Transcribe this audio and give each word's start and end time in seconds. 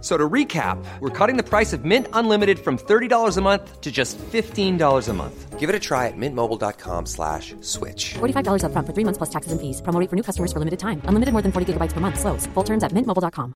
So 0.00 0.16
to 0.16 0.28
recap, 0.28 0.78
we're 1.00 1.10
cutting 1.10 1.36
the 1.36 1.42
price 1.42 1.72
of 1.72 1.84
Mint 1.84 2.06
Unlimited 2.12 2.58
from 2.60 2.78
$30 2.78 3.36
a 3.36 3.40
month 3.40 3.80
to 3.80 3.90
just 3.90 4.16
$15 4.18 5.08
a 5.08 5.12
month. 5.12 5.58
Give 5.58 5.68
it 5.68 5.74
a 5.74 5.80
try 5.80 6.06
at 6.06 6.16
mintmobile.com 6.16 7.06
slash 7.06 7.56
switch. 7.62 8.14
$45 8.14 8.62
upfront 8.62 8.86
for 8.86 8.92
three 8.94 9.04
months 9.04 9.18
plus 9.18 9.30
taxes 9.30 9.50
and 9.50 9.60
fees. 9.60 9.82
Promo 9.82 9.98
rate 9.98 10.08
for 10.08 10.14
new 10.14 10.22
customers 10.22 10.52
for 10.52 10.60
limited 10.60 10.78
time. 10.78 11.02
Unlimited 11.04 11.32
more 11.32 11.42
than 11.42 11.50
40 11.50 11.72
gigabytes 11.72 11.94
per 11.94 12.00
month. 12.00 12.20
Slows. 12.20 12.46
Full 12.54 12.64
terms 12.64 12.84
at 12.84 12.92
mintmobile.com. 12.92 13.52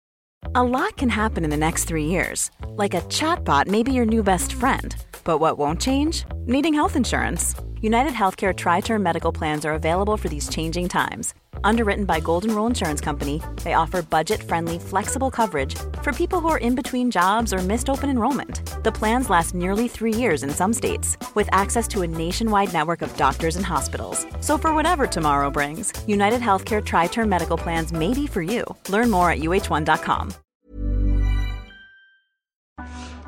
A 0.56 0.64
lot 0.64 0.97
can 0.97 1.09
happen 1.09 1.45
in 1.45 1.50
the 1.50 1.56
next 1.56 1.84
three 1.84 2.06
years. 2.06 2.50
Like 2.74 2.95
a 2.95 3.02
chatbot 3.02 3.69
may 3.69 3.84
be 3.84 3.92
your 3.92 4.06
new 4.06 4.25
best 4.25 4.53
friend. 4.53 4.97
But 5.22 5.38
what 5.38 5.59
won't 5.59 5.81
change? 5.81 6.25
Needing 6.47 6.75
health 6.75 6.97
insurance. 6.97 7.55
United 7.81 8.12
Healthcare 8.12 8.53
Tri 8.55 8.81
Term 8.81 9.03
Medical 9.03 9.33
Plans 9.33 9.64
are 9.64 9.75
available 9.75 10.16
for 10.16 10.28
these 10.28 10.48
changing 10.48 10.88
times. 10.88 11.34
Underwritten 11.64 12.05
by 12.05 12.20
Golden 12.20 12.55
Rule 12.55 12.67
Insurance 12.67 13.00
Company, 13.00 13.41
they 13.62 13.75
offer 13.75 14.03
budget 14.03 14.42
friendly, 14.42 14.78
flexible 14.78 15.31
coverage 15.31 15.75
for 16.03 16.12
people 16.12 16.41
who 16.41 16.48
are 16.48 16.59
in 16.59 16.75
between 16.75 17.11
jobs 17.11 17.53
or 17.53 17.59
missed 17.59 17.89
open 17.89 18.11
enrollment. 18.11 18.61
The 18.84 18.92
plans 18.92 19.31
last 19.31 19.55
nearly 19.55 19.89
three 19.89 20.14
years 20.14 20.42
in 20.42 20.50
some 20.50 20.72
states, 20.72 21.17
with 21.34 21.48
access 21.53 21.86
to 21.89 22.03
a 22.03 22.06
nationwide 22.06 22.72
network 22.72 23.03
of 23.03 23.17
doctors 23.17 23.56
and 23.56 23.64
hospitals. 23.64 24.27
So, 24.41 24.59
for 24.59 24.75
whatever 24.75 25.06
tomorrow 25.06 25.50
brings, 25.50 25.92
United 26.06 26.41
Healthcare 26.41 26.84
Tri 26.84 27.06
Term 27.06 27.28
Medical 27.28 27.56
Plans 27.56 27.92
may 27.92 28.12
be 28.12 28.27
for 28.27 28.42
you. 28.42 28.64
Learn 28.89 29.11
more 29.11 29.31
at 29.31 29.39
uh1.com. 29.39 30.33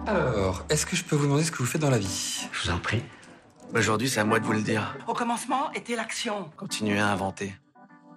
Alors, 0.07 0.65
est-ce 0.69 0.85
que 0.85 0.97
je 0.97 1.03
peux 1.03 1.17
vous 1.17 1.25
demander 1.25 1.45
ce 1.45 1.51
que 1.51 1.59
vous 1.59 1.67
faites 1.67 1.81
dans 1.81 1.89
la 1.89 1.99
vie 1.99 2.47
Je 2.53 2.69
vous 2.69 2.75
en 2.75 2.79
prie. 2.79 3.03
Aujourd'hui, 3.75 4.09
c'est 4.09 4.21
à 4.21 4.25
moi 4.25 4.39
de 4.39 4.45
vous 4.45 4.53
le 4.53 4.61
dire. 4.61 4.95
Au 5.09 5.15
commencement 5.15 5.73
était 5.73 5.97
l'action. 5.97 6.51
Continuez 6.57 6.99
à 6.99 7.09
inventer. 7.09 7.55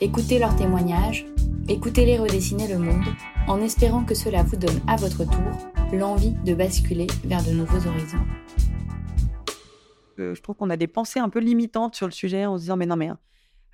Écoutez 0.00 0.40
leurs 0.40 0.56
témoignages, 0.56 1.24
écoutez-les 1.68 2.18
redessiner 2.18 2.66
le 2.66 2.78
monde, 2.78 3.04
en 3.46 3.60
espérant 3.60 4.04
que 4.04 4.14
cela 4.14 4.42
vous 4.42 4.56
donne 4.56 4.80
à 4.88 4.96
votre 4.96 5.24
tour 5.24 5.70
l'envie 5.92 6.32
de 6.44 6.52
basculer 6.52 7.06
vers 7.24 7.44
de 7.44 7.52
nouveaux 7.52 7.86
horizons. 7.86 8.24
Euh, 10.18 10.34
je 10.34 10.42
trouve 10.42 10.56
qu'on 10.56 10.70
a 10.70 10.76
des 10.76 10.88
pensées 10.88 11.20
un 11.20 11.28
peu 11.28 11.38
limitantes 11.38 11.94
sur 11.94 12.06
le 12.06 12.12
sujet 12.12 12.44
en 12.44 12.56
se 12.56 12.62
disant 12.62 12.76
mais 12.76 12.86
non 12.86 12.96
mais 12.96 13.06
hein, 13.06 13.18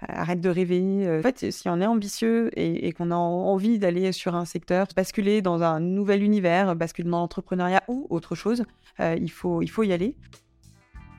arrête 0.01 0.43
de 0.43 0.51
rêver. 0.51 0.83
Euh, 1.07 1.21
en 1.21 1.23
fait, 1.23 1.51
si 1.51 1.69
on 1.71 1.81
est 1.81 1.87
ambitieux 1.87 2.51
et, 2.55 2.93
qu'on 2.93 3.11
a 3.11 3.17
envie 3.17 3.79
d'aller 3.79 4.13
sur 4.13 4.35
un 4.35 4.45
secteur, 4.45 4.89
basculer 4.95 5.41
dans 5.41 5.63
un 5.63 5.81
nouvel 5.81 6.23
univers, 6.23 6.77
basculer 6.77 7.09
dans 7.09 7.21
l'entrepreneuriat 7.21 7.83
ou 7.89 8.07
autre 8.11 8.35
chose, 8.35 8.65
euh, 9.01 9.17
il 9.19 9.31
faut 9.31 9.63
y 9.63 9.93
aller. 9.93 10.17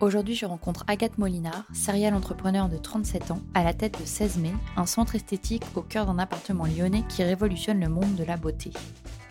Aujourd'hui, 0.02 0.34
je 0.34 0.48
rencontre 0.48 0.84
Agathe 0.88 1.20
Molinard, 1.20 1.66
serial 1.74 2.16
entrepreneur 2.16 2.68
de 2.70 2.78
37 2.78 3.30
ans, 3.30 3.42
à 3.54 3.64
la 3.64 3.72
tête 3.72 4.02
de 4.02 4.06
16 4.06 4.40
mai, 4.40 4.52
un 4.76 4.88
centre 4.88 5.14
esthétique 5.14 5.64
au 5.76 5.84
cœur 5.84 6.08
d'un 6.08 6.18
appartement 6.18 6.66
lyonnais 6.66 7.04
qui 7.08 7.24
révolutionne 7.24 7.80
le 7.80 7.88
monde 7.88 8.16
de 8.16 8.24
la 8.24 8.36
beauté. 8.36 8.72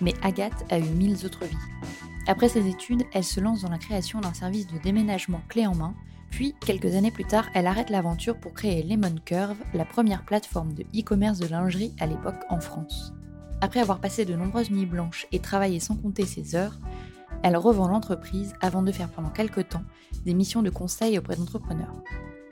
Mais 0.00 0.14
Agathe 0.22 0.64
a 0.70 0.78
eu 0.78 0.84
mille 0.84 1.26
autres 1.26 1.44
vies. 1.44 1.56
Après 2.28 2.48
ses 2.48 2.68
études, 2.68 3.02
elle 3.12 3.24
se 3.24 3.40
lance 3.40 3.62
dans 3.62 3.68
la 3.68 3.78
création 3.78 4.20
d'un 4.20 4.32
service 4.32 4.68
de 4.68 4.78
déménagement 4.78 5.40
clé 5.48 5.66
en 5.66 5.74
main, 5.74 5.92
puis, 6.30 6.54
quelques 6.64 6.94
années 6.94 7.10
plus 7.10 7.24
tard, 7.24 7.48
elle 7.54 7.66
arrête 7.66 7.90
l'aventure 7.90 8.38
pour 8.38 8.54
créer 8.54 8.84
Lemon 8.84 9.16
Curve, 9.24 9.56
la 9.74 9.84
première 9.84 10.24
plateforme 10.24 10.72
de 10.74 10.84
e-commerce 10.96 11.40
de 11.40 11.48
lingerie 11.48 11.92
à 11.98 12.06
l'époque 12.06 12.44
en 12.48 12.60
France. 12.60 13.12
Après 13.60 13.80
avoir 13.80 14.00
passé 14.00 14.24
de 14.24 14.36
nombreuses 14.36 14.70
nuits 14.70 14.86
blanches 14.86 15.26
et 15.32 15.40
travaillé 15.40 15.80
sans 15.80 15.96
compter 15.96 16.24
ses 16.24 16.54
heures, 16.54 16.78
elle 17.42 17.56
revend 17.56 17.88
l'entreprise 17.88 18.54
avant 18.60 18.82
de 18.82 18.92
faire 18.92 19.08
pendant 19.08 19.30
quelques 19.30 19.68
temps 19.68 19.84
des 20.24 20.34
missions 20.34 20.62
de 20.62 20.70
conseil 20.70 21.18
auprès 21.18 21.36
d'entrepreneurs. 21.36 21.94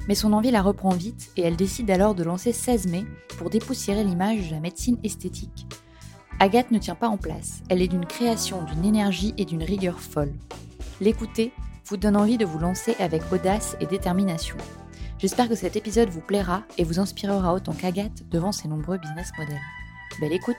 Mais 0.09 0.15
son 0.15 0.33
envie 0.33 0.51
la 0.51 0.63
reprend 0.63 0.91
vite 0.91 1.31
et 1.37 1.43
elle 1.43 1.57
décide 1.57 1.91
alors 1.91 2.15
de 2.15 2.25
lancer 2.25 2.53
16 2.53 2.87
mai 2.89 3.05
pour 3.37 3.51
dépoussiérer 3.51 4.05
l'image 4.05 4.49
de 4.49 4.55
la 4.55 4.61
médecine 4.61 4.99
esthétique. 5.05 5.67
Agathe 6.41 6.71
ne 6.71 6.79
tient 6.79 6.95
pas 6.95 7.09
en 7.09 7.17
place, 7.17 7.63
elle 7.69 7.83
est 7.83 7.89
d'une 7.89 8.07
création, 8.07 8.63
d'une 8.63 8.85
énergie 8.85 9.35
et 9.37 9.45
d'une 9.45 9.63
rigueur 9.63 10.01
folle. 10.01 10.33
L'écouter 11.01 11.53
vous 11.87 11.97
donne 11.97 12.17
envie 12.17 12.39
de 12.39 12.45
vous 12.45 12.59
lancer 12.59 12.95
avec 13.01 13.23
audace 13.33 13.77
et 13.81 13.87
détermination. 13.87 14.57
J'espère 15.19 15.49
que 15.49 15.57
cet 15.57 15.75
épisode 15.75 16.11
vous 16.11 16.21
plaira 16.21 16.63
et 16.79 16.85
vous 16.85 17.01
inspirera 17.01 17.53
autant 17.53 17.73
qu'Agathe 17.73 18.29
devant 18.31 18.53
ses 18.53 18.69
nombreux 18.69 18.99
business 18.99 19.33
models. 19.37 19.61
Belle 20.21 20.33
écoute 20.33 20.57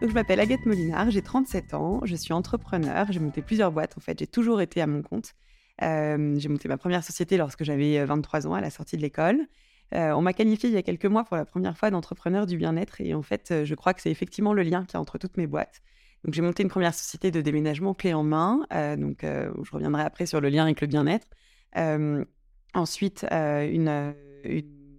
Donc, 0.00 0.10
je 0.10 0.14
m'appelle 0.14 0.40
Agathe 0.40 0.64
Molinard, 0.64 1.10
j'ai 1.10 1.22
37 1.22 1.74
ans, 1.74 2.00
je 2.04 2.16
suis 2.16 2.32
entrepreneur, 2.32 3.06
j'ai 3.10 3.20
monté 3.20 3.42
plusieurs 3.42 3.70
boîtes 3.70 3.96
en 3.98 4.00
fait, 4.00 4.18
j'ai 4.18 4.26
toujours 4.26 4.60
été 4.60 4.80
à 4.80 4.86
mon 4.86 5.02
compte. 5.02 5.34
Euh, 5.82 6.34
j'ai 6.38 6.48
monté 6.48 6.68
ma 6.68 6.76
première 6.76 7.04
société 7.04 7.36
lorsque 7.36 7.64
j'avais 7.64 8.04
23 8.04 8.46
ans 8.46 8.54
à 8.54 8.60
la 8.60 8.70
sortie 8.70 8.96
de 8.96 9.02
l'école. 9.02 9.46
Euh, 9.94 10.12
on 10.12 10.22
m'a 10.22 10.32
qualifié 10.32 10.68
il 10.68 10.74
y 10.74 10.78
a 10.78 10.82
quelques 10.82 11.06
mois 11.06 11.24
pour 11.24 11.36
la 11.36 11.44
première 11.44 11.76
fois 11.76 11.90
d'entrepreneur 11.90 12.46
du 12.46 12.56
bien-être 12.56 13.00
et 13.00 13.12
en 13.12 13.22
fait, 13.22 13.50
euh, 13.50 13.64
je 13.64 13.74
crois 13.74 13.92
que 13.92 14.00
c'est 14.00 14.10
effectivement 14.10 14.52
le 14.52 14.62
lien 14.62 14.84
qu'il 14.84 14.94
y 14.94 14.96
a 14.96 15.00
entre 15.00 15.18
toutes 15.18 15.36
mes 15.36 15.46
boîtes. 15.46 15.82
Donc 16.24 16.34
j'ai 16.34 16.42
monté 16.42 16.62
une 16.62 16.68
première 16.68 16.94
société 16.94 17.30
de 17.30 17.40
déménagement 17.40 17.94
clé 17.94 18.12
en 18.12 18.22
main, 18.22 18.66
euh, 18.72 18.96
donc 18.96 19.24
euh, 19.24 19.50
je 19.62 19.70
reviendrai 19.72 20.02
après 20.02 20.26
sur 20.26 20.40
le 20.40 20.48
lien 20.48 20.64
avec 20.64 20.80
le 20.80 20.86
bien-être. 20.86 21.26
Euh, 21.76 22.24
ensuite, 22.74 23.26
une, 23.30 24.14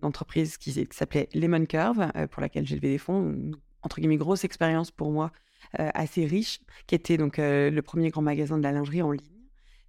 entreprise 0.02 0.58
qui, 0.58 0.74
qui 0.74 0.98
s'appelait 0.98 1.30
Lemon 1.36 1.64
Curve, 1.66 2.12
pour 2.32 2.42
laquelle 2.42 2.66
j'ai 2.66 2.76
levé 2.76 2.90
des 2.90 2.98
fonds, 2.98 3.52
entre 3.84 4.00
guillemets 4.00 4.18
grosse 4.18 4.44
expérience 4.44 4.92
pour 4.92 5.12
moi, 5.12 5.32
assez 5.74 6.26
riche, 6.26 6.60
qui 6.88 6.96
était 6.96 7.18
donc 7.18 7.38
le 7.38 7.80
premier 7.82 8.10
grand 8.10 8.22
magasin 8.22 8.58
de 8.58 8.64
la 8.64 8.72
lingerie 8.72 9.02
en 9.02 9.12
ligne. 9.12 9.42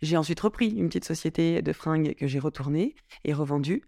J'ai 0.02 0.16
ensuite 0.16 0.40
repris 0.40 0.68
une 0.68 0.88
petite 0.88 1.04
société 1.04 1.62
de 1.62 1.72
fringues 1.72 2.14
que 2.14 2.26
j'ai 2.26 2.40
retournée 2.40 2.96
et 3.24 3.32
revendue. 3.32 3.82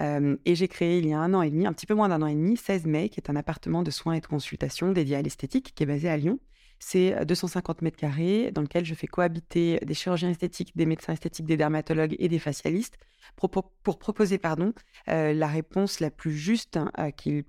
Euh, 0.00 0.36
et 0.44 0.54
j'ai 0.54 0.68
créé 0.68 0.98
il 0.98 1.06
y 1.06 1.12
a 1.12 1.18
un 1.18 1.32
an 1.34 1.42
et 1.42 1.50
demi, 1.50 1.66
un 1.66 1.72
petit 1.72 1.86
peu 1.86 1.94
moins 1.94 2.08
d'un 2.08 2.20
an 2.20 2.26
et 2.26 2.34
demi, 2.34 2.56
16 2.56 2.84
mai, 2.86 3.08
qui 3.08 3.20
est 3.20 3.30
un 3.30 3.36
appartement 3.36 3.82
de 3.82 3.90
soins 3.90 4.14
et 4.14 4.20
de 4.20 4.26
consultation 4.26 4.92
dédié 4.92 5.16
à 5.16 5.22
l'esthétique, 5.22 5.72
qui 5.74 5.82
est 5.82 5.86
basé 5.86 6.08
à 6.08 6.16
Lyon. 6.16 6.38
C'est 6.78 7.24
250 7.24 7.82
mètres 7.82 7.96
carrés 7.96 8.50
dans 8.52 8.60
lequel 8.60 8.84
je 8.84 8.94
fais 8.94 9.06
cohabiter 9.06 9.78
des 9.84 9.94
chirurgiens 9.94 10.30
esthétiques, 10.30 10.76
des 10.76 10.86
médecins 10.86 11.14
esthétiques, 11.14 11.46
des 11.46 11.56
dermatologues 11.56 12.14
et 12.18 12.28
des 12.28 12.38
facialistes 12.38 12.98
pour, 13.36 13.50
proposer 13.50 14.38
pardon, 14.38 14.72
la 15.06 15.46
réponse 15.46 16.00
la 16.00 16.10
plus 16.10 16.36
juste 16.36 16.76
hein, 16.76 16.90
qu'on 17.12 17.42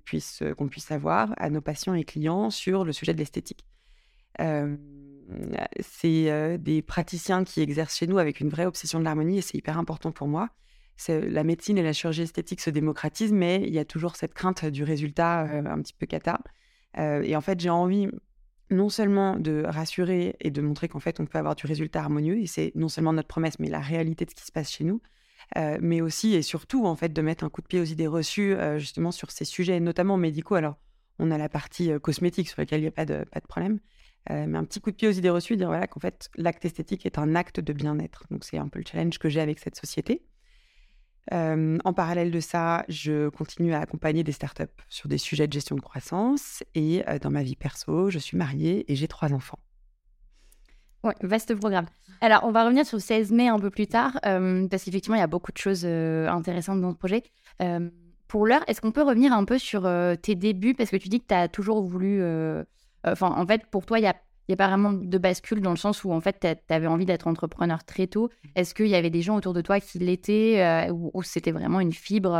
puisse, 0.68 0.90
avoir 0.90 1.34
à 1.36 1.50
nos 1.50 1.60
patients 1.60 1.94
et 1.94 2.04
clients 2.04 2.50
sur 2.50 2.84
le 2.84 2.92
sujet 2.92 3.12
de 3.12 3.18
l'esthétique. 3.18 3.66
C'est 5.80 6.58
des 6.58 6.82
praticiens 6.82 7.44
qui 7.44 7.60
exercent 7.60 7.96
chez 7.96 8.06
nous 8.06 8.18
avec 8.18 8.40
une 8.40 8.48
vraie 8.48 8.66
obsession 8.66 8.98
de 8.98 9.04
l'harmonie 9.04 9.38
et 9.38 9.42
c'est 9.42 9.58
hyper 9.58 9.78
important 9.78 10.12
pour 10.12 10.28
moi. 10.28 10.50
La 11.08 11.44
médecine 11.44 11.76
et 11.76 11.82
la 11.82 11.92
chirurgie 11.92 12.22
esthétique 12.22 12.60
se 12.62 12.70
démocratisent, 12.70 13.32
mais 13.32 13.62
il 13.66 13.74
y 13.74 13.78
a 13.78 13.84
toujours 13.84 14.16
cette 14.16 14.32
crainte 14.32 14.64
du 14.64 14.82
résultat 14.82 15.40
un 15.40 15.82
petit 15.82 15.94
peu 15.94 16.06
cata. 16.06 16.40
et 16.96 17.36
en 17.36 17.40
fait, 17.40 17.60
j'ai 17.60 17.70
envie 17.70 18.08
non 18.70 18.88
seulement 18.88 19.36
de 19.36 19.62
rassurer 19.66 20.36
et 20.40 20.50
de 20.50 20.60
montrer 20.60 20.88
qu'en 20.88 21.00
fait 21.00 21.20
on 21.20 21.26
peut 21.26 21.38
avoir 21.38 21.54
du 21.54 21.66
résultat 21.66 22.00
harmonieux 22.00 22.38
et 22.38 22.46
c'est 22.46 22.72
non 22.74 22.88
seulement 22.88 23.12
notre 23.12 23.28
promesse 23.28 23.58
mais 23.58 23.68
la 23.68 23.80
réalité 23.80 24.24
de 24.24 24.30
ce 24.30 24.34
qui 24.34 24.44
se 24.44 24.52
passe 24.52 24.70
chez 24.70 24.84
nous 24.84 25.00
euh, 25.56 25.78
mais 25.80 26.00
aussi 26.00 26.34
et 26.34 26.42
surtout 26.42 26.86
en 26.86 26.96
fait 26.96 27.12
de 27.12 27.22
mettre 27.22 27.44
un 27.44 27.48
coup 27.48 27.62
de 27.62 27.66
pied 27.66 27.80
aux 27.80 27.84
idées 27.84 28.06
reçues 28.06 28.54
euh, 28.54 28.78
justement 28.78 29.12
sur 29.12 29.30
ces 29.30 29.44
sujets 29.44 29.78
notamment 29.78 30.16
médicaux 30.16 30.56
alors 30.56 30.76
on 31.18 31.30
a 31.30 31.38
la 31.38 31.48
partie 31.48 31.90
cosmétique 32.00 32.48
sur 32.48 32.60
laquelle 32.60 32.80
il 32.80 32.84
n'y 32.84 32.88
a 32.88 32.92
pas 32.92 33.06
de, 33.06 33.24
pas 33.30 33.40
de 33.40 33.46
problème. 33.46 33.78
mais 34.28 34.58
un 34.58 34.64
petit 34.64 34.80
coup 34.80 34.90
de 34.90 34.96
pied 34.96 35.08
aux 35.08 35.12
idées 35.12 35.30
reçues, 35.30 35.56
dire 35.56 35.68
voilà 35.68 35.86
qu'en 35.86 35.98
fait, 36.00 36.28
l'acte 36.36 36.64
esthétique 36.66 37.06
est 37.06 37.18
un 37.18 37.34
acte 37.34 37.58
de 37.58 37.72
bien-être. 37.72 38.24
Donc, 38.30 38.44
c'est 38.44 38.58
un 38.58 38.68
peu 38.68 38.80
le 38.80 38.84
challenge 38.86 39.18
que 39.18 39.30
j'ai 39.30 39.40
avec 39.40 39.58
cette 39.58 39.76
société. 39.76 40.26
En 41.32 41.92
parallèle 41.92 42.30
de 42.30 42.40
ça, 42.40 42.84
je 42.88 43.28
continue 43.28 43.74
à 43.74 43.80
accompagner 43.80 44.22
des 44.24 44.32
startups 44.32 44.64
sur 44.88 45.08
des 45.08 45.18
sujets 45.18 45.46
de 45.46 45.52
gestion 45.52 45.76
de 45.76 45.80
croissance. 45.80 46.62
Et 46.74 47.02
dans 47.20 47.30
ma 47.30 47.42
vie 47.42 47.56
perso, 47.56 48.10
je 48.10 48.18
suis 48.18 48.36
mariée 48.36 48.90
et 48.90 48.96
j'ai 48.96 49.08
trois 49.08 49.32
enfants. 49.32 49.58
Ouais, 51.04 51.14
vaste 51.22 51.54
programme. 51.54 51.86
Alors, 52.20 52.44
on 52.44 52.50
va 52.50 52.64
revenir 52.64 52.86
sur 52.86 52.96
le 52.96 53.02
16 53.02 53.30
mai 53.32 53.48
un 53.48 53.58
peu 53.58 53.70
plus 53.70 53.86
tard, 53.86 54.18
parce 54.22 54.84
qu'effectivement, 54.84 55.16
il 55.16 55.20
y 55.20 55.22
a 55.22 55.26
beaucoup 55.26 55.52
de 55.52 55.58
choses 55.58 55.84
intéressantes 55.84 56.80
dans 56.80 56.92
ce 56.92 56.96
projet. 56.96 57.22
pour 58.28 58.46
l'heure, 58.46 58.62
est-ce 58.66 58.80
qu'on 58.80 58.92
peut 58.92 59.02
revenir 59.02 59.32
un 59.32 59.44
peu 59.44 59.58
sur 59.58 59.88
tes 60.22 60.34
débuts? 60.34 60.74
Parce 60.74 60.90
que 60.90 60.96
tu 60.96 61.08
dis 61.08 61.20
que 61.20 61.26
tu 61.28 61.34
as 61.34 61.48
toujours 61.48 61.82
voulu. 61.82 62.22
Enfin, 63.04 63.30
en 63.30 63.46
fait, 63.46 63.66
pour 63.66 63.86
toi, 63.86 63.98
il 63.98 64.02
n'y 64.02 64.08
a, 64.08 64.16
y 64.48 64.52
a 64.52 64.56
pas 64.56 64.68
vraiment 64.68 64.92
de 64.92 65.18
bascule 65.18 65.60
dans 65.60 65.70
le 65.70 65.76
sens 65.76 66.04
où, 66.04 66.12
en 66.12 66.20
fait, 66.20 66.38
tu 66.40 66.72
avais 66.72 66.86
envie 66.86 67.06
d'être 67.06 67.26
entrepreneur 67.26 67.84
très 67.84 68.06
tôt. 68.06 68.30
Est-ce 68.54 68.74
qu'il 68.74 68.88
y 68.88 68.94
avait 68.94 69.10
des 69.10 69.22
gens 69.22 69.36
autour 69.36 69.52
de 69.52 69.60
toi 69.60 69.80
qui 69.80 69.98
l'étaient 69.98 70.88
ou, 70.90 71.10
ou 71.14 71.22
c'était 71.22 71.52
vraiment 71.52 71.80
une 71.80 71.92
fibre 71.92 72.34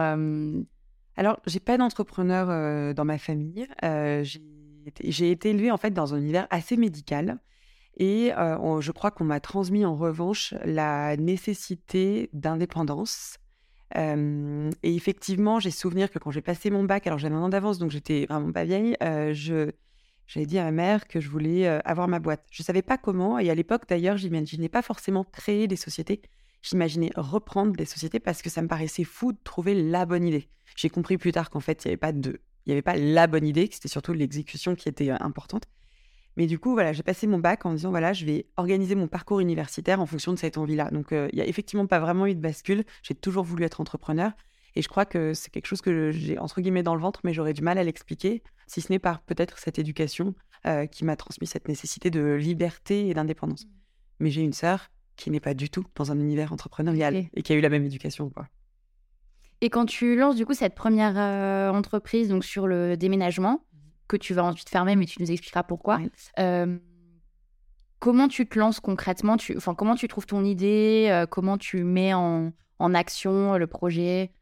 Alors, 1.16 1.40
j'ai 1.46 1.60
pas 1.60 1.78
d'entrepreneur 1.78 2.94
dans 2.94 3.04
ma 3.04 3.18
famille. 3.18 3.66
j'ai 3.82 5.30
été 5.30 5.50
élevée, 5.50 5.70
en 5.70 5.78
fait, 5.78 5.90
dans 5.90 6.14
un 6.14 6.18
univers 6.18 6.46
assez 6.50 6.76
médical. 6.76 7.38
Et 7.98 8.30
je 8.36 8.92
crois 8.92 9.10
qu'on 9.10 9.24
m'a 9.24 9.40
transmis 9.40 9.84
en 9.84 9.96
revanche 9.96 10.54
la 10.64 11.16
nécessité 11.16 12.30
d'indépendance. 12.32 13.38
et 13.96 14.70
effectivement, 14.82 15.60
j'ai 15.60 15.70
souvenir 15.70 16.10
que 16.10 16.18
quand 16.18 16.30
j'ai 16.30 16.42
passé 16.42 16.70
mon 16.70 16.84
bac, 16.84 17.06
alors 17.06 17.18
j'avais 17.18 17.34
un 17.34 17.42
an 17.42 17.48
d'avance, 17.48 17.78
donc 17.78 17.90
j'étais 17.90 18.26
vraiment 18.26 18.52
pas 18.52 18.64
vieille, 18.64 18.96
je, 19.00 19.72
j'avais 20.26 20.46
dit 20.46 20.58
à 20.58 20.64
ma 20.64 20.72
mère 20.72 21.06
que 21.08 21.20
je 21.20 21.28
voulais 21.28 21.66
avoir 21.84 22.08
ma 22.08 22.18
boîte. 22.18 22.44
Je 22.50 22.62
ne 22.62 22.64
savais 22.64 22.82
pas 22.82 22.98
comment, 22.98 23.38
et 23.38 23.50
à 23.50 23.54
l'époque 23.54 23.84
d'ailleurs, 23.88 24.16
j'imaginais 24.16 24.68
pas 24.68 24.82
forcément 24.82 25.24
créer 25.24 25.68
des 25.68 25.76
sociétés. 25.76 26.22
J'imaginais 26.62 27.10
reprendre 27.14 27.72
des 27.72 27.84
sociétés 27.84 28.18
parce 28.18 28.42
que 28.42 28.50
ça 28.50 28.60
me 28.60 28.66
paraissait 28.66 29.04
fou 29.04 29.32
de 29.32 29.38
trouver 29.44 29.74
la 29.74 30.04
bonne 30.04 30.24
idée. 30.24 30.48
J'ai 30.74 30.90
compris 30.90 31.16
plus 31.16 31.30
tard 31.30 31.48
qu'en 31.50 31.60
fait, 31.60 31.84
il 31.84 31.88
n'y 31.88 31.90
avait 31.92 31.96
pas 31.96 32.12
de, 32.12 32.40
il 32.66 32.70
y 32.70 32.72
avait 32.72 32.82
pas 32.82 32.96
la 32.96 33.28
bonne 33.28 33.46
idée, 33.46 33.68
que 33.68 33.74
c'était 33.74 33.88
surtout 33.88 34.12
l'exécution 34.12 34.74
qui 34.74 34.88
était 34.88 35.10
importante. 35.10 35.64
Mais 36.36 36.46
du 36.46 36.58
coup, 36.58 36.72
voilà, 36.72 36.92
j'ai 36.92 37.04
passé 37.04 37.26
mon 37.26 37.38
bac 37.38 37.64
en 37.64 37.72
disant, 37.72 37.90
voilà, 37.90 38.12
je 38.12 38.26
vais 38.26 38.46
organiser 38.56 38.94
mon 38.94 39.06
parcours 39.06 39.40
universitaire 39.40 40.00
en 40.00 40.06
fonction 40.06 40.32
de 40.32 40.38
cette 40.38 40.58
envie-là. 40.58 40.90
Donc, 40.90 41.08
il 41.12 41.30
n'y 41.32 41.40
a 41.40 41.46
effectivement 41.46 41.86
pas 41.86 42.00
vraiment 42.00 42.26
eu 42.26 42.34
de 42.34 42.40
bascule. 42.40 42.84
J'ai 43.02 43.14
toujours 43.14 43.44
voulu 43.44 43.64
être 43.64 43.80
entrepreneur. 43.80 44.32
Et 44.76 44.82
je 44.82 44.88
crois 44.88 45.06
que 45.06 45.32
c'est 45.32 45.50
quelque 45.50 45.66
chose 45.66 45.80
que 45.80 46.10
j'ai, 46.10 46.38
entre 46.38 46.60
guillemets, 46.60 46.82
dans 46.82 46.94
le 46.94 47.00
ventre, 47.00 47.20
mais 47.24 47.32
j'aurais 47.32 47.54
du 47.54 47.62
mal 47.62 47.78
à 47.78 47.82
l'expliquer, 47.82 48.42
si 48.66 48.82
ce 48.82 48.92
n'est 48.92 48.98
par 48.98 49.22
peut-être 49.22 49.58
cette 49.58 49.78
éducation 49.78 50.34
qui 50.90 51.04
m'a 51.04 51.16
transmis 51.16 51.46
cette 51.46 51.68
nécessité 51.68 52.10
de 52.10 52.34
liberté 52.34 53.08
et 53.08 53.14
d'indépendance. 53.14 53.64
Mmh. 53.64 53.70
Mais 54.18 54.30
j'ai 54.30 54.42
une 54.42 54.52
sœur 54.52 54.90
qui 55.16 55.30
n'est 55.30 55.40
pas 55.40 55.54
du 55.54 55.70
tout 55.70 55.84
dans 55.94 56.12
un 56.12 56.18
univers 56.18 56.52
entrepreneurial 56.52 57.26
et 57.32 57.42
qui 57.42 57.52
a 57.52 57.56
eu 57.56 57.60
la 57.60 57.68
même 57.68 57.84
éducation. 57.84 58.28
Quoi. 58.30 58.48
Et 59.60 59.70
quand 59.70 59.86
tu 59.86 60.16
lances 60.16 60.36
du 60.36 60.44
coup 60.44 60.54
cette 60.54 60.74
première 60.74 61.16
entreprise 61.74 62.28
donc 62.28 62.44
sur 62.44 62.66
le 62.66 62.96
déménagement, 62.96 63.64
que 64.08 64.16
tu 64.16 64.34
vas 64.34 64.44
ensuite 64.44 64.68
fermer, 64.68 64.96
mais 64.96 65.06
tu 65.06 65.20
nous 65.20 65.30
expliqueras 65.30 65.62
pourquoi. 65.62 66.00
comment 67.98 68.28
tu 68.28 68.46
te 68.46 68.58
lances 68.58 68.80
concrètement? 68.80 69.36
Tu, 69.36 69.56
Comment 69.76 69.94
tu 69.94 70.08
trouves 70.08 70.26
ton 70.26 70.44
idée 70.44 71.24
Comment 71.30 71.58
tu 71.58 71.82
mets 71.84 72.12
en, 72.12 72.52
en 72.78 72.94
action 72.94 73.56
le 73.56 73.66
projet? 73.66 74.32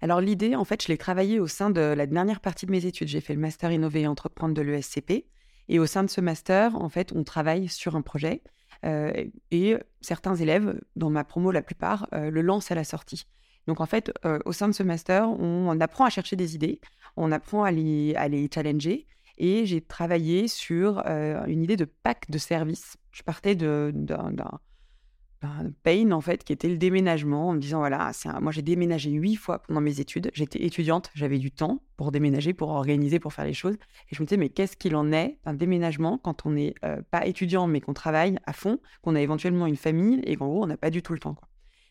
Alors 0.00 0.20
l'idée, 0.20 0.54
en 0.54 0.64
fait, 0.64 0.82
je 0.82 0.88
l'ai 0.88 0.98
travaillée 0.98 1.40
au 1.40 1.46
sein 1.46 1.70
de 1.70 1.80
la 1.80 2.06
dernière 2.06 2.40
partie 2.40 2.66
de 2.66 2.70
mes 2.70 2.86
études. 2.86 3.08
J'ai 3.08 3.20
fait 3.20 3.34
le 3.34 3.40
master 3.40 3.72
innover 3.72 4.02
et 4.02 4.06
entreprendre 4.06 4.54
de 4.54 4.62
l'ESCP. 4.62 5.24
Et 5.68 5.78
au 5.78 5.86
sein 5.86 6.04
de 6.04 6.10
ce 6.10 6.20
master, 6.20 6.76
en 6.76 6.88
fait, 6.88 7.12
on 7.12 7.24
travaille 7.24 7.68
sur 7.68 7.96
un 7.96 8.02
projet. 8.02 8.42
et 8.84 9.76
certains 10.00 10.36
élèves, 10.36 10.80
dans 10.94 11.10
ma 11.10 11.24
promo 11.24 11.50
la 11.50 11.62
plupart, 11.62 12.06
le 12.12 12.40
lancent 12.42 12.70
à 12.70 12.74
la 12.74 12.84
sortie. 12.84 13.26
Donc 13.66 13.80
en 13.80 13.86
fait, 13.86 14.12
au 14.44 14.52
sein 14.52 14.68
de 14.68 14.72
ce 14.72 14.82
master, 14.82 15.28
on, 15.28 15.78
apprend 15.80 16.04
à 16.04 16.10
chercher 16.10 16.36
des 16.36 16.54
idées, 16.54 16.80
on 17.16 17.32
apprend 17.32 17.64
à 17.64 17.70
les, 17.70 18.14
à 18.14 18.28
les 18.28 18.48
challenger. 18.52 19.06
Et 19.36 19.66
j'ai 19.66 19.80
travaillé 19.80 20.48
sur 20.48 21.04
une 21.06 21.62
idée 21.62 21.76
de 21.76 21.84
pack 21.84 22.30
de 22.30 22.38
services. 22.38 22.96
Je 23.10 23.22
partais 23.22 23.56
d'un 23.56 23.92
pain, 25.82 26.10
en 26.10 26.20
fait, 26.20 26.44
qui 26.44 26.52
était 26.52 26.68
le 26.68 26.76
déménagement, 26.76 27.48
en 27.48 27.52
me 27.54 27.58
disant, 27.58 27.78
voilà, 27.78 28.10
moi 28.40 28.52
j'ai 28.52 28.62
déménagé 28.62 29.10
huit 29.10 29.36
fois 29.36 29.60
pendant 29.62 29.80
mes 29.80 30.00
études. 30.00 30.30
J'étais 30.34 30.64
étudiante, 30.64 31.10
j'avais 31.14 31.38
du 31.38 31.50
temps 31.50 31.82
pour 31.96 32.12
déménager, 32.12 32.54
pour 32.54 32.70
organiser, 32.70 33.18
pour 33.18 33.32
faire 33.32 33.44
les 33.44 33.54
choses. 33.54 33.74
Et 34.10 34.14
je 34.14 34.22
me 34.22 34.26
disais, 34.26 34.36
mais 34.36 34.48
qu'est-ce 34.48 34.76
qu'il 34.76 34.96
en 34.96 35.12
est 35.12 35.38
d'un 35.44 35.54
déménagement 35.54 36.18
quand 36.18 36.46
on 36.46 36.50
n'est 36.50 36.74
pas 37.10 37.26
étudiant, 37.26 37.66
mais 37.66 37.80
qu'on 37.80 37.94
travaille 37.94 38.38
à 38.46 38.52
fond, 38.52 38.78
qu'on 39.02 39.14
a 39.14 39.20
éventuellement 39.20 39.66
une 39.66 39.76
famille 39.76 40.20
et 40.24 40.36
qu'en 40.36 40.48
gros, 40.48 40.64
on 40.64 40.66
n'a 40.66 40.76
pas 40.76 40.90
du 40.90 41.02
tout 41.02 41.12
le 41.12 41.18
temps. 41.18 41.34
Quoi. 41.34 41.48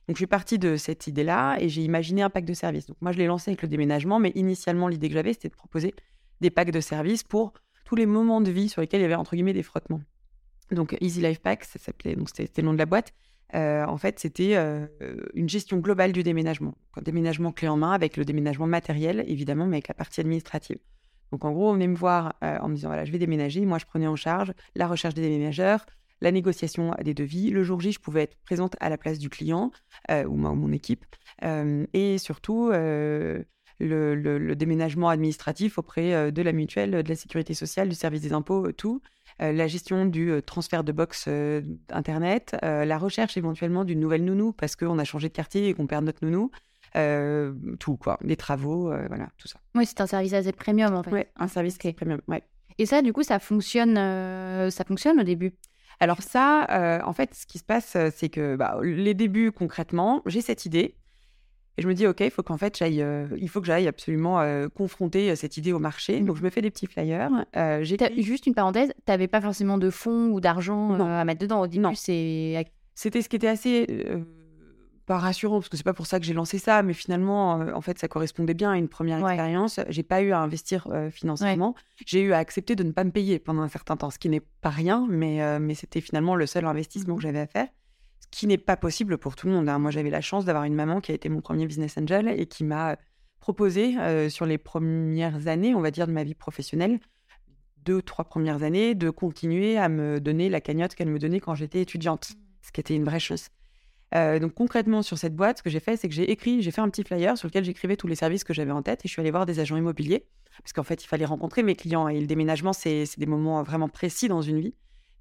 Donc, 0.08 0.16
je 0.16 0.20
suis 0.20 0.28
partie 0.28 0.58
de 0.58 0.78
cette 0.78 1.08
idée-là 1.08 1.58
et 1.60 1.68
j'ai 1.68 1.84
imaginé 1.84 2.22
un 2.22 2.30
pack 2.30 2.46
de 2.46 2.54
services. 2.54 2.86
Donc, 2.86 2.98
moi, 3.02 3.12
je 3.12 3.18
l'ai 3.18 3.28
lancé 3.28 3.52
avec 3.52 3.62
le 3.62 3.68
déménagement, 3.68 4.20
mais 4.20 4.32
initialement, 4.36 4.88
l'idée 4.88 5.10
que 5.10 5.14
j'avais, 5.14 5.34
c'était 5.34 5.50
de 5.50 5.56
proposer 5.56 5.94
des 6.40 6.50
packs 6.50 6.72
de 6.72 6.80
services 6.80 7.24
pour 7.24 7.54
tous 7.84 7.96
les 7.96 8.06
moments 8.06 8.40
de 8.40 8.50
vie 8.52 8.70
sur 8.70 8.82
lesquels 8.82 9.02
il 9.02 9.04
y 9.04 9.06
avait, 9.06 9.16
entre 9.16 9.36
guillemets, 9.36 9.54
des 9.54 9.64
frottements. 9.64 10.02
Donc, 10.72 10.96
Easy 11.02 11.22
Life 11.22 11.40
Pack, 11.40 11.66
ça 11.66 11.80
s'appelait, 11.80 12.16
donc 12.16 12.30
c'était 12.30 12.62
le 12.62 12.68
nom 12.68 12.74
de 12.74 12.78
la 12.78 12.86
boîte. 12.86 13.14
En 13.54 13.98
fait, 13.98 14.20
c'était 14.20 14.56
une 15.34 15.50
gestion 15.50 15.78
globale 15.78 16.12
du 16.12 16.24
déménagement. 16.24 16.76
Un 16.96 17.02
déménagement 17.02 17.52
clé 17.52 17.68
en 17.68 17.78
main 17.78 17.92
avec 17.92 18.18
le 18.18 18.26
déménagement 18.26 18.68
matériel, 18.68 19.24
évidemment, 19.28 19.66
mais 19.66 19.78
avec 19.78 19.88
la 19.88 19.94
partie 19.94 20.20
administrative. 20.20 20.78
Donc, 21.32 21.44
en 21.44 21.52
gros, 21.52 21.70
on 21.70 21.74
venait 21.74 21.88
me 21.88 21.96
voir 21.96 22.36
en 22.42 22.70
me 22.70 22.76
disant 22.76 22.90
voilà, 22.90 23.06
je 23.06 23.12
vais 23.12 23.20
déménager. 23.20 23.66
Moi, 23.66 23.78
je 23.78 23.86
prenais 23.86 24.08
en 24.08 24.16
charge 24.16 24.54
la 24.76 24.88
recherche 24.88 25.14
des 25.14 25.22
déménageurs, 25.22 25.86
la 26.22 26.32
négociation 26.32 26.94
des 27.04 27.14
devis. 27.14 27.50
Le 27.50 27.64
jour 27.64 27.80
J, 27.80 27.92
je 27.92 28.00
pouvais 28.00 28.24
être 28.24 28.38
présente 28.44 28.76
à 28.80 28.90
la 28.90 28.98
place 28.98 29.20
du 29.20 29.30
client 29.30 29.72
ou, 30.10 30.36
moi, 30.36 30.52
ou 30.52 30.56
mon 30.56 30.72
équipe. 30.72 31.06
Et 31.42 32.18
surtout, 32.18 32.70
euh, 32.72 33.44
le, 33.80 34.56
déménagement 34.56 35.10
administratif 35.10 35.78
auprès 35.78 36.32
de 36.32 36.42
la 36.42 36.52
mutuelle, 36.52 37.04
de 37.04 37.10
la 37.10 37.16
sécurité 37.16 37.54
sociale, 37.54 37.90
du 37.90 37.96
service 37.96 38.22
des 38.22 38.34
impôts, 38.34 38.72
tout. 38.72 39.02
La 39.40 39.68
gestion 39.68 40.06
du 40.06 40.32
transfert 40.46 40.84
de 40.84 40.92
box 40.92 41.28
Internet, 41.90 42.58
la 42.62 42.98
recherche 42.98 43.38
éventuellement 43.38 43.84
d'une 43.84 44.00
nouvelle 44.00 44.26
nounou 44.26 44.54
parce 44.54 44.76
qu'on 44.76 45.00
a 45.00 45.04
changé 45.04 45.30
de 45.30 45.34
quartier 45.34 45.70
et 45.70 45.74
qu'on 45.74 45.88
perd 45.88 46.06
notre 46.06 46.26
nounou. 46.26 46.52
tout 47.80 47.98
quoi, 47.98 48.18
les 48.22 48.36
travaux, 48.36 48.86
voilà, 49.08 49.30
tout 49.38 49.48
ça. 49.48 49.60
Oui, 49.76 49.86
c'est 49.86 50.02
un 50.02 50.08
service 50.08 50.34
assez 50.34 50.52
premium 50.52 50.96
en 50.96 51.04
fait. 51.04 51.12
Oui, 51.12 51.24
un 51.36 51.48
service 51.48 51.78
qui 51.78 51.88
est 51.88 51.94
premium, 51.94 52.22
ouais. 52.28 52.44
Et 52.80 52.86
ça, 52.86 53.02
du 53.02 53.14
coup, 53.14 53.24
ça 53.24 53.40
fonctionne, 53.40 53.96
ça 53.96 54.84
fonctionne 54.86 55.20
au 55.20 55.24
début? 55.24 55.54
Alors 56.00 56.22
ça, 56.22 56.68
euh, 56.70 57.00
en 57.04 57.14
fait, 57.14 57.34
ce 57.34 57.46
qui 57.46 57.58
se 57.58 57.64
passe, 57.64 57.96
euh, 57.96 58.10
c'est 58.16 58.30
que 58.30 58.56
bah, 58.56 58.80
les 58.84 59.14
débuts 59.14 59.52
concrètement, 59.52 60.22
j'ai 60.26 60.42
cette 60.42 60.66
idée 60.66 60.96
et 61.78 61.82
je 61.82 61.88
me 61.88 61.94
dis 61.94 62.08
ok, 62.08 62.22
il 62.22 62.32
faut 62.32 62.44
qu'en 62.44 62.58
fait 62.58 62.78
j'aille, 62.78 63.02
euh, 63.02 63.28
il 63.38 63.50
faut 63.50 63.62
que 63.62 63.68
j'aille 63.68 63.88
absolument 63.88 64.42
confronter 64.76 65.36
cette 65.36 65.58
idée 65.58 65.74
au 65.74 65.80
marché. 65.80 66.20
Donc 66.22 66.38
je 66.38 66.44
me 66.44 66.50
fais 66.50 66.62
des 66.62 66.72
petits 66.72 66.88
flyers. 66.88 67.46
j'ai 67.82 67.98
juste 68.22 68.48
une 68.48 68.56
parenthèse, 68.56 68.90
tu 68.90 69.12
n'avais 69.12 69.28
pas 69.28 69.42
forcément 69.42 69.78
de 69.78 69.90
fonds 69.90 70.30
ou 70.30 70.40
d'argent 70.40 71.00
à 71.00 71.24
mettre 71.26 71.42
dedans 71.42 71.62
au 71.62 71.68
début. 71.68 71.86
C'est 71.96 72.66
c'était 72.96 73.22
ce 73.22 73.30
qui 73.30 73.36
était 73.36 73.48
assez 73.48 73.86
pas 75.08 75.18
rassurant 75.18 75.60
parce 75.60 75.70
que 75.70 75.78
c'est 75.78 75.84
pas 75.84 75.94
pour 75.94 76.06
ça 76.06 76.20
que 76.20 76.26
j'ai 76.26 76.34
lancé 76.34 76.60
ça, 76.60 76.84
mais 76.84 76.94
finalement, 76.94 77.62
euh, 77.62 77.72
en 77.74 77.82
fait, 77.82 77.98
ça 77.98 78.08
correspondait 78.10 78.54
bien 78.54 78.72
à 78.72 78.78
une 78.78 78.90
première 78.90 79.18
expérience. 79.20 79.80
J'ai 79.88 80.04
pas 80.04 80.22
eu 80.22 80.34
à 80.34 80.40
investir 80.40 80.88
euh, 80.92 81.10
financièrement. 81.10 81.76
J'ai 82.06 82.22
eu 82.22 82.34
à 82.34 82.38
accepter 82.38 82.76
de 82.76 82.84
ne 82.84 82.92
pas 82.92 83.06
me 83.06 83.12
payer 83.12 83.40
pendant 83.40 83.62
un 83.62 83.70
certain 83.70 83.96
temps, 83.96 84.10
ce 84.10 84.20
qui 84.20 84.30
n'est 84.30 84.42
pas 84.42 84.70
rien, 84.70 85.08
mais, 85.10 85.42
euh, 85.42 85.60
mais 85.60 85.76
c'était 85.76 86.02
finalement 86.02 86.36
le 86.36 86.46
seul 86.46 86.66
investissement 86.66 87.16
que 87.16 87.22
mmh 87.22 87.24
j'avais 87.28 87.40
à 87.40 87.48
faire, 87.48 87.68
ce 88.34 88.40
qui 88.40 88.48
n'est 88.48 88.58
pas 88.58 88.78
possible 88.78 89.18
pour 89.18 89.36
tout 89.36 89.48
le 89.48 89.54
monde. 89.54 89.70
Hein. 89.70 89.80
Moi, 89.80 89.92
j'avais 89.92 90.10
la 90.10 90.22
chance 90.22 90.46
d'avoir 90.46 90.64
une 90.66 90.76
maman 90.76 91.02
qui 91.02 91.12
a 91.12 91.16
été 91.16 91.30
mon 91.30 91.42
premier 91.42 91.66
business 91.66 91.98
angel 91.98 92.28
et 92.28 92.46
qui 92.46 92.64
m'a 92.64 92.98
proposé 93.40 93.96
sur 94.30 94.46
les 94.46 94.58
premières 94.58 95.48
années, 95.48 95.74
on 95.74 95.80
va 95.80 95.92
dire, 95.92 96.08
de 96.08 96.12
ma 96.12 96.24
vie 96.24 96.36
professionnelle, 96.36 97.00
deux, 97.86 98.02
trois 98.02 98.26
premières 98.26 98.64
années, 98.64 98.96
de 98.96 99.10
continuer 99.10 99.78
à 99.78 99.88
me 99.88 100.20
donner 100.20 100.50
la 100.50 100.60
cagnotte 100.60 100.96
qu'elle 100.96 101.08
me 101.08 101.20
donnait 101.20 101.40
quand 101.40 101.56
j'étais 101.56 101.82
étudiante, 101.82 102.32
mmh. 102.32 102.42
ce 102.64 102.72
qui 102.74 102.82
était 102.82 102.96
une 102.96 103.06
vraie 103.06 103.22
chose. 103.22 103.48
Euh, 104.16 104.40
donc 104.40 104.54
concrètement 104.54 105.02
sur 105.02 105.18
cette 105.18 105.36
boîte, 105.36 105.58
ce 105.58 105.64
que 105.64 105.70
j'ai 105.70 105.80
fait, 105.80 105.98
c'est 105.98 106.08
que 106.08 106.14
j'ai 106.14 106.32
écrit, 106.32 106.62
j'ai 106.62 106.72
fait 106.72 106.82
un 106.82 106.90
petit 106.90 107.04
flyer 107.04 107.38
sur 107.38 107.48
lequel 107.48 107.66
j'écrivais 107.66 107.98
tous 107.98 108.08
les 108.08 108.16
services 108.16 108.44
que 108.44 108.54
j'avais 108.54 108.72
en 108.72 108.82
tête 108.82 109.02
et 109.04 109.08
je 109.08 109.14
suis 109.14 109.20
allée 109.20 109.32
voir 109.32 109.46
des 109.46 109.60
agents 109.60 109.76
immobiliers 109.76 110.26
parce 110.64 110.74
qu'en 110.74 110.84
fait 110.84 111.04
il 111.04 111.08
fallait 111.08 111.26
rencontrer 111.26 111.62
mes 111.62 111.76
clients 111.76 112.08
et 112.08 112.20
le 112.20 112.26
déménagement 112.26 112.74
c'est 112.74 113.04
des 113.18 113.26
moments 113.26 113.62
vraiment 113.64 113.90
précis 113.90 114.28
dans 114.28 114.42
une 114.42 114.60
vie. 114.60 114.76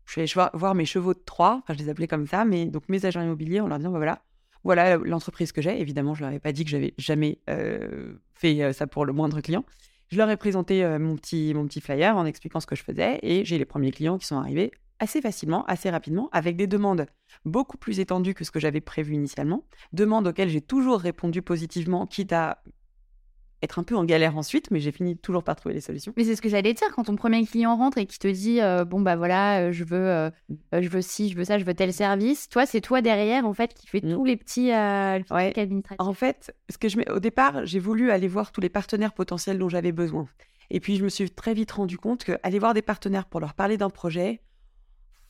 Je 0.06 0.12
suis 0.12 0.20
allée 0.20 0.50
voir 0.54 0.74
mes 0.74 0.84
chevaux 0.84 1.14
de 1.14 1.18
Troie, 1.18 1.60
enfin 1.62 1.74
je 1.74 1.78
les 1.78 1.88
appelais 1.88 2.08
comme 2.08 2.26
ça, 2.26 2.44
mais 2.44 2.66
donc 2.66 2.88
mes 2.88 3.04
agents 3.04 3.22
immobiliers 3.22 3.60
en 3.60 3.68
leur 3.68 3.78
disant 3.78 3.90
bah, 3.90 3.98
voilà, 3.98 4.22
voilà 4.64 4.96
l'entreprise 4.96 5.52
que 5.52 5.60
j'ai. 5.60 5.80
Évidemment 5.80 6.14
je 6.14 6.22
leur 6.24 6.32
ai 6.32 6.40
pas 6.40 6.52
dit 6.52 6.64
que 6.64 6.70
j'avais 6.70 6.94
jamais 6.98 7.40
euh, 7.50 8.14
fait 8.34 8.62
euh, 8.62 8.72
ça 8.72 8.86
pour 8.86 9.04
le 9.04 9.12
moindre 9.12 9.40
client. 9.40 9.64
Je 10.08 10.16
leur 10.16 10.30
ai 10.30 10.36
présenté 10.36 10.86
mon 11.00 11.16
petit 11.16 11.52
mon 11.52 11.66
petit 11.66 11.80
flyer 11.80 12.16
en 12.16 12.26
expliquant 12.26 12.60
ce 12.60 12.66
que 12.66 12.76
je 12.76 12.84
faisais 12.84 13.18
et 13.22 13.44
j'ai 13.44 13.58
les 13.58 13.64
premiers 13.64 13.90
clients 13.90 14.18
qui 14.18 14.26
sont 14.26 14.36
arrivés 14.36 14.70
assez 14.98 15.20
facilement, 15.20 15.64
assez 15.66 15.90
rapidement, 15.90 16.28
avec 16.32 16.56
des 16.56 16.66
demandes 16.66 17.06
beaucoup 17.44 17.76
plus 17.76 18.00
étendues 18.00 18.34
que 18.34 18.44
ce 18.44 18.50
que 18.50 18.60
j'avais 18.60 18.80
prévu 18.80 19.14
initialement, 19.14 19.64
demandes 19.92 20.26
auxquelles 20.26 20.48
j'ai 20.48 20.60
toujours 20.60 21.00
répondu 21.00 21.42
positivement, 21.42 22.06
quitte 22.06 22.32
à 22.32 22.62
être 23.62 23.78
un 23.78 23.82
peu 23.82 23.96
en 23.96 24.04
galère 24.04 24.36
ensuite, 24.36 24.70
mais 24.70 24.80
j'ai 24.80 24.92
fini 24.92 25.16
toujours 25.16 25.42
par 25.42 25.56
trouver 25.56 25.74
les 25.74 25.80
solutions. 25.80 26.12
Mais 26.16 26.24
c'est 26.24 26.36
ce 26.36 26.42
que 26.42 26.48
j'allais 26.48 26.74
dire 26.74 26.88
quand 26.94 27.04
ton 27.04 27.16
premier 27.16 27.44
client 27.46 27.74
rentre 27.76 27.98
et 27.98 28.06
qui 28.06 28.18
te 28.18 28.28
dit 28.28 28.60
euh, 28.60 28.84
bon 28.84 29.00
bah 29.00 29.16
voilà 29.16 29.60
euh, 29.60 29.72
je 29.72 29.82
veux 29.84 29.96
euh, 29.96 30.30
je 30.72 30.88
veux 30.88 31.00
ci 31.02 31.30
je 31.30 31.36
veux 31.36 31.44
ça 31.44 31.58
je 31.58 31.64
veux 31.64 31.72
tel 31.74 31.92
service 31.92 32.48
toi 32.48 32.66
c'est 32.66 32.80
toi 32.82 33.00
derrière 33.00 33.46
en 33.46 33.54
fait 33.54 33.72
qui 33.74 33.86
fait 33.86 34.02
Mm. 34.04 34.14
tous 34.14 34.24
les 34.24 34.36
petits, 34.36 34.66
les 34.66 35.20
petits 35.22 35.32
Ouais. 35.32 35.58
administratifs 35.58 36.06
En 36.06 36.12
fait, 36.12 36.54
ce 36.70 36.76
que 36.78 36.88
je 36.88 36.98
mets 36.98 37.10
au 37.10 37.18
départ, 37.18 37.64
j'ai 37.64 37.78
voulu 37.78 38.10
aller 38.10 38.28
voir 38.28 38.52
tous 38.52 38.60
les 38.60 38.68
partenaires 38.68 39.14
potentiels 39.14 39.58
dont 39.58 39.68
j'avais 39.70 39.92
besoin. 39.92 40.28
Et 40.70 40.80
puis 40.80 40.96
je 40.96 41.04
me 41.04 41.08
suis 41.08 41.30
très 41.30 41.54
vite 41.54 41.70
rendu 41.72 41.96
compte 41.96 42.24
que 42.24 42.38
aller 42.42 42.58
voir 42.58 42.74
des 42.74 42.82
partenaires 42.82 43.24
pour 43.24 43.40
leur 43.40 43.54
parler 43.54 43.76
d'un 43.78 43.88
projet, 43.90 44.42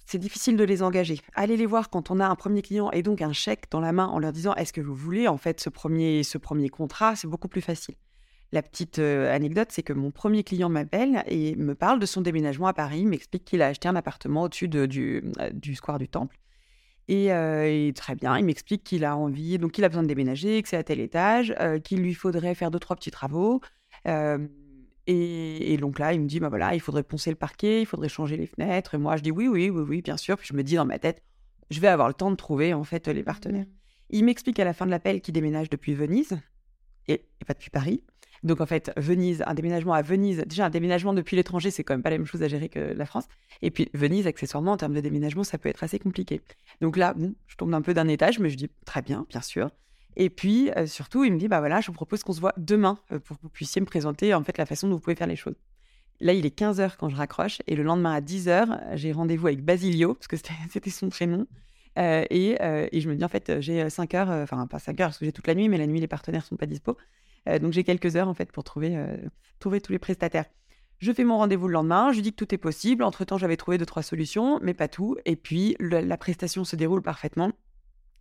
c'est 0.04 0.18
difficile 0.18 0.56
de 0.56 0.64
les 0.64 0.82
engager. 0.82 1.20
Aller 1.34 1.56
les 1.56 1.66
voir 1.66 1.90
quand 1.90 2.10
on 2.10 2.20
a 2.20 2.26
un 2.26 2.34
premier 2.36 2.62
client 2.62 2.90
et 2.92 3.02
donc 3.02 3.22
un 3.22 3.32
chèque 3.32 3.64
dans 3.70 3.80
la 3.80 3.92
main 3.92 4.06
en 4.06 4.18
leur 4.18 4.32
disant 4.32 4.54
est-ce 4.54 4.72
que 4.72 4.80
vous 4.80 4.94
voulez 4.94 5.28
en 5.28 5.36
fait 5.36 5.60
ce 5.60 5.68
premier 5.68 6.22
ce 6.22 6.38
premier 6.38 6.68
contrat, 6.68 7.16
c'est 7.16 7.28
beaucoup 7.28 7.48
plus 7.48 7.60
facile. 7.60 7.94
La 8.52 8.62
petite 8.62 9.00
euh, 9.00 9.34
anecdote, 9.34 9.68
c'est 9.70 9.82
que 9.82 9.92
mon 9.92 10.10
premier 10.10 10.44
client 10.44 10.68
m'appelle 10.68 11.24
et 11.26 11.56
me 11.56 11.74
parle 11.74 11.98
de 11.98 12.06
son 12.06 12.20
déménagement 12.20 12.68
à 12.68 12.72
Paris, 12.72 13.04
m'explique 13.04 13.44
qu'il 13.44 13.60
a 13.60 13.66
acheté 13.66 13.88
un 13.88 13.96
appartement 13.96 14.42
au-dessus 14.42 14.68
de- 14.68 14.86
du, 14.86 15.24
euh, 15.40 15.50
du 15.50 15.74
square 15.74 15.98
du 15.98 16.08
Temple. 16.08 16.36
Et, 17.08 17.32
euh, 17.32 17.64
et 17.66 17.92
très 17.92 18.14
bien, 18.14 18.36
il 18.38 18.44
m'explique 18.44 18.82
qu'il 18.84 19.04
a 19.04 19.16
envie, 19.16 19.58
donc 19.58 19.72
qu'il 19.72 19.84
a 19.84 19.88
besoin 19.88 20.02
de 20.02 20.08
déménager, 20.08 20.62
que 20.62 20.68
c'est 20.68 20.76
à 20.76 20.82
tel 20.84 21.00
étage, 21.00 21.54
euh, 21.60 21.78
qu'il 21.78 22.00
lui 22.00 22.14
faudrait 22.14 22.54
faire 22.54 22.70
deux, 22.70 22.78
trois 22.78 22.96
petits 22.96 23.10
travaux. 23.10 23.60
Euh, 24.08 24.46
et, 25.06 25.72
et 25.72 25.76
donc 25.76 25.98
là, 25.98 26.12
il 26.14 26.20
me 26.20 26.26
dit, 26.26 26.40
bah 26.40 26.48
voilà, 26.48 26.74
il 26.74 26.80
faudrait 26.80 27.04
poncer 27.04 27.30
le 27.30 27.36
parquet, 27.36 27.82
il 27.82 27.86
faudrait 27.86 28.08
changer 28.08 28.36
les 28.36 28.46
fenêtres. 28.46 28.94
Et 28.94 28.98
moi, 28.98 29.16
je 29.16 29.22
dis 29.22 29.30
oui, 29.30 29.46
oui, 29.46 29.70
oui, 29.70 29.84
oui, 29.88 30.02
bien 30.02 30.16
sûr. 30.16 30.36
Puis 30.36 30.48
je 30.50 30.56
me 30.56 30.62
dis 30.62 30.74
dans 30.74 30.84
ma 30.86 30.98
tête, 30.98 31.22
je 31.70 31.80
vais 31.80 31.88
avoir 31.88 32.08
le 32.08 32.14
temps 32.14 32.30
de 32.30 32.36
trouver 32.36 32.74
en 32.74 32.84
fait 32.84 33.06
les 33.08 33.22
partenaires. 33.22 33.66
Il 34.10 34.24
m'explique 34.24 34.58
à 34.58 34.64
la 34.64 34.72
fin 34.72 34.86
de 34.86 34.90
l'appel 34.90 35.20
qu'il 35.20 35.34
déménage 35.34 35.68
depuis 35.70 35.94
Venise 35.94 36.38
et, 37.08 37.14
et 37.40 37.44
pas 37.44 37.54
depuis 37.54 37.70
Paris. 37.70 38.02
Donc 38.46 38.60
en 38.60 38.66
fait, 38.66 38.92
Venise, 38.96 39.42
un 39.44 39.54
déménagement 39.54 39.92
à 39.92 40.02
Venise, 40.02 40.44
déjà 40.46 40.66
un 40.66 40.70
déménagement 40.70 41.12
depuis 41.12 41.34
l'étranger, 41.34 41.72
c'est 41.72 41.82
quand 41.82 41.94
même 41.94 42.02
pas 42.04 42.10
la 42.10 42.18
même 42.18 42.28
chose 42.28 42.44
à 42.44 42.48
gérer 42.48 42.68
que 42.68 42.78
la 42.78 43.04
France. 43.04 43.24
Et 43.60 43.72
puis 43.72 43.90
Venise, 43.92 44.28
accessoirement, 44.28 44.72
en 44.72 44.76
termes 44.76 44.94
de 44.94 45.00
déménagement, 45.00 45.42
ça 45.42 45.58
peut 45.58 45.68
être 45.68 45.82
assez 45.82 45.98
compliqué. 45.98 46.40
Donc 46.80 46.96
là, 46.96 47.12
bon, 47.14 47.34
je 47.48 47.56
tombe 47.56 47.74
un 47.74 47.82
peu 47.82 47.92
d'un 47.92 48.06
étage, 48.06 48.38
mais 48.38 48.48
je 48.48 48.56
dis 48.56 48.70
très 48.84 49.02
bien, 49.02 49.26
bien 49.28 49.40
sûr. 49.40 49.70
Et 50.14 50.30
puis 50.30 50.70
euh, 50.76 50.86
surtout, 50.86 51.24
il 51.24 51.32
me 51.32 51.38
dit, 51.38 51.48
bah 51.48 51.58
voilà, 51.58 51.80
je 51.80 51.88
vous 51.88 51.92
propose 51.92 52.22
qu'on 52.22 52.32
se 52.32 52.40
voit 52.40 52.54
demain 52.56 53.00
euh, 53.10 53.18
pour 53.18 53.36
que 53.36 53.42
vous 53.42 53.48
puissiez 53.48 53.80
me 53.80 53.86
présenter 53.86 54.32
en 54.32 54.44
fait 54.44 54.56
la 54.58 54.64
façon 54.64 54.86
dont 54.86 54.94
vous 54.94 55.00
pouvez 55.00 55.16
faire 55.16 55.26
les 55.26 55.34
choses. 55.34 55.56
Là, 56.20 56.32
il 56.32 56.46
est 56.46 56.56
15h 56.56 56.92
quand 56.98 57.08
je 57.08 57.16
raccroche, 57.16 57.60
et 57.66 57.74
le 57.74 57.82
lendemain 57.82 58.12
à 58.12 58.20
10h, 58.20 58.94
j'ai 58.94 59.10
rendez-vous 59.10 59.48
avec 59.48 59.64
Basilio, 59.64 60.14
parce 60.14 60.28
que 60.28 60.36
c'était 60.36 60.90
son 60.90 61.08
prénom. 61.08 61.48
Euh, 61.98 62.24
et, 62.30 62.56
et 62.92 63.00
je 63.00 63.10
me 63.10 63.16
dis, 63.16 63.24
en 63.24 63.28
fait, 63.28 63.60
j'ai 63.60 63.90
5 63.90 64.14
heures, 64.14 64.30
enfin, 64.30 64.66
pas 64.66 64.78
5 64.78 65.00
heures, 65.00 65.08
parce 65.08 65.18
que 65.18 65.24
j'ai 65.24 65.32
toute 65.32 65.46
la 65.46 65.54
nuit, 65.54 65.68
mais 65.68 65.76
la 65.76 65.86
nuit, 65.86 66.00
les 66.00 66.06
partenaires 66.06 66.46
sont 66.46 66.56
pas 66.56 66.64
dispo. 66.64 66.96
Euh, 67.48 67.58
donc, 67.58 67.72
j'ai 67.72 67.84
quelques 67.84 68.16
heures, 68.16 68.28
en 68.28 68.34
fait, 68.34 68.50
pour 68.52 68.64
trouver, 68.64 68.96
euh, 68.96 69.16
trouver 69.58 69.80
tous 69.80 69.92
les 69.92 69.98
prestataires. 69.98 70.46
Je 70.98 71.12
fais 71.12 71.24
mon 71.24 71.36
rendez-vous 71.36 71.68
le 71.68 71.74
lendemain, 71.74 72.10
je 72.10 72.16
lui 72.16 72.22
dis 72.22 72.32
que 72.32 72.36
tout 72.44 72.54
est 72.54 72.58
possible. 72.58 73.02
Entre-temps, 73.04 73.36
j'avais 73.38 73.56
trouvé 73.58 73.76
deux, 73.78 73.84
trois 73.86 74.02
solutions, 74.02 74.58
mais 74.62 74.72
pas 74.74 74.88
tout. 74.88 75.16
Et 75.26 75.36
puis, 75.36 75.76
la 75.78 76.16
prestation 76.16 76.64
se 76.64 76.74
déroule 76.74 77.02
parfaitement. 77.02 77.52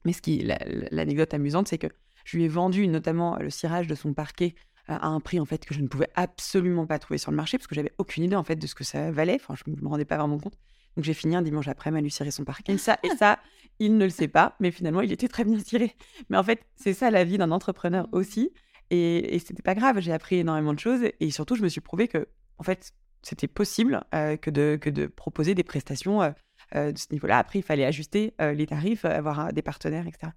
Mais 0.04 0.14
ce 0.14 0.22
qui, 0.22 0.40
la- 0.40 0.58
la- 0.66 0.88
l'anecdote 0.92 1.34
amusante, 1.34 1.68
c'est 1.68 1.78
que 1.78 1.88
je 2.26 2.38
lui 2.38 2.44
ai 2.44 2.48
vendu 2.48 2.88
notamment 2.88 3.38
le 3.38 3.50
cirage 3.50 3.88
de 3.88 3.96
son 3.96 4.14
parquet 4.14 4.56
euh, 4.90 4.94
à 5.00 5.08
un 5.08 5.20
prix 5.20 5.40
en 5.40 5.46
fait 5.46 5.66
que 5.66 5.74
je 5.74 5.82
ne 5.82 5.88
pouvais 5.88 6.10
absolument 6.16 6.86
pas 6.86 7.00
trouver 7.00 7.18
sur 7.18 7.32
le 7.32 7.38
marché 7.38 7.58
parce 7.58 7.66
que 7.68 7.74
j'avais 7.76 7.92
aucune 7.98 8.24
idée 8.24 8.36
en 8.36 8.44
fait 8.44 8.56
de 8.56 8.68
ce 8.68 8.76
que 8.76 8.84
ça 8.84 9.10
valait. 9.12 9.36
Enfin, 9.42 9.56
je 9.56 9.72
ne 9.72 9.80
me 9.82 9.88
rendais 9.88 10.06
pas 10.06 10.18
vraiment 10.18 10.38
compte. 10.38 10.58
Donc 10.96 11.06
j'ai 11.06 11.14
fini 11.14 11.36
un 11.36 11.42
dimanche 11.42 11.68
après 11.68 11.96
à 11.96 12.02
lui 12.02 12.12
cirer 12.12 12.30
son 12.32 12.44
parquet. 12.44 12.74
Et 12.74 12.78
ça, 12.78 13.00
et 13.04 13.10
ça, 13.18 13.40
il 13.80 13.98
ne 13.98 14.04
le 14.06 14.10
sait 14.10 14.28
pas, 14.28 14.56
mais 14.60 14.72
finalement, 14.72 15.02
il 15.02 15.12
était 15.12 15.28
très 15.28 15.44
bien 15.44 15.60
ciré. 15.60 15.96
Mais 16.30 16.38
en 16.38 16.44
fait, 16.44 16.64
c'est 16.76 16.94
ça 16.94 17.10
la 17.10 17.24
vie 17.24 17.38
d'un 17.38 17.52
entrepreneur 17.52 18.08
aussi. 18.12 18.52
Et, 18.92 19.36
et 19.36 19.40
c'était 19.40 19.64
pas 19.64 19.76
grave. 19.76 20.00
J'ai 20.00 20.14
appris 20.14 20.38
énormément 20.38 20.74
de 20.74 20.80
choses 20.80 21.02
et 21.20 21.32
surtout, 21.32 21.56
je 21.56 21.64
me 21.64 21.70
suis 21.70 21.82
prouvé 21.82 22.08
que 22.08 22.28
en 22.58 22.64
fait, 22.64 22.94
c'était 23.26 23.48
possible 23.48 24.02
euh, 24.14 24.38
que, 24.38 24.50
de, 24.50 24.78
que 24.80 24.90
de 24.90 25.08
proposer 25.08 25.56
des 25.56 25.64
prestations 25.64 26.22
euh, 26.22 26.32
euh, 26.76 26.92
de 26.92 26.98
ce 26.98 27.08
niveau-là. 27.12 27.40
Après, 27.40 27.60
il 27.60 27.64
fallait 27.64 27.86
ajuster 27.86 28.34
les 28.40 28.66
tarifs, 28.68 29.06
avoir 29.06 29.52
des 29.52 29.62
partenaires, 29.62 30.08
etc. 30.08 30.32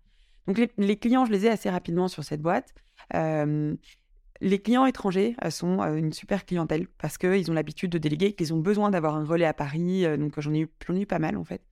Donc 0.47 0.59
les, 0.79 0.97
clients, 0.97 1.27
je 1.27 1.33
les 1.33 1.47
ai 1.47 1.51
assez 1.51 1.69
rapidement 1.69 2.09
sur 2.09 2.25
cette 2.25 2.41
boîte. 2.41 2.75
Les 4.41 4.59
clients 4.61 4.87
étrangers 4.87 5.35
sont 5.51 5.81
une 5.83 6.13
super 6.13 6.47
clientèle 6.47 6.87
parce 6.99 7.19
qu'ils 7.19 7.51
ont 7.51 7.55
l'habitude 7.55 7.91
de 7.91 7.99
déléguer, 7.99 8.33
qu'ils 8.35 8.55
ont 8.55 8.61
besoin 8.61 8.91
d'avoir 8.91 9.17
un 9.17 9.25
relais 9.25 9.47
à 9.47 9.53
Paris. 9.53 10.05
donc 10.19 10.39
j'en 10.41 10.55
ai, 10.55 10.61
eu- 10.61 10.95
ai 10.95 11.07
pas 11.07 11.19
mal 11.19 11.37
en 11.37 11.45
fait. 11.45 11.63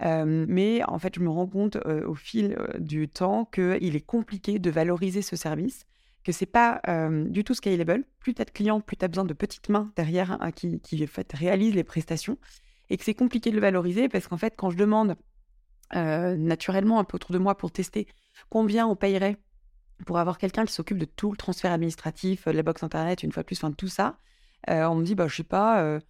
Mais 0.00 0.82
en 0.86 0.98
fait, 0.98 1.14
je 1.16 1.20
me 1.20 1.28
rends 1.28 1.46
compte 1.46 1.76
au 1.76 2.14
fil 2.14 2.56
du 2.78 3.08
temps 3.08 3.44
qu'il 3.46 3.96
est 3.96 4.06
compliqué 4.06 4.58
de 4.58 4.70
valoriser 4.70 5.22
ce 5.22 5.36
service, 5.36 5.84
que 6.24 6.32
c'est 6.32 6.46
pas 6.46 6.80
euh, 6.88 7.24
du 7.28 7.44
tout 7.44 7.54
scalable. 7.54 8.04
Plus 8.18 8.34
tu 8.34 8.42
as 8.42 8.44
de 8.44 8.50
clients, 8.50 8.80
plus 8.80 8.96
tu 8.96 9.04
as 9.04 9.08
besoin 9.08 9.24
de 9.24 9.34
petites 9.34 9.68
mains 9.68 9.92
derrière 9.94 10.38
hein, 10.40 10.50
qui, 10.50 10.80
réalisent 11.32 11.74
les 11.74 11.84
prestations 11.84 12.38
et 12.90 12.96
que 12.96 13.04
c'est 13.04 13.14
compliqué 13.14 13.50
de 13.50 13.54
le 13.56 13.60
valoriser 13.60 14.08
parce 14.08 14.26
qu'en 14.26 14.38
fait, 14.38 14.54
quand 14.56 14.70
je 14.70 14.76
demande 14.76 15.16
euh, 15.94 16.36
naturellement 16.36 16.98
un 16.98 17.04
peu 17.04 17.16
autour 17.16 17.32
de 17.32 17.38
moi 17.38 17.56
pour 17.56 17.70
tester 17.70 18.08
combien 18.48 18.86
on 18.86 18.96
payerait 18.96 19.36
pour 20.06 20.18
avoir 20.18 20.38
quelqu'un 20.38 20.64
qui 20.64 20.72
s'occupe 20.72 20.98
de 20.98 21.04
tout 21.04 21.30
le 21.30 21.36
transfert 21.36 21.72
administratif, 21.72 22.48
euh, 22.48 22.52
la 22.52 22.62
box 22.62 22.82
internet, 22.82 23.22
une 23.22 23.30
fois 23.30 23.44
plus, 23.44 23.56
enfin 23.62 23.72
tout 23.72 23.88
ça, 23.88 24.18
on 24.66 24.94
me 24.94 25.04
dit, 25.04 25.14
bah, 25.14 25.28
je 25.28 25.36
sais 25.36 25.42
pas, 25.44 25.82
euh, 25.82 26.00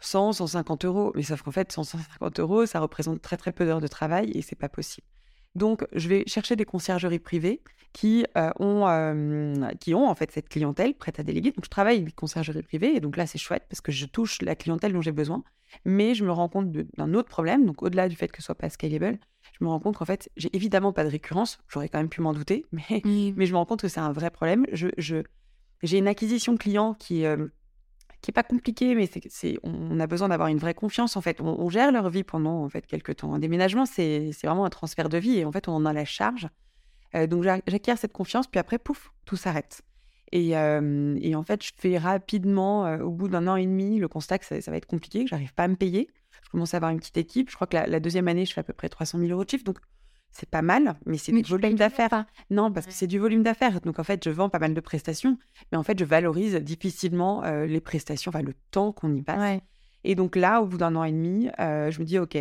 100, 0.00 0.32
150 0.34 0.84
euros. 0.86 1.12
Mais 1.14 1.22
sauf 1.22 1.42
qu'en 1.42 1.50
fait, 1.50 1.70
100, 1.70 1.84
150 1.84 2.40
euros, 2.40 2.66
ça 2.66 2.80
représente 2.80 3.20
très 3.20 3.36
très 3.36 3.52
peu 3.52 3.66
d'heures 3.66 3.82
de 3.82 3.86
travail 3.86 4.30
et 4.32 4.42
c'est 4.42 4.56
pas 4.56 4.70
possible. 4.70 5.06
Donc, 5.56 5.84
je 5.92 6.08
vais 6.08 6.24
chercher 6.26 6.56
des 6.56 6.64
conciergeries 6.64 7.18
privées 7.18 7.62
qui, 7.92 8.26
euh, 8.36 8.50
ont, 8.60 8.86
euh, 8.86 9.68
qui 9.80 9.94
ont 9.94 10.06
en 10.08 10.14
fait 10.14 10.30
cette 10.30 10.48
clientèle 10.48 10.94
prête 10.94 11.18
à 11.18 11.22
déléguer. 11.22 11.52
Donc, 11.52 11.64
je 11.64 11.70
travaille 11.70 11.94
avec 11.96 12.06
des 12.06 12.12
conciergeries 12.12 12.62
privées 12.62 12.94
et 12.94 13.00
donc 13.00 13.16
là, 13.16 13.26
c'est 13.26 13.38
chouette 13.38 13.64
parce 13.70 13.80
que 13.80 13.90
je 13.92 14.06
touche 14.06 14.42
la 14.42 14.54
clientèle 14.54 14.92
dont 14.92 15.00
j'ai 15.00 15.12
besoin. 15.12 15.42
Mais 15.84 16.14
je 16.14 16.24
me 16.24 16.30
rends 16.30 16.48
compte 16.48 16.70
de- 16.70 16.86
d'un 16.96 17.14
autre 17.14 17.28
problème. 17.28 17.64
Donc, 17.66 17.82
au-delà 17.82 18.08
du 18.08 18.16
fait 18.16 18.28
que 18.28 18.38
ce 18.38 18.46
soit 18.46 18.54
pas 18.54 18.68
scalable, 18.70 19.18
je 19.58 19.64
me 19.64 19.68
rends 19.70 19.80
compte 19.80 19.96
qu'en 19.96 20.04
fait, 20.04 20.30
j'ai 20.36 20.54
évidemment 20.54 20.92
pas 20.92 21.04
de 21.04 21.08
récurrence. 21.10 21.58
J'aurais 21.68 21.88
quand 21.88 21.98
même 21.98 22.08
pu 22.08 22.20
m'en 22.20 22.32
douter, 22.34 22.64
mais, 22.72 23.02
mais 23.36 23.46
je 23.46 23.52
me 23.52 23.56
rends 23.56 23.66
compte 23.66 23.80
que 23.82 23.88
c'est 23.88 24.00
un 24.00 24.12
vrai 24.12 24.30
problème. 24.30 24.66
Je, 24.72 24.88
je- 24.98 25.22
j'ai 25.82 25.98
une 25.98 26.08
acquisition 26.08 26.56
client 26.56 26.94
qui, 26.94 27.24
euh, 27.26 27.48
qui 28.26 28.32
est 28.32 28.32
pas 28.32 28.42
compliquée, 28.42 28.96
mais 28.96 29.08
c'est, 29.28 29.56
on 29.62 30.00
a 30.00 30.08
besoin 30.08 30.28
d'avoir 30.28 30.48
une 30.48 30.58
vraie 30.58 30.74
confiance. 30.74 31.16
En 31.16 31.20
fait, 31.20 31.40
on, 31.40 31.70
gère 31.70 31.92
leur 31.92 32.10
vie 32.10 32.24
pendant 32.24 32.64
en 32.64 32.68
fait 32.68 32.84
quelques 32.84 33.14
temps. 33.14 33.32
Un 33.32 33.38
déménagement, 33.38 33.86
c'est, 33.86 34.32
vraiment 34.42 34.64
un 34.64 34.70
transfert 34.70 35.08
de 35.08 35.16
vie 35.16 35.38
et 35.38 35.44
en 35.44 35.52
fait, 35.52 35.68
on 35.68 35.74
en 35.74 35.86
a 35.86 35.92
la 35.92 36.04
charge. 36.04 36.48
Euh, 37.14 37.28
donc, 37.28 37.44
j'a- 37.44 37.60
j'acquiers 37.68 37.94
cette 37.94 38.12
confiance, 38.12 38.48
puis 38.48 38.58
après, 38.58 38.80
pouf, 38.80 39.12
tout 39.26 39.36
s'arrête. 39.36 39.82
Et, 40.32 40.56
euh, 40.56 41.16
et 41.20 41.36
en 41.36 41.44
fait, 41.44 41.62
je 41.62 41.70
fais 41.76 41.98
rapidement, 41.98 42.84
euh, 42.86 42.98
au 42.98 43.12
bout 43.12 43.28
d'un 43.28 43.46
an 43.46 43.54
et 43.54 43.64
demi, 43.64 44.00
le 44.00 44.08
constat 44.08 44.40
que 44.40 44.44
ça, 44.44 44.60
ça 44.60 44.72
va 44.72 44.76
être 44.76 44.86
compliqué, 44.86 45.22
que 45.22 45.30
j'arrive 45.30 45.54
pas 45.54 45.62
à 45.62 45.68
me 45.68 45.76
payer. 45.76 46.08
Je 46.42 46.50
commence 46.50 46.74
à 46.74 46.78
avoir 46.78 46.90
une 46.90 46.98
petite 46.98 47.18
équipe. 47.18 47.48
Je 47.48 47.54
crois 47.54 47.68
que 47.68 47.76
la, 47.76 47.86
la 47.86 48.00
deuxième 48.00 48.26
année, 48.26 48.44
je 48.44 48.52
fais 48.52 48.60
à 48.60 48.64
peu 48.64 48.72
près 48.72 48.88
300 48.88 49.20
000 49.20 49.30
euros 49.30 49.44
de 49.44 49.50
chiffre. 49.50 49.62
Donc, 49.62 49.78
c'est 50.36 50.50
pas 50.50 50.62
mal, 50.62 50.96
mais 51.06 51.16
c'est 51.16 51.32
du 51.32 51.42
volume 51.42 51.76
d'affaires. 51.76 52.26
Non, 52.50 52.70
parce 52.70 52.86
que 52.86 52.92
c'est 52.92 53.06
du 53.06 53.18
volume 53.18 53.42
d'affaires. 53.42 53.80
Donc, 53.80 53.98
en 53.98 54.04
fait, 54.04 54.22
je 54.22 54.30
vends 54.30 54.50
pas 54.50 54.58
mal 54.58 54.74
de 54.74 54.80
prestations, 54.80 55.38
mais 55.72 55.78
en 55.78 55.82
fait, 55.82 55.98
je 55.98 56.04
valorise 56.04 56.56
difficilement 56.56 57.42
euh, 57.44 57.64
les 57.64 57.80
prestations, 57.80 58.28
enfin, 58.28 58.42
le 58.42 58.54
temps 58.70 58.92
qu'on 58.92 59.14
y 59.14 59.22
passe. 59.22 59.40
Ouais. 59.40 59.62
Et 60.04 60.14
donc 60.14 60.36
là, 60.36 60.60
au 60.60 60.66
bout 60.66 60.76
d'un 60.76 60.94
an 60.94 61.04
et 61.04 61.12
demi, 61.12 61.48
euh, 61.58 61.90
je 61.90 62.00
me 62.00 62.04
dis, 62.04 62.18
OK, 62.18 62.36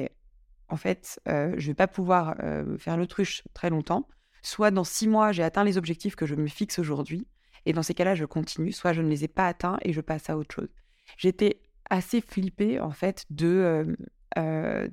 en 0.67 0.75
fait, 0.75 1.19
euh, 1.29 1.53
je 1.57 1.67
vais 1.67 1.73
pas 1.73 1.87
pouvoir 1.87 2.35
euh, 2.43 2.77
faire 2.77 2.97
l'autruche 2.97 3.43
très 3.53 3.69
longtemps. 3.69 4.07
Soit 4.41 4.71
dans 4.71 4.83
six 4.83 5.07
mois, 5.07 5.31
j'ai 5.31 5.43
atteint 5.43 5.63
les 5.63 5.77
objectifs 5.77 6.15
que 6.15 6.25
je 6.25 6.35
me 6.35 6.47
fixe 6.47 6.77
aujourd'hui. 6.79 7.27
Et 7.65 7.73
dans 7.73 7.81
ces 7.81 7.93
cas-là, 7.93 8.13
je 8.13 8.25
continue. 8.25 8.71
Soit 8.71 8.93
je 8.93 9.01
ne 9.01 9.09
les 9.09 9.23
ai 9.23 9.27
pas 9.27 9.47
atteints 9.47 9.77
et 9.83 9.93
je 9.93 10.01
passe 10.01 10.29
à 10.29 10.37
autre 10.37 10.53
chose. 10.53 10.69
J'étais 11.17 11.61
assez 11.89 12.19
flippée, 12.19 12.79
en 12.79 12.91
fait, 12.91 13.25
de... 13.29 13.95
euh, 14.37 14.87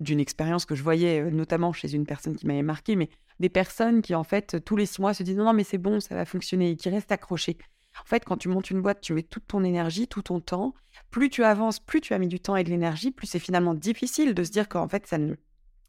d'une 0.00 0.20
expérience 0.20 0.64
que 0.64 0.74
je 0.74 0.82
voyais 0.82 1.20
euh, 1.20 1.30
notamment 1.30 1.72
chez 1.72 1.94
une 1.94 2.06
personne 2.06 2.36
qui 2.36 2.46
m'avait 2.46 2.62
marqué, 2.62 2.96
mais 2.96 3.08
des 3.38 3.48
personnes 3.48 4.02
qui 4.02 4.14
en 4.14 4.24
fait 4.24 4.64
tous 4.64 4.76
les 4.76 4.86
six 4.86 5.00
mois 5.00 5.14
se 5.14 5.22
disent 5.22 5.36
non, 5.36 5.44
non 5.44 5.52
mais 5.52 5.64
c'est 5.64 5.78
bon, 5.78 6.00
ça 6.00 6.14
va 6.14 6.24
fonctionner, 6.24 6.70
et 6.70 6.76
qui 6.76 6.88
restent 6.88 7.12
accrochées. 7.12 7.58
En 8.00 8.04
fait, 8.04 8.24
quand 8.24 8.36
tu 8.36 8.48
montes 8.48 8.70
une 8.70 8.80
boîte, 8.80 9.00
tu 9.00 9.12
mets 9.12 9.22
toute 9.22 9.46
ton 9.48 9.64
énergie, 9.64 10.06
tout 10.06 10.22
ton 10.22 10.40
temps. 10.40 10.74
Plus 11.10 11.28
tu 11.28 11.42
avances, 11.44 11.80
plus 11.80 12.00
tu 12.00 12.14
as 12.14 12.18
mis 12.18 12.28
du 12.28 12.38
temps 12.40 12.56
et 12.56 12.64
de 12.64 12.70
l'énergie, 12.70 13.10
plus 13.10 13.26
c'est 13.26 13.38
finalement 13.38 13.74
difficile 13.74 14.32
de 14.34 14.44
se 14.44 14.50
dire 14.50 14.68
qu'en 14.68 14.88
fait 14.88 15.06
ça 15.06 15.18
ne, 15.18 15.34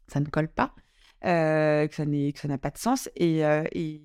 ça 0.08 0.20
ne 0.20 0.26
colle 0.26 0.48
pas, 0.48 0.74
euh, 1.24 1.86
que 1.86 1.94
ça 1.94 2.48
n'a 2.48 2.58
pas 2.58 2.70
de 2.70 2.78
sens. 2.78 3.08
Et, 3.16 3.44
euh, 3.46 3.62
et- 3.72 4.02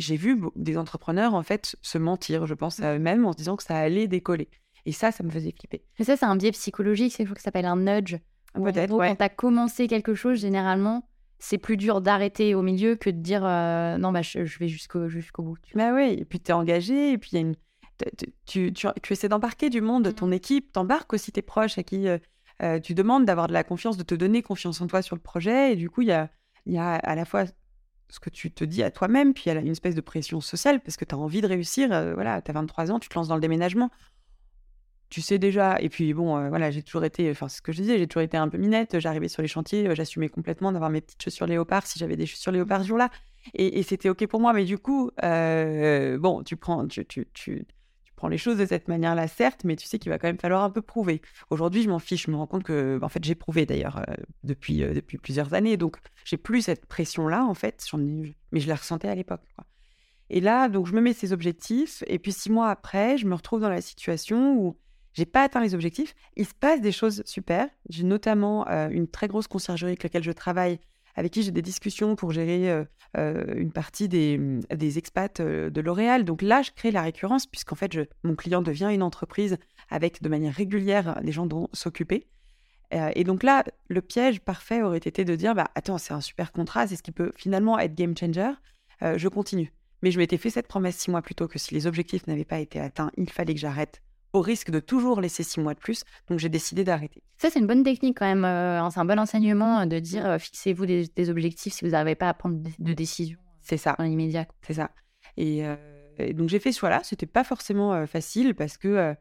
j'ai 0.00 0.16
vu 0.16 0.40
des 0.56 0.76
entrepreneurs 0.76 1.34
en 1.34 1.42
fait 1.42 1.74
se 1.82 1.98
mentir, 1.98 2.46
je 2.46 2.54
pense 2.54 2.80
à 2.80 2.94
eux-mêmes, 2.94 3.24
en 3.26 3.32
se 3.32 3.38
disant 3.38 3.56
que 3.56 3.62
ça 3.62 3.76
allait 3.78 4.06
décoller. 4.08 4.48
Et 4.84 4.92
ça, 4.92 5.10
ça 5.10 5.24
me 5.24 5.30
faisait 5.30 5.52
flipper. 5.58 5.82
Mais 5.98 6.04
ça, 6.04 6.16
c'est 6.16 6.24
un 6.26 6.36
biais 6.36 6.52
psychologique, 6.52 7.12
c'est 7.12 7.18
quelque 7.18 7.28
chose 7.28 7.38
qui 7.38 7.42
s'appelle 7.42 7.66
un 7.66 7.76
nudge. 7.76 8.16
Peut-être, 8.54 8.94
ouais. 8.94 9.08
Quand 9.10 9.16
tu 9.16 9.22
as 9.24 9.28
commencé 9.28 9.86
quelque 9.86 10.14
chose, 10.14 10.40
généralement, 10.40 11.08
c'est 11.38 11.58
plus 11.58 11.76
dur 11.76 12.00
d'arrêter 12.00 12.54
au 12.54 12.62
milieu 12.62 12.96
que 12.96 13.10
de 13.10 13.20
dire 13.20 13.44
euh, 13.44 13.96
non, 13.98 14.10
bah, 14.12 14.22
je, 14.22 14.44
je 14.44 14.58
vais 14.58 14.68
jusqu'au 14.68 15.08
jusqu'au 15.08 15.42
bout. 15.42 15.56
Bah 15.74 15.92
oui, 15.94 16.16
et 16.18 16.24
puis 16.24 16.40
tu 16.40 16.50
es 16.50 16.54
engagé, 16.54 17.12
et 17.12 17.18
puis 17.18 17.30
il 17.32 17.34
y 17.36 17.38
a 17.38 17.40
une... 17.42 17.54
tu, 18.46 18.72
tu, 18.72 18.86
tu 19.02 19.12
essaies 19.12 19.28
d'embarquer 19.28 19.70
du 19.70 19.80
monde, 19.80 20.14
ton 20.14 20.32
équipe, 20.32 20.72
t'embarques 20.72 21.12
aussi 21.12 21.30
tes 21.30 21.42
proches 21.42 21.78
à 21.78 21.82
qui 21.82 22.08
euh, 22.08 22.18
euh, 22.62 22.80
tu 22.80 22.94
demandes 22.94 23.24
d'avoir 23.24 23.46
de 23.46 23.52
la 23.52 23.62
confiance, 23.62 23.96
de 23.96 24.02
te 24.02 24.14
donner 24.16 24.42
confiance 24.42 24.80
en 24.80 24.86
toi 24.88 25.02
sur 25.02 25.14
le 25.14 25.22
projet. 25.22 25.72
Et 25.72 25.76
du 25.76 25.90
coup, 25.90 26.02
il 26.02 26.08
y 26.08 26.12
a, 26.12 26.28
y 26.66 26.78
a 26.78 26.94
à 26.94 27.14
la 27.14 27.24
fois 27.24 27.44
ce 28.10 28.20
que 28.20 28.30
tu 28.30 28.50
te 28.50 28.64
dis 28.64 28.82
à 28.82 28.90
toi-même, 28.90 29.34
puis 29.34 29.44
il 29.46 29.54
y 29.54 29.56
a 29.56 29.60
une 29.60 29.68
espèce 29.68 29.94
de 29.94 30.00
pression 30.00 30.40
sociale 30.40 30.80
parce 30.80 30.96
que 30.96 31.04
tu 31.04 31.14
as 31.14 31.18
envie 31.18 31.40
de 31.40 31.46
réussir. 31.46 31.92
euh, 31.92 32.14
voilà, 32.14 32.42
tu 32.42 32.50
as 32.50 32.54
23 32.54 32.90
ans, 32.90 32.98
tu 32.98 33.08
te 33.08 33.14
lances 33.14 33.28
dans 33.28 33.34
le 33.36 33.40
déménagement. 33.40 33.90
Tu 35.10 35.22
sais 35.22 35.38
déjà, 35.38 35.80
et 35.80 35.88
puis 35.88 36.12
bon, 36.12 36.36
euh, 36.36 36.48
voilà, 36.50 36.70
j'ai 36.70 36.82
toujours 36.82 37.04
été, 37.04 37.30
enfin, 37.30 37.48
c'est 37.48 37.58
ce 37.58 37.62
que 37.62 37.72
je 37.72 37.80
disais, 37.80 37.98
j'ai 37.98 38.06
toujours 38.06 38.22
été 38.22 38.36
un 38.36 38.48
peu 38.48 38.58
minette. 38.58 38.98
J'arrivais 38.98 39.28
sur 39.28 39.40
les 39.40 39.48
chantiers, 39.48 39.88
euh, 39.88 39.94
j'assumais 39.94 40.28
complètement 40.28 40.70
d'avoir 40.70 40.90
mes 40.90 41.00
petites 41.00 41.22
chaussures 41.22 41.46
léopard 41.46 41.86
si 41.86 41.98
j'avais 41.98 42.16
des 42.16 42.26
chaussures 42.26 42.52
léopard 42.52 42.82
ce 42.82 42.88
jour-là. 42.88 43.10
Et, 43.54 43.82
c'était 43.82 44.10
OK 44.10 44.26
pour 44.26 44.40
moi, 44.40 44.52
mais 44.52 44.64
du 44.64 44.76
coup, 44.76 45.10
euh, 45.24 46.18
bon, 46.18 46.42
tu 46.42 46.56
prends, 46.56 46.86
tu, 46.86 47.06
tu, 47.06 47.26
tu, 47.32 47.64
tu 48.04 48.12
prends 48.16 48.28
les 48.28 48.36
choses 48.36 48.58
de 48.58 48.66
cette 48.66 48.88
manière-là, 48.88 49.28
certes, 49.28 49.64
mais 49.64 49.76
tu 49.76 49.86
sais 49.86 49.98
qu'il 49.98 50.10
va 50.10 50.18
quand 50.18 50.28
même 50.28 50.38
falloir 50.38 50.62
un 50.62 50.68
peu 50.68 50.82
prouver. 50.82 51.22
Aujourd'hui, 51.48 51.82
je 51.82 51.88
m'en 51.88 52.00
fiche, 52.00 52.26
je 52.26 52.30
me 52.30 52.36
rends 52.36 52.46
compte 52.46 52.64
que, 52.64 52.98
en 53.00 53.08
fait, 53.08 53.24
j'ai 53.24 53.34
prouvé 53.34 53.64
d'ailleurs 53.64 54.04
depuis, 54.44 54.80
depuis 54.80 55.16
plusieurs 55.16 55.54
années, 55.54 55.78
donc 55.78 55.96
j'ai 56.26 56.36
plus 56.36 56.60
cette 56.60 56.84
pression-là, 56.84 57.46
en 57.46 57.54
fait, 57.54 57.86
j'en 57.90 58.00
ai- 58.00 58.36
mais 58.52 58.60
je 58.60 58.68
la 58.68 58.74
ressentais 58.74 59.08
à 59.08 59.14
l'époque. 59.14 59.40
Et 60.28 60.40
là, 60.40 60.68
donc, 60.68 60.86
je 60.86 60.92
me 60.92 61.00
mets 61.00 61.14
ces 61.14 61.32
objectifs, 61.32 62.04
et 62.06 62.18
puis 62.18 62.32
six 62.32 62.50
mois 62.50 62.68
après, 62.68 63.16
je 63.16 63.24
me 63.24 63.34
retrouve 63.34 63.60
dans 63.60 63.70
la 63.70 63.80
situation 63.80 64.58
où 64.58 64.76
j'ai 65.14 65.26
pas 65.26 65.42
atteint 65.42 65.60
les 65.60 65.74
objectifs. 65.74 66.14
Il 66.36 66.46
se 66.46 66.54
passe 66.54 66.80
des 66.80 66.92
choses 66.92 67.22
super. 67.26 67.68
J'ai 67.88 68.04
notamment 68.04 68.68
euh, 68.68 68.88
une 68.88 69.08
très 69.08 69.28
grosse 69.28 69.48
conciergerie 69.48 69.90
avec 69.90 70.02
laquelle 70.02 70.22
je 70.22 70.32
travaille, 70.32 70.78
avec 71.16 71.32
qui 71.32 71.42
j'ai 71.42 71.50
des 71.50 71.62
discussions 71.62 72.16
pour 72.16 72.32
gérer 72.32 72.70
euh, 72.70 72.84
euh, 73.16 73.54
une 73.56 73.72
partie 73.72 74.08
des, 74.08 74.38
des 74.74 74.98
expats 74.98 75.40
de 75.40 75.80
L'Oréal. 75.80 76.24
Donc 76.24 76.42
là, 76.42 76.62
je 76.62 76.70
crée 76.70 76.90
la 76.90 77.02
récurrence, 77.02 77.46
puisqu'en 77.46 77.74
fait, 77.74 77.98
mon 78.22 78.36
client 78.36 78.62
devient 78.62 78.90
une 78.92 79.02
entreprise 79.02 79.56
avec 79.90 80.22
de 80.22 80.28
manière 80.28 80.54
régulière 80.54 81.20
des 81.22 81.32
gens 81.32 81.46
dont 81.46 81.68
s'occuper. 81.72 82.28
Et 83.14 83.22
donc 83.22 83.42
là, 83.42 83.64
le 83.88 84.00
piège 84.00 84.40
parfait 84.40 84.82
aurait 84.82 84.96
été 84.96 85.24
de 85.26 85.34
dire, 85.34 85.54
bah, 85.54 85.68
attends, 85.74 85.98
c'est 85.98 86.14
un 86.14 86.22
super 86.22 86.52
contrat, 86.52 86.86
c'est 86.86 86.96
ce 86.96 87.02
qui 87.02 87.12
peut 87.12 87.32
finalement 87.36 87.78
être 87.78 87.94
game 87.94 88.16
changer, 88.16 88.52
je 89.02 89.28
continue. 89.28 89.74
Mais 90.02 90.10
je 90.10 90.18
m'étais 90.18 90.38
fait 90.38 90.48
cette 90.48 90.68
promesse 90.68 90.96
six 90.96 91.10
mois 91.10 91.20
plus 91.20 91.34
tôt 91.34 91.48
que 91.48 91.58
si 91.58 91.74
les 91.74 91.86
objectifs 91.86 92.26
n'avaient 92.26 92.44
pas 92.44 92.60
été 92.60 92.80
atteints, 92.80 93.10
il 93.16 93.30
fallait 93.30 93.54
que 93.54 93.60
j'arrête, 93.60 94.00
au 94.32 94.40
risque 94.40 94.70
de 94.70 94.80
toujours 94.80 95.20
laisser 95.20 95.42
six 95.42 95.60
mois 95.60 95.74
de 95.74 95.78
plus. 95.78 96.04
Donc 96.28 96.38
j'ai 96.38 96.48
décidé 96.48 96.84
d'arrêter. 96.84 97.22
Ça, 97.38 97.48
c'est 97.50 97.58
une 97.60 97.66
bonne 97.66 97.82
technique 97.84 98.18
quand 98.18 98.26
même. 98.26 98.44
euh, 98.44 98.80
hein, 98.80 98.90
c'est 98.90 99.00
un 99.00 99.04
bon 99.04 99.18
enseignement 99.18 99.80
euh, 99.80 99.86
de 99.86 99.98
dire 99.98 100.26
euh, 100.26 100.38
fixez-vous 100.38 100.86
des, 100.86 101.08
des 101.14 101.30
objectifs 101.30 101.72
si 101.74 101.84
vous 101.84 101.92
n'arrivez 101.92 102.14
pas 102.14 102.28
à 102.28 102.34
prendre 102.34 102.58
de, 102.78 102.92
décision 102.92 103.38
C'est 103.62 103.76
ça. 103.78 103.94
dans 103.98 104.04
l'immédiat. 104.04 104.46
C'est 104.62 104.74
ça. 104.74 104.90
Et, 105.36 105.64
euh, 105.66 105.76
et 106.18 106.34
donc 106.34 106.48
j'ai 106.48 106.58
fait 106.58 106.72
ce 106.72 106.80
choix-là. 106.80 107.00
C'était 107.04 107.26
pas 107.26 107.44
forcément 107.44 108.06
facile 108.06 108.54
parce 108.54 108.76
que 108.76 109.14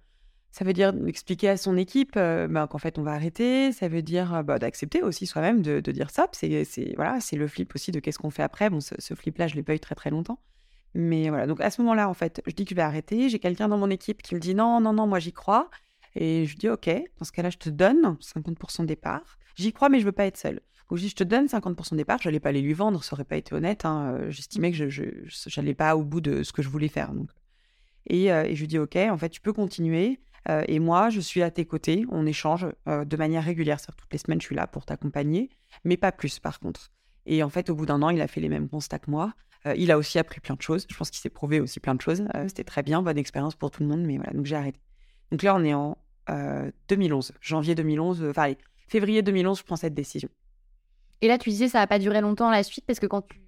ça 0.52 0.66
veut 0.66 0.74
dire 0.74 0.94
expliquer 1.06 1.50
à 1.50 1.58
son 1.58 1.78
équipe 1.78 2.16
ben, 2.16 2.68
qu'en 2.68 2.80
fait 2.80 2.98
on 2.98 3.04
va 3.04 3.12
arrêter. 3.12 3.72
Ça 3.72 3.88
veut 3.88 4.02
dire 4.02 4.44
bah, 4.44 4.58
d'accepter 4.58 5.04
aussi 5.04 5.28
soi-même 5.28 5.62
de, 5.62 5.80
de 5.80 5.92
dire 5.92 6.10
ça. 6.10 6.28
C'est 6.32 6.64
c'est- 6.64 6.94
voilà, 6.96 7.20
c'est 7.20 7.36
le 7.36 7.48
flip 7.48 7.76
aussi 7.76 7.92
de 7.92 8.00
qu'est-ce 8.00 8.18
qu'on 8.18 8.32
fait 8.32 8.44
après. 8.44 8.70
Bon, 8.72 8.80
ce, 8.82 8.96
ce 8.98 9.14
flip-là, 9.14 9.48
je 9.48 9.56
l'ai 9.56 9.64
pas 9.64 9.76
eu 9.76 9.80
très 9.80 9.94
très 9.96 10.10
longtemps. 10.10 10.40
Mais 11.00 11.30
voilà, 11.30 11.46
donc 11.46 11.62
à 11.62 11.70
ce 11.70 11.80
moment-là, 11.82 12.10
en 12.10 12.16
fait, 12.16 12.42
je 12.48 12.54
dis 12.54 12.64
que 12.66 12.72
je 12.72 12.76
vais 12.76 12.82
arrêter. 12.82 13.30
J'ai 13.30 13.38
quelqu'un 13.38 13.68
dans 13.68 13.78
mon 13.78 13.92
équipe 13.92 14.24
qui 14.24 14.34
me 14.34 14.40
dit 14.40 14.56
non, 14.56 14.82
non, 14.82 14.94
non, 14.94 15.06
moi 15.06 15.20
j'y 15.20 15.32
crois. 15.32 15.70
Et 16.16 16.48
je 16.48 16.58
dis 16.58 16.70
ok, 16.70 16.90
dans 17.20 17.26
ce 17.26 17.32
cas-là, 17.32 17.52
je 17.52 17.58
te 17.60 17.70
donne 17.70 18.18
50% 18.20 18.82
de 18.82 18.86
départ. 18.88 19.38
J'y 19.56 19.72
crois, 19.74 19.90
mais 19.90 20.00
je 20.00 20.06
veux 20.06 20.12
pas 20.12 20.26
être 20.26 20.38
seule. 20.38 20.60
Donc 20.90 20.98
je 20.98 21.04
dis 21.04 21.10
je 21.10 21.16
te 21.16 21.24
donne 21.24 21.46
50% 21.46 21.92
de 21.92 21.98
départ. 21.98 22.18
Je 22.20 22.28
n'allais 22.28 22.40
pas 22.40 22.50
aller 22.50 22.62
lui 22.62 22.74
vendre, 22.74 23.04
ça 23.04 23.14
aurait 23.14 23.26
pas 23.26 23.38
été 23.38 23.54
honnête. 23.54 23.86
hein. 23.86 24.16
Euh, 24.16 24.32
J'estimais 24.32 24.72
que 24.72 24.90
je 24.90 25.04
n'allais 25.58 25.76
pas 25.76 25.96
au 25.96 26.04
bout 26.04 26.20
de 26.20 26.42
ce 26.42 26.52
que 26.52 26.64
je 26.64 26.70
voulais 26.70 26.88
faire. 26.88 27.12
Et, 28.08 28.32
euh, 28.34 28.46
et 28.46 28.56
je 28.56 28.62
lui 28.62 28.68
dis 28.68 28.80
ok, 28.80 28.96
en 28.96 29.18
fait, 29.18 29.30
tu 29.30 29.42
peux 29.42 29.54
continuer. 29.54 30.20
Euh, 30.50 30.64
et 30.68 30.80
moi, 30.80 31.10
je 31.12 31.20
suis 31.20 31.44
à 31.44 31.52
tes 31.52 31.66
côtés. 31.66 32.06
On 32.10 32.26
échange 32.26 32.66
de 32.88 33.18
manière 33.18 33.44
régulière. 33.44 33.80
C'est-à-dire 33.80 33.98
toutes 33.98 34.14
les 34.14 34.18
semaines, 34.18 34.42
je 34.42 34.48
suis 34.48 34.56
là 34.56 34.66
pour 34.66 34.84
t'accompagner, 34.86 35.52
mais 35.84 35.98
pas 35.98 36.12
plus 36.12 36.40
par 36.40 36.60
contre. 36.60 36.90
Et 37.28 37.44
en 37.44 37.50
fait, 37.50 37.70
au 37.70 37.76
bout 37.76 37.86
d'un 37.86 38.02
an, 38.02 38.10
il 38.10 38.22
a 38.22 38.28
fait 38.28 38.42
les 38.42 38.50
mêmes 38.50 38.70
constats 38.70 39.00
que 39.00 39.12
moi. 39.12 39.34
Euh, 39.66 39.76
il 39.78 39.92
a 39.92 39.98
aussi 39.98 40.18
appris 40.18 40.40
plein 40.40 40.56
de 40.56 40.62
choses. 40.62 40.88
Je 40.90 40.96
pense 40.96 41.12
qu'il 41.12 41.20
s'est 41.20 41.30
prouvé 41.30 41.60
aussi 41.60 41.80
plein 41.80 41.94
de 41.94 42.02
choses. 42.02 42.24
Euh, 42.36 42.48
C'était 42.48 42.64
très 42.64 42.84
bien, 42.84 43.02
bonne 43.02 43.18
expérience 43.18 43.56
pour 43.56 43.70
tout 43.70 43.84
le 43.84 43.90
monde. 43.90 44.02
Mais 44.02 44.18
voilà, 44.18 44.34
donc 44.34 44.46
j'ai 44.46 44.56
arrêté. 44.56 44.80
Donc 45.32 45.44
là, 45.44 45.56
on 45.56 45.64
est 45.64 45.74
en 45.74 45.98
euh, 46.30 46.72
2011, 46.90 47.34
janvier 47.40 47.76
2011, 47.76 48.24
euh, 48.24 48.30
enfin, 48.32 48.54
février 48.88 49.22
2011, 49.22 49.60
je 49.60 49.64
prends 49.64 49.76
cette 49.76 49.94
décision. 49.94 50.30
Et 51.22 51.28
là, 51.28 51.38
tu 51.38 51.50
disais 51.50 51.68
ça 51.68 51.80
va 51.80 51.88
pas 51.88 52.00
durer 52.00 52.22
longtemps 52.22 52.50
la 52.50 52.64
suite 52.64 52.86
parce 52.86 53.00
que 53.00 53.08
quand 53.08 53.22
tu 53.22 53.40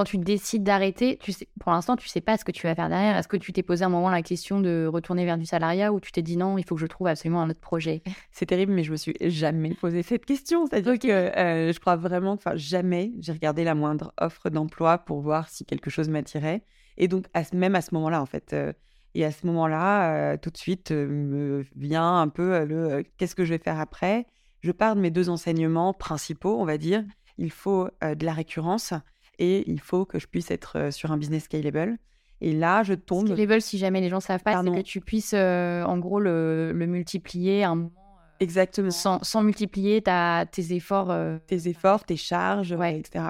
quand 0.00 0.04
tu 0.04 0.16
décides 0.16 0.62
d'arrêter, 0.62 1.18
tu 1.20 1.30
sais, 1.30 1.46
pour 1.60 1.72
l'instant, 1.72 1.94
tu 1.94 2.08
sais 2.08 2.22
pas 2.22 2.38
ce 2.38 2.44
que 2.46 2.52
tu 2.52 2.66
vas 2.66 2.74
faire 2.74 2.88
derrière. 2.88 3.18
Est-ce 3.18 3.28
que 3.28 3.36
tu 3.36 3.52
t'es 3.52 3.62
posé 3.62 3.84
un 3.84 3.90
moment 3.90 4.08
la 4.08 4.22
question 4.22 4.58
de 4.58 4.88
retourner 4.90 5.26
vers 5.26 5.36
du 5.36 5.44
salariat 5.44 5.92
ou 5.92 6.00
tu 6.00 6.10
t'es 6.10 6.22
dit 6.22 6.38
non, 6.38 6.56
il 6.56 6.64
faut 6.64 6.74
que 6.74 6.80
je 6.80 6.86
trouve 6.86 7.06
absolument 7.06 7.42
un 7.42 7.50
autre 7.50 7.60
projet? 7.60 8.02
C'est 8.32 8.46
terrible, 8.46 8.72
mais 8.72 8.82
je 8.82 8.92
me 8.92 8.96
suis 8.96 9.14
jamais 9.20 9.74
posé 9.74 10.02
cette 10.02 10.24
question. 10.24 10.64
C'est-à-dire 10.64 10.98
que 10.98 11.08
euh, 11.08 11.70
je 11.70 11.78
crois 11.80 11.96
vraiment, 11.96 12.32
enfin, 12.32 12.52
jamais 12.54 13.12
j'ai 13.18 13.32
regardé 13.32 13.62
la 13.62 13.74
moindre 13.74 14.14
offre 14.18 14.48
d'emploi 14.48 14.96
pour 14.96 15.20
voir 15.20 15.50
si 15.50 15.66
quelque 15.66 15.90
chose 15.90 16.08
m'attirait. 16.08 16.64
Et 16.96 17.06
donc, 17.06 17.26
à 17.34 17.42
même 17.52 17.74
à 17.74 17.82
ce 17.82 17.94
moment-là, 17.94 18.22
en 18.22 18.26
fait. 18.26 18.54
euh, 18.54 18.72
et 19.14 19.26
à 19.26 19.32
ce 19.32 19.46
moment-là, 19.48 20.14
euh, 20.14 20.36
tout 20.38 20.48
de 20.48 20.56
suite, 20.56 20.92
me 20.92 21.62
vient 21.76 22.20
un 22.20 22.28
peu 22.28 22.64
le 22.64 23.04
qu'est-ce 23.18 23.34
que 23.34 23.44
je 23.44 23.52
vais 23.52 23.62
faire 23.62 23.78
après? 23.78 24.24
Je 24.60 24.72
pars 24.72 24.96
de 24.96 25.00
mes 25.02 25.10
deux 25.10 25.28
enseignements 25.28 25.92
principaux, 25.92 26.58
on 26.58 26.64
va 26.64 26.78
dire. 26.78 27.04
Il 27.36 27.50
faut 27.50 27.88
de 28.02 28.24
la 28.24 28.32
récurrence 28.32 28.94
et 29.40 29.68
il 29.68 29.80
faut 29.80 30.04
que 30.04 30.18
je 30.20 30.26
puisse 30.28 30.50
être 30.52 30.78
euh, 30.78 30.90
sur 30.92 31.10
un 31.10 31.16
business 31.16 31.44
scalable. 31.44 31.98
Et 32.40 32.52
là, 32.52 32.82
je 32.84 32.94
tombe. 32.94 33.26
Scalable, 33.26 33.60
si 33.60 33.76
jamais 33.78 34.00
les 34.00 34.08
gens 34.08 34.20
savent 34.20 34.42
pas, 34.42 34.62
c'est 34.62 34.70
que 34.70 34.80
tu 34.82 35.00
puisses 35.00 35.34
euh, 35.34 35.82
en 35.84 35.98
gros 35.98 36.20
le, 36.20 36.72
le 36.72 36.86
multiplier 36.86 37.64
à 37.64 37.70
un 37.70 37.74
moment 37.74 37.92
Exactement. 38.40 38.90
sans, 38.90 39.22
sans 39.22 39.42
multiplier 39.42 40.00
ta, 40.00 40.46
tes 40.50 40.72
efforts. 40.74 41.10
euh, 41.10 41.38
tes 41.46 41.68
efforts, 41.68 42.04
tes 42.04 42.16
charges, 42.16 42.72
Ouais. 42.72 42.98
etc. 42.98 43.24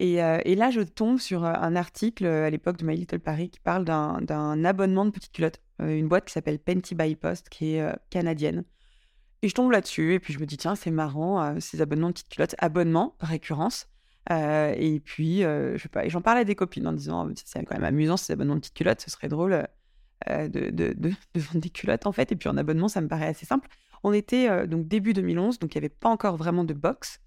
Et, 0.00 0.20
euh, 0.22 0.38
et 0.44 0.56
là, 0.56 0.70
je 0.70 0.80
tombe 0.80 1.18
sur 1.20 1.44
euh, 1.44 1.52
un 1.54 1.76
article 1.76 2.24
euh, 2.26 2.46
à 2.46 2.50
l'époque 2.50 2.76
de 2.78 2.84
My 2.84 2.96
Little 2.96 3.20
Paris 3.20 3.50
qui 3.50 3.60
parle 3.60 3.84
d'un 3.84 4.64
abonnement 4.64 5.04
de 5.04 5.10
petites 5.10 5.30
culottes, 5.32 5.60
euh, 5.80 5.96
une 5.96 6.08
boîte 6.08 6.24
qui 6.24 6.32
s'appelle 6.32 6.58
Penty 6.58 6.96
by 6.96 7.14
Post, 7.14 7.48
qui 7.50 7.74
est 7.76 7.82
euh, 7.82 7.92
canadienne. 8.10 8.64
Et 9.42 9.48
je 9.48 9.54
tombe 9.54 9.70
là-dessus, 9.70 10.14
et 10.14 10.18
puis 10.20 10.32
je 10.32 10.40
me 10.40 10.46
dis, 10.46 10.56
tiens, 10.56 10.74
c'est 10.74 10.90
marrant, 10.90 11.40
euh, 11.42 11.56
ces 11.60 11.80
abonnements 11.80 12.08
de 12.08 12.12
petites 12.14 12.28
culottes, 12.30 12.56
abonnement, 12.58 13.14
récurrence. 13.20 13.86
Euh, 14.30 14.74
et 14.76 15.00
puis, 15.00 15.44
euh, 15.44 15.76
je 15.76 15.82
sais 15.82 15.88
pas, 15.88 16.08
j'en 16.08 16.20
parlais 16.20 16.42
à 16.42 16.44
des 16.44 16.54
copines 16.54 16.86
en 16.86 16.92
disant, 16.92 17.28
c'est 17.44 17.64
quand 17.64 17.74
même 17.74 17.84
amusant 17.84 18.16
ces 18.16 18.32
abonnements 18.32 18.54
de 18.54 18.60
petites 18.60 18.74
culottes, 18.74 19.00
ce 19.00 19.10
serait 19.10 19.28
drôle 19.28 19.66
euh, 20.30 20.48
de, 20.48 21.10
vendre 21.34 21.60
des 21.60 21.70
culottes 21.70 22.06
en 22.06 22.12
fait. 22.12 22.32
Et 22.32 22.36
puis 22.36 22.48
en 22.48 22.56
abonnement, 22.56 22.88
ça 22.88 23.00
me 23.00 23.08
paraît 23.08 23.26
assez 23.26 23.46
simple. 23.46 23.68
On 24.04 24.12
était 24.12 24.48
euh, 24.48 24.66
donc 24.66 24.86
début 24.88 25.12
2011, 25.12 25.58
donc 25.58 25.74
il 25.74 25.78
n'y 25.78 25.84
avait 25.84 25.94
pas 25.94 26.08
encore 26.08 26.36
vraiment 26.36 26.64
de 26.64 26.74
box. 26.74 27.20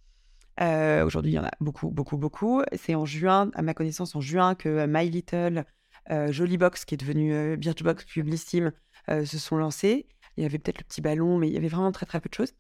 Aujourd'hui, 0.57 1.33
il 1.33 1.35
y 1.35 1.39
en 1.39 1.43
a 1.43 1.51
beaucoup, 1.59 1.89
beaucoup, 1.89 2.15
beaucoup. 2.15 2.61
C'est 2.77 2.95
en 2.95 3.05
juin, 3.05 3.51
à 3.55 3.61
ma 3.61 3.73
connaissance, 3.73 4.15
en 4.15 4.21
juin, 4.21 4.55
que 4.55 4.85
My 4.85 5.09
Little, 5.09 5.65
Jolie 6.29 6.57
Box, 6.57 6.85
qui 6.85 6.93
est 6.93 6.97
devenu 6.97 7.33
euh, 7.33 7.55
Birchbox, 7.57 8.05
Publistime, 8.05 8.71
euh, 9.09 9.25
se 9.25 9.37
sont 9.37 9.57
lancés. 9.57 10.07
Il 10.37 10.43
y 10.43 10.45
avait 10.45 10.59
peut-être 10.59 10.79
le 10.79 10.83
petit 10.83 11.01
ballon, 11.01 11.37
mais 11.37 11.47
il 11.47 11.53
y 11.53 11.57
avait 11.57 11.67
vraiment 11.67 11.91
très, 11.91 12.05
très 12.05 12.19
peu 12.19 12.29
de 12.29 12.33
choses. 12.33 12.53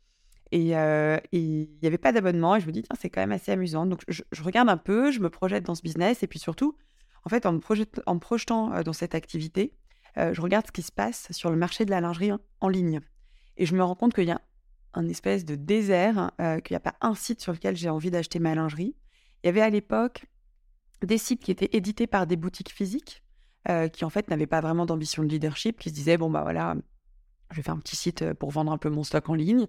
Et, 0.51 0.77
euh, 0.77 1.17
et 1.31 1.39
il 1.39 1.77
n'y 1.81 1.87
avait 1.87 1.97
pas 1.97 2.11
d'abonnement. 2.11 2.55
Et 2.55 2.59
je 2.59 2.67
me 2.67 2.71
dis, 2.71 2.83
tiens, 2.83 2.95
c'est 2.99 3.09
quand 3.09 3.21
même 3.21 3.31
assez 3.31 3.51
amusant. 3.51 3.85
Donc, 3.85 4.01
je, 4.07 4.23
regarde 4.41 4.69
un 4.69 4.77
peu, 4.77 5.11
je 5.11 5.19
me 5.19 5.29
projette 5.29 5.65
dans 5.65 5.75
ce 5.75 5.81
business. 5.81 6.23
Et 6.23 6.27
puis 6.27 6.39
surtout, 6.39 6.77
en 7.23 7.29
fait, 7.29 7.45
en 7.45 7.53
me, 7.53 8.19
projetant 8.19 8.73
euh, 8.73 8.83
dans 8.83 8.93
cette 8.93 9.15
activité, 9.15 9.73
euh, 10.17 10.33
je 10.33 10.41
regarde 10.41 10.67
ce 10.67 10.71
qui 10.71 10.81
se 10.81 10.91
passe 10.91 11.27
sur 11.31 11.49
le 11.49 11.57
marché 11.57 11.85
de 11.85 11.91
la 11.91 12.01
lingerie 12.01 12.31
en, 12.61 12.69
ligne. 12.69 13.01
Et 13.57 13.65
je 13.65 13.75
me 13.75 13.83
rends 13.83 13.95
compte 13.95 14.13
qu'il 14.13 14.25
y 14.25 14.31
a 14.31 14.41
un 14.95 15.07
espèce 15.07 15.45
de 15.45 15.55
désert, 15.55 16.31
euh, 16.41 16.59
qu'il 16.59 16.73
n'y 16.73 16.77
a 16.77 16.81
pas 16.81 16.95
un 17.01 17.15
site 17.15 17.41
sur 17.41 17.51
lequel 17.51 17.75
j'ai 17.75 17.89
envie 17.89 18.11
d'acheter 18.11 18.39
ma 18.39 18.55
lingerie. 18.55 18.95
Il 19.43 19.47
y 19.47 19.49
avait 19.49 19.61
à 19.61 19.69
l'époque 19.69 20.25
des 21.03 21.17
sites 21.17 21.43
qui 21.43 21.51
étaient 21.51 21.69
édités 21.73 22.07
par 22.07 22.25
des 22.25 22.35
boutiques 22.35 22.71
physiques, 22.71 23.21
euh, 23.69 23.87
qui 23.87 24.05
en 24.05 24.09
fait 24.09 24.29
n'avaient 24.29 24.47
pas 24.47 24.61
vraiment 24.61 24.85
d'ambition 24.85 25.23
de 25.23 25.27
leadership, 25.27 25.79
qui 25.79 25.89
se 25.89 25.93
disaient, 25.93 26.17
bon, 26.17 26.29
bah 26.29 26.41
voilà, 26.43 26.75
je 27.51 27.57
vais 27.57 27.61
faire 27.61 27.73
un 27.73 27.79
petit 27.79 27.95
site 27.95 28.21
euh, 28.21 28.33
pour 28.33 28.51
vendre 28.51 28.71
un 28.71 28.77
peu 28.77 28.89
mon 28.89 29.03
stock 29.03 29.29
en 29.29 29.35
ligne. 29.35 29.67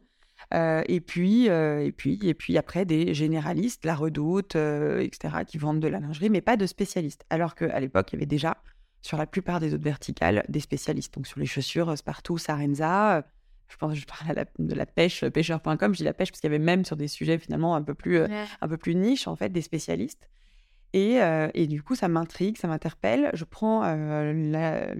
Euh, 0.54 0.82
et 0.86 1.00
puis, 1.00 1.48
euh, 1.48 1.84
et 1.84 1.92
puis, 1.92 2.18
et 2.22 2.34
puis 2.34 2.56
après 2.58 2.84
des 2.84 3.14
généralistes, 3.14 3.84
la 3.84 3.94
Redoute, 3.94 4.54
euh, 4.56 5.00
etc., 5.00 5.34
qui 5.46 5.58
vendent 5.58 5.80
de 5.80 5.88
la 5.88 5.98
lingerie, 6.00 6.30
mais 6.30 6.40
pas 6.40 6.56
de 6.56 6.66
spécialistes. 6.66 7.24
Alors 7.30 7.54
qu'à 7.54 7.80
l'époque, 7.80 8.08
il 8.12 8.16
y 8.16 8.18
avait 8.18 8.26
déjà 8.26 8.56
sur 9.02 9.16
la 9.18 9.26
plupart 9.26 9.60
des 9.60 9.74
autres 9.74 9.84
verticales 9.84 10.44
des 10.48 10.60
spécialistes. 10.60 11.14
Donc 11.14 11.26
sur 11.26 11.40
les 11.40 11.46
chaussures, 11.46 11.96
Spartoo, 11.96 12.38
Sarenza. 12.38 13.24
Je 13.68 13.76
pense, 13.76 13.94
je 13.94 14.04
parle 14.06 14.30
à 14.30 14.34
la- 14.34 14.44
de 14.58 14.74
la 14.74 14.86
pêche, 14.86 15.24
pêcheur.com. 15.24 15.92
Je 15.92 15.98
dis 15.98 16.04
la 16.04 16.14
pêche 16.14 16.30
parce 16.30 16.40
qu'il 16.40 16.50
y 16.50 16.54
avait 16.54 16.64
même 16.64 16.84
sur 16.84 16.96
des 16.96 17.08
sujets 17.08 17.38
finalement 17.38 17.74
un 17.74 17.82
peu 17.82 17.94
plus, 17.94 18.18
euh, 18.18 18.26
un 18.60 18.68
peu 18.68 18.76
plus 18.76 18.94
niche 18.94 19.26
en 19.26 19.34
fait, 19.36 19.48
des 19.48 19.62
spécialistes. 19.62 20.28
Et, 20.92 21.18
et 21.54 21.66
du 21.66 21.82
coup, 21.82 21.94
ça 21.94 22.08
m'intrigue, 22.08 22.56
ça 22.56 22.68
m'interpelle. 22.68 23.30
Je 23.34 23.44
prends 23.44 23.82
la- 23.82 24.94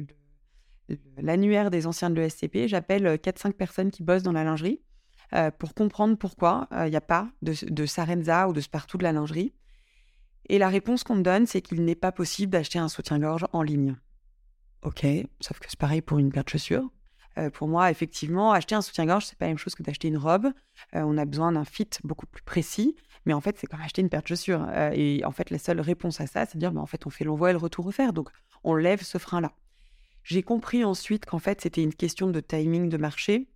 l'annuaire 1.19 1.71
des 1.71 1.87
anciens 1.87 2.11
de 2.11 2.21
l'ESCP, 2.21 2.69
j'appelle 2.69 3.07
euh, 3.07 3.17
4-5 3.17 3.53
personnes 3.55 3.91
qui 3.91 4.03
bossent 4.03 4.23
dans 4.23 4.33
la 4.33 4.45
lingerie 4.45 4.81
euh, 5.35 5.51
pour 5.51 5.75
comprendre 5.75 6.17
pourquoi 6.17 6.69
euh, 6.73 6.87
il 6.87 6.91
n'y 6.91 6.97
a 6.97 7.01
pas 7.01 7.29
de, 7.43 7.87
Sarenza 7.87 8.49
ou 8.49 8.53
de 8.53 8.61
Spartoo 8.61 8.99
de 8.99 9.03
la 9.03 9.13
lingerie. 9.13 9.53
Et 10.49 10.59
la 10.59 10.69
réponse 10.69 11.03
qu'on 11.03 11.17
me 11.17 11.23
donne, 11.23 11.47
c'est 11.47 11.61
qu'il 11.61 11.85
n'est 11.85 11.97
pas 11.97 12.13
possible 12.13 12.53
d'acheter 12.53 12.79
un 12.79 12.89
soutien-gorge 12.89 13.47
en 13.53 13.63
ligne. 13.63 13.97
Ok, 14.83 15.05
sauf 15.41 15.59
que 15.59 15.67
c'est 15.69 15.79
pareil 15.79 16.01
pour 16.01 16.19
une 16.19 16.31
paire 16.31 16.45
de 16.45 16.51
chaussures. 16.51 16.89
Euh, 17.39 17.51
pour 17.51 17.69
moi, 17.69 17.91
effectivement, 17.91 18.53
acheter 18.53 18.75
un 18.75 18.83
soutien-gorge, 18.83 19.27
c'est 19.27 19.37
pas 19.37 19.45
la 19.45 19.51
même 19.51 19.59
chose 19.59 19.75
que 19.75 19.83
d'acheter 19.83 20.09
une 20.09 20.17
robe. 20.17 20.47
Euh, 20.95 21.03
on 21.03 21.19
a 21.19 21.25
besoin 21.25 21.53
d'un 21.53 21.65
fit 21.65 21.89
beaucoup 22.03 22.27
plus 22.27 22.43
précis, 22.43 22.97
mais 23.27 23.35
en 23.35 23.41
fait, 23.41 23.59
c'est 23.59 23.67
comme 23.67 23.81
acheter 23.81 24.01
une 24.01 24.09
paire 24.09 24.23
de 24.23 24.29
chaussures. 24.29 24.67
Euh, 24.71 24.91
et 24.95 25.25
en 25.25 25.33
fait, 25.33 25.51
la 25.51 25.59
seule 25.59 25.81
réponse 25.81 26.21
à 26.21 26.27
ça, 26.27 26.47
c'est 26.47 26.55
de 26.55 26.61
dire, 26.61 26.73
bah, 26.73 26.81
en 26.81 26.87
fait, 26.87 27.07
on 27.07 27.11
fait 27.11 27.25
l'envoi 27.25 27.51
et 27.51 27.53
le 27.53 27.59
retour 27.59 27.87
offert. 27.87 28.13
Donc, 28.13 28.31
on 28.65 28.75
lève 28.75 29.03
ce 29.03 29.19
frein-là. 29.19 29.53
J'ai 30.23 30.43
compris 30.43 30.83
ensuite 30.85 31.27
qu'en 31.27 31.39
fait, 31.39 31.61
c'était 31.61 31.83
une 31.83 31.95
question 31.95 32.29
de 32.29 32.41
timing 32.41 32.89
de 32.89 32.97
marché, 32.97 33.49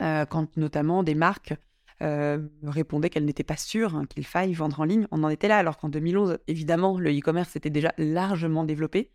quand 0.00 0.56
notamment 0.56 1.02
des 1.02 1.14
marques 1.14 1.54
me 2.00 2.48
répondaient 2.64 3.10
qu'elles 3.10 3.26
n'étaient 3.26 3.44
pas 3.44 3.58
sûres 3.58 3.94
hein, 3.94 4.06
qu'il 4.06 4.24
faille 4.24 4.54
vendre 4.54 4.80
en 4.80 4.84
ligne. 4.84 5.06
On 5.10 5.22
en 5.22 5.28
était 5.28 5.48
là, 5.48 5.58
alors 5.58 5.76
qu'en 5.76 5.88
2011, 5.88 6.38
évidemment, 6.48 6.98
le 6.98 7.10
e-commerce 7.10 7.54
était 7.56 7.70
déjà 7.70 7.92
largement 7.98 8.64
développé. 8.64 9.10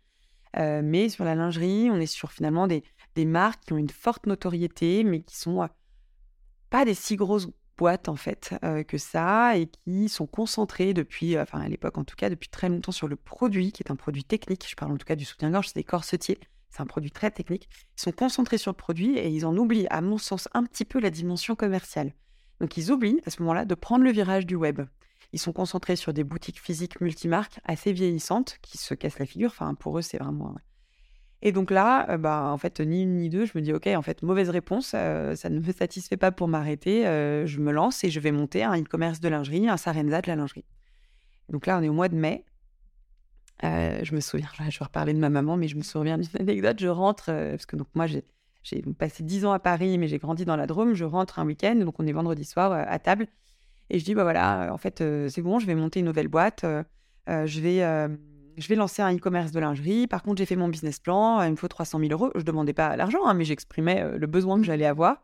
mais 0.56 1.08
sur 1.08 1.24
la 1.24 1.34
lingerie, 1.34 1.88
on 1.90 1.96
est 1.96 2.06
sur 2.06 2.32
finalement 2.32 2.66
des, 2.66 2.84
des 3.16 3.24
marques 3.24 3.64
qui 3.64 3.72
ont 3.72 3.78
une 3.78 3.90
forte 3.90 4.26
notoriété, 4.26 5.02
mais 5.02 5.22
qui 5.22 5.36
sont 5.36 5.68
pas 6.70 6.84
des 6.84 6.94
si 6.94 7.16
grosses 7.16 7.48
boîtes 7.76 8.08
en 8.08 8.16
fait 8.16 8.54
que 8.88 8.98
ça 8.98 9.56
et 9.56 9.66
qui 9.66 10.08
sont 10.08 10.26
concentrées 10.26 10.94
depuis, 10.94 11.38
enfin 11.38 11.60
à 11.60 11.68
l'époque 11.68 11.98
en 11.98 12.04
tout 12.04 12.16
cas, 12.16 12.30
depuis 12.30 12.48
très 12.48 12.68
longtemps 12.68 12.92
sur 12.92 13.08
le 13.08 13.16
produit, 13.16 13.72
qui 13.72 13.82
est 13.82 13.90
un 13.90 13.96
produit 13.96 14.24
technique. 14.24 14.66
Je 14.68 14.76
parle 14.76 14.92
en 14.92 14.96
tout 14.96 15.06
cas 15.06 15.16
du 15.16 15.24
soutien-gorge, 15.24 15.68
c'est 15.68 15.76
des 15.76 15.84
corsetiers. 15.84 16.38
C'est 16.70 16.82
un 16.82 16.86
produit 16.86 17.10
très 17.10 17.30
technique. 17.30 17.68
Ils 17.96 18.00
sont 18.00 18.12
concentrés 18.12 18.58
sur 18.58 18.72
le 18.72 18.76
produit 18.76 19.16
et 19.16 19.28
ils 19.28 19.46
en 19.46 19.56
oublient, 19.56 19.86
à 19.90 20.00
mon 20.00 20.18
sens, 20.18 20.48
un 20.52 20.64
petit 20.64 20.84
peu 20.84 21.00
la 21.00 21.10
dimension 21.10 21.54
commerciale. 21.54 22.12
Donc 22.60 22.76
ils 22.76 22.92
oublient 22.92 23.20
à 23.24 23.30
ce 23.30 23.40
moment-là 23.42 23.64
de 23.64 23.74
prendre 23.74 24.04
le 24.04 24.10
virage 24.10 24.46
du 24.46 24.56
web. 24.56 24.82
Ils 25.32 25.38
sont 25.38 25.52
concentrés 25.52 25.96
sur 25.96 26.12
des 26.12 26.24
boutiques 26.24 26.60
physiques 26.60 27.00
multimarques 27.00 27.58
assez 27.64 27.92
vieillissantes 27.92 28.58
qui 28.62 28.78
se 28.78 28.94
cassent 28.94 29.18
la 29.18 29.26
figure. 29.26 29.50
Enfin, 29.50 29.74
pour 29.74 29.98
eux, 29.98 30.02
c'est 30.02 30.18
vraiment 30.18 30.54
et 31.42 31.52
donc 31.52 31.70
là, 31.70 32.10
euh, 32.10 32.18
bah, 32.18 32.48
en 32.50 32.58
fait, 32.58 32.80
ni 32.80 33.02
une 33.02 33.16
ni 33.16 33.28
deux, 33.28 33.44
je 33.44 33.52
me 33.54 33.62
dis, 33.62 33.72
OK, 33.72 33.86
en 33.86 34.02
fait, 34.02 34.22
mauvaise 34.22 34.48
réponse, 34.50 34.92
euh, 34.94 35.34
ça 35.36 35.50
ne 35.50 35.60
me 35.60 35.72
satisfait 35.72 36.16
pas 36.16 36.32
pour 36.32 36.48
m'arrêter. 36.48 37.06
Euh, 37.06 37.46
je 37.46 37.60
me 37.60 37.72
lance 37.72 38.02
et 38.04 38.10
je 38.10 38.20
vais 38.20 38.32
monter 38.32 38.64
un 38.64 38.80
e-commerce 38.80 39.20
de 39.20 39.28
lingerie, 39.28 39.68
un 39.68 39.76
Sarenza 39.76 40.22
de 40.22 40.28
la 40.28 40.36
lingerie. 40.36 40.64
Donc 41.48 41.66
là, 41.66 41.78
on 41.78 41.82
est 41.82 41.88
au 41.88 41.92
mois 41.92 42.08
de 42.08 42.16
mai. 42.16 42.44
Je 43.62 44.14
me 44.14 44.20
souviens, 44.20 44.48
je 44.68 44.78
vais 44.78 44.84
reparler 44.84 45.12
de 45.12 45.18
ma 45.18 45.30
maman, 45.30 45.56
mais 45.56 45.68
je 45.68 45.76
me 45.76 45.82
souviens 45.82 46.18
d'une 46.18 46.28
anecdote. 46.40 46.78
Je 46.80 46.88
rentre, 46.88 47.26
parce 47.26 47.66
que 47.66 47.76
donc 47.76 47.88
moi, 47.94 48.06
j'ai, 48.06 48.24
passé 48.98 49.22
dix 49.22 49.44
ans 49.44 49.52
à 49.52 49.58
Paris, 49.58 49.98
mais 49.98 50.08
j'ai 50.08 50.18
grandi 50.18 50.44
dans 50.44 50.56
la 50.56 50.66
Drôme. 50.66 50.94
Je 50.94 51.04
rentre 51.04 51.38
un 51.38 51.46
week-end, 51.46 51.76
donc 51.76 51.98
on 51.98 52.06
est 52.06 52.12
vendredi 52.12 52.44
soir 52.44 52.72
à 52.72 52.98
table. 52.98 53.26
Et 53.90 53.98
je 53.98 54.04
dis, 54.04 54.14
bah 54.14 54.24
voilà, 54.24 54.70
en 54.72 54.78
fait, 54.78 55.02
c'est 55.28 55.42
bon, 55.42 55.58
je 55.58 55.66
vais 55.66 55.74
monter 55.74 56.00
une 56.00 56.06
nouvelle 56.06 56.28
boîte. 56.28 56.64
je 57.26 57.60
vais 57.60 57.82
je 58.56 58.68
vais 58.68 58.74
lancer 58.74 59.02
un 59.02 59.14
e-commerce 59.14 59.52
de 59.52 59.60
lingerie. 59.60 60.06
Par 60.06 60.22
contre, 60.22 60.38
j'ai 60.38 60.46
fait 60.46 60.56
mon 60.56 60.68
business 60.68 60.98
plan. 60.98 61.42
Il 61.42 61.50
me 61.50 61.56
faut 61.56 61.68
300 61.68 61.98
000 61.98 62.12
euros. 62.12 62.30
Je 62.34 62.40
ne 62.40 62.44
demandais 62.44 62.72
pas 62.72 62.96
l'argent, 62.96 63.26
hein, 63.26 63.34
mais 63.34 63.44
j'exprimais 63.44 64.02
euh, 64.02 64.18
le 64.18 64.26
besoin 64.26 64.58
que 64.58 64.64
j'allais 64.64 64.86
avoir. 64.86 65.20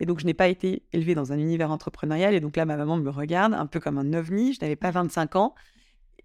Et 0.00 0.06
donc, 0.06 0.20
je 0.20 0.26
n'ai 0.26 0.34
pas 0.34 0.48
été 0.48 0.82
élevée 0.92 1.14
dans 1.14 1.32
un 1.32 1.38
univers 1.38 1.70
entrepreneurial. 1.70 2.34
Et 2.34 2.40
donc 2.40 2.56
là, 2.56 2.64
ma 2.64 2.76
maman 2.76 2.96
me 2.96 3.10
regarde 3.10 3.54
un 3.54 3.66
peu 3.66 3.80
comme 3.80 3.98
un 3.98 4.12
ovni. 4.12 4.52
Je 4.52 4.60
n'avais 4.60 4.76
pas 4.76 4.90
25 4.90 5.36
ans. 5.36 5.54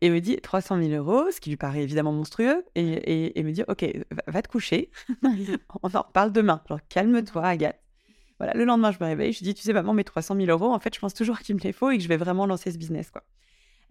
Et 0.01 0.09
me 0.09 0.19
dit 0.19 0.37
300 0.37 0.81
000 0.81 0.91
euros, 0.91 1.29
ce 1.31 1.41
qui 1.41 1.49
lui 1.49 1.57
paraît 1.57 1.83
évidemment 1.83 2.13
monstrueux. 2.13 2.63
Et, 2.75 3.43
me 3.43 3.51
dit 3.51 3.63
Ok, 3.67 3.85
va, 4.27 4.41
te 4.41 4.47
coucher. 4.47 4.91
On 5.83 5.89
en 5.93 6.01
reparle 6.01 6.31
demain. 6.31 6.61
Genre, 6.69 6.79
calme-toi, 6.87 7.43
Agathe. 7.43 7.79
Voilà, 8.37 8.53
le 8.53 8.63
lendemain, 8.63 8.91
je 8.91 8.97
me 9.01 9.05
réveille. 9.05 9.33
Je 9.33 9.43
dis 9.43 9.53
Tu 9.53 9.61
sais, 9.61 9.73
maman, 9.73 9.93
mes 9.93 10.05
300 10.05 10.35
000 10.35 10.47
euros, 10.49 10.73
en 10.73 10.79
fait, 10.79 10.95
je 10.95 10.99
pense 10.99 11.13
toujours 11.13 11.39
qu'il 11.39 11.55
me 11.55 11.61
les 11.61 11.73
faut 11.73 11.91
et 11.91 11.97
que 11.97 12.03
je 12.03 12.07
vais 12.07 12.17
vraiment 12.17 12.45
lancer 12.45 12.71
ce 12.71 12.77
business. 12.77 13.11
quoi. 13.11 13.23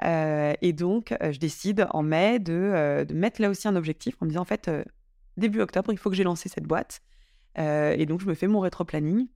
Euh, 0.05 0.55
et 0.63 0.73
donc, 0.73 1.13
euh, 1.13 1.33
je 1.33 1.39
décide 1.39 1.87
en 1.91 2.03
mai 2.03 2.39
euh, 2.49 3.05
de, 3.05 3.15
mettre 3.15 3.43
là 3.43 3.51
aussi 3.51 3.67
un 3.69 3.77
objectif 3.77 4.17
en 4.21 4.27
me 4.27 4.31
disant, 4.31 4.43
en 4.43 4.47
fait, 4.47 4.71
début 5.37 5.61
octobre, 5.61 5.93
il 5.93 5.99
faut 5.99 6.11
que 6.11 6.17
j'ai 6.17 6.25
lancé 6.25 6.49
cette 6.49 6.65
boîte. 6.65 7.01
et 7.57 8.07
donc, 8.07 8.21
je 8.21 8.27
me 8.27 8.35
fais 8.35 8.47
mon 8.47 8.61
rétro-planning 8.61 9.27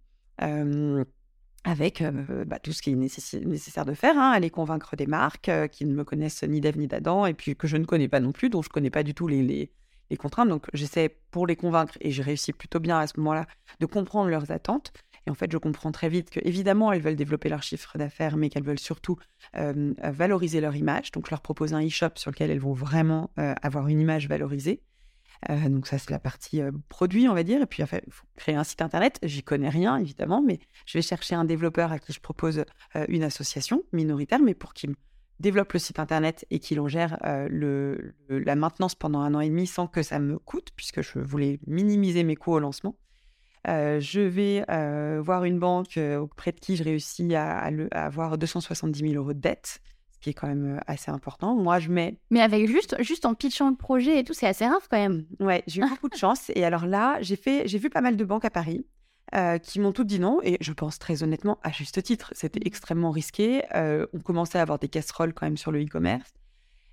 avec 1.64 2.02
bah, 2.46 2.58
tout 2.58 2.72
ce 2.72 2.82
qui 2.82 2.90
est 2.90 2.94
nécessaire 2.96 3.84
de 3.84 3.94
faire, 3.94 4.18
hein, 4.18 4.30
aller 4.30 4.50
convaincre 4.50 4.96
des 4.96 5.06
marques 5.06 5.50
qui 5.70 5.84
ne 5.84 5.94
me 5.94 6.04
connaissent 6.04 6.42
ni 6.42 6.60
d'Ève 6.60 6.76
ni 6.76 6.88
d'Adam, 6.88 7.26
et 7.26 7.34
puis 7.34 7.54
que 7.54 7.66
je 7.66 7.76
ne 7.76 7.84
connais 7.84 8.08
pas 8.08 8.20
non 8.20 8.32
plus, 8.32 8.50
dont 8.50 8.62
je 8.62 8.68
ne 8.68 8.72
connais 8.72 8.90
pas 8.90 9.02
du 9.02 9.14
tout 9.14 9.28
les, 9.28 9.70
les 10.10 10.16
contraintes. 10.16 10.48
Donc, 10.48 10.66
j'essaie 10.74 11.16
pour 11.30 11.46
les 11.46 11.56
convaincre, 11.56 11.96
et 12.00 12.10
je 12.10 12.22
réussis 12.22 12.52
plutôt 12.52 12.80
bien 12.80 12.98
à 12.98 13.06
ce 13.06 13.14
moment-là, 13.18 13.46
de 13.80 13.86
comprendre 13.86 14.28
leurs 14.28 14.50
attentes. 14.50 14.92
Et 15.26 15.30
en 15.30 15.34
fait, 15.34 15.50
je 15.52 15.58
comprends 15.58 15.92
très 15.92 16.08
vite 16.08 16.30
que, 16.30 16.40
évidemment, 16.42 16.90
elles 16.92 17.00
veulent 17.00 17.16
développer 17.16 17.48
leur 17.48 17.62
chiffre 17.62 17.96
d'affaires, 17.96 18.36
mais 18.36 18.48
qu'elles 18.48 18.64
veulent 18.64 18.78
surtout 18.78 19.16
euh, 19.56 19.94
valoriser 20.02 20.60
leur 20.60 20.74
image. 20.74 21.12
Donc, 21.12 21.26
je 21.26 21.30
leur 21.30 21.42
propose 21.42 21.74
un 21.74 21.86
e-shop 21.86 22.10
sur 22.16 22.32
lequel 22.32 22.50
elles 22.50 22.58
vont 22.58 22.72
vraiment 22.72 23.30
euh, 23.38 23.54
avoir 23.62 23.86
une 23.86 24.00
image 24.00 24.28
valorisée. 24.28 24.82
Euh, 25.50 25.68
donc, 25.68 25.86
ça, 25.86 25.98
c'est 25.98 26.10
la 26.10 26.18
partie 26.18 26.60
produit, 26.88 27.28
on 27.28 27.34
va 27.34 27.42
dire. 27.42 27.62
Et 27.62 27.66
puis, 27.66 27.82
il 27.82 27.86
faut 28.10 28.26
créer 28.36 28.54
un 28.54 28.64
site 28.64 28.82
internet. 28.82 29.18
J'y 29.22 29.42
connais 29.42 29.68
rien, 29.68 29.96
évidemment, 29.96 30.42
mais 30.42 30.58
je 30.86 30.98
vais 30.98 31.02
chercher 31.02 31.34
un 31.34 31.44
développeur 31.44 31.92
à 31.92 31.98
qui 31.98 32.12
je 32.12 32.20
propose 32.20 32.64
une 33.08 33.22
association 33.22 33.82
minoritaire, 33.92 34.40
mais 34.40 34.54
pour 34.54 34.74
qu'il 34.74 34.94
développe 35.40 35.72
le 35.72 35.78
site 35.80 35.98
internet 35.98 36.46
et 36.50 36.60
qu'il 36.60 36.78
en 36.78 36.86
gère 36.86 37.18
le, 37.50 38.14
la 38.28 38.54
maintenance 38.54 38.94
pendant 38.94 39.20
un 39.20 39.34
an 39.34 39.40
et 39.40 39.48
demi 39.48 39.66
sans 39.66 39.86
que 39.86 40.02
ça 40.02 40.18
me 40.18 40.38
coûte, 40.38 40.68
puisque 40.76 41.02
je 41.02 41.18
voulais 41.18 41.58
minimiser 41.66 42.22
mes 42.22 42.36
coûts 42.36 42.52
au 42.52 42.58
lancement. 42.60 42.96
Euh, 43.68 44.00
je 44.00 44.20
vais 44.20 44.64
euh, 44.70 45.20
voir 45.22 45.44
une 45.44 45.58
banque 45.58 45.96
euh, 45.96 46.18
auprès 46.18 46.50
de 46.50 46.58
qui 46.58 46.76
je 46.76 46.82
réussis 46.82 47.34
à, 47.34 47.70
avoir 47.92 48.36
270 48.36 48.98
000 48.98 49.14
euros 49.14 49.32
de 49.32 49.40
dette, 49.40 49.80
qui 50.22 50.30
est 50.30 50.34
quand 50.34 50.46
même 50.46 50.80
assez 50.86 51.10
important. 51.10 51.54
Moi, 51.54 51.78
je 51.78 51.90
mets. 51.90 52.16
Mais 52.30 52.40
avec 52.40 52.66
juste, 52.68 52.96
juste 53.00 53.26
en 53.26 53.34
pitchant 53.34 53.68
le 53.68 53.76
projet 53.76 54.18
et 54.18 54.24
tout, 54.24 54.32
c'est 54.32 54.46
assez 54.46 54.66
rare 54.66 54.80
quand 54.90 54.96
même. 54.96 55.26
Ouais, 55.40 55.62
j'ai 55.66 55.82
eu 55.82 55.88
beaucoup 55.88 56.08
de 56.08 56.16
chance. 56.16 56.50
Et 56.54 56.64
alors 56.64 56.86
là, 56.86 57.18
j'ai 57.20 57.36
fait, 57.36 57.68
j'ai 57.68 57.78
vu 57.78 57.90
pas 57.90 58.00
mal 58.00 58.16
de 58.16 58.24
banques 58.24 58.44
à 58.44 58.50
Paris. 58.50 58.86
qui 59.62 59.80
m'ont 59.80 59.92
toutes 59.92 60.06
dit 60.06 60.20
non, 60.20 60.40
et 60.42 60.56
je 60.60 60.72
pense 60.72 60.98
très 60.98 61.22
honnêtement, 61.22 61.58
à 61.62 61.72
juste 61.72 62.02
titre, 62.02 62.32
c'était 62.34 62.60
mmh. 62.60 62.66
extrêmement 62.66 63.10
risqué. 63.10 63.62
on 63.74 64.20
commençait 64.20 64.58
à 64.58 64.62
avoir 64.62 64.78
des 64.78 64.88
casseroles 64.88 65.34
quand 65.34 65.46
même 65.46 65.58
sur 65.58 65.72
le 65.72 65.82
e-commerce. 65.82 66.32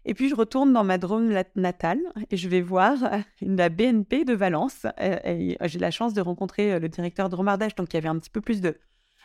Et 0.05 0.13
puis 0.13 0.29
je 0.29 0.35
retourne 0.35 0.73
dans 0.73 0.83
ma 0.83 0.97
Drôme 0.97 1.31
natale 1.55 1.99
et 2.31 2.37
je 2.37 2.49
vais 2.49 2.61
voir 2.61 2.97
la 3.41 3.69
BNP 3.69 4.25
de 4.25 4.33
Valence. 4.33 4.85
J'ai 4.97 5.79
la 5.79 5.91
chance 5.91 6.13
de 6.13 6.21
rencontrer 6.21 6.73
euh, 6.73 6.79
le 6.79 6.89
directeur 6.89 7.29
de 7.29 7.35
Romardage, 7.35 7.75
donc 7.75 7.89
qui 7.89 7.97
avait 7.97 8.07
un 8.07 8.17
petit 8.17 8.29
peu 8.29 8.41
plus 8.41 8.61
de, 8.61 8.77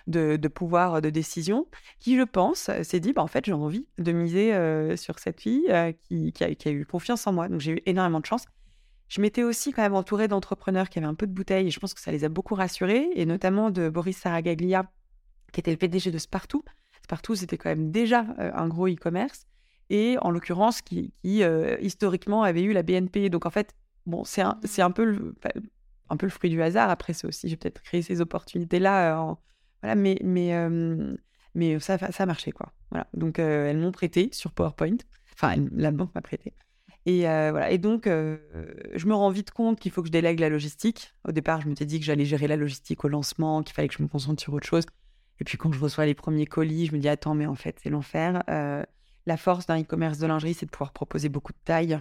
de, 0.07 0.37
pouvoir 0.49 1.01
de 1.01 1.11
décision, 1.11 1.67
qui, 1.99 2.17
je 2.17 2.23
pense, 2.23 2.71
s'est 2.83 3.01
dit 3.01 3.12
bah, 3.12 3.23
en 3.23 3.27
fait, 3.27 3.45
j'ai 3.47 3.53
envie 3.53 3.87
de 3.99 4.12
miser 4.12 4.55
euh, 4.55 4.97
sur 4.97 5.19
cette 5.19 5.40
fille 5.40 5.67
euh, 5.71 5.93
qui, 5.93 6.33
qui, 6.33 6.45
a, 6.45 6.71
eu 6.71 6.85
confiance 6.87 7.27
en 7.27 7.33
moi. 7.33 7.49
Donc 7.49 7.61
j'ai 7.61 7.73
eu 7.73 7.83
énormément 7.87 8.21
de 8.21 8.27
chance. 8.27 8.45
Je 9.09 9.21
m'étais 9.21 9.43
aussi 9.43 9.73
quand 9.73 9.83
même 9.83 9.95
entourée 9.95 10.29
d'entrepreneurs 10.29 10.88
qui 10.88 10.99
avaient 10.99 11.07
un 11.07 11.14
peu 11.14 11.27
de 11.27 11.33
bouteille 11.33 11.69
et 11.69 11.71
je 11.71 11.79
pense 11.79 11.95
que 11.95 12.01
ça 12.01 12.11
les 12.11 12.25
a 12.25 12.29
beaucoup 12.29 12.55
rassurés, 12.55 13.09
et 13.14 13.27
notamment 13.27 13.71
de 13.71 13.88
Boris 13.88 14.17
Saragaglia, 14.17 14.90
qui 15.53 15.61
était 15.61 15.71
le 15.71 15.77
PDG 15.77 16.11
de 16.11 16.19
Spartoo. 16.19 16.64
Spartoo, 17.03 17.35
c'était 17.35 17.59
quand 17.59 17.69
même 17.69 17.90
déjà 17.90 18.27
un 18.38 18.67
gros 18.67 18.88
e-commerce 18.88 19.47
et 19.90 20.17
en 20.21 20.31
l'occurrence 20.31 20.83
qui, 20.83 21.12
euh, 21.27 21.77
historiquement 21.81 22.43
avait 22.43 22.62
eu 22.62 22.73
la 22.73 22.83
BNP. 22.83 23.31
Donc 23.31 23.47
en 23.47 23.51
fait, 23.51 23.75
bon, 24.07 24.25
c'est 24.25 24.43
un, 24.43 24.59
un 24.79 24.90
peu 24.90 25.05
le, 25.05 25.35
un 26.09 26.17
peu 26.17 26.27
le 26.27 26.31
fruit 26.31 26.51
du 26.51 26.62
hasard. 26.62 26.90
Après, 26.90 27.12
c'est 27.12 27.27
aussi, 27.27 27.49
j'ai 27.49 27.57
peut-être 27.57 27.83
créé 27.83 28.03
ces 28.03 28.21
opportunités-là. 28.21 29.31
Euh, 29.31 29.35
euh, 29.85 31.16
mais 31.55 31.79
ça, 31.79 31.99
ça 31.99 32.23
a 32.23 32.27
marché, 32.27 32.53
quoi. 32.53 32.73
Donc, 33.12 33.38
elles 33.38 33.79
m'ont 33.79 33.92
prêté 33.92 34.29
sur 34.33 34.53
PowerPoint. 34.53 34.97
Enfin, 35.35 35.55
la 35.73 35.90
banque 35.90 36.14
m'a 36.14 36.23
prêté. 36.23 36.55
Et. 37.07 37.23
Et 37.23 37.79
donc, 37.79 38.07
je 38.07 39.07
me 39.07 39.14
rends 39.14 39.31
vite 39.31 39.51
compte 39.51 39.79
qu'il 39.79 39.92
faut 39.92 40.03
que 40.03 40.09
je 40.09 40.12
délègue 40.12 40.40
la 40.40 40.49
logistique. 40.49 41.12
Au 41.29 41.33
départ, 41.33 41.61
je 41.61 41.68
m'étais 41.68 41.87
dit 41.87 41.99
que 41.99 42.07
j'allais 42.07 42.25
gérer 42.25 42.49
la 42.49 42.57
logistique 42.57 43.05
au 43.05 43.09
lancement, 43.09 43.62
qu'il 43.62 43.75
fallait 43.75 43.88
que 43.88 43.94
je 43.99 44.03
me 44.03 44.09
concentre 44.09 44.42
sur 44.42 44.53
autre 44.55 44.66
chose. 44.66 44.85
Et 45.40 45.44
puis, 45.44 45.59
quand 45.59 45.73
je 45.73 45.81
reçois 45.81 46.07
les 46.07 46.14
premiers 46.14 46.47
colis, 46.47 46.87
je 46.87 46.92
me 46.94 46.99
dis, 46.99 47.09
attends, 47.09 47.35
mais 47.35 47.47
en 47.47 47.57
fait, 47.57 47.79
c'est 47.83 47.90
l'enfer. 47.90 48.42
La 49.27 49.37
force 49.37 49.66
d'un 49.66 49.81
e-commerce 49.81 50.18
de 50.18 50.27
lingerie, 50.27 50.55
c'est 50.55 50.66
de 50.66 50.70
pouvoir 50.70 50.92
proposer 50.92 51.29
beaucoup 51.29 51.53
de 51.53 51.59
tailles 51.64 52.01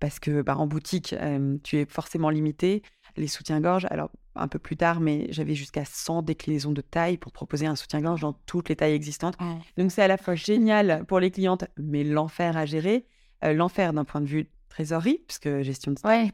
parce 0.00 0.18
que 0.18 0.42
bah, 0.42 0.56
en 0.56 0.66
boutique, 0.66 1.14
tu 1.62 1.78
es 1.78 1.86
forcément 1.86 2.28
limité. 2.28 2.82
Les 3.16 3.28
soutiens-gorge, 3.28 3.86
alors 3.90 4.10
un 4.34 4.48
peu 4.48 4.58
plus 4.58 4.76
tard, 4.76 5.00
mais 5.00 5.28
j'avais 5.30 5.54
jusqu'à 5.54 5.84
100 5.84 6.22
déclinaisons 6.22 6.72
de 6.72 6.80
taille 6.80 7.16
pour 7.16 7.32
proposer 7.32 7.66
un 7.66 7.76
soutien-gorge 7.76 8.22
dans 8.22 8.32
toutes 8.32 8.68
les 8.68 8.76
tailles 8.76 8.94
existantes. 8.94 9.36
Donc 9.76 9.92
c'est 9.92 10.02
à 10.02 10.08
la 10.08 10.16
fois 10.16 10.34
génial 10.34 11.04
pour 11.06 11.20
les 11.20 11.30
clientes, 11.30 11.64
mais 11.76 12.02
l'enfer 12.02 12.56
à 12.56 12.66
gérer. 12.66 13.06
Euh, 13.44 13.52
l'enfer 13.52 13.92
d'un 13.92 14.04
point 14.04 14.20
de 14.20 14.26
vue 14.26 14.48
trésorerie, 14.68 15.20
puisque 15.26 15.62
gestion 15.62 15.92
de 15.92 15.98
ouais. 16.04 16.32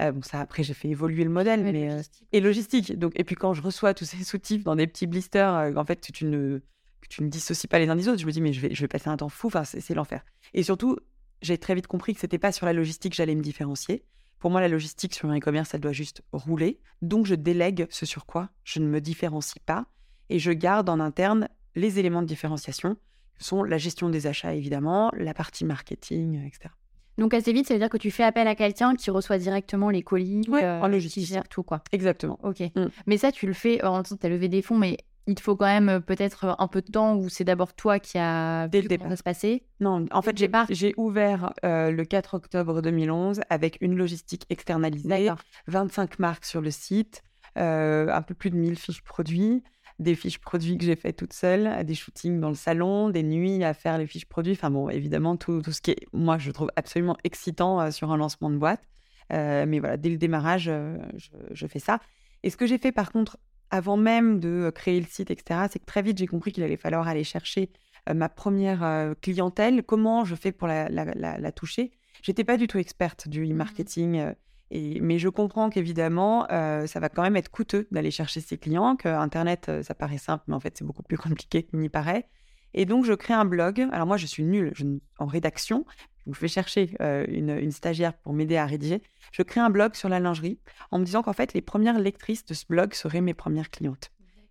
Euh, 0.00 0.12
bon, 0.12 0.22
ça, 0.22 0.40
après, 0.40 0.62
j'ai 0.62 0.74
fait 0.74 0.88
évoluer 0.88 1.24
le 1.24 1.30
modèle, 1.30 1.64
mais, 1.64 1.90
euh, 1.90 2.02
et 2.32 2.40
logistique. 2.40 2.96
Donc, 2.98 3.12
et 3.16 3.24
puis 3.24 3.34
quand 3.34 3.52
je 3.52 3.62
reçois 3.62 3.94
tous 3.94 4.04
ces 4.04 4.22
soutifs 4.24 4.62
dans 4.62 4.76
des 4.76 4.86
petits 4.86 5.06
blisters, 5.06 5.72
en 5.76 5.84
fait, 5.84 6.00
tu 6.00 6.24
ne 6.24 6.60
tu 7.08 7.22
ne 7.22 7.28
dissocies 7.28 7.68
pas 7.68 7.78
les 7.78 7.88
uns 7.88 7.96
des 7.96 8.08
autres. 8.08 8.20
Je 8.20 8.26
me 8.26 8.32
dis, 8.32 8.40
mais 8.40 8.52
je 8.52 8.60
vais, 8.60 8.74
je 8.74 8.80
vais 8.82 8.88
passer 8.88 9.08
un 9.08 9.16
temps 9.16 9.30
fou, 9.30 9.46
enfin, 9.46 9.64
c'est 9.64 9.94
l'enfer. 9.94 10.24
Et 10.52 10.62
surtout, 10.62 10.98
j'ai 11.40 11.56
très 11.56 11.74
vite 11.74 11.86
compris 11.86 12.12
que 12.12 12.20
c'était 12.20 12.38
pas 12.38 12.52
sur 12.52 12.66
la 12.66 12.72
logistique 12.72 13.12
que 13.12 13.16
j'allais 13.16 13.34
me 13.34 13.40
différencier. 13.40 14.04
Pour 14.38 14.50
moi, 14.50 14.60
la 14.60 14.68
logistique 14.68 15.14
sur 15.14 15.28
un 15.30 15.36
e-commerce, 15.38 15.74
elle 15.74 15.80
doit 15.80 15.92
juste 15.92 16.22
rouler. 16.32 16.78
Donc, 17.02 17.26
je 17.26 17.34
délègue 17.34 17.86
ce 17.90 18.06
sur 18.06 18.26
quoi 18.26 18.50
je 18.64 18.78
ne 18.80 18.86
me 18.86 19.00
différencie 19.00 19.62
pas 19.64 19.86
et 20.30 20.38
je 20.38 20.52
garde 20.52 20.88
en 20.88 21.00
interne 21.00 21.48
les 21.74 21.98
éléments 21.98 22.22
de 22.22 22.26
différenciation, 22.26 22.96
qui 23.38 23.44
sont 23.44 23.62
la 23.62 23.78
gestion 23.78 24.08
des 24.10 24.26
achats, 24.26 24.54
évidemment, 24.54 25.10
la 25.16 25.32
partie 25.34 25.64
marketing, 25.64 26.44
etc. 26.46 26.70
Donc 27.18 27.34
assez 27.34 27.52
vite, 27.52 27.66
ça 27.66 27.74
veut 27.74 27.80
dire 27.80 27.88
que 27.88 27.96
tu 27.96 28.12
fais 28.12 28.22
appel 28.22 28.46
à 28.46 28.54
quelqu'un 28.54 28.94
qui 28.94 29.10
reçoit 29.10 29.38
directement 29.38 29.90
les 29.90 30.02
colis, 30.02 30.48
Ouais, 30.48 30.62
euh, 30.62 30.80
en 30.80 30.84
qui 30.86 30.92
logistique. 30.92 31.26
gère 31.26 31.48
tout 31.48 31.64
quoi. 31.64 31.82
Exactement. 31.90 32.38
Ok. 32.44 32.60
Mm. 32.60 32.86
Mais 33.06 33.16
ça, 33.16 33.32
tu 33.32 33.46
le 33.48 33.54
fais 33.54 33.82
en 33.84 34.04
tu 34.04 34.14
as 34.22 34.28
levé 34.28 34.48
des 34.48 34.62
fonds, 34.62 34.78
mais 34.78 34.98
il 35.28 35.38
faut 35.38 35.56
quand 35.56 35.66
même 35.66 35.88
euh, 35.88 36.00
peut-être 36.00 36.44
euh, 36.46 36.52
un 36.58 36.66
peu 36.68 36.80
de 36.80 36.90
temps 36.90 37.14
où 37.16 37.28
c'est 37.28 37.44
d'abord 37.44 37.74
toi 37.74 37.98
qui 38.00 38.18
a 38.18 38.66
Dès 38.68 38.80
le 38.80 38.88
comment 38.88 38.96
départ. 38.96 39.10
ça 39.10 39.16
se 39.16 39.22
passait? 39.22 39.62
Non, 39.78 40.06
en 40.10 40.22
fait, 40.22 40.36
j'ai 40.36 40.50
j'ai 40.70 40.94
ouvert 40.96 41.52
euh, 41.64 41.90
le 41.90 42.04
4 42.04 42.34
octobre 42.34 42.80
2011 42.80 43.42
avec 43.50 43.78
une 43.82 43.94
logistique 43.94 44.46
externalisée, 44.48 45.08
D'accord. 45.08 45.38
25 45.66 46.18
marques 46.18 46.46
sur 46.46 46.60
le 46.62 46.70
site, 46.70 47.22
euh, 47.58 48.08
un 48.10 48.22
peu 48.22 48.34
plus 48.34 48.50
de 48.50 48.56
1000 48.56 48.78
fiches 48.78 49.02
produits, 49.02 49.62
des 49.98 50.14
fiches 50.14 50.38
produits 50.40 50.78
que 50.78 50.84
j'ai 50.84 50.96
fait 50.96 51.12
toute 51.12 51.34
seule, 51.34 51.84
des 51.84 51.94
shootings 51.94 52.40
dans 52.40 52.48
le 52.48 52.54
salon, 52.54 53.10
des 53.10 53.22
nuits 53.22 53.62
à 53.64 53.74
faire 53.74 53.98
les 53.98 54.06
fiches 54.06 54.26
produits. 54.26 54.52
Enfin 54.52 54.70
bon, 54.70 54.88
évidemment, 54.88 55.36
tout, 55.36 55.60
tout 55.60 55.72
ce 55.72 55.82
qui 55.82 55.90
est, 55.90 56.06
moi, 56.14 56.38
je 56.38 56.50
trouve 56.52 56.70
absolument 56.76 57.18
excitant 57.24 57.80
euh, 57.80 57.90
sur 57.90 58.10
un 58.12 58.16
lancement 58.16 58.48
de 58.48 58.56
boîte. 58.56 58.82
Mais 59.30 59.78
voilà, 59.78 59.98
dès 59.98 60.08
le 60.08 60.16
démarrage, 60.16 60.70
je, 61.16 61.28
je 61.50 61.66
fais 61.66 61.80
ça. 61.80 62.00
Et 62.42 62.48
ce 62.48 62.56
que 62.56 62.66
j'ai 62.66 62.78
fait, 62.78 62.92
par 62.92 63.12
contre, 63.12 63.36
avant 63.70 63.96
même 63.96 64.40
de 64.40 64.70
créer 64.74 65.00
le 65.00 65.06
site, 65.06 65.30
etc., 65.30 65.68
c'est 65.70 65.78
que 65.78 65.84
très 65.86 66.02
vite, 66.02 66.18
j'ai 66.18 66.26
compris 66.26 66.52
qu'il 66.52 66.62
allait 66.64 66.76
falloir 66.76 67.06
aller 67.08 67.24
chercher 67.24 67.70
euh, 68.08 68.14
ma 68.14 68.28
première 68.28 68.82
euh, 68.82 69.14
clientèle, 69.20 69.82
comment 69.82 70.24
je 70.24 70.34
fais 70.34 70.52
pour 70.52 70.68
la, 70.68 70.88
la, 70.88 71.04
la- 71.04 71.38
la 71.38 71.52
toucher? 71.52 71.92
J'étais 72.22 72.44
pas 72.44 72.56
du 72.56 72.66
tout 72.66 72.78
experte 72.78 73.28
du 73.28 73.44
e-marketing, 73.50 74.16
euh, 74.18 74.32
et, 74.70 75.00
mais 75.00 75.18
je 75.18 75.28
comprends 75.28 75.70
qu'évidemment, 75.70 76.46
euh, 76.50 76.86
ça 76.86 77.00
va 77.00 77.08
quand 77.08 77.22
même 77.22 77.36
être 77.36 77.50
coûteux 77.50 77.88
d'aller 77.90 78.10
chercher 78.10 78.40
ses 78.40 78.58
clients, 78.58 78.96
que 78.96 79.08
Internet, 79.08 79.68
euh, 79.68 79.82
ça 79.82 79.94
paraît 79.94 80.18
simple, 80.18 80.44
mais 80.48 80.54
en 80.54 80.60
fait, 80.60 80.76
c'est 80.76 80.84
beaucoup 80.84 81.02
plus 81.02 81.16
compliqué 81.18 81.62
qu'il 81.62 81.78
n'y 81.78 81.88
paraît. 81.88 82.28
Et 82.74 82.84
donc, 82.84 83.04
je 83.06 83.14
crée 83.14 83.32
un 83.34 83.46
blog. 83.46 83.86
Alors 83.92 84.06
moi, 84.06 84.18
je 84.18 84.26
suis 84.26 84.44
nulle 84.44 84.72
je 84.74 84.84
en 85.18 85.26
rédaction. 85.26 85.86
Je 86.30 86.40
vais 86.40 86.48
chercher 86.48 86.96
euh, 87.00 87.24
une, 87.28 87.50
une 87.50 87.72
stagiaire 87.72 88.14
pour 88.14 88.32
m'aider 88.32 88.56
à 88.56 88.66
rédiger. 88.66 89.02
Je 89.32 89.42
crée 89.42 89.60
un 89.60 89.70
blog 89.70 89.94
sur 89.94 90.08
la 90.08 90.20
lingerie 90.20 90.58
en 90.90 90.98
me 90.98 91.04
disant 91.04 91.22
qu'en 91.22 91.32
fait, 91.32 91.54
les 91.54 91.60
premières 91.60 91.98
lectrices 91.98 92.44
de 92.44 92.54
ce 92.54 92.64
blog 92.68 92.94
seraient 92.94 93.20
mes 93.20 93.34
premières 93.34 93.70
clientes. 93.70 94.10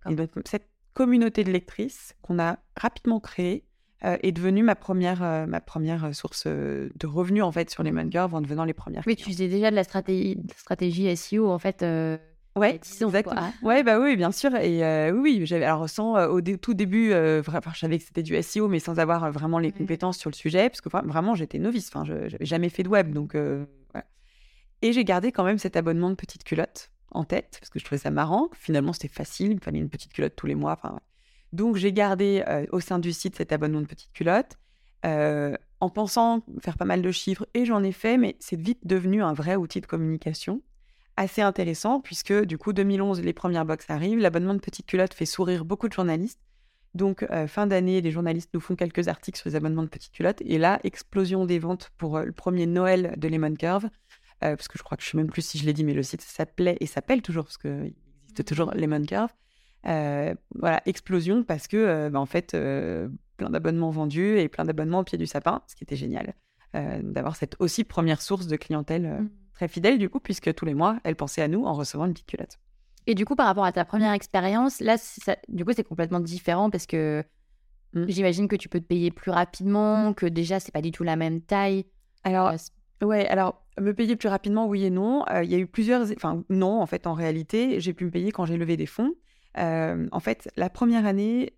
Et 0.10 0.16
donc, 0.16 0.30
cette 0.46 0.70
communauté 0.94 1.44
de 1.44 1.52
lectrices 1.52 2.16
qu'on 2.22 2.40
a 2.40 2.58
rapidement 2.76 3.20
créée 3.20 3.66
euh, 4.04 4.18
est 4.24 4.32
devenue 4.32 4.64
ma 4.64 4.76
première, 4.76 5.24
euh, 5.24 5.46
ma 5.46 5.60
première 5.60 6.16
source 6.16 6.48
de 6.48 7.08
revenus 7.08 7.44
en 7.44 7.52
fait 7.52 7.70
sur 7.70 7.84
les 7.84 7.92
Girls 8.10 8.34
en 8.34 8.42
devenant 8.42 8.64
les 8.64 8.74
premières. 8.74 9.04
Oui, 9.06 9.16
tu 9.16 9.26
faisais 9.32 9.48
déjà 9.48 9.70
de 9.70 9.76
la 9.76 9.84
stratégie, 9.84 10.38
stratégie 10.56 11.16
SEO 11.16 11.50
en 11.50 11.60
fait. 11.60 11.84
Ouais, 12.60 12.70
il 12.70 12.74
y 12.74 12.76
a 12.76 12.80
10 12.80 13.04
ans, 13.04 13.10
quoi. 13.12 13.20
exactement. 13.20 13.54
Ouais, 13.62 13.84
bah 13.84 14.00
oui, 14.00 14.16
bien 14.16 14.32
sûr. 14.32 14.56
Et 14.56 14.84
euh, 14.84 15.12
oui, 15.12 15.42
j'avais 15.46 15.66
alors 15.66 15.90
sans 15.90 16.16
euh, 16.18 16.28
au 16.28 16.42
dé- 16.42 16.58
tout 16.58 16.74
début, 16.74 17.12
euh, 17.12 17.42
enfin, 17.48 17.60
je 17.74 17.80
savais 17.80 17.98
que 18.00 18.04
c'était 18.06 18.24
du 18.24 18.36
SEO, 18.36 18.68
mais 18.68 18.80
sans 18.80 19.00
avoir 19.00 19.24
euh, 19.26 19.32
vraiment 19.32 19.60
les 19.60 19.72
compétences 19.72 20.18
sur 20.18 20.30
le 20.30 20.36
sujet, 20.36 20.70
parce 20.70 20.82
que 20.82 20.90
vra- 20.90 21.06
vraiment 21.06 21.36
j'étais 21.36 21.60
novice. 21.60 21.88
Enfin, 21.90 22.06
je 22.06 22.14
n'avais 22.14 22.46
jamais 22.46 22.70
fait 22.70 22.84
de 22.84 22.90
web, 22.90 23.12
donc 23.14 23.36
voilà. 23.36 24.06
Et 24.82 24.94
j'ai 24.94 25.04
gardé 25.04 25.32
quand 25.32 25.44
même 25.44 25.58
cet 25.58 25.76
abonnement 25.76 26.10
de 26.10 26.16
petite 26.16 26.44
culotte 26.44 26.92
en 27.12 27.24
tête, 27.24 27.58
parce 27.60 27.70
que 27.70 27.80
je 27.80 27.86
trouvais 27.86 28.00
ça 28.00 28.12
marrant. 28.12 28.50
Finalement, 28.54 28.94
c'était 28.94 29.08
facile, 29.08 29.52
il 29.52 29.56
me 29.56 29.62
fallait 29.62 29.80
une 29.80 29.90
petite 29.90 30.14
culotte 30.14 30.36
tous 30.36 30.48
les 30.48 30.56
mois. 30.56 30.74
Enfin, 30.74 30.94
ouais. 30.94 31.00
donc 31.54 31.76
j'ai 31.78 31.94
gardé 31.94 32.44
au 32.72 32.80
sein 32.80 33.00
du 33.00 33.12
site 33.14 33.36
cet 33.36 33.52
abonnement 33.52 33.82
de 33.82 33.86
petite 33.88 34.12
culotte. 34.14 34.58
en 35.04 35.90
pensant 35.90 36.42
faire 36.62 36.78
pas 36.78 36.86
mal 36.86 37.02
de 37.02 37.12
chiffres, 37.12 37.48
et 37.54 37.66
j'en 37.66 37.84
ai 37.84 37.92
fait, 37.92 38.18
mais 38.18 38.36
c'est 38.40 38.60
vite 38.60 38.80
devenu 38.84 39.22
un 39.24 39.34
vrai 39.34 39.56
outil 39.56 39.80
de 39.82 39.86
communication 39.86 40.62
assez 41.18 41.42
intéressant 41.42 42.00
puisque 42.00 42.34
du 42.46 42.58
coup 42.58 42.74
2011 42.74 43.22
les 43.22 43.34
premières 43.34 43.66
box 43.66 43.90
arrivent, 43.90 44.20
l'abonnement 44.20 44.54
de 44.54 44.60
petite 44.60 44.86
culotte 44.86 45.14
fait 45.14 45.26
sourire 45.26 45.66
beaucoup 45.66 45.88
de 45.88 45.94
journalistes. 45.94 46.40
Donc 46.94 47.24
euh, 47.24 47.48
fin 47.48 47.68
d'année, 47.68 48.02
les 48.02 48.12
journalistes 48.12 48.50
nous 48.54 48.60
font 48.60 48.76
quelques 48.76 49.08
articles 49.08 49.38
sur 49.38 49.50
les 49.50 49.56
abonnements 49.56 49.84
de 49.84 49.90
petite 49.90 50.14
culotte 50.14 50.42
et 50.42 50.58
là 50.58 50.80
explosion 50.84 51.46
des 51.46 51.60
ventes 51.60 51.92
pour 51.98 52.18
euh, 52.18 52.24
le 52.24 52.32
premier 52.32 52.66
Noël 52.66 53.16
de 53.18 53.28
Lemon 53.28 53.54
Curve 53.54 53.86
euh, 54.44 54.56
parce 54.56 54.68
que 54.68 54.78
je 54.78 54.84
crois 54.84 54.96
que 54.98 55.04
je 55.04 55.10
sais 55.10 55.18
même 55.18 55.30
plus 55.30 55.42
si 55.42 55.58
je 55.58 55.66
l'ai 55.66 55.74
dit 55.74 55.84
mais 55.84 55.94
le 55.94 56.04
site 56.04 56.22
s'appelait 56.22 56.78
et 56.80 56.86
s'appelle 56.86 57.22
toujours 57.22 57.46
parce 57.46 57.58
qu'il 57.58 57.94
existe 58.24 58.46
toujours 58.46 58.72
Lemon 58.74 59.04
Curve. 59.04 59.32
Voilà 59.84 60.82
explosion 60.86 61.44
parce 61.44 61.68
que 61.68 62.10
bah, 62.10 62.20
en 62.20 62.26
fait 62.26 62.56
plein 63.38 63.50
d'abonnements 63.50 63.92
vendus 63.92 64.40
et 64.40 64.48
plein 64.48 64.66
d'abonnements 64.66 65.00
au 65.00 65.04
pied 65.04 65.18
du 65.18 65.28
sapin, 65.28 65.62
ce 65.68 65.76
qui 65.76 65.84
était 65.84 65.96
génial 65.96 66.36
d'avoir 66.74 67.36
cette 67.36 67.56
aussi 67.60 67.84
première 67.84 68.22
source 68.22 68.46
de 68.46 68.56
clientèle. 68.56 69.06
euh, 69.06 69.22
Mm. 69.22 69.30
Très 69.58 69.68
fidèle 69.68 69.98
du 69.98 70.08
coup, 70.10 70.20
puisque 70.20 70.54
tous 70.54 70.66
les 70.66 70.76
mois, 70.76 71.00
elle 71.04 71.16
pensait 71.16 71.42
à 71.42 71.48
nous 71.48 71.66
en 71.66 71.74
recevant 71.74 72.06
une 72.06 72.14
petite 72.14 72.28
culotte. 72.28 72.60
Et 73.08 73.16
du 73.16 73.26
coup, 73.26 73.36
par 73.36 73.48
rapport 73.48 73.66
à 73.66 73.72
ta 73.72 73.86
première 73.86 74.14
expérience, 74.14 74.80
là, 74.82 74.98
ça- 74.98 75.38
du 75.48 75.66
coup, 75.66 75.72
c'est 75.76 75.84
complètement 75.84 76.20
différent 76.20 76.70
parce 76.70 76.86
que 76.86 77.24
Mm. 77.94 78.06
j'imagine 78.10 78.48
que 78.48 78.56
tu 78.58 78.70
peux 78.70 78.80
te 78.82 78.86
payer 78.86 79.12
plus 79.12 79.32
rapidement, 79.32 80.14
que 80.14 80.26
déjà, 80.28 80.60
c'est 80.60 80.74
pas 80.74 80.82
du 80.82 80.92
tout 80.92 81.04
la 81.04 81.16
même 81.16 81.42
taille. 81.42 81.86
Alors, 82.24 82.50
Euh, 82.50 83.06
ouais, 83.06 83.26
alors, 83.28 83.66
me 83.80 83.94
payer 83.94 84.16
plus 84.16 84.30
rapidement, 84.30 84.68
oui 84.68 84.84
et 84.84 84.90
non. 84.90 85.24
Euh, 85.32 85.44
Il 85.44 85.50
y 85.50 85.56
a 85.56 85.58
eu 85.58 85.68
plusieurs. 85.68 86.02
Enfin, 86.12 86.44
non, 86.50 86.82
en 86.82 86.86
fait, 86.86 87.08
en 87.08 87.14
réalité, 87.14 87.80
j'ai 87.80 87.94
pu 87.94 88.06
me 88.06 88.12
payer 88.12 88.32
quand 88.32 88.46
j'ai 88.46 88.58
levé 88.58 88.76
des 88.78 88.86
fonds. 88.88 89.14
Euh, 89.58 90.08
en 90.12 90.20
fait, 90.20 90.50
la 90.58 90.70
première 90.70 91.06
année, 91.08 91.54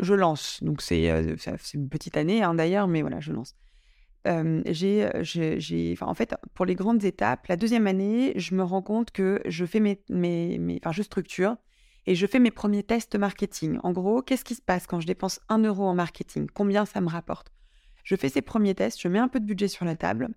je 0.00 0.14
lance. 0.14 0.62
Donc, 0.62 0.80
c'est 0.80 1.10
euh, 1.10 1.36
c'est 1.38 1.74
une 1.74 1.88
petite 1.88 2.16
année, 2.16 2.42
hein, 2.42 2.54
d'ailleurs, 2.54 2.88
mais 2.88 3.02
voilà, 3.02 3.20
je 3.20 3.32
lance. 3.32 3.54
J'ai, 4.24 5.96
en 6.00 6.14
fait, 6.14 6.34
pour 6.54 6.66
les 6.66 6.74
grandes 6.74 7.04
étapes, 7.04 7.46
la 7.46 7.56
deuxième 7.56 7.86
année, 7.86 8.32
je 8.36 8.54
me 8.54 8.62
rends 8.62 8.82
compte 8.82 9.10
que 9.10 9.40
je 9.46 9.64
fais 9.64 9.80
mes, 9.80 10.02
mes, 10.10 10.78
enfin, 10.82 10.92
je 10.92 11.02
structure 11.02 11.56
et 12.06 12.14
je 12.14 12.26
fais 12.26 12.38
mes 12.38 12.50
premiers 12.50 12.82
tests 12.82 13.16
marketing. 13.16 13.78
En 13.82 13.92
gros, 13.92 14.22
qu'est-ce 14.22 14.44
qui 14.44 14.54
se 14.54 14.62
passe 14.62 14.86
quand 14.86 15.00
je 15.00 15.06
dépense 15.06 15.40
un 15.48 15.58
euro 15.58 15.84
en 15.84 15.94
marketing? 15.94 16.46
Combien 16.52 16.84
ça 16.84 17.00
me 17.00 17.08
rapporte? 17.08 17.52
Je 18.04 18.16
fais 18.16 18.28
ces 18.28 18.42
premiers 18.42 18.74
tests, 18.74 19.00
je 19.00 19.08
mets 19.08 19.18
un 19.18 19.28
peu 19.28 19.40
de 19.40 19.44
budget 19.44 19.68
sur 19.68 19.84
la 19.84 19.94
table, 19.94 20.28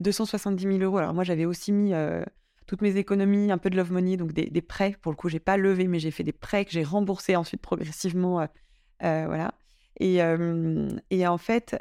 270 0.00 0.62
000 0.62 0.78
euros. 0.78 0.98
Alors 0.98 1.14
moi, 1.14 1.24
j'avais 1.24 1.44
aussi 1.44 1.70
mis 1.72 1.92
toutes 2.66 2.82
mes 2.82 2.96
économies, 2.96 3.50
un 3.50 3.58
peu 3.58 3.70
de 3.70 3.76
love 3.76 3.92
money, 3.92 4.16
donc 4.16 4.32
des, 4.32 4.62
prêts. 4.62 4.96
Pour 5.02 5.12
le 5.12 5.16
coup, 5.16 5.28
j'ai 5.28 5.40
pas 5.40 5.56
levé, 5.56 5.88
mais 5.88 5.98
j'ai 5.98 6.10
fait 6.10 6.24
des 6.24 6.32
prêts 6.32 6.64
que 6.64 6.72
j'ai 6.72 6.84
remboursés 6.84 7.36
ensuite 7.36 7.60
progressivement. 7.60 8.40
euh, 8.40 9.24
voilà. 9.26 9.54
Et, 9.98 10.22
en 10.22 11.38
fait, 11.38 11.76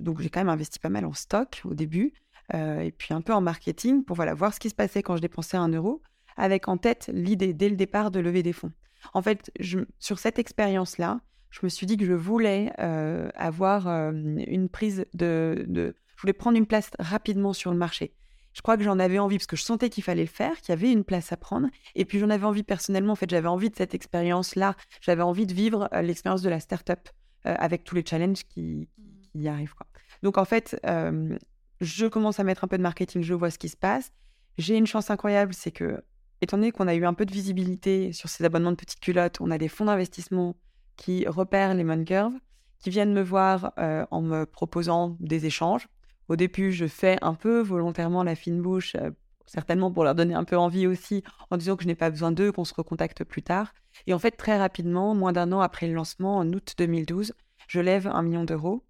donc 0.00 0.20
j'ai 0.20 0.30
quand 0.30 0.40
même 0.40 0.48
investi 0.48 0.78
pas 0.78 0.88
mal 0.88 1.04
en 1.04 1.12
stock 1.12 1.62
au 1.64 1.74
début, 1.74 2.12
et 2.52 2.92
puis 2.96 3.12
un 3.12 3.20
peu 3.20 3.32
en 3.32 3.40
marketing 3.40 4.04
pour 4.04 4.16
voilà, 4.16 4.34
voir 4.34 4.54
ce 4.54 4.60
qui 4.60 4.70
se 4.70 4.74
passait 4.74 5.02
quand 5.02 5.16
je 5.16 5.22
dépensais 5.22 5.56
un 5.56 5.68
euro, 5.68 6.02
avec 6.36 6.68
en 6.68 6.76
tête 6.76 7.10
l'idée 7.12 7.52
dès 7.54 7.68
le 7.68 7.76
départ 7.76 8.10
de 8.10 8.20
lever 8.20 8.42
des 8.42 8.52
fonds. 8.52 8.72
En 9.14 9.22
fait, 9.22 9.50
sur 9.98 10.18
cette 10.18 10.38
expérience-là, 10.38 11.20
je 11.50 11.60
me 11.62 11.68
suis 11.68 11.86
dit 11.86 11.96
que 11.96 12.04
je 12.04 12.12
voulais 12.12 12.72
avoir 12.78 13.88
une 13.88 14.68
prise 14.68 15.06
de... 15.14 15.94
Je 16.16 16.22
voulais 16.22 16.32
prendre 16.32 16.56
une 16.56 16.66
place 16.66 16.90
rapidement 16.98 17.52
sur 17.52 17.70
le 17.70 17.76
marché. 17.76 18.14
Je 18.56 18.62
crois 18.62 18.78
que 18.78 18.82
j'en 18.82 18.98
avais 18.98 19.18
envie 19.18 19.36
parce 19.36 19.46
que 19.46 19.54
je 19.54 19.62
sentais 19.62 19.90
qu'il 19.90 20.02
fallait 20.02 20.22
le 20.22 20.28
faire, 20.28 20.58
qu'il 20.62 20.70
y 20.70 20.72
avait 20.72 20.90
une 20.90 21.04
place 21.04 21.30
à 21.30 21.36
prendre. 21.36 21.68
Et 21.94 22.06
puis 22.06 22.18
j'en 22.18 22.30
avais 22.30 22.46
envie 22.46 22.62
personnellement. 22.62 23.12
En 23.12 23.16
fait, 23.16 23.28
j'avais 23.28 23.48
envie 23.48 23.68
de 23.68 23.76
cette 23.76 23.94
expérience-là. 23.94 24.76
J'avais 25.02 25.22
envie 25.22 25.44
de 25.44 25.52
vivre 25.52 25.90
euh, 25.92 26.00
l'expérience 26.00 26.40
de 26.40 26.48
la 26.48 26.58
start-up 26.58 27.10
euh, 27.44 27.54
avec 27.58 27.84
tous 27.84 27.94
les 27.94 28.04
challenges 28.04 28.44
qui, 28.48 28.88
y 29.34 29.48
arrivent. 29.48 29.74
Donc 30.22 30.38
en 30.38 30.46
fait, 30.46 30.80
euh, 30.86 31.36
je 31.82 32.06
commence 32.06 32.40
à 32.40 32.44
mettre 32.44 32.64
un 32.64 32.66
peu 32.66 32.78
de 32.78 32.82
marketing, 32.82 33.22
je 33.22 33.34
vois 33.34 33.50
ce 33.50 33.58
qui 33.58 33.68
se 33.68 33.76
passe. 33.76 34.10
J'ai 34.56 34.78
une 34.78 34.86
chance 34.86 35.10
incroyable, 35.10 35.52
c'est 35.52 35.70
que, 35.70 36.02
étant 36.40 36.56
donné 36.56 36.72
qu'on 36.72 36.88
a 36.88 36.94
eu 36.94 37.04
un 37.04 37.12
peu 37.12 37.26
de 37.26 37.34
visibilité 37.34 38.14
sur 38.14 38.30
ces 38.30 38.42
abonnements 38.42 38.70
de 38.70 38.76
petites 38.76 39.00
culottes, 39.00 39.38
on 39.42 39.50
a 39.50 39.58
des 39.58 39.68
fonds 39.68 39.84
d'investissement 39.84 40.56
qui 40.96 41.28
repèrent 41.28 41.74
les 41.74 42.04
Curve, 42.06 42.32
qui 42.78 42.88
viennent 42.88 43.12
me 43.12 43.20
voir 43.20 43.74
en 43.76 44.22
me 44.22 44.46
proposant 44.46 45.18
des 45.20 45.44
échanges. 45.44 45.88
Au 46.28 46.36
début, 46.36 46.72
je 46.72 46.86
fais 46.86 47.18
un 47.22 47.34
peu 47.34 47.60
volontairement 47.60 48.22
la 48.24 48.34
fine 48.34 48.60
bouche, 48.60 48.96
euh, 48.96 49.10
certainement 49.46 49.92
pour 49.92 50.02
leur 50.02 50.14
donner 50.14 50.34
un 50.34 50.44
peu 50.44 50.56
envie 50.56 50.86
aussi, 50.86 51.22
en 51.50 51.56
disant 51.56 51.76
que 51.76 51.84
je 51.84 51.88
n'ai 51.88 51.94
pas 51.94 52.10
besoin 52.10 52.32
d'eux, 52.32 52.50
qu'on 52.50 52.64
se 52.64 52.74
recontacte 52.74 53.22
plus 53.24 53.42
tard. 53.42 53.72
Et 54.06 54.14
en 54.14 54.18
fait, 54.18 54.32
très 54.32 54.58
rapidement, 54.58 55.14
moins 55.14 55.32
d'un 55.32 55.52
an 55.52 55.60
après 55.60 55.86
le 55.86 55.94
lancement, 55.94 56.38
en 56.38 56.52
août 56.52 56.74
2012, 56.76 57.32
je 57.68 57.80
lève 57.80 58.08
un 58.08 58.22
million 58.22 58.44
d'euros 58.44 58.84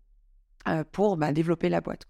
euh, 0.68 0.85
pour 0.90 1.16
bah, 1.16 1.33
développer 1.33 1.68
la 1.68 1.81
boîte. 1.81 2.07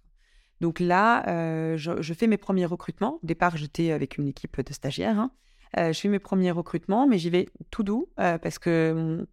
Donc 0.60 0.80
là, 0.80 1.28
euh, 1.28 1.76
je, 1.76 2.14
fais 2.14 2.28
mes 2.28 2.38
premiers 2.38 2.64
recrutements. 2.64 3.18
Au 3.22 3.26
départ, 3.26 3.56
j'étais 3.56 3.90
avec 3.90 4.16
une 4.16 4.28
équipe 4.28 4.60
de 4.60 4.72
stagiaires. 4.72 5.18
hein. 5.18 5.30
Je 5.76 5.92
fais 5.92 6.08
mes 6.08 6.20
premiers 6.20 6.52
recrutements, 6.52 7.06
mais 7.06 7.18
j'y 7.18 7.28
vais 7.28 7.48
tout 7.70 7.82
doux 7.82 8.08
parce 8.16 8.58
que 8.58 8.92
hum, 8.96 9.26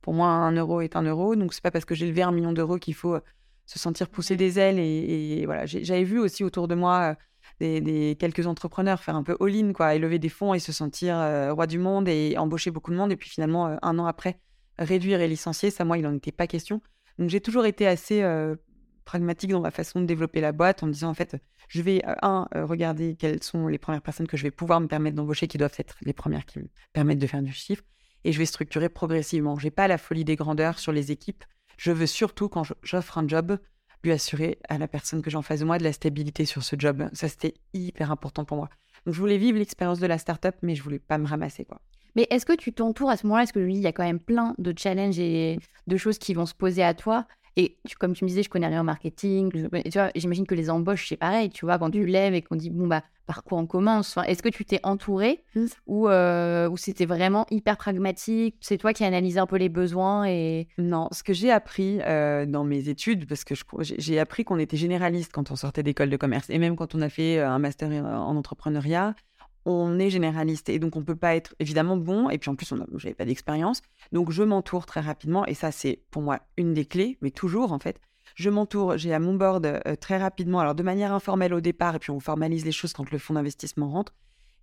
pour 0.00 0.14
moi, 0.14 0.28
un 0.28 0.52
euro 0.52 0.80
est 0.80 0.94
un 0.94 1.02
euro. 1.02 1.34
Donc, 1.34 1.52
c'est 1.52 1.62
pas 1.62 1.72
parce 1.72 1.84
que 1.84 1.96
j'ai 1.96 2.06
levé 2.06 2.22
un 2.22 2.30
million 2.30 2.52
d'euros 2.52 2.78
qu'il 2.78 2.94
faut 2.94 3.18
se 3.66 3.78
sentir 3.78 4.08
pousser 4.08 4.36
des 4.36 4.58
ailes. 4.58 4.78
Et, 4.78 5.40
et 5.40 5.46
voilà, 5.46 5.66
j'avais 5.66 6.04
vu 6.04 6.18
aussi 6.18 6.44
autour 6.44 6.68
de 6.68 6.74
moi 6.74 7.00
euh, 7.00 7.14
des, 7.60 7.80
des- 7.80 8.16
quelques 8.18 8.46
entrepreneurs 8.46 9.02
faire 9.02 9.16
un 9.16 9.22
peu 9.22 9.36
all-in, 9.40 9.72
quoi, 9.72 9.94
et 9.94 9.98
lever 9.98 10.18
des 10.18 10.28
fonds 10.28 10.54
et 10.54 10.58
se 10.58 10.72
sentir 10.72 11.16
euh, 11.16 11.52
roi 11.52 11.66
du 11.66 11.78
monde 11.78 12.08
et 12.08 12.36
embaucher 12.38 12.70
beaucoup 12.70 12.90
de 12.90 12.96
monde. 12.96 13.12
Et 13.12 13.16
puis 13.16 13.28
finalement, 13.28 13.66
euh, 13.68 13.76
un 13.82 13.98
an 13.98 14.06
après, 14.06 14.40
réduire 14.78 15.20
et 15.20 15.28
licencier, 15.28 15.70
ça, 15.70 15.84
moi, 15.84 15.98
il 15.98 16.02
n'en 16.02 16.14
était 16.14 16.32
pas 16.32 16.46
question. 16.46 16.80
Donc, 17.18 17.28
j'ai 17.28 17.40
toujours 17.40 17.66
été 17.66 17.86
assez 17.86 18.22
euh, 18.22 18.56
pragmatique 19.04 19.50
dans 19.50 19.60
ma 19.60 19.70
façon 19.70 20.00
de 20.00 20.06
développer 20.06 20.40
la 20.40 20.52
boîte 20.52 20.82
en 20.82 20.86
me 20.86 20.92
disant, 20.92 21.10
en 21.10 21.14
fait, 21.14 21.36
je 21.68 21.82
vais, 21.82 22.02
un, 22.22 22.46
regarder 22.54 23.16
quelles 23.16 23.42
sont 23.42 23.66
les 23.66 23.78
premières 23.78 24.02
personnes 24.02 24.26
que 24.26 24.36
je 24.36 24.42
vais 24.42 24.50
pouvoir 24.50 24.80
me 24.80 24.86
permettre 24.86 25.16
d'embaucher, 25.16 25.46
qui 25.46 25.58
doivent 25.58 25.74
être 25.78 25.96
les 26.02 26.12
premières 26.12 26.46
qui 26.46 26.58
me 26.58 26.68
permettent 26.92 27.18
de 27.18 27.26
faire 27.26 27.42
du 27.42 27.52
chiffre 27.52 27.82
et 28.24 28.32
je 28.32 28.38
vais 28.38 28.46
structurer 28.46 28.88
progressivement. 28.88 29.58
J'ai 29.58 29.70
pas 29.70 29.88
la 29.88 29.98
folie 29.98 30.24
des 30.24 30.36
grandeurs 30.36 30.78
sur 30.78 30.92
les 30.92 31.10
équipes. 31.10 31.44
Je 31.76 31.92
veux 31.92 32.06
surtout, 32.06 32.48
quand 32.48 32.64
je- 32.64 32.74
j'offre 32.82 33.18
un 33.18 33.26
job, 33.26 33.58
lui 34.04 34.12
assurer 34.12 34.58
à 34.68 34.78
la 34.78 34.88
personne 34.88 35.22
que 35.22 35.30
j'ai 35.30 35.36
en 35.36 35.42
face 35.42 35.62
moi 35.62 35.78
de 35.78 35.84
la 35.84 35.92
stabilité 35.92 36.44
sur 36.44 36.62
ce 36.62 36.76
job. 36.78 37.08
Ça, 37.12 37.28
c'était 37.28 37.54
hyper 37.72 38.10
important 38.10 38.44
pour 38.44 38.56
moi. 38.56 38.68
Donc, 39.06 39.14
je 39.14 39.20
voulais 39.20 39.38
vivre 39.38 39.58
l'expérience 39.58 40.00
de 40.00 40.06
la 40.06 40.18
startup, 40.18 40.54
mais 40.62 40.74
je 40.74 40.82
voulais 40.82 40.98
pas 40.98 41.18
me 41.18 41.26
ramasser, 41.26 41.64
quoi. 41.64 41.80
Mais 42.14 42.26
est-ce 42.30 42.44
que 42.44 42.52
tu 42.52 42.72
t'entoures 42.72 43.10
à 43.10 43.16
ce 43.16 43.26
moment-là? 43.26 43.44
Est-ce 43.44 43.52
que 43.52 43.58
lui, 43.58 43.74
il 43.74 43.80
y 43.80 43.86
a 43.86 43.92
quand 43.92 44.04
même 44.04 44.20
plein 44.20 44.54
de 44.58 44.74
challenges 44.76 45.18
et 45.18 45.58
de 45.86 45.96
choses 45.96 46.18
qui 46.18 46.34
vont 46.34 46.46
se 46.46 46.54
poser 46.54 46.82
à 46.82 46.94
toi 46.94 47.26
et 47.56 47.76
comme 47.98 48.14
tu 48.14 48.24
me 48.24 48.28
disais, 48.28 48.42
je 48.42 48.48
connais 48.48 48.66
rien 48.66 48.80
en 48.80 48.84
marketing. 48.84 49.50
tu 49.52 49.90
vois, 49.92 50.10
j'imagine 50.14 50.46
que 50.46 50.54
les 50.54 50.70
embauches, 50.70 51.08
c'est 51.08 51.16
pareil. 51.16 51.50
Tu 51.50 51.66
vois, 51.66 51.78
quand 51.78 51.90
tu 51.90 52.06
lèves 52.06 52.34
et 52.34 52.42
qu'on 52.42 52.56
dit, 52.56 52.70
bon, 52.70 52.86
bah, 52.86 53.02
par 53.26 53.44
quoi 53.44 53.58
on 53.58 53.66
commence 53.66 54.18
Est-ce 54.26 54.42
que 54.42 54.48
tu 54.48 54.64
t'es 54.64 54.80
entouré 54.82 55.44
mmh. 55.54 55.66
ou, 55.86 56.08
euh, 56.08 56.68
ou 56.68 56.76
c'était 56.76 57.04
vraiment 57.04 57.46
hyper 57.50 57.76
pragmatique? 57.76 58.56
C'est 58.60 58.78
toi 58.78 58.92
qui 58.92 59.04
analysais 59.04 59.38
un 59.38 59.46
peu 59.46 59.56
les 59.56 59.68
besoins 59.68 60.24
et... 60.24 60.68
Non, 60.78 61.08
ce 61.12 61.22
que 61.22 61.32
j'ai 61.32 61.50
appris 61.50 62.00
euh, 62.02 62.46
dans 62.46 62.64
mes 62.64 62.88
études, 62.88 63.26
parce 63.26 63.44
que 63.44 63.54
j'ai 63.80 64.18
appris 64.18 64.44
qu'on 64.44 64.58
était 64.58 64.76
généraliste 64.76 65.32
quand 65.32 65.50
on 65.50 65.56
sortait 65.56 65.82
d'école 65.82 66.10
de 66.10 66.16
commerce 66.16 66.48
et 66.50 66.58
même 66.58 66.74
quand 66.76 66.94
on 66.94 67.00
a 67.02 67.08
fait 67.08 67.38
euh, 67.38 67.48
un 67.48 67.58
master 67.58 67.90
en 67.90 68.36
entrepreneuriat, 68.36 69.14
on 69.64 69.98
est 69.98 70.10
généraliste 70.10 70.68
et 70.68 70.78
donc 70.78 70.96
on 70.96 71.02
peut 71.02 71.16
pas 71.16 71.34
être 71.34 71.54
évidemment 71.58 71.96
bon. 71.96 72.30
Et 72.30 72.38
puis 72.38 72.50
en 72.50 72.54
plus 72.54 72.68
je 72.68 72.74
n'avais 72.74 73.14
pas 73.14 73.24
d'expérience. 73.24 73.82
Donc 74.12 74.30
je 74.30 74.42
m'entoure 74.42 74.86
très 74.86 75.00
rapidement 75.00 75.46
et 75.46 75.54
ça 75.54 75.72
c'est 75.72 76.00
pour 76.10 76.22
moi 76.22 76.40
une 76.56 76.74
des 76.74 76.84
clés 76.84 77.18
mais 77.20 77.30
toujours 77.30 77.72
en 77.72 77.78
fait. 77.78 78.00
Je 78.34 78.50
m'entoure 78.50 78.96
j'ai 78.96 79.12
à 79.12 79.18
mon 79.18 79.34
board 79.34 79.66
euh, 79.66 79.96
très 79.96 80.18
rapidement 80.18 80.60
alors 80.60 80.74
de 80.74 80.82
manière 80.82 81.12
informelle 81.12 81.54
au 81.54 81.60
départ 81.60 81.94
et 81.96 81.98
puis 81.98 82.10
on 82.10 82.20
formalise 82.20 82.64
les 82.64 82.72
choses 82.72 82.92
quand 82.92 83.10
le 83.10 83.18
fonds 83.18 83.34
d'investissement 83.34 83.90
rentre. 83.90 84.14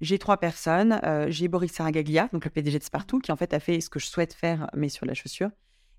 J'ai 0.02 0.18
trois 0.18 0.38
personnes 0.38 1.00
euh, 1.04 1.28
j'ai 1.30 1.48
Boris 1.48 1.72
Saragaglia 1.72 2.30
donc 2.34 2.46
le 2.46 2.52
PDG 2.52 2.80
de 2.80 2.84
Spartoo 2.84 3.20
qui 3.20 3.32
en 3.32 3.36
fait 3.36 3.54
a 3.54 3.60
fait 3.60 3.82
ce 3.82 3.90
que 3.90 4.00
je 4.00 4.06
souhaite 4.06 4.34
faire 4.34 4.70
mais 4.76 4.90
sur 4.90 5.06
la 5.06 5.14
chaussure 5.14 5.50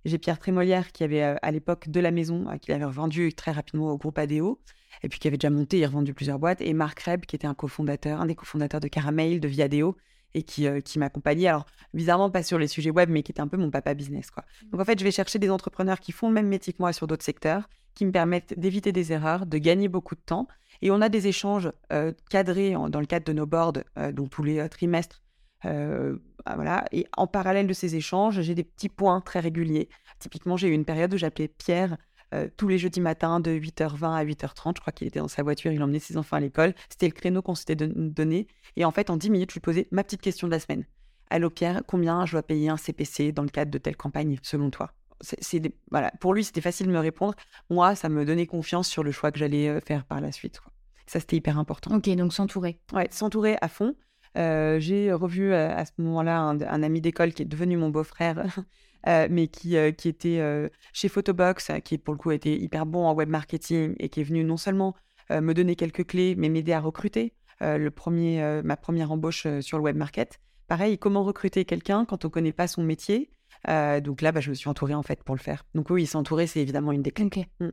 j'ai 0.04 0.18
Pierre 0.18 0.38
Trémolière 0.38 0.92
qui 0.92 1.04
avait 1.04 1.22
euh, 1.22 1.36
à 1.42 1.50
l'époque 1.50 1.88
de 1.88 2.00
la 2.00 2.10
maison 2.10 2.46
qui 2.60 2.70
l'avait 2.70 2.84
revendu 2.84 3.32
très 3.32 3.52
rapidement 3.52 3.90
au 3.90 3.98
groupe 3.98 4.18
ADO 4.18 4.60
et 5.02 5.08
puis 5.08 5.18
qui 5.18 5.28
avait 5.28 5.36
déjà 5.36 5.50
monté 5.50 5.78
et 5.78 5.86
revendu 5.86 6.14
plusieurs 6.14 6.38
boîtes, 6.38 6.60
et 6.60 6.72
Marc 6.74 7.00
Reb, 7.00 7.24
qui 7.24 7.36
était 7.36 7.46
un 7.46 7.54
cofondateur, 7.54 8.20
un 8.20 8.26
des 8.26 8.34
cofondateurs 8.34 8.80
de 8.80 8.88
Caramel, 8.88 9.40
de 9.40 9.48
Viadeo, 9.48 9.96
et 10.34 10.42
qui, 10.42 10.66
euh, 10.66 10.80
qui 10.80 10.98
m'accompagnait. 10.98 11.48
Alors, 11.48 11.66
bizarrement, 11.92 12.30
pas 12.30 12.42
sur 12.42 12.58
les 12.58 12.68
sujets 12.68 12.90
web, 12.90 13.10
mais 13.10 13.22
qui 13.22 13.32
était 13.32 13.40
un 13.40 13.48
peu 13.48 13.56
mon 13.56 13.70
papa 13.70 13.94
business. 13.94 14.30
Quoi. 14.30 14.44
Mmh. 14.44 14.70
Donc, 14.70 14.80
en 14.80 14.84
fait, 14.84 14.98
je 14.98 15.04
vais 15.04 15.10
chercher 15.10 15.38
des 15.38 15.50
entrepreneurs 15.50 16.00
qui 16.00 16.12
font 16.12 16.28
le 16.28 16.34
même 16.34 16.46
métier 16.46 16.72
que 16.72 16.78
moi 16.80 16.92
sur 16.92 17.06
d'autres 17.06 17.24
secteurs, 17.24 17.68
qui 17.94 18.06
me 18.06 18.12
permettent 18.12 18.58
d'éviter 18.58 18.92
des 18.92 19.12
erreurs, 19.12 19.46
de 19.46 19.58
gagner 19.58 19.88
beaucoup 19.88 20.14
de 20.14 20.20
temps. 20.20 20.46
Et 20.82 20.90
on 20.90 21.00
a 21.00 21.08
des 21.08 21.26
échanges 21.26 21.72
euh, 21.92 22.12
cadrés 22.30 22.72
dans 22.72 23.00
le 23.00 23.06
cadre 23.06 23.26
de 23.26 23.32
nos 23.32 23.46
boards, 23.46 23.72
euh, 23.98 24.12
donc 24.12 24.30
tous 24.30 24.44
les 24.44 24.68
trimestres. 24.68 25.20
Ah, 25.62 26.54
voilà. 26.54 26.84
Et 26.92 27.06
en 27.16 27.26
parallèle 27.26 27.66
de 27.66 27.72
ces 27.72 27.96
échanges, 27.96 28.40
j'ai 28.40 28.54
des 28.54 28.64
petits 28.64 28.88
points 28.88 29.20
très 29.20 29.40
réguliers. 29.40 29.88
Typiquement, 30.18 30.56
j'ai 30.56 30.68
eu 30.68 30.72
une 30.72 30.84
période 30.84 31.12
où 31.12 31.16
j'appelais 31.16 31.48
Pierre 31.48 31.96
euh, 32.32 32.48
tous 32.56 32.68
les 32.68 32.78
jeudis 32.78 33.00
matins 33.00 33.40
de 33.40 33.50
8h20 33.50 34.14
à 34.14 34.24
8h30. 34.24 34.76
Je 34.76 34.80
crois 34.80 34.92
qu'il 34.92 35.06
était 35.06 35.18
dans 35.18 35.28
sa 35.28 35.42
voiture, 35.42 35.72
il 35.72 35.82
emmenait 35.82 35.98
ses 35.98 36.16
enfants 36.16 36.36
à 36.36 36.40
l'école. 36.40 36.74
C'était 36.88 37.06
le 37.06 37.12
créneau 37.12 37.42
qu'on 37.42 37.54
s'était 37.54 37.74
donné. 37.76 38.46
Et 38.76 38.84
en 38.84 38.92
fait, 38.92 39.10
en 39.10 39.16
10 39.16 39.30
minutes, 39.30 39.50
je 39.50 39.54
lui 39.54 39.60
posais 39.60 39.88
ma 39.90 40.04
petite 40.04 40.20
question 40.20 40.46
de 40.46 40.52
la 40.52 40.60
semaine. 40.60 40.86
Allô 41.28 41.50
Pierre, 41.50 41.82
combien 41.86 42.26
je 42.26 42.32
dois 42.32 42.42
payer 42.42 42.68
un 42.68 42.76
CPC 42.76 43.32
dans 43.32 43.42
le 43.42 43.48
cadre 43.48 43.70
de 43.70 43.78
telle 43.78 43.96
campagne, 43.96 44.38
selon 44.42 44.70
toi? 44.70 44.92
C'est, 45.20 45.60
voilà. 45.90 46.10
Pour 46.20 46.32
lui, 46.32 46.44
c'était 46.44 46.60
facile 46.60 46.86
de 46.86 46.92
me 46.92 46.98
répondre. 46.98 47.34
Moi, 47.68 47.94
ça 47.94 48.08
me 48.08 48.24
donnait 48.24 48.46
confiance 48.46 48.88
sur 48.88 49.02
le 49.02 49.10
choix 49.10 49.30
que 49.30 49.38
j'allais 49.38 49.80
faire 49.80 50.04
par 50.04 50.20
la 50.20 50.32
suite. 50.32 50.60
Ça, 51.06 51.20
c'était 51.20 51.36
hyper 51.36 51.58
important. 51.58 51.94
Ok, 51.94 52.08
donc 52.16 52.32
s'entourer. 52.32 52.78
Ouais, 52.92 53.08
s'entourer 53.10 53.58
à 53.60 53.68
fond. 53.68 53.94
Euh, 54.38 54.78
j'ai 54.78 55.12
revu 55.12 55.52
à 55.54 55.84
ce 55.84 55.92
moment-là 55.98 56.40
un, 56.40 56.82
ami 56.82 57.00
d'école 57.00 57.32
qui 57.32 57.42
est 57.42 57.46
devenu 57.46 57.76
mon 57.76 57.90
beau-frère 57.90 58.44
Euh, 59.06 59.28
mais 59.30 59.48
qui, 59.48 59.76
euh, 59.76 59.92
qui 59.92 60.08
était 60.08 60.40
euh, 60.40 60.68
chez 60.92 61.08
Photobox, 61.08 61.70
qui 61.84 61.96
pour 61.96 62.12
le 62.12 62.18
coup 62.18 62.32
était 62.32 62.54
hyper 62.54 62.84
bon 62.84 63.06
en 63.06 63.14
web 63.14 63.30
marketing 63.30 63.94
et 63.98 64.10
qui 64.10 64.20
est 64.20 64.24
venu 64.24 64.44
non 64.44 64.56
seulement 64.56 64.94
me 65.30 65.52
donner 65.52 65.76
quelques 65.76 66.08
clés, 66.08 66.34
mais 66.36 66.48
m'aider 66.48 66.72
à 66.72 66.80
recruter. 66.80 67.34
le 67.60 67.88
premier, 67.90 68.60
ma 68.64 68.76
première 68.76 69.12
embauche 69.12 69.46
sur 69.60 69.78
le 69.78 69.84
web 69.84 69.94
market. 69.94 70.40
Pareil, 70.66 70.98
comment 70.98 71.22
recruter 71.22 71.64
quelqu'un 71.64 72.04
quand 72.04 72.24
on 72.24 72.28
ne 72.28 72.32
connaît 72.32 72.52
pas 72.52 72.66
son 72.66 72.82
métier? 72.82 73.30
Donc 73.68 74.22
là, 74.22 74.32
bah, 74.32 74.40
je 74.40 74.50
me 74.50 74.56
suis 74.56 74.68
entourée 74.68 74.94
en 74.94 75.04
fait 75.04 75.22
pour 75.22 75.36
le 75.36 75.40
faire. 75.40 75.64
Donc 75.76 75.88
oui, 75.90 76.04
s'entourer, 76.04 76.48
c'est 76.48 76.58
évidemment 76.58 76.90
une 76.90 77.02
des 77.02 77.12
clés. 77.12 77.46
Mmh. 77.60 77.68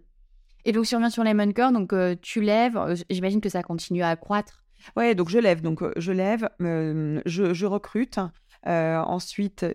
Et 0.66 0.72
donc, 0.72 0.86
si 0.86 0.94
on 0.94 1.00
revient 1.00 1.10
sur 1.10 1.24
Lemon 1.24 1.52
Core, 1.52 1.72
donc 1.72 1.96
tu 2.22 2.42
lèves, 2.42 2.80
j'imagine 3.10 3.42
que 3.42 3.50
ça 3.50 3.64
continue 3.64 4.04
à 4.04 4.10
accroître. 4.10 4.64
Ouais, 4.96 5.16
donc 5.16 5.30
je 5.30 5.40
lève, 5.40 5.62
donc 5.62 5.84
je 5.98 6.12
lève, 6.12 6.50
je, 6.60 7.54
je, 7.54 7.66
recrute. 7.66 8.20
Euh, 8.66 8.98
ensuite, 8.98 9.66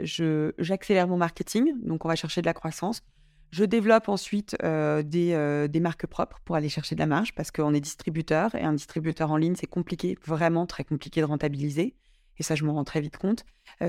j'accélère 0.58 1.08
mon 1.08 1.16
marketing, 1.16 1.72
donc 1.82 2.04
on 2.04 2.08
va 2.08 2.16
chercher 2.16 2.40
de 2.40 2.46
la 2.46 2.54
croissance. 2.54 3.02
Je 3.50 3.64
développe 3.64 4.08
ensuite 4.08 4.56
euh, 4.62 5.02
des, 5.02 5.34
euh, 5.34 5.68
des, 5.68 5.80
marques 5.80 6.06
propres 6.06 6.40
pour 6.44 6.56
aller 6.56 6.70
chercher 6.70 6.94
de 6.94 7.00
la 7.00 7.06
marge 7.06 7.34
parce 7.34 7.50
qu'on 7.50 7.74
est 7.74 7.80
distributeur 7.80 8.54
et 8.54 8.62
un 8.62 8.72
distributeur 8.72 9.30
en 9.30 9.36
ligne, 9.36 9.54
c'est 9.56 9.66
compliqué, 9.66 10.16
vraiment 10.24 10.66
très 10.66 10.84
compliqué 10.84 11.20
de 11.20 11.26
rentabiliser. 11.26 11.94
Et 12.38 12.42
ça, 12.42 12.54
je 12.54 12.64
me 12.64 12.70
rends 12.70 12.84
très 12.84 13.02
vite 13.02 13.18
compte. 13.18 13.44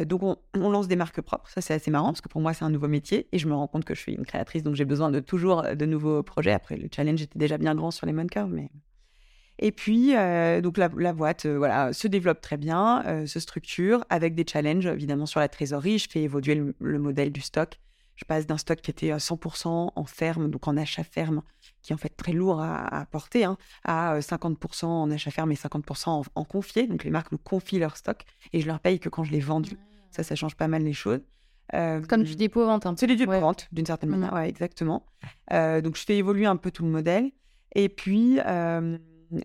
donc, 0.06 0.22
on, 0.22 0.36
on, 0.54 0.70
lance 0.70 0.90
des 0.90 0.98
marques 0.98 1.22
propres. 1.22 1.50
Ça, 1.50 1.62
c'est 1.62 1.74
assez 1.74 1.92
marrant 1.92 2.08
parce 2.08 2.20
que 2.20 2.28
pour 2.28 2.42
moi, 2.42 2.54
c'est 2.54 2.66
un 2.66 2.70
nouveau 2.70 2.90
métier 2.90 3.30
et 3.32 3.40
je 3.40 3.48
me 3.48 3.54
rends 3.54 3.68
compte 3.68 3.86
que 3.86 3.96
je 3.96 4.02
suis 4.02 4.14
une 4.14 4.26
créatrice, 4.26 4.64
donc 4.64 4.76
j'ai 4.76 4.84
besoin 4.84 5.10
de 5.12 5.22
toujours 5.22 5.64
de 5.64 5.86
nouveaux 5.86 6.24
projets. 6.24 6.52
Après, 6.52 6.76
le 6.76 6.90
challenge 6.94 7.22
était 7.22 7.40
déjà 7.40 7.58
bien 7.58 7.74
grand 7.74 7.90
sur 7.90 8.06
les 8.06 8.28
Curve, 8.28 8.52
mais 8.52 8.70
et 9.60 9.72
puis, 9.72 10.16
euh, 10.16 10.62
donc 10.62 10.78
la, 10.78 10.90
boîte 10.90 11.46
euh, 11.46 11.58
voilà, 11.58 11.94
se 11.94 12.08
développe 12.08 12.42
très 12.42 12.58
bien, 12.58 13.04
euh, 13.06 13.28
se 13.28 13.40
structure 13.40 14.04
avec 14.10 14.36
des 14.36 14.46
challenges 14.50 14.88
évidemment 14.88 15.26
sur 15.26 15.40
la 15.40 15.48
trésorerie. 15.48 16.00
Je 16.00 16.10
fais 16.10 16.22
évoluer 16.22 16.62
le, 16.80 17.00
modèle 17.00 17.32
du 17.32 17.42
stock. 17.42 17.80
Je 18.16 18.26
passe 18.26 18.46
d'un 18.46 18.58
stock 18.58 18.80
qui 18.80 18.92
était 18.92 19.12
à 19.12 19.18
100% 19.18 19.92
en 19.96 20.06
ferme, 20.06 20.50
donc 20.50 20.68
en 20.68 20.78
achat 20.78 21.04
ferme, 21.04 21.42
qui 21.82 21.94
est 21.94 21.96
en 21.96 21.98
fait 21.98 22.16
très 22.16 22.32
lourd 22.32 22.62
à, 22.62 23.06
porter, 23.10 23.44
hein, 23.44 23.58
à 23.84 24.20
50% 24.20 24.86
en 24.86 25.10
achat 25.10 25.32
ferme 25.32 25.52
et 25.52 25.56
50% 25.56 26.24
en, 26.36 26.44
confié. 26.44 26.86
Donc 26.86 27.04
les 27.04 27.10
marques 27.10 27.32
nous 27.32 27.40
confient 27.40 27.80
leur 27.80 27.98
stock 27.98 28.24
et 28.54 28.62
je 28.62 28.68
leur 28.68 28.80
paye 28.80 29.00
que 29.00 29.10
quand 29.10 29.24
je 29.24 29.32
l'ai 29.32 29.40
vendu. 29.40 29.78
Ça, 30.12 30.22
ça 30.22 30.36
change 30.36 30.56
pas 30.56 30.68
mal 30.68 30.84
les 30.84 30.94
choses. 30.94 31.22
Comme 31.72 32.24
du 32.24 32.36
dépôt-vente. 32.36 32.86
C'est 32.98 33.08
du 33.08 33.16
dépôt-vente, 33.16 33.68
d'une 33.72 33.88
certaine 33.88 34.12
manière, 34.12 34.34
ouais, 34.34 34.48
exactement. 34.48 35.06
donc 35.50 35.96
je 35.96 36.04
fais 36.06 36.18
évoluer 36.18 36.46
un 36.46 36.58
peu 36.58 36.70
tout 36.70 36.84
le 36.84 36.92
modèle. 36.92 37.32
Et 37.76 37.90
puis, 37.90 38.40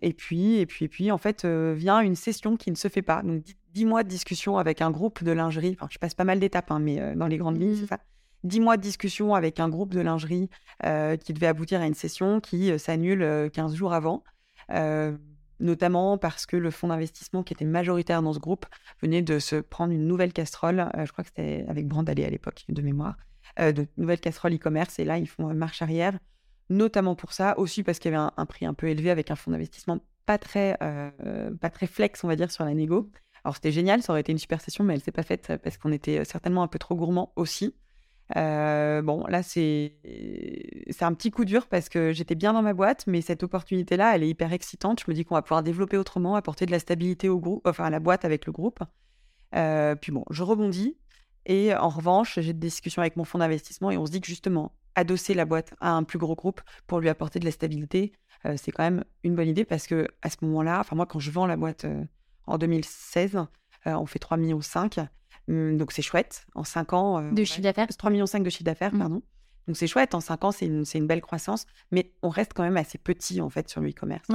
et 0.03 0.13
puis, 0.13 0.57
et 0.57 0.67
puis, 0.67 0.85
et 0.85 0.89
puis, 0.89 1.11
en 1.11 1.19
fait, 1.19 1.45
euh, 1.45 1.75
vient 1.77 2.01
une 2.01 2.17
session 2.17 2.57
qui 2.57 2.71
ne 2.71 2.77
se 2.77 2.89
fait 2.89 3.03
pas. 3.03 3.23
Donc, 3.23 3.43
dix 3.73 3.85
mois 3.85 4.03
de 4.03 4.09
discussion 4.09 4.59
avec 4.59 4.83
un 4.83 4.91
groupe 4.91 5.23
de 5.23 5.33
lingerie. 5.33 5.77
Enfin, 5.79 5.89
je 5.91 5.99
passe 5.99 6.15
pas 6.15 6.25
mal 6.25 6.41
d'étapes, 6.41 6.71
hein, 6.71 6.79
mais 6.79 7.01
euh, 7.01 7.15
dans 7.15 7.27
les 7.27 7.39
grandes 7.39 7.61
lignes, 7.61 7.77
c'est 7.77 7.83
mmh. 7.83 7.89
ça. 7.89 8.01
Dix 8.45 8.61
mois 8.61 8.77
de 8.77 8.83
discussion 8.83 9.35
avec 9.35 9.59
un 9.59 9.69
groupe 9.69 9.93
de 9.93 10.01
lingerie 10.01 10.49
euh, 10.85 11.17
qui 11.17 11.33
devait 11.33 11.49
aboutir 11.49 11.81
à 11.81 11.87
une 11.87 11.95
session 11.95 12.41
qui 12.41 12.79
s'annule 12.79 13.51
15 13.53 13.75
jours 13.75 13.93
avant. 13.93 14.23
notamment 15.59 16.19
parce 16.19 16.47
que 16.47 16.57
le 16.57 16.71
fonds 16.71 16.87
d'investissement 16.87 17.43
qui 17.43 17.53
était 17.53 17.65
majoritaire 17.65 18.23
dans 18.23 18.33
ce 18.33 18.39
groupe 18.39 18.65
venait 19.03 19.23
de 19.23 19.41
se 19.41 19.57
prendre 19.57 19.93
une 19.93 20.07
nouvelle 20.07 20.33
casserole, 20.33 20.89
je 21.05 21.11
crois 21.11 21.25
que 21.25 21.31
c'était 21.35 21.65
avec 21.69 21.89
Brandalé 21.89 22.25
à 22.25 22.31
l'époque, 22.31 22.65
de 22.69 22.81
mémoire, 22.81 23.17
de 23.59 23.89
nouvelle 23.97 24.21
casserole 24.21 24.55
e-commerce, 24.55 25.01
et 25.01 25.05
là 25.05 25.19
ils 25.19 25.29
font 25.29 25.53
marche 25.53 25.83
arrière 25.83 26.17
notamment 26.71 27.15
pour 27.15 27.33
ça, 27.33 27.59
aussi 27.59 27.83
parce 27.83 27.99
qu'il 27.99 28.13
y 28.13 28.15
avait 28.15 28.31
un, 28.37 28.47
prix 28.47 28.67
un 28.67 28.75
peu 28.75 28.89
élevé 28.89 29.11
avec 29.11 29.31
un 29.31 29.37
fonds 29.37 29.51
d'investissement 29.51 29.99
pas 30.27 30.39
très, 30.39 30.77
euh, 30.83 31.51
pas 31.59 31.71
très 31.71 31.87
flex, 31.87 32.23
on 32.23 32.29
va 32.29 32.37
dire, 32.37 32.51
sur 32.51 32.65
la 32.65 32.75
négo. 32.75 33.11
Alors 33.45 33.55
c'était 33.55 33.73
génial, 33.73 34.03
ça 34.03 34.13
aurait 34.13 34.21
été 34.21 34.33
une 34.33 34.39
super 34.39 34.61
session, 34.61 34.85
mais 34.85 34.95
elle 34.95 35.01
s'est 35.01 35.13
pas 35.13 35.23
faite 35.23 35.53
parce 35.63 35.79
qu'on 35.79 35.93
était 35.93 36.25
certainement 36.25 36.63
un 36.63 36.69
peu 36.69 36.79
trop 36.79 36.95
gourmand 36.95 37.33
aussi. 37.37 37.75
Euh, 38.37 39.01
bon, 39.01 39.25
là, 39.27 39.43
c'est 39.43 39.97
c'est 40.91 41.05
un 41.05 41.15
petit 41.15 41.31
coup 41.31 41.45
dur 41.45 41.67
parce 41.67 41.89
que 41.89 42.13
j'étais 42.13 42.35
bien 42.35 42.53
dans 42.53 42.63
ma 42.63 42.75
boîte, 42.75 43.07
mais 43.07 43.21
cette 43.21 43.43
opportunité-là, 43.43 44.15
elle 44.15 44.23
est 44.23 44.29
hyper 44.29 44.53
excitante. 44.53 45.01
Je 45.01 45.11
me 45.11 45.15
dis 45.15 45.25
qu'on 45.25 45.35
va 45.35 45.43
pouvoir 45.43 45.63
développer 45.63 45.97
autrement, 45.97 46.37
apporter 46.37 46.67
de 46.67 46.71
la 46.71 46.79
stabilité 46.79 47.29
au 47.29 47.39
groupe, 47.39 47.67
enfin 47.67 47.85
à 47.85 47.91
la 47.91 48.01
boîte 48.01 48.25
avec 48.25 48.47
le 48.47 48.53
groupe. 48.53 48.81
Euh, 49.55 49.95
puis 49.95 50.13
bon, 50.13 50.25
je 50.31 50.43
rebondis. 50.43 50.99
Et 51.47 51.75
en 51.75 51.89
revanche, 51.89 52.39
j'ai 52.39 52.53
des 52.53 52.69
discussions 52.69 53.01
avec 53.01 53.17
mon 53.17 53.25
fonds 53.25 53.39
d'investissement 53.39 53.91
et 53.91 53.97
on 53.97 54.05
se 54.05 54.11
dit 54.11 54.21
que 54.21 54.27
justement, 54.27 54.73
adosser 54.99 55.35
la 55.35 55.45
boîte 55.45 55.75
à 55.81 55.93
un 55.93 56.03
plus 56.03 56.19
gros 56.19 56.35
groupe 56.35 56.61
pour 56.87 57.01
lui 57.01 57.09
apporter 57.09 57.39
de 57.39 57.45
la 57.45 57.51
stabilité, 57.51 58.13
euh, 58.47 58.55
c'est 58.57 58.73
quand 58.73 58.83
même 58.83 59.05
une 59.23 59.35
bonne 59.35 59.49
idée 59.49 59.65
parce 59.65 59.87
que 59.87 60.09
à 60.23 60.31
ce 60.31 60.37
moment-là, 60.43 60.81
enfin 60.81 60.97
moi 60.97 61.07
quand 61.07 61.21
je 61.21 61.31
vends 61.31 61.47
la 61.47 61.57
boîte 61.57 61.85
euh, 61.85 62.05
en 62.47 62.59
2016, 62.59 63.37
euh, 63.37 63.47
on 63.87 64.07
fait 64.07 64.19
3,5 64.19 64.39
millions, 64.39 64.61
hum, 65.49 65.77
donc 65.77 65.93
c'est 65.93 66.03
chouette. 66.03 66.47
En 66.55 66.65
5 66.65 66.93
ans... 66.93 67.33
de 67.33 67.45
chiffre 67.45 67.63
d'affaires 67.63 67.87
3,5 67.87 68.11
millions 68.11 68.25
de 68.25 68.51
chiffre 68.51 68.65
d'affaires, 68.65 68.95
mmh. 68.95 68.99
pardon. 68.99 69.23
Donc 69.69 69.77
c'est 69.77 69.87
chouette, 69.87 70.15
en 70.15 70.21
5 70.21 70.45
ans, 70.45 70.51
c'est 70.51 70.65
une, 70.65 70.85
une, 70.95 71.07
belle 71.07 71.21
croissance, 71.21 71.67
mais 71.91 72.11
on 72.23 72.31
reste 72.31 72.55
quand 72.55 72.63
même 72.63 72.79
assez 72.79 72.97
petit 72.97 73.43
en 73.43 73.51
fait 73.51 73.69
sur 73.69 73.83
le 73.83 73.91
e-commerce. 73.91 74.27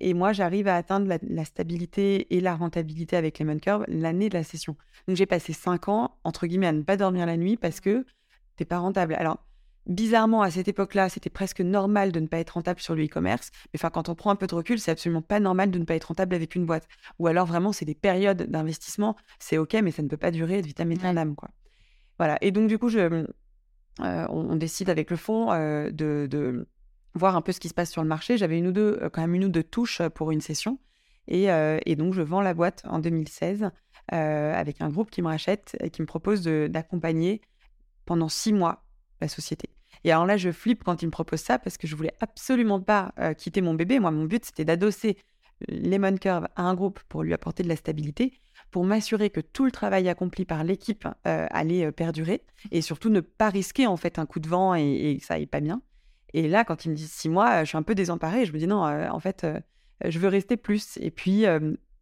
Et 0.00 0.14
moi, 0.14 0.32
j'arrive 0.32 0.66
à 0.66 0.74
atteindre 0.74 1.16
la, 1.22 1.44
stabilité 1.44 2.34
et 2.36 2.40
la 2.40 2.56
rentabilité 2.56 3.16
avec 3.16 3.38
Lemon 3.38 3.58
Curve 3.58 3.84
l'année 3.86 4.28
de 4.28 4.34
la 4.34 4.42
session. 4.42 4.76
Donc 5.06 5.16
j'ai 5.16 5.26
passé 5.26 5.52
5 5.52 5.88
ans, 5.88 6.16
entre 6.24 6.48
guillemets, 6.48 6.66
à 6.66 6.72
ne 6.72 6.82
pas 6.82 6.96
dormir 6.96 7.24
la 7.24 7.36
nuit 7.36 7.56
parce 7.56 7.78
que 7.78 8.04
t'es 8.56 8.64
pas 8.64 8.78
rentable. 8.78 9.14
Alors, 9.14 9.38
bizarrement, 9.90 10.42
à 10.42 10.50
cette 10.50 10.68
époque-là, 10.68 11.08
c'était 11.08 11.30
presque 11.30 11.60
normal 11.60 12.12
de 12.12 12.20
ne 12.20 12.26
pas 12.26 12.38
être 12.38 12.50
rentable 12.50 12.80
sur 12.80 12.94
le 12.94 13.04
e-commerce. 13.04 13.50
Mais 13.72 13.78
enfin, 13.78 13.90
quand 13.90 14.08
on 14.08 14.14
prend 14.14 14.30
un 14.30 14.36
peu 14.36 14.46
de 14.46 14.54
recul, 14.54 14.78
c'est 14.78 14.90
absolument 14.90 15.20
pas 15.20 15.40
normal 15.40 15.70
de 15.70 15.78
ne 15.78 15.84
pas 15.84 15.96
être 15.96 16.04
rentable 16.04 16.34
avec 16.34 16.54
une 16.54 16.64
boîte. 16.64 16.86
Ou 17.18 17.26
alors 17.26 17.46
vraiment, 17.46 17.72
c'est 17.72 17.84
des 17.84 17.94
périodes 17.94 18.44
d'investissement. 18.44 19.16
C'est 19.38 19.58
ok, 19.58 19.74
mais 19.82 19.90
ça 19.90 20.02
ne 20.02 20.08
peut 20.08 20.16
pas 20.16 20.30
durer 20.30 20.62
de 20.62 20.66
vitam 20.66 20.90
aeternam, 20.90 21.34
quoi. 21.34 21.50
Voilà. 22.18 22.38
Et 22.40 22.52
donc 22.52 22.68
du 22.68 22.78
coup, 22.78 22.88
je, 22.88 22.98
euh, 22.98 24.26
on, 24.28 24.56
décide 24.56 24.90
avec 24.90 25.10
le 25.10 25.16
fonds 25.16 25.52
euh, 25.52 25.90
de, 25.90 26.68
voir 27.14 27.34
un 27.34 27.42
peu 27.42 27.50
ce 27.52 27.60
qui 27.60 27.68
se 27.68 27.74
passe 27.74 27.90
sur 27.90 28.02
le 28.02 28.08
marché. 28.08 28.36
J'avais 28.36 28.58
une 28.58 28.68
ou 28.68 28.72
deux, 28.72 29.00
quand 29.12 29.22
même 29.22 29.34
une 29.34 29.44
ou 29.44 29.48
deux 29.48 29.64
touches 29.64 30.02
pour 30.14 30.30
une 30.30 30.40
session. 30.40 30.78
Et, 31.26 31.46
et 31.46 31.96
donc, 31.96 32.14
je 32.14 32.22
vends 32.22 32.40
la 32.40 32.54
boîte 32.54 32.82
en 32.88 32.98
2016 32.98 33.70
avec 34.08 34.80
un 34.80 34.88
groupe 34.88 35.10
qui 35.10 35.22
me 35.22 35.28
rachète 35.28 35.76
et 35.80 35.90
qui 35.90 36.02
me 36.02 36.06
propose 36.06 36.42
d'accompagner 36.42 37.40
pendant 38.04 38.28
six 38.28 38.52
mois 38.52 38.84
la 39.20 39.28
société. 39.28 39.70
Et 40.04 40.12
alors 40.12 40.26
là, 40.26 40.36
je 40.36 40.50
flippe 40.50 40.84
quand 40.84 41.02
il 41.02 41.06
me 41.06 41.10
propose 41.10 41.40
ça 41.40 41.58
parce 41.58 41.76
que 41.76 41.86
je 41.86 41.94
voulais 41.94 42.14
absolument 42.20 42.80
pas 42.80 43.12
quitter 43.36 43.60
mon 43.60 43.74
bébé. 43.74 43.98
Moi, 43.98 44.10
mon 44.10 44.24
but, 44.24 44.44
c'était 44.44 44.64
d'adosser 44.64 45.16
Lemon 45.68 46.16
Curve 46.16 46.48
à 46.56 46.62
un 46.62 46.74
groupe 46.74 47.00
pour 47.08 47.22
lui 47.22 47.34
apporter 47.34 47.62
de 47.62 47.68
la 47.68 47.76
stabilité, 47.76 48.32
pour 48.70 48.84
m'assurer 48.84 49.30
que 49.30 49.40
tout 49.40 49.64
le 49.64 49.70
travail 49.70 50.08
accompli 50.08 50.44
par 50.44 50.64
l'équipe 50.64 51.06
allait 51.24 51.92
perdurer 51.92 52.42
et 52.70 52.80
surtout 52.80 53.10
ne 53.10 53.20
pas 53.20 53.50
risquer 53.50 53.86
en 53.86 53.96
fait 53.96 54.18
un 54.18 54.26
coup 54.26 54.40
de 54.40 54.48
vent 54.48 54.74
et, 54.74 55.18
que 55.20 55.26
ça 55.26 55.34
aille 55.34 55.46
pas 55.46 55.60
bien. 55.60 55.82
Et 56.32 56.48
là, 56.48 56.64
quand 56.64 56.84
il 56.84 56.92
me 56.92 56.94
dit 56.94 57.08
six 57.08 57.28
mois, 57.28 57.64
je 57.64 57.68
suis 57.68 57.78
un 57.78 57.82
peu 57.82 57.94
désemparée. 57.94 58.46
Je 58.46 58.52
me 58.52 58.58
dis 58.58 58.66
non, 58.66 58.82
en 58.82 59.20
fait, 59.20 59.46
je 60.04 60.18
veux 60.18 60.28
rester 60.28 60.56
plus. 60.56 60.96
Et 60.98 61.10
puis, 61.10 61.44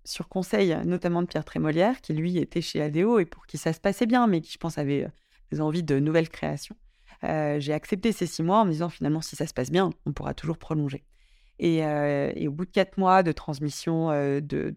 sur 0.04 0.28
conseil 0.28 0.76
notamment 0.84 1.22
de 1.22 1.26
Pierre 1.26 1.44
Trémolière, 1.44 2.00
qui 2.00 2.12
lui 2.12 2.38
était 2.38 2.60
chez 2.60 2.80
ADO 2.80 3.18
et 3.18 3.24
pour 3.24 3.46
qui 3.46 3.58
ça 3.58 3.72
se 3.72 3.80
passait 3.80 4.06
bien, 4.06 4.26
mais 4.26 4.40
qui 4.40 4.52
je 4.52 4.58
pense 4.58 4.78
avait 4.78 5.08
des 5.50 5.60
envies 5.60 5.82
de 5.82 5.98
nouvelles 5.98 6.28
créations, 6.28 6.76
j'ai 7.22 7.72
accepté 7.72 8.12
ces 8.12 8.26
six 8.26 8.42
mois 8.42 8.60
en 8.60 8.64
me 8.64 8.70
disant 8.70 8.88
finalement 8.88 9.20
si 9.20 9.36
ça 9.36 9.46
se 9.46 9.54
passe 9.54 9.70
bien, 9.70 9.90
on 10.06 10.12
pourra 10.12 10.34
toujours 10.34 10.58
prolonger. 10.58 11.04
Et, 11.58 11.82
au 12.46 12.52
bout 12.52 12.66
de 12.66 12.70
quatre 12.70 12.98
mois 12.98 13.22
de 13.22 13.32
transmission 13.32 14.10
de, 14.10 14.74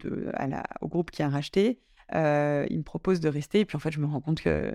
au 0.80 0.88
groupe 0.88 1.10
qui 1.10 1.22
a 1.22 1.28
racheté, 1.28 1.78
il 2.12 2.16
me 2.18 2.82
propose 2.82 3.20
de 3.20 3.28
rester. 3.28 3.60
Et 3.60 3.64
puis 3.64 3.76
en 3.76 3.80
fait, 3.80 3.92
je 3.92 4.00
me 4.00 4.06
rends 4.06 4.20
compte 4.20 4.40
que, 4.40 4.74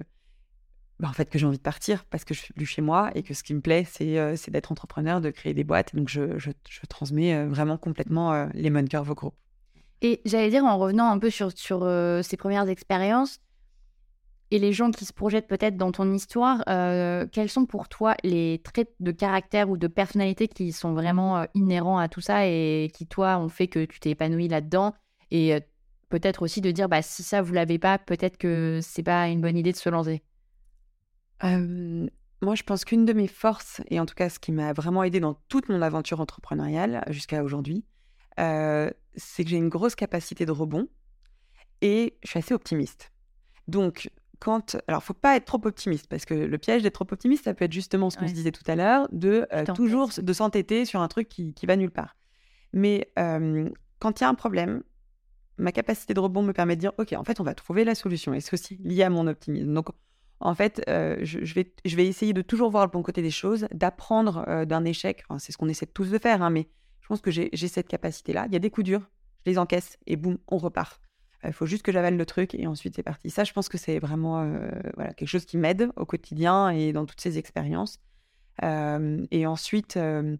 bah, 0.99 1.09
en 1.09 1.13
fait, 1.13 1.29
que 1.29 1.37
j'ai 1.37 1.45
envie 1.45 1.57
de 1.57 1.63
partir 1.63 2.05
parce 2.05 2.23
que 2.23 2.33
je 2.33 2.39
suis 2.39 2.53
plus 2.53 2.65
chez 2.65 2.81
moi 2.81 3.11
et 3.15 3.23
que 3.23 3.33
ce 3.33 3.43
qui 3.43 3.53
me 3.53 3.61
plaît, 3.61 3.85
c'est 3.85 4.49
d'être 4.49 4.71
entrepreneur, 4.71 5.21
de 5.21 5.29
créer 5.29 5.53
des 5.53 5.63
boîtes. 5.63 5.95
donc 5.95 6.09
je, 6.09 6.51
transmets 6.89 7.45
vraiment 7.45 7.77
complètement 7.77 8.47
les 8.53 8.71
Curve 8.87 9.11
au 9.11 9.15
groupe. 9.15 9.35
Et 10.01 10.21
j'allais 10.25 10.49
dire, 10.49 10.63
en 10.63 10.77
revenant 10.77 11.09
un 11.09 11.17
peu 11.17 11.29
sur, 11.29 11.51
sur 11.51 11.79
ces 12.23 12.37
premières 12.37 12.69
expériences, 12.69 13.41
et 14.49 14.59
les 14.59 14.71
gens 14.71 14.91
qui 14.91 15.03
se 15.03 15.11
projettent 15.11 15.47
peut-être 15.47 15.75
dans 15.75 15.91
ton 15.91 16.11
histoire, 16.13 16.63
euh, 16.69 17.25
quels 17.31 17.49
sont 17.49 17.65
pour 17.65 17.89
toi 17.89 18.15
les 18.23 18.61
traits 18.63 18.93
de 18.99 19.11
caractère 19.11 19.69
ou 19.69 19.75
de 19.75 19.87
personnalité 19.87 20.47
qui 20.47 20.71
sont 20.71 20.93
vraiment 20.93 21.39
euh, 21.39 21.45
inhérents 21.53 21.97
à 21.97 22.07
tout 22.07 22.21
ça 22.21 22.47
et 22.47 22.89
qui, 22.93 23.07
toi, 23.07 23.37
ont 23.39 23.49
fait 23.49 23.67
que 23.67 23.83
tu 23.83 23.99
t'es 23.99 24.11
épanoui 24.11 24.47
là-dedans? 24.47 24.93
Et 25.31 25.53
euh, 25.53 25.59
peut-être 26.07 26.43
aussi 26.43 26.61
de 26.61 26.71
dire, 26.71 26.87
bah, 26.87 27.01
si 27.01 27.23
ça, 27.23 27.41
vous 27.41 27.51
l'avez 27.53 27.77
pas, 27.77 27.97
peut-être 27.97 28.37
que 28.37 28.79
c'est 28.81 29.03
pas 29.03 29.27
une 29.27 29.41
bonne 29.41 29.57
idée 29.57 29.73
de 29.73 29.77
se 29.77 29.89
lancer. 29.89 30.23
moi, 31.43 32.55
je 32.55 32.63
pense 32.63 32.85
qu'une 32.85 33.03
de 33.03 33.11
mes 33.11 33.27
forces, 33.27 33.81
et 33.89 33.99
en 33.99 34.05
tout 34.05 34.15
cas 34.15 34.29
ce 34.29 34.39
qui 34.39 34.53
m'a 34.53 34.71
vraiment 34.71 35.03
aidé 35.03 35.19
dans 35.19 35.33
toute 35.49 35.67
mon 35.67 35.81
aventure 35.81 36.21
entrepreneuriale 36.21 37.03
jusqu'à 37.09 37.43
aujourd'hui, 37.43 37.83
c'est 38.37 39.43
que 39.43 39.49
j'ai 39.49 39.57
une 39.57 39.69
grosse 39.69 39.95
capacité 39.95 40.45
de 40.45 40.51
rebond 40.51 40.87
et 41.81 42.17
je 42.23 42.29
suis 42.29 42.39
assez 42.39 42.53
optimiste. 42.53 43.11
Donc, 43.67 44.09
quand. 44.39 44.77
Alors, 44.87 45.03
faut 45.03 45.13
pas 45.13 45.35
être 45.35 45.45
trop 45.45 45.61
optimiste, 45.65 46.07
parce 46.07 46.25
que 46.25 46.33
le 46.33 46.57
piège 46.57 46.83
d'être 46.83 46.93
trop 46.93 47.07
optimiste, 47.09 47.45
ça 47.45 47.53
peut 47.53 47.65
être 47.65 47.73
justement 47.73 48.09
ce 48.09 48.17
qu'on 48.17 48.27
se 48.27 48.33
disait 48.33 48.51
tout 48.51 48.63
à 48.67 48.75
l'heure, 48.75 49.07
de 49.11 49.47
euh, 49.53 49.65
toujours 49.73 50.09
de 50.17 50.33
s'entêter 50.33 50.85
sur 50.85 51.01
un 51.01 51.07
truc 51.07 51.29
qui, 51.29 51.53
qui, 51.53 51.65
va 51.65 51.75
nulle 51.75 51.91
part. 51.91 52.15
Mais 52.73 53.11
quand 53.15 54.19
il 54.19 54.23
y 54.23 54.25
a 54.25 54.29
un 54.29 54.35
problème, 54.35 54.83
ma 55.57 55.71
capacité 55.71 56.13
de 56.13 56.19
rebond 56.19 56.43
me 56.43 56.53
permet 56.53 56.75
de 56.75 56.81
dire 56.81 56.93
Ok, 56.97 57.13
en 57.13 57.23
fait, 57.23 57.39
on 57.39 57.43
va 57.43 57.53
trouver 57.53 57.83
la 57.83 57.95
solution. 57.95 58.33
Et 58.33 58.41
c'est 58.41 58.53
aussi 58.53 58.77
lié 58.83 59.03
à 59.03 59.09
mon 59.09 59.27
optimisme. 59.27 59.73
Donc, 59.73 59.89
en 60.39 60.53
fait, 60.53 60.83
euh, 60.87 61.17
je, 61.21 61.53
vais, 61.53 61.73
je 61.83 61.95
vais 61.95 62.05
essayer 62.05 62.33
de 62.33 62.41
toujours 62.41 62.69
voir 62.69 62.85
le 62.85 62.91
bon 62.91 63.01
côté 63.01 63.21
des 63.21 63.31
choses, 63.31 63.67
d'apprendre 63.73 64.45
euh, 64.47 64.65
d'un 64.65 64.85
échec. 64.85 65.23
c'est 65.39 65.51
ce 65.51 65.57
qu'on 65.57 65.67
essaie 65.67 65.87
tous 65.87 66.11
de 66.11 66.19
faire, 66.19 66.41
hein, 66.43 66.49
mais 66.49 66.67
je 67.01 67.07
pense 67.07 67.21
que 67.21 67.31
j'ai 67.31 67.49
cette 67.55 67.87
capacité-là. 67.87 68.45
Il 68.47 68.53
y 68.53 68.55
a 68.55 68.59
des 68.59 68.69
coups 68.69 68.85
durs, 68.85 69.09
je 69.45 69.51
les 69.51 69.57
encaisse 69.57 69.97
et 70.05 70.15
boum, 70.15 70.37
on 70.47 70.57
repart. 70.57 71.01
Il 71.43 71.53
faut 71.53 71.65
juste 71.65 71.83
que 71.83 71.91
j'avale 71.91 72.17
le 72.17 72.25
truc 72.25 72.55
et 72.55 72.67
ensuite 72.67 72.95
c'est 72.95 73.03
parti. 73.03 73.29
Ça, 73.29 73.43
je 73.43 73.53
pense 73.53 73.69
que 73.69 73.77
c'est 73.77 73.99
vraiment 73.99 74.41
euh, 74.41 74.69
voilà, 74.95 75.13
quelque 75.13 75.29
chose 75.29 75.45
qui 75.45 75.57
m'aide 75.57 75.89
au 75.95 76.05
quotidien 76.05 76.69
et 76.69 76.93
dans 76.93 77.05
toutes 77.05 77.21
ces 77.21 77.37
expériences. 77.37 77.99
Euh, 78.63 79.23
et 79.29 79.45
ensuite, 79.45 79.97
euh, 79.97 80.35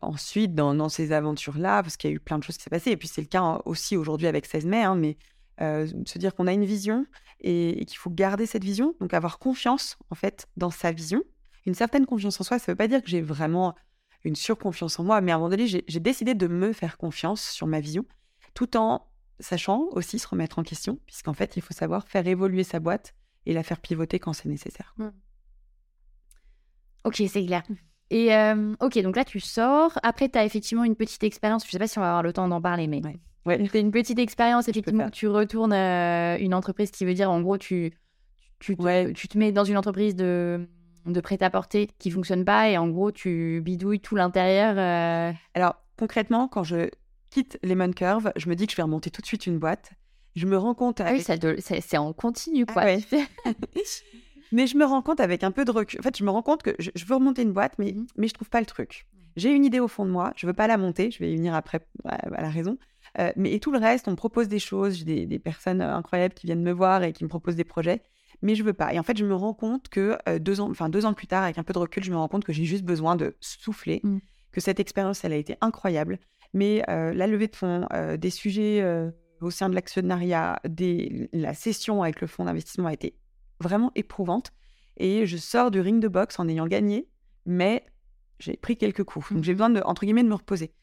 ensuite 0.00 0.54
dans, 0.54 0.88
ces 0.88 1.12
aventures-là, 1.12 1.82
parce 1.82 1.96
qu'il 1.96 2.10
y 2.10 2.12
a 2.12 2.16
eu 2.16 2.20
plein 2.20 2.38
de 2.38 2.44
choses 2.44 2.56
qui 2.56 2.62
s'est 2.62 2.70
passé, 2.70 2.90
et 2.90 2.96
puis 2.96 3.08
c'est 3.08 3.20
le 3.20 3.26
cas 3.26 3.60
aussi 3.64 3.96
aujourd'hui 3.96 4.28
avec 4.28 4.46
16 4.46 4.66
mai, 4.66 4.82
hein, 4.82 4.94
mais 4.94 5.16
se 5.58 6.18
dire 6.18 6.34
qu'on 6.34 6.48
a 6.48 6.52
une 6.52 6.64
vision 6.64 7.06
et, 7.40 7.84
qu'il 7.86 7.98
faut 7.98 8.10
garder 8.10 8.46
cette 8.46 8.64
vision, 8.64 8.94
donc 9.00 9.14
avoir 9.14 9.38
confiance 9.38 9.96
en 10.10 10.16
fait 10.16 10.48
dans 10.56 10.70
sa 10.70 10.90
vision. 10.92 11.22
Une 11.66 11.74
certaine 11.74 12.06
confiance 12.06 12.40
en 12.40 12.44
soi, 12.44 12.58
ça 12.58 12.72
ne 12.72 12.72
veut 12.72 12.76
pas 12.76 12.88
dire 12.88 13.02
que 13.02 13.08
j'ai 13.08 13.20
vraiment 13.20 13.74
une 14.24 14.34
surconfiance 14.34 14.98
en 14.98 15.04
moi, 15.04 15.20
mais 15.20 15.30
à 15.30 15.36
un 15.36 15.38
moment 15.38 15.50
donné, 15.50 15.66
j'ai 15.66 16.00
décidé 16.00 16.34
de 16.34 16.46
me 16.48 16.72
faire 16.72 16.96
confiance 16.96 17.42
sur 17.42 17.66
ma 17.66 17.80
vision, 17.80 18.04
tout 18.54 18.76
en 18.76 19.06
sachant 19.40 19.86
aussi 19.92 20.18
se 20.18 20.28
remettre 20.28 20.58
en 20.58 20.62
question, 20.62 20.98
puisqu'en 21.06 21.32
fait, 21.34 21.56
il 21.56 21.62
faut 21.62 21.74
savoir 21.74 22.06
faire 22.06 22.26
évoluer 22.26 22.64
sa 22.64 22.80
boîte 22.80 23.14
et 23.46 23.52
la 23.52 23.62
faire 23.62 23.80
pivoter 23.80 24.18
quand 24.18 24.32
c'est 24.32 24.48
nécessaire. 24.48 24.94
Mmh. 24.98 25.08
Ok, 27.04 27.22
c'est 27.28 27.44
clair. 27.44 27.62
Et 28.10 28.34
euh, 28.34 28.74
ok, 28.80 28.98
donc 29.00 29.16
là, 29.16 29.24
tu 29.24 29.40
sors. 29.40 29.98
Après, 30.02 30.28
tu 30.28 30.38
as 30.38 30.44
effectivement 30.44 30.84
une 30.84 30.96
petite 30.96 31.24
expérience. 31.24 31.62
Je 31.64 31.68
ne 31.68 31.72
sais 31.72 31.78
pas 31.78 31.86
si 31.86 31.96
on 31.98 32.02
va 32.02 32.08
avoir 32.08 32.22
le 32.22 32.34
temps 32.34 32.46
d'en 32.46 32.60
parler, 32.60 32.86
mais 32.86 33.00
ouais. 33.46 33.66
tu 33.66 33.74
as 33.74 33.80
une 33.80 33.90
petite 33.90 34.18
expérience. 34.18 34.68
Effectivement, 34.68 35.08
tu 35.08 35.28
retournes 35.28 35.72
euh, 35.72 36.36
une 36.38 36.52
entreprise 36.52 36.90
qui 36.90 37.06
veut 37.06 37.14
dire, 37.14 37.30
en 37.30 37.40
gros, 37.40 37.56
tu, 37.56 37.94
tu, 38.60 38.76
tu 39.14 39.28
te 39.28 39.38
mets 39.38 39.50
dans 39.50 39.64
une 39.64 39.78
entreprise 39.78 40.14
de, 40.14 40.68
de 41.06 41.20
prêt-à-porter 41.22 41.88
qui 41.98 42.10
fonctionne 42.10 42.44
pas 42.44 42.68
et 42.68 42.76
en 42.76 42.88
gros, 42.88 43.12
tu 43.12 43.62
bidouilles 43.64 44.00
tout 44.00 44.14
l'intérieur. 44.14 44.74
Euh. 44.76 45.32
Alors, 45.54 45.76
concrètement, 45.96 46.48
quand 46.48 46.64
je 46.64 46.90
quitte 47.32 47.58
Lemon 47.62 47.92
Curve, 47.92 48.30
je 48.36 48.48
me 48.48 48.54
dis 48.54 48.66
que 48.66 48.72
je 48.72 48.76
vais 48.76 48.82
remonter 48.82 49.10
tout 49.10 49.22
de 49.22 49.26
suite 49.26 49.46
une 49.46 49.58
boîte. 49.58 49.92
Je 50.36 50.46
me 50.46 50.56
rends 50.56 50.74
compte. 50.74 51.00
Ah 51.00 51.12
oui, 51.12 51.22
c'est 51.22 51.96
en 51.98 52.12
continu, 52.12 52.66
quoi. 52.66 52.82
Ah 52.82 52.96
mais 54.52 54.66
je 54.66 54.76
me 54.76 54.84
rends 54.84 55.02
compte 55.02 55.18
avec 55.18 55.42
un 55.42 55.50
peu 55.50 55.64
de 55.64 55.70
recul. 55.70 55.98
En 56.00 56.02
fait, 56.02 56.16
je 56.16 56.24
me 56.24 56.30
rends 56.30 56.42
compte 56.42 56.62
que 56.62 56.74
je, 56.78 56.90
veux 57.06 57.14
remonter 57.14 57.42
une 57.42 57.52
boîte, 57.52 57.74
mais, 57.78 57.92
mmh. 57.92 58.06
mais 58.18 58.28
je 58.28 58.34
trouve 58.34 58.50
pas 58.50 58.60
le 58.60 58.66
truc. 58.66 59.06
J'ai 59.36 59.50
une 59.50 59.64
idée 59.64 59.80
au 59.80 59.88
fond 59.88 60.04
de 60.04 60.10
moi, 60.10 60.34
je 60.36 60.46
veux 60.46 60.52
pas 60.52 60.66
la 60.66 60.76
monter, 60.76 61.10
je 61.10 61.18
vais 61.20 61.32
y 61.32 61.36
venir 61.36 61.54
après 61.54 61.80
à, 62.04 62.28
la 62.28 62.50
raison. 62.50 62.76
Euh, 63.18 63.32
mais 63.36 63.52
et 63.52 63.60
tout 63.60 63.72
le 63.72 63.78
reste, 63.78 64.08
on 64.08 64.10
me 64.10 64.16
propose 64.16 64.48
des 64.48 64.58
choses, 64.58 64.96
j'ai 64.96 65.26
des, 65.26 65.38
personnes 65.38 65.80
euh, 65.80 65.94
incroyables 65.94 66.34
qui 66.34 66.46
viennent 66.46 66.62
me 66.62 66.72
voir 66.72 67.02
et 67.02 67.14
qui 67.14 67.24
me 67.24 67.30
proposent 67.30 67.56
des 67.56 67.64
projets, 67.64 68.02
mais 68.42 68.54
je 68.54 68.62
veux 68.62 68.74
pas. 68.74 68.92
Et 68.92 68.98
en 68.98 69.02
fait, 69.02 69.16
je 69.16 69.24
me 69.24 69.34
rends 69.34 69.54
compte 69.54 69.88
que 69.88 70.18
euh, 70.28 70.38
deux 70.38 70.60
ans, 70.60 70.70
enfin 70.70 70.90
deux 70.90 71.06
ans 71.06 71.14
plus 71.14 71.26
tard, 71.26 71.44
avec 71.44 71.56
un 71.56 71.62
peu 71.62 71.72
de 71.72 71.78
recul, 71.78 72.04
je 72.04 72.10
me 72.10 72.16
rends 72.16 72.28
compte 72.28 72.44
que 72.44 72.52
j'ai 72.52 72.64
juste 72.64 72.84
besoin 72.84 73.16
de 73.16 73.34
souffler, 73.40 74.00
mmh. 74.02 74.18
que 74.52 74.60
cette 74.60 74.80
expérience, 74.80 75.24
elle 75.24 75.32
a 75.32 75.36
été 75.36 75.56
incroyable, 75.62 76.18
mais 76.52 76.82
la 76.88 77.26
levée 77.26 77.48
de 77.48 77.56
fonds, 77.56 77.86
des 78.18 78.30
sujets 78.30 78.84
au 79.40 79.50
sein 79.50 79.68
de 79.68 79.74
l'actionnariat, 79.74 80.60
la 81.32 81.54
session 81.54 82.02
avec 82.02 82.20
le 82.20 82.26
fonds 82.26 82.44
d'investissement 82.44 82.88
a 82.88 82.92
été 82.92 83.16
vraiment 83.60 83.92
éprouvante. 83.94 84.52
Et 84.98 85.26
je 85.26 85.36
sors 85.36 85.70
du 85.70 85.80
ring 85.80 86.00
de 86.00 86.08
boxe 86.08 86.38
en 86.38 86.48
ayant 86.48 86.66
gagné, 86.66 87.08
mais 87.46 87.84
j'ai 88.38 88.56
pris 88.56 88.76
quelques 88.76 89.04
coups. 89.04 89.32
Donc 89.32 89.42
j'ai 89.42 89.52
besoin, 89.52 89.70
de, 89.70 89.80
entre 89.84 90.04
guillemets, 90.04 90.22
de 90.22 90.28
me 90.28 90.34
reposer. 90.34 90.74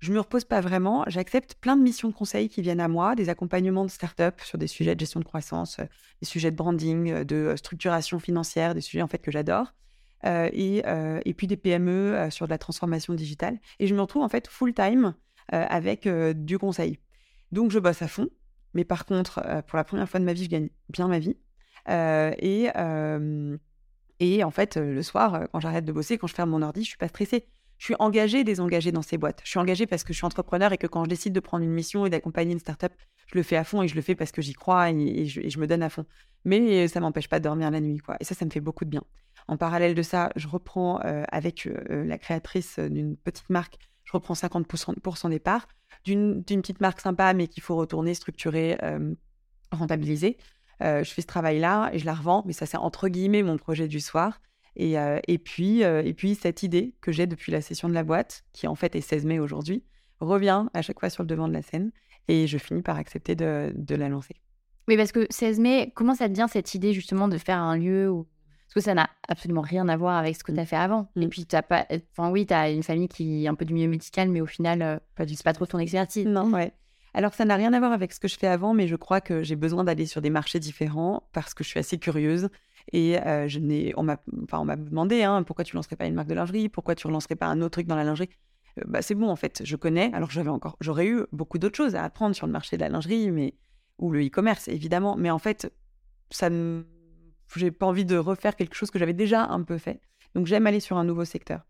Je 0.00 0.10
ne 0.10 0.16
me 0.16 0.20
repose 0.20 0.44
pas 0.44 0.60
vraiment. 0.60 1.04
J'accepte 1.06 1.54
plein 1.54 1.76
de 1.76 1.82
missions 1.82 2.08
de 2.08 2.14
conseil 2.14 2.48
qui 2.48 2.60
viennent 2.62 2.80
à 2.80 2.88
moi, 2.88 3.14
des 3.14 3.28
accompagnements 3.28 3.84
de 3.84 3.90
start-up 3.90 4.40
sur 4.40 4.58
des 4.58 4.66
sujets 4.66 4.94
de 4.94 5.00
gestion 5.00 5.20
de 5.20 5.24
croissance, 5.24 5.78
des 6.20 6.26
sujets 6.26 6.50
de 6.50 6.56
branding, 6.56 7.24
de 7.24 7.54
structuration 7.56 8.18
financière, 8.18 8.74
des 8.74 8.80
sujets 8.80 9.02
en 9.02 9.08
fait 9.08 9.18
que 9.18 9.30
j'adore. 9.30 9.72
Euh, 10.26 10.48
euh, 10.86 11.20
et, 11.24 11.34
puis 11.34 11.46
des 11.46 11.56
PME 11.56 11.90
euh, 11.90 12.30
sur 12.30 12.46
de 12.46 12.50
la 12.50 12.58
transformation 12.58 13.14
digitale. 13.14 13.58
Et 13.78 13.86
je 13.86 13.94
me 13.94 14.00
retrouve 14.00 14.22
en 14.22 14.28
fait 14.28 14.48
full-time 14.48 15.14
avec 15.50 16.08
du 16.08 16.58
conseil. 16.58 16.98
Donc 17.52 17.70
je 17.70 17.78
bosse 17.78 18.00
à 18.00 18.08
fond, 18.08 18.30
mais 18.72 18.82
par 18.82 19.04
contre, 19.04 19.42
pour 19.66 19.76
la 19.76 19.84
première 19.84 20.08
fois 20.08 20.18
de 20.18 20.24
ma 20.24 20.32
vie, 20.32 20.44
je 20.44 20.48
gagne 20.48 20.70
bien 20.88 21.06
ma 21.06 21.18
vie. 21.18 21.36
et, 21.86 22.70
en 24.42 24.50
fait, 24.50 24.76
le 24.78 25.02
soir, 25.02 25.46
quand 25.52 25.60
j'arrête 25.60 25.84
de 25.84 25.92
bosser, 25.92 26.16
quand 26.16 26.28
je 26.28 26.34
ferme 26.34 26.48
mon 26.48 26.62
ordi, 26.62 26.82
je 26.82 26.88
suis 26.88 26.96
pas 26.96 27.08
stressée. 27.08 27.46
Je 27.76 27.84
suis 27.84 27.94
engagée 27.98 28.42
désengagée 28.42 28.90
dans 28.90 29.02
ces 29.02 29.18
boîtes. 29.18 29.42
Je 29.44 29.50
suis 29.50 29.58
engagée 29.58 29.86
parce 29.86 30.02
que 30.02 30.14
je 30.14 30.16
suis 30.16 30.24
entrepreneur 30.24 30.72
et 30.72 30.78
que 30.78 30.86
quand 30.86 31.04
je 31.04 31.10
décide 31.10 31.34
de 31.34 31.40
prendre 31.40 31.62
une 31.62 31.72
mission 31.72 32.06
et 32.06 32.10
d'accompagner 32.10 32.52
une 32.52 32.58
startup, 32.58 32.94
je 33.26 33.36
le 33.36 33.42
fais 33.42 33.56
à 33.56 33.64
fond 33.64 33.82
et 33.82 33.88
je 33.88 33.96
le 33.96 34.00
fais 34.00 34.14
parce 34.14 34.32
que 34.32 34.40
j'y 34.40 34.54
crois 34.54 34.90
et, 34.90 35.26
je, 35.26 35.42
et, 35.42 35.50
je, 35.50 35.58
me 35.58 35.66
donne 35.66 35.82
à 35.82 35.90
fond. 35.90 36.06
Mais 36.46 36.88
ça 36.88 37.00
m'empêche 37.00 37.28
pas 37.28 37.38
de 37.38 37.44
dormir 37.44 37.70
la 37.70 37.80
nuit, 37.80 37.98
quoi. 37.98 38.16
Et 38.18 38.24
ça, 38.24 38.34
ça 38.34 38.46
me 38.46 38.50
fait 38.50 38.60
beaucoup 38.60 38.86
de 38.86 38.90
bien. 38.90 39.02
En 39.46 39.56
parallèle 39.56 39.94
de 39.94 40.02
ça, 40.02 40.30
je 40.36 40.48
reprends 40.48 41.00
euh, 41.04 41.22
avec 41.30 41.66
euh, 41.66 41.76
euh, 41.90 42.04
la 42.04 42.18
créatrice 42.18 42.78
d'une 42.78 43.16
petite 43.16 43.50
marque, 43.50 43.78
je 44.04 44.12
reprends 44.12 44.34
50% 44.34 45.00
pour 45.00 45.18
son 45.18 45.28
départ, 45.28 45.66
d'une 46.04 46.44
petite 46.44 46.80
marque 46.80 47.00
sympa, 47.00 47.32
mais 47.34 47.46
qu'il 47.46 47.62
faut 47.62 47.76
retourner, 47.76 48.12
structurer, 48.12 48.78
rentabiliser. 49.72 50.36
je 50.80 51.04
fais 51.04 51.22
ce 51.22 51.26
travail-là 51.26 51.88
et 51.94 51.98
je 51.98 52.04
la 52.04 52.12
revends, 52.12 52.42
mais 52.44 52.52
ça, 52.52 52.66
c'est 52.66 52.76
entre 52.76 53.08
guillemets 53.08 53.42
mon 53.42 53.56
projet 53.56 53.88
du 53.88 54.00
soir. 54.00 54.42
Et, 54.76 55.38
puis, 55.42 55.80
et 55.80 56.12
puis, 56.12 56.34
cette 56.34 56.62
idée 56.62 56.94
que 57.00 57.12
j'ai 57.12 57.26
depuis 57.26 57.50
la 57.50 57.62
session 57.62 57.88
de 57.88 57.94
la 57.94 58.04
boîte, 58.04 58.44
qui 58.52 58.66
en 58.66 58.74
fait 58.74 58.94
est 58.94 59.00
16 59.00 59.24
mai 59.24 59.38
aujourd'hui, 59.38 59.82
revient 60.20 60.66
à 60.74 60.82
chaque 60.82 61.00
fois 61.00 61.08
sur 61.08 61.22
le 61.22 61.26
devant 61.26 61.48
de 61.48 61.54
la 61.54 61.62
scène 61.62 61.90
et 62.28 62.46
je 62.46 62.58
finis 62.58 62.82
par 62.82 62.98
accepter 62.98 63.34
de, 63.34 63.72
de 63.74 63.94
la 63.94 64.10
lancer. 64.10 64.36
Oui, 64.86 64.98
parce 64.98 65.12
que 65.12 65.26
16 65.30 65.60
mai, 65.60 65.92
comment 65.94 66.14
ça 66.14 66.28
te 66.28 66.34
vient 66.34 66.48
cette 66.48 66.74
idée 66.74 66.92
justement 66.92 67.28
de 67.28 67.38
faire 67.38 67.58
un 67.58 67.78
lieu 67.78 68.10
où 68.10 68.26
Parce 68.74 68.86
que 68.86 68.90
ça 68.90 68.94
n'a 68.94 69.08
absolument 69.28 69.60
rien 69.60 69.88
à 69.88 69.96
voir 69.96 70.16
avec 70.16 70.34
ce 70.34 70.42
que 70.42 70.50
tu 70.50 70.58
as 70.58 70.66
fait 70.66 70.74
avant. 70.74 71.08
Et 71.14 71.28
puis, 71.28 71.46
tu 71.46 71.56
pas. 71.68 71.86
Enfin, 72.10 72.32
oui, 72.32 72.44
tu 72.44 72.54
as 72.54 72.70
une 72.70 72.82
famille 72.82 73.06
qui 73.06 73.44
est 73.44 73.48
un 73.48 73.54
peu 73.54 73.64
du 73.64 73.72
milieu 73.72 73.88
médical, 73.88 74.28
mais 74.30 74.40
au 74.40 74.46
final, 74.46 74.82
euh, 74.82 74.98
pas 75.14 75.24
du... 75.24 75.36
c'est 75.36 75.44
pas 75.44 75.52
trop 75.52 75.64
ton 75.64 75.78
expertise. 75.78 76.26
Non, 76.26 76.52
ouais. 76.52 76.72
Alors, 77.12 77.34
ça 77.34 77.44
n'a 77.44 77.54
rien 77.54 77.72
à 77.72 77.78
voir 77.78 77.92
avec 77.92 78.12
ce 78.12 78.18
que 78.18 78.26
je 78.26 78.36
fais 78.36 78.48
avant, 78.48 78.74
mais 78.74 78.88
je 78.88 78.96
crois 78.96 79.20
que 79.20 79.44
j'ai 79.44 79.54
besoin 79.54 79.84
d'aller 79.84 80.06
sur 80.06 80.20
des 80.20 80.30
marchés 80.30 80.58
différents 80.58 81.22
parce 81.32 81.54
que 81.54 81.62
je 81.62 81.68
suis 81.68 81.78
assez 81.78 81.98
curieuse. 81.98 82.48
Et 82.92 83.16
euh, 83.20 83.46
je 83.46 83.60
n'ai, 83.60 83.92
on 83.96 84.02
m'a, 84.02 84.16
enfin, 84.42 84.58
on 84.58 84.64
m'a 84.64 84.74
demandé 84.74 85.22
hein, 85.22 85.44
pourquoi 85.44 85.64
tu 85.64 85.76
lancerais 85.76 85.94
pas 85.94 86.06
une 86.06 86.14
marque 86.14 86.28
de 86.28 86.34
lingerie, 86.34 86.68
pourquoi 86.68 86.96
tu 86.96 87.06
relancerais 87.06 87.36
pas 87.36 87.46
un 87.46 87.60
autre 87.60 87.70
truc 87.70 87.86
dans 87.86 87.96
la 87.96 88.04
lingerie? 88.04 88.28
Euh, 88.78 88.82
bah, 88.86 89.02
c'est 89.02 89.14
bon 89.14 89.30
en 89.30 89.36
fait, 89.36 89.62
je 89.64 89.76
connais. 89.76 90.12
Alors 90.12 90.30
j'avais 90.30 90.50
encore, 90.50 90.76
j'aurais 90.80 91.06
eu 91.06 91.22
beaucoup 91.32 91.58
d'autres 91.58 91.76
choses 91.76 91.94
à 91.94 92.04
apprendre 92.04 92.34
sur 92.36 92.46
le 92.46 92.52
marché 92.52 92.76
de 92.76 92.82
la 92.82 92.90
lingerie, 92.90 93.30
mais 93.30 93.54
ou 93.98 94.10
le 94.10 94.26
e-commerce 94.26 94.68
évidemment. 94.68 95.16
Mais 95.16 95.30
en 95.30 95.38
fait, 95.38 95.72
ça 96.30 96.50
ne 96.50 96.82
j'ai 97.58 97.70
pas 97.70 97.86
envie 97.86 98.04
de 98.04 98.16
refaire 98.16 98.56
quelque 98.56 98.74
chose 98.74 98.90
que 98.90 98.98
j'avais 98.98 99.12
déjà 99.12 99.44
un 99.44 99.62
peu 99.62 99.78
fait. 99.78 100.00
Donc 100.34 100.46
j'aime 100.46 100.66
aller 100.66 100.80
sur 100.80 100.96
un 100.96 101.04
nouveau 101.04 101.24
secteur. 101.24 101.60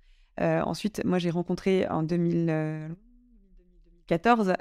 Euh, 0.40 0.62
ensuite, 0.62 1.04
moi 1.04 1.18
j'ai 1.18 1.28
rencontré 1.30 1.86
en 1.88 2.02
2014 2.02 4.54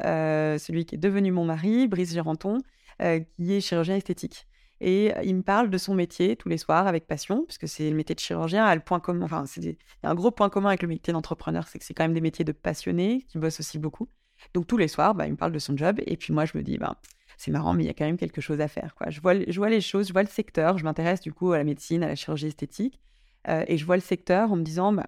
celui 0.60 0.86
qui 0.86 0.96
est 0.96 1.00
devenu 1.00 1.32
mon 1.32 1.46
mari, 1.46 1.88
Brice 1.88 2.12
Géranton, 2.14 2.58
qui 3.00 3.54
est 3.54 3.62
chirurgien 3.62 3.96
esthétique. 3.96 4.46
Et 4.82 5.14
il 5.24 5.36
me 5.36 5.44
parle 5.44 5.70
de 5.70 5.78
son 5.78 5.96
métier 5.96 6.36
tous 6.36 6.50
les 6.50 6.58
soirs 6.58 6.88
avec 6.88 7.08
passion, 7.08 7.46
puisque 7.46 7.70
c'est 7.70 7.90
le 7.90 7.96
métier 7.96 8.16
de 8.16 8.20
chirurgien 8.20 8.66
a. 8.66 8.76
Enfin, 8.76 9.02
il 9.58 9.66
y 9.66 9.78
a 10.04 10.10
un 10.10 10.16
gros 10.16 10.30
point 10.30 10.50
commun 10.50 10.68
avec 10.70 10.82
le 10.82 10.90
métier 10.90 11.14
d'entrepreneur, 11.14 11.70
c'est 11.70 11.80
que 11.80 11.86
c'est 11.86 11.94
quand 11.94 12.04
même 12.04 12.14
des 12.14 12.22
métiers 12.22 12.44
de 12.44 12.52
passionnés 12.52 13.26
qui 13.30 13.38
bossent 13.38 13.62
aussi 13.62 13.80
beaucoup. 13.80 14.10
Donc 14.54 14.68
tous 14.68 14.76
les 14.76 14.90
soirs, 14.90 15.16
bah, 15.16 15.26
il 15.26 15.32
me 15.32 15.38
parle 15.38 15.54
de 15.54 15.60
son 15.60 15.78
job, 15.78 16.02
et 16.06 16.18
puis 16.18 16.34
moi 16.34 16.44
je 16.44 16.58
me 16.58 16.64
dis, 16.64 16.78
bah, 16.78 17.00
c'est 17.44 17.52
marrant, 17.52 17.74
mais 17.74 17.84
il 17.84 17.88
y 17.88 17.90
a 17.90 17.94
quand 17.94 18.06
même 18.06 18.18
quelque 18.18 18.40
chose 18.40 18.62
à 18.62 18.70
faire. 18.70 18.96
Quoi. 18.96 19.10
Je, 19.10 19.20
vois, 19.20 19.34
les 19.34 19.82
choses, 19.82 20.08
je 20.08 20.14
vois 20.14 20.24
le 20.24 20.30
secteur, 20.30 20.78
je 20.78 20.86
m'intéresse 20.86 21.20
du 21.20 21.34
coup 21.34 21.52
à 21.52 21.58
la 21.58 21.66
médecine, 21.66 22.02
à 22.02 22.08
la 22.08 22.16
chirurgie 22.16 22.48
esthétique, 22.48 23.02
euh, 23.50 23.66
et 23.68 23.78
je 23.78 23.86
vois 23.86 23.98
le 23.98 24.02
secteur 24.02 24.52
en 24.52 24.56
me 24.56 24.64
disant, 24.64 24.94
bah, 24.94 25.06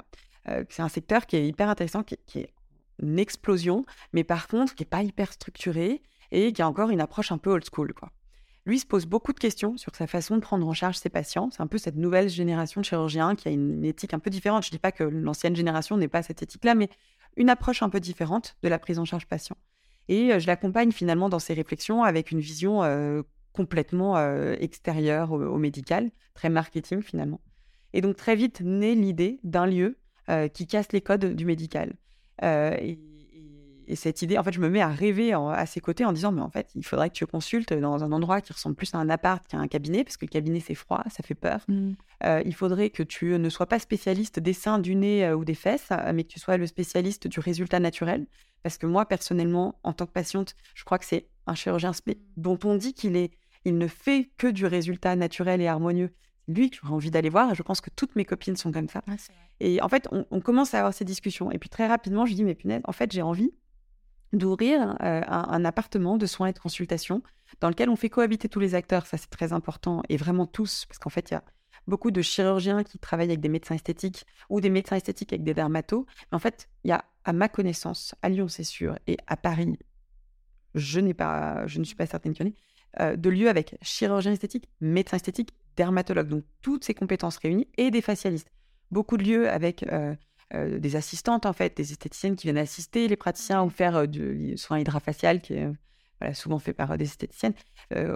euh, 0.49 0.65
c'est 0.69 0.81
un 0.81 0.89
secteur 0.89 1.27
qui 1.27 1.37
est 1.37 1.47
hyper 1.47 1.69
intéressant, 1.69 2.03
qui, 2.03 2.39
est 2.39 2.53
une 3.01 3.19
explosion, 3.19 3.85
mais 4.11 4.23
par 4.23 4.47
contre 4.47 4.75
qui 4.75 4.83
n'est 4.83 4.89
pas 4.89 5.03
hyper 5.03 5.31
structuré 5.31 6.01
et 6.31 6.51
qui 6.51 6.61
a 6.61 6.67
encore 6.67 6.89
une 6.89 7.01
approche 7.01 7.31
un 7.31 7.37
peu 7.37 7.51
old 7.51 7.63
school. 7.73 7.93
Lui 8.65 8.79
se 8.79 8.85
pose 8.85 9.05
beaucoup 9.05 9.31
de 9.31 9.39
questions 9.39 9.77
sur 9.77 9.95
sa 9.95 10.07
façon 10.07 10.35
de 10.35 10.41
prendre 10.41 10.67
en 10.67 10.73
charge 10.73 10.97
ses 10.97 11.09
patients. 11.09 11.49
C'est 11.51 11.61
un 11.61 11.67
peu 11.67 11.77
cette 11.77 11.95
nouvelle 11.95 12.29
génération 12.29 12.81
de 12.81 12.85
chirurgiens 12.85 13.35
qui 13.35 13.47
a 13.47 13.51
une 13.51 13.85
éthique 13.85 14.13
un 14.13 14.19
peu 14.19 14.29
différente. 14.29 14.63
Je 14.63 14.69
ne 14.69 14.71
dis 14.71 14.79
pas 14.79 14.91
que 14.91 15.03
l'ancienne 15.03 15.55
génération 15.55 15.97
n'est 15.97 16.07
pas 16.07 16.23
cette 16.23 16.41
éthique-là, 16.41 16.73
mais 16.73 16.89
une 17.37 17.49
approche 17.49 17.83
un 17.83 17.89
peu 17.89 17.99
différente 17.99 18.55
de 18.63 18.69
la 18.69 18.79
prise 18.79 18.97
en 18.97 19.05
charge 19.05 19.27
patient. 19.27 19.55
Et 20.07 20.39
je 20.39 20.47
l'accompagne 20.47 20.91
finalement 20.91 21.29
dans 21.29 21.39
ses 21.39 21.53
réflexions 21.53 22.03
avec 22.03 22.31
une 22.31 22.39
vision 22.39 22.81
complètement 23.53 24.17
extérieure 24.53 25.31
au, 25.31 25.57
médical, 25.57 26.11
très 26.33 26.49
marketing 26.49 27.01
finalement. 27.01 27.41
Et 27.93 28.01
donc 28.01 28.15
très 28.15 28.35
vite 28.35 28.61
naît 28.61 28.93
l'idée 28.93 29.39
d'un 29.43 29.65
lieu 29.65 29.97
qui 30.53 30.67
casse 30.67 30.91
les 30.91 31.01
codes 31.01 31.33
du 31.33 31.45
médical. 31.45 31.95
Et 33.87 33.95
cette 33.95 34.21
idée, 34.21 34.37
en 34.37 34.43
fait, 34.43 34.53
je 34.53 34.59
me 34.59 34.69
mets 34.69 34.81
à 34.81 34.89
rêver 34.89 35.33
à 35.33 35.65
ses 35.65 35.79
côtés 35.79 36.05
en 36.05 36.13
disant, 36.13 36.31
mais 36.31 36.41
en 36.41 36.49
fait, 36.49 36.69
il 36.75 36.85
faudrait 36.85 37.09
que 37.09 37.15
tu 37.15 37.25
consultes 37.25 37.73
dans 37.73 38.03
un 38.03 38.11
endroit 38.11 38.41
qui 38.41 38.53
ressemble 38.53 38.75
plus 38.75 38.93
à 38.93 38.97
un 38.97 39.09
appart 39.09 39.45
qu'à 39.47 39.57
un 39.57 39.67
cabinet, 39.67 40.03
parce 40.03 40.17
que 40.17 40.25
le 40.25 40.29
cabinet, 40.29 40.59
c'est 40.59 40.75
froid, 40.75 41.03
ça 41.09 41.23
fait 41.23 41.35
peur. 41.35 41.61
Mmh. 41.67 41.93
Euh, 42.23 42.41
il 42.45 42.53
faudrait 42.53 42.89
que 42.89 43.03
tu 43.03 43.37
ne 43.37 43.49
sois 43.49 43.67
pas 43.67 43.79
spécialiste 43.79 44.39
des 44.39 44.53
seins, 44.53 44.79
du 44.79 44.95
nez 44.95 45.25
euh, 45.25 45.35
ou 45.35 45.45
des 45.45 45.55
fesses, 45.55 45.89
euh, 45.91 46.11
mais 46.13 46.23
que 46.23 46.29
tu 46.29 46.39
sois 46.39 46.57
le 46.57 46.67
spécialiste 46.67 47.27
du 47.27 47.39
résultat 47.39 47.79
naturel. 47.79 48.25
Parce 48.63 48.77
que 48.77 48.87
moi, 48.87 49.05
personnellement, 49.05 49.79
en 49.83 49.93
tant 49.93 50.05
que 50.05 50.11
patiente, 50.11 50.55
je 50.73 50.83
crois 50.83 50.97
que 50.97 51.05
c'est 51.05 51.27
un 51.47 51.55
chirurgien 51.55 51.91
dont 52.37 52.57
on 52.63 52.75
dit 52.75 52.93
qu'il 52.93 53.15
est, 53.15 53.31
il 53.65 53.77
ne 53.77 53.87
fait 53.87 54.31
que 54.37 54.47
du 54.47 54.65
résultat 54.65 55.15
naturel 55.15 55.61
et 55.61 55.67
harmonieux. 55.67 56.11
C'est 56.47 56.53
lui 56.53 56.69
que 56.69 56.77
j'aurais 56.77 56.93
envie 56.93 57.11
d'aller 57.11 57.29
voir, 57.29 57.51
et 57.51 57.55
je 57.55 57.63
pense 57.63 57.81
que 57.81 57.89
toutes 57.89 58.15
mes 58.15 58.25
copines 58.25 58.55
sont 58.55 58.71
comme 58.71 58.89
ça. 58.89 59.01
et 59.59 59.81
en 59.81 59.89
fait, 59.89 60.07
on, 60.11 60.25
on, 60.31 60.41
commence 60.41 60.73
à 60.73 60.79
avoir 60.79 60.93
ces 60.93 61.05
discussions. 61.05 61.51
Et 61.51 61.59
puis 61.59 61.69
très 61.69 61.87
rapidement, 61.87 62.25
je 62.25 62.33
dis, 62.33 62.43
mais 62.43 62.55
punaise, 62.55 62.81
en 62.85 62.91
fait, 62.91 63.11
j'ai 63.11 63.21
envie 63.21 63.51
d'ouvrir 64.35 64.95
euh, 65.01 65.21
un, 65.27 65.65
appartement 65.65 66.17
de 66.17 66.25
soins 66.25 66.47
et 66.47 66.53
de 66.53 66.59
consultation 66.59 67.21
dans 67.61 67.69
lequel 67.69 67.89
on 67.89 67.95
fait 67.95 68.09
cohabiter 68.09 68.49
tous 68.49 68.59
les 68.59 68.75
acteurs. 68.75 69.05
Ça, 69.05 69.17
c'est 69.17 69.29
très 69.29 69.53
important. 69.53 70.03
Et 70.09 70.17
vraiment 70.17 70.45
tous, 70.45 70.85
parce 70.85 70.99
qu'en 70.99 71.09
fait, 71.09 71.31
il 71.31 71.33
y 71.33 71.37
a 71.37 71.43
beaucoup 71.87 72.11
de 72.11 72.21
chirurgiens 72.21 72.83
qui 72.83 72.99
travaillent 72.99 73.29
avec 73.29 73.39
des 73.39 73.49
médecins 73.49 73.75
esthétiques 73.75 74.25
ou 74.49 74.61
des 74.61 74.69
médecins 74.69 74.95
esthétiques 74.95 75.33
avec 75.33 75.43
des 75.43 75.53
dermatos. 75.53 76.05
En 76.31 76.39
fait, 76.39 76.69
il 76.83 76.89
y 76.89 76.91
a, 76.91 77.05
à 77.23 77.33
ma 77.33 77.49
connaissance, 77.49 78.15
à 78.21 78.29
Lyon, 78.29 78.47
c'est 78.47 78.63
sûr, 78.63 78.97
et 79.07 79.17
à 79.27 79.37
Paris, 79.37 79.77
je, 80.73 80.99
n'ai 80.99 81.13
pas, 81.13 81.65
je 81.67 81.79
ne 81.79 81.83
suis 81.83 81.95
pas 81.95 82.05
certaine 82.05 82.33
qu'il 82.33 82.45
y 82.45 82.49
en 82.49 82.51
ait, 82.51 82.55
euh, 83.01 83.15
de 83.15 83.29
lieux 83.29 83.49
avec 83.49 83.77
chirurgien 83.81 84.31
esthétique, 84.31 84.69
médecin 84.81 85.17
esthétique, 85.17 85.53
dermatologue. 85.75 86.27
Donc, 86.27 86.43
toutes 86.61 86.83
ces 86.83 86.93
compétences 86.93 87.37
réunies 87.37 87.67
et 87.77 87.91
des 87.91 88.01
facialistes. 88.01 88.49
Beaucoup 88.91 89.17
de 89.17 89.23
lieux 89.23 89.49
avec 89.49 89.83
euh, 89.91 90.15
euh, 90.53 90.79
des 90.79 90.95
assistantes, 90.95 91.45
en 91.45 91.53
fait, 91.53 91.75
des 91.75 91.91
esthéticiennes 91.91 92.35
qui 92.35 92.47
viennent 92.47 92.57
assister 92.57 93.07
les 93.07 93.15
praticiens 93.15 93.63
ou 93.63 93.69
faire 93.69 93.95
euh, 93.95 94.05
du 94.05 94.55
soin 94.57 94.79
hydrafacial 94.79 95.41
qui 95.41 95.53
est 95.53 95.67
voilà, 96.21 96.33
souvent 96.35 96.59
fait 96.59 96.73
par 96.73 96.91
euh, 96.91 96.97
des 96.97 97.05
esthéticiennes 97.05 97.55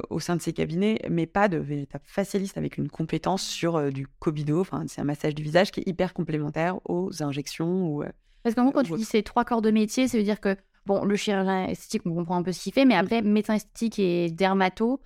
au 0.09 0.19
sein 0.19 0.35
de 0.35 0.41
ces 0.41 0.53
cabinets, 0.53 0.99
mais 1.09 1.25
pas 1.27 1.47
de 1.47 1.57
véritable 1.57 2.03
facialiste 2.07 2.57
avec 2.57 2.77
une 2.77 2.89
compétence 2.89 3.43
sur 3.43 3.91
du 3.91 4.07
cobido. 4.07 4.61
Enfin, 4.61 4.83
c'est 4.87 4.99
un 4.99 5.03
massage 5.03 5.35
du 5.35 5.43
visage 5.43 5.71
qui 5.71 5.81
est 5.81 5.87
hyper 5.87 6.13
complémentaire 6.13 6.79
aux 6.89 7.21
injections. 7.21 7.87
Ou, 7.87 8.03
Parce 8.41 8.55
qu'en 8.55 8.63
gros, 8.63 8.71
quand 8.71 8.83
tu 8.83 8.93
dis 8.93 9.05
ces 9.05 9.21
trois 9.21 9.45
corps 9.45 9.61
de 9.61 9.69
métier, 9.69 10.07
ça 10.07 10.17
veut 10.17 10.23
dire 10.23 10.39
que 10.39 10.55
bon, 10.87 11.05
le 11.05 11.15
chirurgien 11.15 11.67
esthétique, 11.67 12.01
on 12.05 12.15
comprend 12.15 12.37
un 12.37 12.43
peu 12.43 12.51
ce 12.51 12.63
qu'il 12.63 12.73
fait, 12.73 12.85
mais 12.85 12.95
mmh. 12.95 13.05
après, 13.05 13.21
médecin 13.21 13.53
esthétique 13.53 13.99
et 13.99 14.31
dermato, 14.31 14.99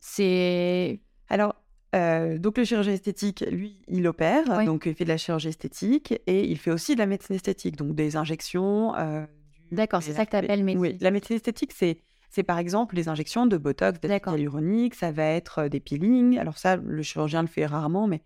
c'est. 0.00 1.00
Alors, 1.28 1.54
euh, 1.94 2.38
donc 2.38 2.58
le 2.58 2.64
chirurgien 2.64 2.92
esthétique, 2.92 3.44
lui, 3.50 3.80
il 3.88 4.06
opère, 4.06 4.64
donc 4.64 4.86
il 4.86 4.94
fait 4.94 5.04
de 5.04 5.08
la 5.08 5.16
chirurgie 5.16 5.48
esthétique 5.48 6.14
et 6.26 6.48
il 6.48 6.56
fait 6.56 6.70
aussi 6.70 6.94
de 6.94 7.00
la 7.00 7.06
médecine 7.06 7.34
esthétique, 7.36 7.76
donc 7.76 7.94
des 7.94 8.16
injections. 8.16 8.94
Euh, 8.96 9.24
D'accord, 9.72 10.02
c'est 10.02 10.12
ça 10.12 10.24
que 10.24 10.30
tu 10.30 10.36
appelles 10.36 10.62
médecine. 10.62 10.80
Oui, 10.80 10.96
la 11.00 11.10
médecine 11.10 11.36
esthétique, 11.36 11.72
c'est 11.74 11.98
c'est 12.32 12.44
par 12.44 12.58
exemple 12.58 12.94
les 12.94 13.08
injections 13.08 13.44
de 13.46 13.56
botox, 13.56 14.00
d'acide 14.00 14.22
hyaluronique, 14.24 14.94
ça 14.94 15.10
va 15.10 15.24
être 15.24 15.62
euh, 15.62 15.68
des 15.68 15.80
peelings. 15.80 16.38
Alors 16.38 16.58
ça, 16.58 16.76
le 16.76 17.02
chirurgien 17.02 17.42
le 17.42 17.48
fait 17.48 17.66
rarement, 17.66 18.06
mais 18.06 18.22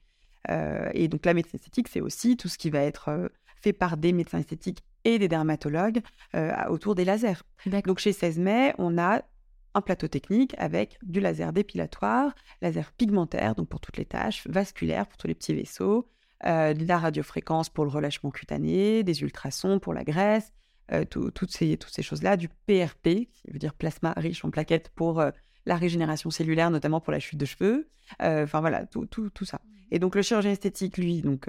et 0.92 1.08
donc 1.08 1.24
la 1.24 1.32
médecine 1.32 1.56
esthétique, 1.56 1.88
c'est 1.88 2.02
aussi 2.02 2.36
tout 2.36 2.48
ce 2.48 2.58
qui 2.58 2.68
va 2.68 2.80
être 2.80 3.30
fait 3.62 3.72
par 3.72 3.96
des 3.96 4.12
médecins 4.12 4.38
esthétiques 4.38 4.84
et 5.04 5.18
des 5.18 5.26
dermatologues 5.26 6.02
autour 6.68 6.94
des 6.94 7.06
lasers. 7.06 7.42
Donc 7.86 7.98
chez 7.98 8.12
16 8.12 8.40
mai, 8.40 8.74
on 8.76 8.98
a 8.98 9.22
un 9.74 9.80
plateau 9.80 10.08
technique 10.08 10.54
avec 10.58 10.98
du 11.02 11.20
laser 11.20 11.52
dépilatoire, 11.52 12.34
laser 12.62 12.92
pigmentaire, 12.92 13.54
donc 13.54 13.68
pour 13.68 13.80
toutes 13.80 13.96
les 13.96 14.04
tâches, 14.04 14.46
vasculaire 14.46 15.06
pour 15.06 15.16
tous 15.16 15.26
les 15.26 15.34
petits 15.34 15.54
vaisseaux, 15.54 16.08
euh, 16.46 16.74
de 16.74 16.86
la 16.86 16.98
radiofréquence 16.98 17.68
pour 17.68 17.84
le 17.84 17.90
relâchement 17.90 18.30
cutané, 18.30 19.02
des 19.02 19.22
ultrasons 19.22 19.78
pour 19.78 19.94
la 19.94 20.04
graisse, 20.04 20.52
euh, 20.92 21.04
toutes 21.04 21.50
ces, 21.50 21.76
toutes 21.76 21.92
ces 21.92 22.02
choses-là, 22.02 22.36
du 22.36 22.48
PRP, 22.48 23.28
qui 23.32 23.50
veut 23.50 23.58
dire 23.58 23.74
plasma 23.74 24.12
riche 24.16 24.44
en 24.44 24.50
plaquettes 24.50 24.90
pour 24.90 25.20
euh, 25.20 25.30
la 25.64 25.76
régénération 25.76 26.30
cellulaire, 26.30 26.70
notamment 26.70 27.00
pour 27.00 27.12
la 27.12 27.20
chute 27.20 27.38
de 27.38 27.46
cheveux. 27.46 27.88
Enfin 28.20 28.60
voilà, 28.60 28.84
tout, 28.84 29.06
tout, 29.06 29.30
tout, 29.30 29.46
ça. 29.46 29.60
Mmh. 29.64 29.70
Et 29.92 29.98
donc 29.98 30.14
le 30.14 30.20
chirurgien 30.20 30.50
esthétique, 30.50 30.98
lui, 30.98 31.22
donc 31.22 31.48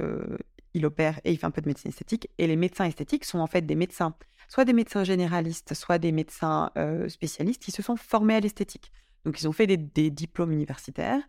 il 0.75 0.85
opère 0.85 1.19
et 1.23 1.31
il 1.31 1.37
fait 1.37 1.45
un 1.45 1.51
peu 1.51 1.61
de 1.61 1.67
médecine 1.67 1.89
esthétique. 1.89 2.29
Et 2.37 2.45
les 2.45 2.55
médecins 2.55 2.85
esthétiques 2.85 3.25
sont 3.25 3.39
en 3.39 3.47
fait 3.47 3.63
des 3.63 3.75
médecins 3.75 4.13
soit 4.47 4.65
des 4.65 4.73
médecins 4.73 5.03
généralistes, 5.03 5.73
soit 5.73 5.97
des 5.97 6.11
médecins 6.11 6.71
spécialistes 7.07 7.63
qui 7.63 7.71
se 7.71 7.81
sont 7.81 7.95
formés 7.95 8.35
à 8.35 8.39
l'esthétique. 8.39 8.91
Donc, 9.23 9.41
ils 9.41 9.47
ont 9.47 9.51
fait 9.51 9.65
des, 9.65 10.11
diplômes 10.11 10.51
universitaires 10.51 11.19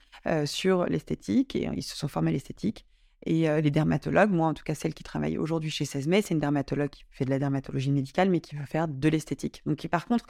sur 0.45 0.85
l'esthétique 0.85 1.57
et 1.57 1.71
ils 1.75 1.83
se 1.83 1.97
sont 1.97 2.09
formés 2.09 2.31
à 2.31 2.33
l'esthétique. 2.33 2.85
Et 3.25 3.49
les 3.63 3.71
dermatologues, 3.71 4.31
moi 4.31 4.49
en 4.49 4.55
tout 4.55 4.63
cas 4.63 4.75
celle 4.75 4.93
qui 4.93 5.03
travaille 5.03 5.39
aujourd'hui 5.39 5.71
chez 5.71 5.85
16 5.87 6.07
mai, 6.07 6.23
c'est 6.23 6.35
une 6.35 6.41
dermatologue 6.41 6.91
qui 6.91 7.05
fait 7.11 7.25
de 7.25 7.31
la 7.31 7.39
dermatologie 7.39 7.91
médicale 7.91 8.29
mais 8.29 8.41
qui 8.41 8.55
veut 8.55 8.67
faire 8.67 8.87
de 8.87 9.09
l'esthétique. 9.09 9.63
Donc 9.65 9.79
qui 9.79 9.89
par 9.89 10.07
contre 10.07 10.27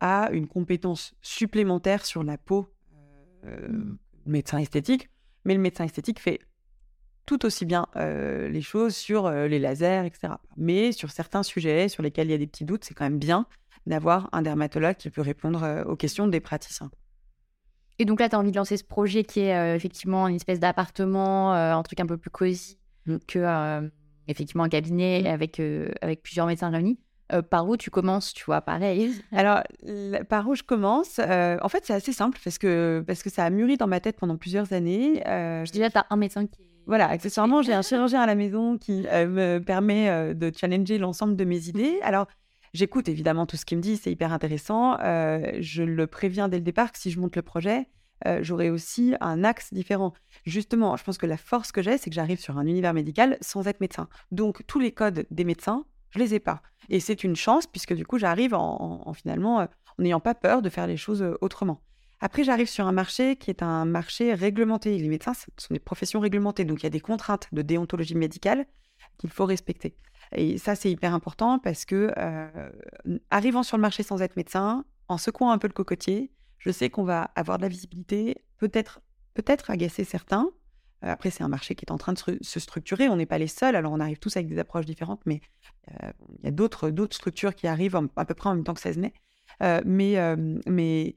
a 0.00 0.30
une 0.30 0.46
compétence 0.46 1.14
supplémentaire 1.22 2.04
sur 2.04 2.22
la 2.22 2.36
peau 2.36 2.68
mmh. 3.42 3.94
médecin 4.26 4.58
esthétique, 4.58 5.08
mais 5.44 5.54
le 5.54 5.60
médecin 5.60 5.84
esthétique 5.84 6.20
fait 6.20 6.40
tout 7.30 7.46
aussi 7.46 7.64
bien 7.64 7.86
les 7.94 8.60
choses 8.60 8.96
sur 8.96 9.30
les 9.30 9.60
lasers, 9.60 10.04
etc. 10.04 10.34
Mais 10.56 10.90
sur 10.90 11.12
certains 11.12 11.44
sujets 11.44 11.88
sur 11.88 12.02
lesquels 12.02 12.26
il 12.26 12.32
y 12.32 12.34
a 12.34 12.38
des 12.38 12.48
petits 12.48 12.64
doutes, 12.64 12.84
c'est 12.84 12.92
quand 12.92 13.04
même 13.04 13.20
bien 13.20 13.46
d'avoir 13.86 14.28
un 14.32 14.42
dermatologue 14.42 14.96
qui 14.96 15.10
peut 15.10 15.20
répondre 15.20 15.84
aux 15.86 15.94
questions 15.94 16.26
des 16.26 16.40
praticiens. 16.40 16.90
Et 18.00 18.04
donc 18.04 18.18
là, 18.18 18.28
tu 18.28 18.34
as 18.34 18.38
envie 18.40 18.50
de 18.50 18.56
lancer 18.56 18.76
ce 18.76 18.82
projet 18.82 19.22
qui 19.22 19.40
est 19.40 19.76
effectivement 19.76 20.26
une 20.26 20.34
espèce 20.34 20.58
d'appartement, 20.58 21.52
un 21.52 21.82
truc 21.84 22.00
un 22.00 22.06
peu 22.06 22.16
plus 22.16 22.30
cosy 22.30 22.78
mmh. 23.06 23.16
que 23.28 23.90
effectivement 24.26 24.64
un 24.64 24.68
cabinet 24.68 25.22
mmh. 25.22 25.26
avec, 25.26 25.62
avec 26.00 26.24
plusieurs 26.24 26.46
médecins 26.46 26.70
réunis. 26.70 26.98
par 27.48 27.68
où 27.68 27.76
tu 27.76 27.90
commences, 27.90 28.32
tu 28.32 28.44
vois, 28.44 28.60
pareil? 28.60 29.12
Alors, 29.32 29.60
par 30.28 30.48
où 30.48 30.56
je 30.56 30.64
commence 30.64 31.20
En 31.20 31.68
fait, 31.68 31.84
c'est 31.86 31.94
assez 31.94 32.12
simple 32.12 32.40
parce 32.42 32.58
que, 32.58 33.04
parce 33.06 33.22
que 33.22 33.30
ça 33.30 33.44
a 33.44 33.50
mûri 33.50 33.76
dans 33.76 33.86
ma 33.86 34.00
tête 34.00 34.18
pendant 34.18 34.36
plusieurs 34.36 34.72
années. 34.72 35.22
Déjà, 35.72 35.90
tu 35.90 35.98
as 35.98 36.06
un 36.10 36.16
médecin 36.16 36.44
qui 36.44 36.69
voilà, 36.86 37.08
accessoirement, 37.08 37.62
j'ai 37.62 37.72
un 37.72 37.82
chirurgien 37.82 38.20
à 38.20 38.26
la 38.26 38.34
maison 38.34 38.78
qui 38.78 39.06
euh, 39.08 39.26
me 39.26 39.58
permet 39.58 40.08
euh, 40.08 40.34
de 40.34 40.52
challenger 40.54 40.98
l'ensemble 40.98 41.36
de 41.36 41.44
mes 41.44 41.68
idées. 41.68 41.98
Alors, 42.02 42.26
j'écoute 42.74 43.08
évidemment 43.08 43.46
tout 43.46 43.56
ce 43.56 43.64
qu'il 43.64 43.78
me 43.78 43.82
dit, 43.82 43.96
c'est 43.96 44.10
hyper 44.10 44.32
intéressant. 44.32 44.98
Euh, 45.00 45.52
je 45.60 45.82
le 45.82 46.06
préviens 46.06 46.48
dès 46.48 46.58
le 46.58 46.64
départ 46.64 46.92
que 46.92 46.98
si 46.98 47.10
je 47.10 47.20
monte 47.20 47.36
le 47.36 47.42
projet, 47.42 47.88
j'aurais 48.42 48.68
aussi 48.68 49.14
un 49.22 49.44
axe 49.44 49.72
différent. 49.72 50.12
Justement, 50.44 50.94
je 50.96 51.04
pense 51.04 51.16
que 51.16 51.24
la 51.24 51.38
force 51.38 51.72
que 51.72 51.80
j'ai, 51.80 51.96
c'est 51.96 52.10
que 52.10 52.14
j'arrive 52.14 52.38
sur 52.38 52.58
un 52.58 52.66
univers 52.66 52.92
médical 52.92 53.38
sans 53.40 53.66
être 53.66 53.80
médecin. 53.80 54.08
Donc, 54.30 54.62
tous 54.66 54.78
les 54.78 54.92
codes 54.92 55.26
des 55.30 55.44
médecins, 55.44 55.86
je 56.10 56.18
les 56.18 56.34
ai 56.34 56.40
pas. 56.40 56.60
Et 56.90 57.00
c'est 57.00 57.24
une 57.24 57.36
chance, 57.36 57.66
puisque 57.66 57.94
du 57.94 58.04
coup, 58.04 58.18
j'arrive 58.18 58.54
en, 58.54 59.12
finalement, 59.14 59.60
euh, 59.60 59.64
en 59.98 60.02
n'ayant 60.02 60.20
pas 60.20 60.34
peur 60.34 60.60
de 60.60 60.68
faire 60.68 60.86
les 60.86 60.96
choses 60.96 61.24
autrement. 61.40 61.80
Après, 62.20 62.44
j'arrive 62.44 62.68
sur 62.68 62.86
un 62.86 62.92
marché 62.92 63.36
qui 63.36 63.50
est 63.50 63.62
un 63.62 63.84
marché 63.84 64.34
réglementé. 64.34 64.98
Les 64.98 65.08
médecins 65.08 65.34
ce 65.34 65.46
sont 65.56 65.74
des 65.74 65.80
professions 65.80 66.20
réglementées, 66.20 66.64
donc 66.64 66.80
il 66.80 66.84
y 66.84 66.86
a 66.86 66.90
des 66.90 67.00
contraintes 67.00 67.48
de 67.52 67.62
déontologie 67.62 68.14
médicale 68.14 68.66
qu'il 69.18 69.30
faut 69.30 69.46
respecter. 69.46 69.96
Et 70.32 70.58
ça, 70.58 70.74
c'est 70.74 70.90
hyper 70.90 71.14
important 71.14 71.58
parce 71.58 71.84
que, 71.84 72.12
arrivant 73.30 73.62
sur 73.62 73.76
le 73.76 73.80
marché 73.80 74.02
sans 74.02 74.20
être 74.22 74.36
médecin, 74.36 74.84
en 75.08 75.18
secouant 75.18 75.50
un 75.50 75.58
peu 75.58 75.66
le 75.66 75.72
cocotier, 75.72 76.30
je 76.58 76.70
sais 76.70 76.90
qu'on 76.90 77.04
va 77.04 77.30
avoir 77.34 77.56
de 77.56 77.62
la 77.62 77.68
visibilité, 77.68 78.44
peut-être 78.58 79.00
peut-être 79.34 79.70
agacer 79.70 80.04
certains. 80.04 80.48
Euh, 81.04 81.10
après, 81.10 81.30
c'est 81.30 81.42
un 81.42 81.48
marché 81.48 81.74
qui 81.74 81.84
est 81.84 81.92
en 81.92 81.98
train 81.98 82.12
de 82.12 82.18
se 82.40 82.60
structurer. 82.60 83.08
On 83.08 83.16
n'est 83.16 83.26
pas 83.26 83.38
les 83.38 83.46
seuls. 83.46 83.76
Alors, 83.76 83.92
on 83.92 84.00
arrive 84.00 84.18
tous 84.18 84.36
avec 84.36 84.48
des 84.48 84.58
approches 84.58 84.86
différentes, 84.86 85.22
mais 85.26 85.40
euh, 86.02 86.12
il 86.38 86.44
y 86.44 86.48
a 86.48 86.50
d'autres 86.50 86.92
structures 87.10 87.54
qui 87.54 87.66
arrivent 87.66 87.98
à 88.16 88.24
peu 88.24 88.34
près 88.34 88.50
en 88.50 88.54
même 88.54 88.64
temps 88.64 88.74
que 88.74 88.80
16 88.80 88.98
mai. 88.98 89.12
Euh, 89.62 89.80
mais 89.84 90.16
mais 90.66 91.16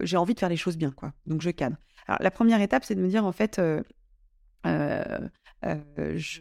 j'ai 0.00 0.16
envie 0.16 0.34
de 0.34 0.38
faire 0.38 0.48
les 0.48 0.56
choses 0.56 0.76
bien, 0.76 0.90
quoi. 0.90 1.12
Donc, 1.26 1.42
je 1.42 1.50
cadre. 1.50 1.76
Alors, 2.06 2.22
la 2.22 2.30
première 2.30 2.60
étape, 2.60 2.84
c'est 2.84 2.94
de 2.94 3.00
me 3.00 3.08
dire, 3.08 3.24
en 3.24 3.32
fait, 3.32 3.60
je 4.64 6.40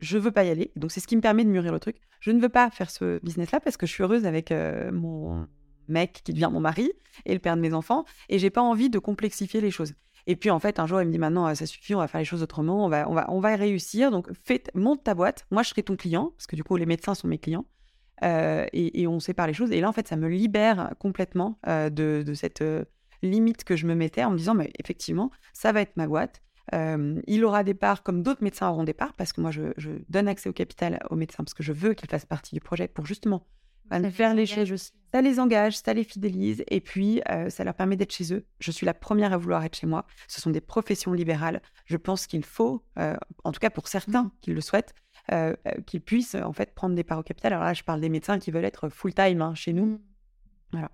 je 0.00 0.18
veux 0.18 0.30
pas 0.30 0.44
y 0.44 0.50
aller. 0.50 0.70
Donc, 0.76 0.92
c'est 0.92 1.00
ce 1.00 1.06
qui 1.06 1.16
me 1.16 1.22
permet 1.22 1.44
de 1.44 1.50
mûrir 1.50 1.72
le 1.72 1.80
truc. 1.80 1.96
Je 2.20 2.30
ne 2.30 2.40
veux 2.40 2.48
pas 2.48 2.70
faire 2.70 2.90
ce 2.90 3.18
business-là 3.24 3.60
parce 3.60 3.76
que 3.76 3.86
je 3.86 3.92
suis 3.92 4.02
heureuse 4.02 4.26
avec 4.26 4.52
mon 4.92 5.46
mec 5.88 6.22
qui 6.24 6.32
devient 6.32 6.50
mon 6.52 6.60
mari 6.60 6.90
et 7.24 7.34
le 7.34 7.38
père 7.38 7.56
de 7.56 7.60
mes 7.60 7.74
enfants, 7.74 8.04
et 8.28 8.38
j'ai 8.38 8.50
pas 8.50 8.62
envie 8.62 8.90
de 8.90 8.98
complexifier 8.98 9.60
les 9.60 9.70
choses. 9.70 9.94
Et 10.26 10.36
puis 10.36 10.50
en 10.50 10.58
fait, 10.58 10.78
un 10.78 10.86
jour, 10.86 11.02
il 11.02 11.06
me 11.06 11.12
dit 11.12 11.18
maintenant, 11.18 11.54
ça 11.54 11.66
suffit, 11.66 11.94
on 11.94 11.98
va 11.98 12.08
faire 12.08 12.20
les 12.20 12.24
choses 12.24 12.42
autrement, 12.42 12.86
on 12.86 12.88
va, 12.88 13.08
on 13.10 13.14
va, 13.14 13.30
on 13.30 13.40
va 13.40 13.54
réussir. 13.56 14.10
Donc, 14.10 14.28
monte 14.74 15.04
ta 15.04 15.14
boîte. 15.14 15.46
Moi, 15.50 15.62
je 15.62 15.68
serai 15.68 15.82
ton 15.82 15.96
client, 15.96 16.32
parce 16.36 16.46
que 16.46 16.56
du 16.56 16.64
coup, 16.64 16.76
les 16.76 16.86
médecins 16.86 17.14
sont 17.14 17.28
mes 17.28 17.38
clients. 17.38 17.66
Euh, 18.22 18.66
et, 18.72 19.06
on 19.06 19.20
sépare 19.20 19.46
les 19.46 19.52
choses. 19.52 19.72
Et 19.72 19.80
là, 19.80 19.88
en 19.88 19.92
fait, 19.92 20.08
ça 20.08 20.16
me 20.16 20.28
libère 20.28 20.94
complètement 20.98 21.58
euh, 21.66 21.90
de, 21.90 22.32
cette 22.34 22.62
euh, 22.62 22.84
limite 23.22 23.64
que 23.64 23.76
je 23.76 23.86
me 23.86 23.94
mettais 23.94 24.24
en 24.24 24.30
me 24.30 24.38
disant, 24.38 24.54
mais 24.54 24.70
effectivement, 24.78 25.30
ça 25.52 25.72
va 25.72 25.80
être 25.80 25.96
ma 25.96 26.06
boîte. 26.06 26.42
il 26.72 27.44
aura 27.44 27.64
des 27.64 27.74
parts 27.74 28.02
comme 28.02 28.22
d'autres 28.22 28.42
médecins 28.42 28.68
auront 28.68 28.84
des 28.84 28.94
parts, 28.94 29.14
parce 29.14 29.32
que 29.32 29.40
moi, 29.40 29.50
je, 29.50 29.72
je 29.76 29.90
donne 30.08 30.28
accès 30.28 30.48
au 30.48 30.52
capital 30.52 31.00
aux 31.10 31.16
médecins, 31.16 31.44
parce 31.44 31.54
que 31.54 31.62
je 31.62 31.72
veux 31.72 31.94
qu'ils 31.94 32.08
fassent 32.08 32.26
partie 32.26 32.54
du 32.54 32.60
projet 32.60 32.88
pour 32.88 33.06
justement 33.06 33.46
faire 34.10 34.34
les 34.34 34.46
choses. 34.46 34.92
Ça 35.12 35.22
les 35.22 35.38
engage, 35.38 35.78
ça 35.78 35.94
les 35.94 36.02
fidélise 36.02 36.64
et 36.68 36.80
puis 36.80 37.22
euh, 37.30 37.48
ça 37.48 37.62
leur 37.62 37.74
permet 37.74 37.96
d'être 37.96 38.12
chez 38.12 38.34
eux. 38.34 38.44
Je 38.58 38.72
suis 38.72 38.84
la 38.84 38.94
première 38.94 39.32
à 39.32 39.36
vouloir 39.36 39.62
être 39.64 39.76
chez 39.76 39.86
moi. 39.86 40.06
Ce 40.26 40.40
sont 40.40 40.50
des 40.50 40.60
professions 40.60 41.12
libérales. 41.12 41.62
Je 41.86 41.96
pense 41.96 42.26
qu'il 42.26 42.44
faut, 42.44 42.84
euh, 42.98 43.16
en 43.44 43.52
tout 43.52 43.60
cas 43.60 43.70
pour 43.70 43.86
certains 43.86 44.24
mmh. 44.24 44.30
qui 44.40 44.52
le 44.52 44.60
souhaitent, 44.60 44.94
euh, 45.32 45.54
qu'ils 45.86 46.00
puissent 46.00 46.34
en 46.34 46.52
fait 46.52 46.74
prendre 46.74 46.94
des 46.94 47.04
parts 47.04 47.18
au 47.18 47.22
capital. 47.22 47.52
Alors 47.52 47.64
là, 47.64 47.74
je 47.74 47.82
parle 47.82 48.00
des 48.00 48.08
médecins 48.08 48.38
qui 48.38 48.50
veulent 48.50 48.64
être 48.64 48.88
full 48.88 49.14
time 49.14 49.42
hein, 49.42 49.54
chez 49.54 49.72
nous. 49.72 50.00
Voilà. 50.72 50.90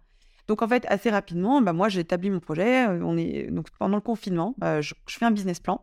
Donc 0.49 0.63
en 0.63 0.69
fait, 0.69 0.85
assez 0.89 1.11
rapidement, 1.11 1.63
bah, 1.63 1.73
moi 1.73 1.89
j'ai 1.89 2.01
établi 2.01 2.31
mon 2.31 2.41
projet. 2.41 2.87
On 2.87 3.17
est 3.17 3.51
donc 3.51 3.71
pendant 3.79 3.97
le 3.97 4.03
confinement, 4.03 4.55
je, 4.63 4.95
je, 5.07 5.19
fais 5.19 5.25
un 5.25 5.31
business 5.31 5.61
plan. 5.61 5.83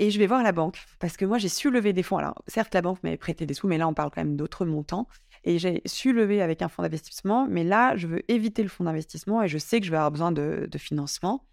Et 0.00 0.10
je 0.10 0.18
vais 0.18 0.26
voir 0.26 0.42
la 0.42 0.52
banque 0.52 0.78
parce 1.00 1.16
que 1.16 1.24
moi, 1.24 1.38
j'ai 1.38 1.48
su 1.48 1.70
lever 1.70 1.92
des 1.92 2.02
fonds. 2.02 2.18
Alors, 2.18 2.42
certes, 2.46 2.72
la 2.74 2.82
banque 2.82 3.02
m'avait 3.02 3.16
prêté 3.16 3.46
des 3.46 3.54
sous, 3.54 3.66
mais 3.66 3.78
là, 3.78 3.88
on 3.88 3.94
parle 3.94 4.10
quand 4.10 4.20
même 4.20 4.36
d'autres 4.36 4.64
montants. 4.64 5.08
Et 5.44 5.58
j'ai 5.58 5.82
su 5.86 6.12
lever 6.12 6.40
avec 6.40 6.62
un 6.62 6.68
fonds 6.68 6.82
d'investissement, 6.82 7.46
mais 7.48 7.64
là, 7.64 7.96
je 7.96 8.06
veux 8.06 8.30
éviter 8.30 8.62
le 8.62 8.68
fonds 8.68 8.84
d'investissement 8.84 9.42
et 9.42 9.48
je 9.48 9.58
sais 9.58 9.80
que 9.80 9.86
je 9.86 9.90
vais 9.90 9.96
avoir 9.96 10.10
besoin 10.10 10.32
de, 10.32 10.68
financement. 10.76 11.44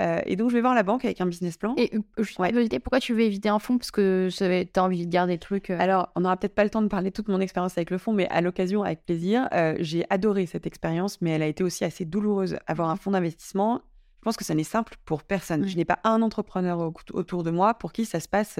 Euh, 0.00 0.20
et 0.26 0.36
donc, 0.36 0.50
je 0.50 0.54
vais 0.54 0.60
voir 0.60 0.74
la 0.74 0.82
banque 0.82 1.04
avec 1.04 1.20
un 1.20 1.26
business 1.26 1.56
plan. 1.56 1.74
Et 1.76 1.90
euh, 1.94 2.80
pourquoi 2.80 3.00
tu 3.00 3.14
veux 3.14 3.20
éviter 3.20 3.48
un 3.48 3.58
fonds? 3.58 3.78
Parce 3.78 3.90
que 3.90 4.28
tu 4.30 4.80
as 4.80 4.82
envie 4.82 5.06
de 5.06 5.10
garder 5.10 5.34
des 5.34 5.38
trucs. 5.38 5.70
Euh 5.70 5.78
Alors, 5.78 6.10
on 6.16 6.20
n'aura 6.20 6.36
peut-être 6.36 6.54
pas 6.54 6.64
le 6.64 6.70
temps 6.70 6.82
de 6.82 6.88
parler 6.88 7.12
toute 7.12 7.28
mon 7.28 7.40
expérience 7.40 7.76
avec 7.78 7.90
le 7.90 7.98
fonds, 7.98 8.12
mais 8.12 8.28
à 8.28 8.40
l'occasion, 8.40 8.82
avec 8.82 9.04
plaisir. 9.04 9.48
j'ai 9.78 10.04
adoré 10.10 10.46
cette 10.46 10.66
expérience, 10.66 11.20
mais 11.20 11.30
elle 11.30 11.42
a 11.42 11.46
été 11.46 11.62
aussi 11.62 11.84
assez 11.84 12.04
douloureuse. 12.04 12.56
Avoir 12.66 12.90
un 12.90 12.96
fonds 12.96 13.12
d'investissement, 13.12 13.82
je 14.18 14.24
pense 14.24 14.36
que 14.36 14.44
ça 14.44 14.54
n'est 14.54 14.64
simple 14.64 14.96
pour 15.04 15.22
personne. 15.22 15.66
Je 15.66 15.76
n'ai 15.76 15.84
pas 15.84 16.00
un 16.04 16.22
entrepreneur 16.22 16.92
autour 17.12 17.42
de 17.42 17.50
moi 17.50 17.74
pour 17.74 17.92
qui 17.92 18.04
ça 18.04 18.20
se 18.20 18.28
passe 18.28 18.58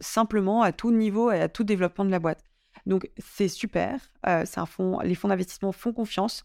simplement 0.00 0.62
à 0.62 0.72
tout 0.72 0.92
niveau 0.92 1.30
et 1.30 1.40
à 1.40 1.48
tout 1.48 1.64
développement 1.64 2.04
de 2.04 2.10
la 2.10 2.18
boîte. 2.18 2.42
Donc 2.86 3.10
c'est 3.18 3.48
super. 3.48 4.00
c'est 4.24 4.58
un 4.58 4.66
fonds, 4.66 5.00
les 5.00 5.14
fonds 5.14 5.28
d'investissement 5.28 5.72
font 5.72 5.92
confiance, 5.92 6.44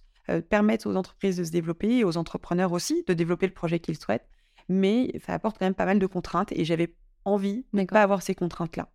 permettent 0.49 0.85
aux 0.85 0.95
entreprises 0.95 1.37
de 1.37 1.43
se 1.43 1.51
développer 1.51 1.97
et 1.97 2.03
aux 2.03 2.17
entrepreneurs 2.17 2.71
aussi 2.71 3.03
de 3.07 3.13
développer 3.13 3.47
le 3.47 3.53
projet 3.53 3.79
qu'ils 3.79 3.97
souhaitent. 3.97 4.27
Mais 4.69 5.11
ça 5.25 5.33
apporte 5.33 5.57
quand 5.57 5.65
même 5.65 5.73
pas 5.73 5.85
mal 5.85 5.99
de 5.99 6.05
contraintes 6.05 6.51
et 6.53 6.63
j'avais 6.63 6.95
envie 7.25 7.65
de 7.73 7.79
ne 7.79 7.85
pas 7.85 8.01
avoir 8.01 8.21
ces 8.21 8.35
contraintes-là. 8.35 8.89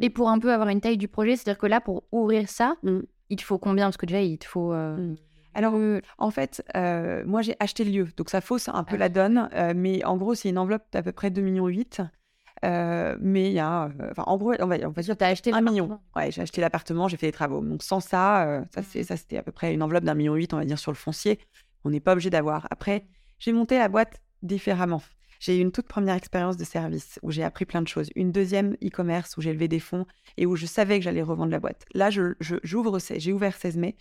Et 0.00 0.10
pour 0.10 0.28
un 0.28 0.38
peu 0.38 0.52
avoir 0.52 0.68
une 0.68 0.80
taille 0.80 0.98
du 0.98 1.08
projet, 1.08 1.36
c'est-à-dire 1.36 1.58
que 1.58 1.66
là, 1.66 1.80
pour 1.80 2.04
ouvrir 2.12 2.48
ça, 2.48 2.76
mmh. 2.82 3.00
il 3.30 3.36
te 3.36 3.42
faut 3.42 3.58
combien? 3.58 3.86
Parce 3.86 3.96
que 3.96 4.06
déjà, 4.06 4.22
il 4.22 4.38
te 4.38 4.46
faut. 4.46 4.72
Mmh. 4.72 5.16
Alors, 5.54 5.74
en 6.18 6.30
fait, 6.30 6.62
moi, 7.26 7.42
j'ai 7.42 7.56
acheté 7.60 7.84
le 7.84 7.90
lieu. 7.90 8.08
Donc, 8.16 8.30
ça 8.30 8.40
fausse 8.40 8.68
un 8.68 8.84
peu 8.84 8.94
ah 8.96 8.98
la 8.98 9.08
donne. 9.08 9.48
mais 9.74 10.04
en 10.04 10.16
gros, 10.16 10.34
c'est 10.34 10.48
une 10.48 10.58
enveloppe 10.58 10.84
d'à 10.92 11.02
peu 11.02 11.12
près 11.12 11.30
2,8 11.30 11.42
millions. 11.42 11.68
Euh, 12.64 13.16
mais 13.20 13.46
il 13.46 13.54
y 13.54 13.58
a, 13.58 13.90
enfin, 14.10 14.22
en 14.26 14.36
gros, 14.36 14.54
on 14.60 14.66
va, 14.66 14.76
on 14.84 14.90
va 14.90 15.02
dire, 15.02 15.16
tu 15.16 15.24
as 15.24 15.28
acheté 15.28 15.52
1 15.52 15.60
million. 15.60 15.98
Ouais, 16.14 16.30
j'ai 16.30 16.42
acheté 16.42 16.60
l'appartement, 16.60 17.08
j'ai 17.08 17.16
fait 17.16 17.26
les 17.26 17.32
travaux. 17.32 17.60
Donc, 17.60 17.82
sans 17.82 18.00
ça, 18.00 18.64
ça, 18.74 18.82
c'est, 18.82 19.02
ça, 19.02 19.16
c'était 19.16 19.38
à 19.38 19.42
peu 19.42 19.52
près 19.52 19.74
une 19.74 19.82
enveloppe 19.82 20.04
d'un 20.04 20.14
million 20.14 20.34
huit, 20.34 20.54
on 20.54 20.58
va 20.58 20.64
dire, 20.64 20.78
sur 20.78 20.92
le 20.92 20.96
foncier. 20.96 21.38
On 21.84 21.90
n'est 21.90 22.00
pas 22.00 22.12
obligé 22.12 22.30
d'avoir. 22.30 22.66
Après, 22.70 23.06
j'ai 23.38 23.52
monté 23.52 23.78
la 23.78 23.88
boîte 23.88 24.20
différemment. 24.42 25.02
J'ai 25.42 25.58
eu 25.58 25.60
une 25.60 25.72
toute 25.72 25.88
première 25.88 26.14
expérience 26.14 26.56
de 26.56 26.62
service 26.62 27.18
où 27.22 27.32
j'ai 27.32 27.42
appris 27.42 27.64
plein 27.64 27.82
de 27.82 27.88
choses. 27.88 28.10
Une 28.14 28.30
deuxième 28.30 28.74
e-commerce 28.74 29.36
où 29.36 29.40
j'ai 29.40 29.52
levé 29.52 29.66
des 29.66 29.80
fonds 29.80 30.06
et 30.36 30.46
où 30.46 30.54
je 30.54 30.66
savais 30.66 31.00
que 31.00 31.04
j'allais 31.04 31.22
revendre 31.22 31.50
la 31.50 31.58
boîte. 31.58 31.84
Là, 31.94 32.10
je, 32.10 32.34
j'ouvre, 32.38 32.96
j'ai 33.00 33.32
ouvert 33.32 33.56
16 33.56 33.76
mai 33.76 33.96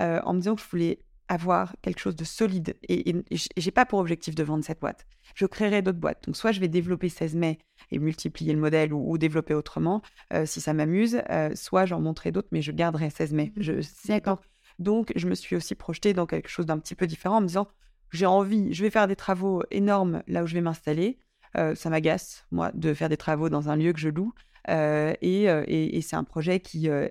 euh, 0.00 0.20
en 0.24 0.34
me 0.34 0.40
disant 0.40 0.54
que 0.54 0.60
je 0.60 0.68
voulais 0.68 0.98
avoir 1.32 1.74
quelque 1.80 1.98
chose 1.98 2.14
de 2.14 2.24
solide. 2.24 2.76
Et, 2.82 3.10
et, 3.10 3.16
et 3.30 3.36
j'ai 3.56 3.70
pas 3.70 3.86
pour 3.86 3.98
objectif 3.98 4.34
de 4.34 4.42
vendre 4.42 4.62
cette 4.62 4.80
boîte. 4.80 5.06
Je 5.34 5.46
créerai 5.46 5.80
d'autres 5.80 5.98
boîtes. 5.98 6.24
Donc, 6.26 6.36
soit 6.36 6.52
je 6.52 6.60
vais 6.60 6.68
développer 6.68 7.08
16 7.08 7.36
mai 7.36 7.58
et 7.90 7.98
multiplier 7.98 8.52
le 8.52 8.60
modèle 8.60 8.92
ou, 8.92 9.16
développer 9.16 9.54
autrement, 9.54 10.02
euh, 10.34 10.44
si 10.44 10.60
ça 10.60 10.74
m'amuse, 10.74 11.22
euh, 11.30 11.54
soit 11.54 11.86
j'en 11.86 12.00
montrerai 12.00 12.32
d'autres, 12.32 12.48
mais 12.52 12.60
je 12.60 12.70
garderai 12.70 13.08
16 13.08 13.32
mai. 13.32 13.52
Je, 13.56 13.80
D'accord. 14.08 14.42
Donc, 14.78 15.12
je 15.16 15.26
me 15.26 15.34
suis 15.34 15.56
aussi 15.56 15.74
projetée 15.74 16.12
dans 16.12 16.26
quelque 16.26 16.48
chose 16.48 16.66
d'un 16.66 16.78
petit 16.78 16.94
peu 16.94 17.06
différent 17.06 17.38
en 17.38 17.40
me 17.40 17.46
disant, 17.46 17.66
j'ai 18.10 18.26
envie, 18.26 18.74
je 18.74 18.82
vais 18.82 18.90
faire 18.90 19.08
des 19.08 19.16
travaux 19.16 19.62
énormes 19.70 20.22
là 20.26 20.42
où 20.42 20.46
je 20.46 20.54
vais 20.54 20.60
m'installer. 20.60 21.18
ça 21.54 21.90
m'agace, 21.90 22.46
moi, 22.50 22.70
de 22.74 22.92
faire 22.92 23.08
des 23.08 23.16
travaux 23.16 23.48
dans 23.48 23.70
un 23.70 23.76
lieu 23.76 23.92
que 23.94 24.00
je 24.00 24.10
loue. 24.10 24.34
Euh, 24.68 25.14
euh, 25.22 25.64
et, 25.66 26.00
c'est 26.02 26.16
un 26.16 26.24
projet 26.24 26.60
qui 26.60 26.88
euh, 26.88 27.08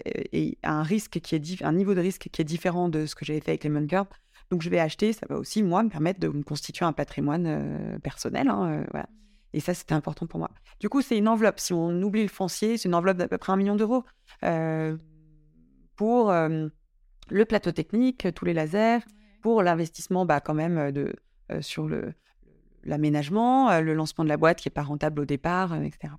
a 0.64 0.72
un 0.72 0.84
risque 0.84 1.20
qui 1.20 1.36
est 1.36 1.62
un 1.64 1.74
niveau 1.74 1.93
de 1.93 1.99
risque 1.99 2.30
qui 2.32 2.41
est 2.41 2.45
différent 2.45 2.89
de 2.89 3.06
ce 3.06 3.16
que 3.16 3.26
j'avais 3.26 3.41
fait 3.41 3.52
avec 3.52 3.64
Lemon 3.64 3.86
Curve. 3.86 4.08
Donc 4.49 4.62
je 4.62 4.70
vais 4.70 4.80
acheter, 4.80 5.14
ça 5.14 5.26
va 5.30 5.38
aussi 5.38 5.64
moi 5.64 5.82
me 5.84 5.89
permettre 5.89 6.20
de 6.20 6.28
me 6.28 6.43
constituer 6.43 6.86
un 6.86 6.93
patrimoine 6.93 7.99
personnel. 8.04 8.49
Hein, 8.49 8.86
voilà. 8.91 9.08
Et 9.54 9.60
ça, 9.60 9.74
c'était 9.74 9.93
important 9.93 10.28
pour 10.28 10.39
moi. 10.39 10.49
Du 10.80 10.89
coup, 10.89 11.02
c'est 11.02 11.18
une 11.18 11.28
enveloppe. 11.28 11.60
Si 11.60 11.74
on 11.74 12.02
oublie 12.02 12.22
le 12.22 12.30
foncier, 12.30 12.78
c'est 12.78 12.88
une 12.88 12.95
enveloppe 12.95 13.18
d'à 13.18 13.28
peu 13.28 13.38
près 13.38 13.52
un 13.52 13.58
million 13.58 13.76
d'euros 13.76 14.04
pour 15.95 16.32
le 16.32 17.45
plateau 17.45 17.72
technique, 17.72 18.28
tous 18.34 18.45
les 18.45 18.54
lasers, 18.54 18.99
pour 19.41 19.62
l'investissement, 19.62 20.26
bah, 20.26 20.41
quand 20.41 20.54
même, 20.54 20.91
de, 20.91 21.14
sur 21.62 21.88
le, 21.88 22.14
l'aménagement, 22.84 23.80
le 23.80 23.93
lancement 23.93 24.24
de 24.24 24.30
la 24.30 24.38
boîte 24.38 24.60
qui 24.60 24.68
n'est 24.68 24.74
pas 24.74 24.84
rentable 24.84 25.22
au 25.22 25.26
départ, 25.26 25.76
etc. 25.76 26.14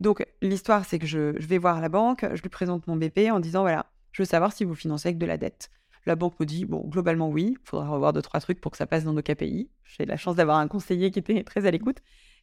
Donc, 0.00 0.24
l'histoire, 0.42 0.84
c'est 0.84 0.98
que 0.98 1.06
je, 1.06 1.36
vais 1.38 1.58
voir 1.58 1.80
la 1.80 1.88
banque, 1.88 2.24
je 2.34 2.42
lui 2.42 2.48
présente 2.48 2.86
mon 2.86 2.96
BP 2.96 3.30
en 3.30 3.40
disant 3.40 3.62
voilà, 3.62 3.86
je 4.12 4.22
veux 4.22 4.26
savoir 4.26 4.52
si 4.52 4.64
vous 4.64 4.74
financez 4.74 5.08
avec 5.08 5.18
de 5.18 5.26
la 5.26 5.36
dette. 5.36 5.70
La 6.06 6.16
banque 6.16 6.38
me 6.40 6.46
dit 6.46 6.64
bon, 6.64 6.86
globalement, 6.86 7.28
oui, 7.28 7.56
il 7.60 7.68
faudra 7.68 7.88
revoir 7.88 8.12
deux, 8.12 8.22
trois 8.22 8.40
trucs 8.40 8.60
pour 8.60 8.72
que 8.72 8.78
ça 8.78 8.86
passe 8.86 9.04
dans 9.04 9.12
nos 9.12 9.22
KPI. 9.22 9.70
J'ai 9.84 10.06
la 10.06 10.16
chance 10.16 10.36
d'avoir 10.36 10.58
un 10.58 10.68
conseiller 10.68 11.10
qui 11.10 11.18
était 11.18 11.42
très 11.44 11.66
à 11.66 11.70
l'écoute. 11.70 11.98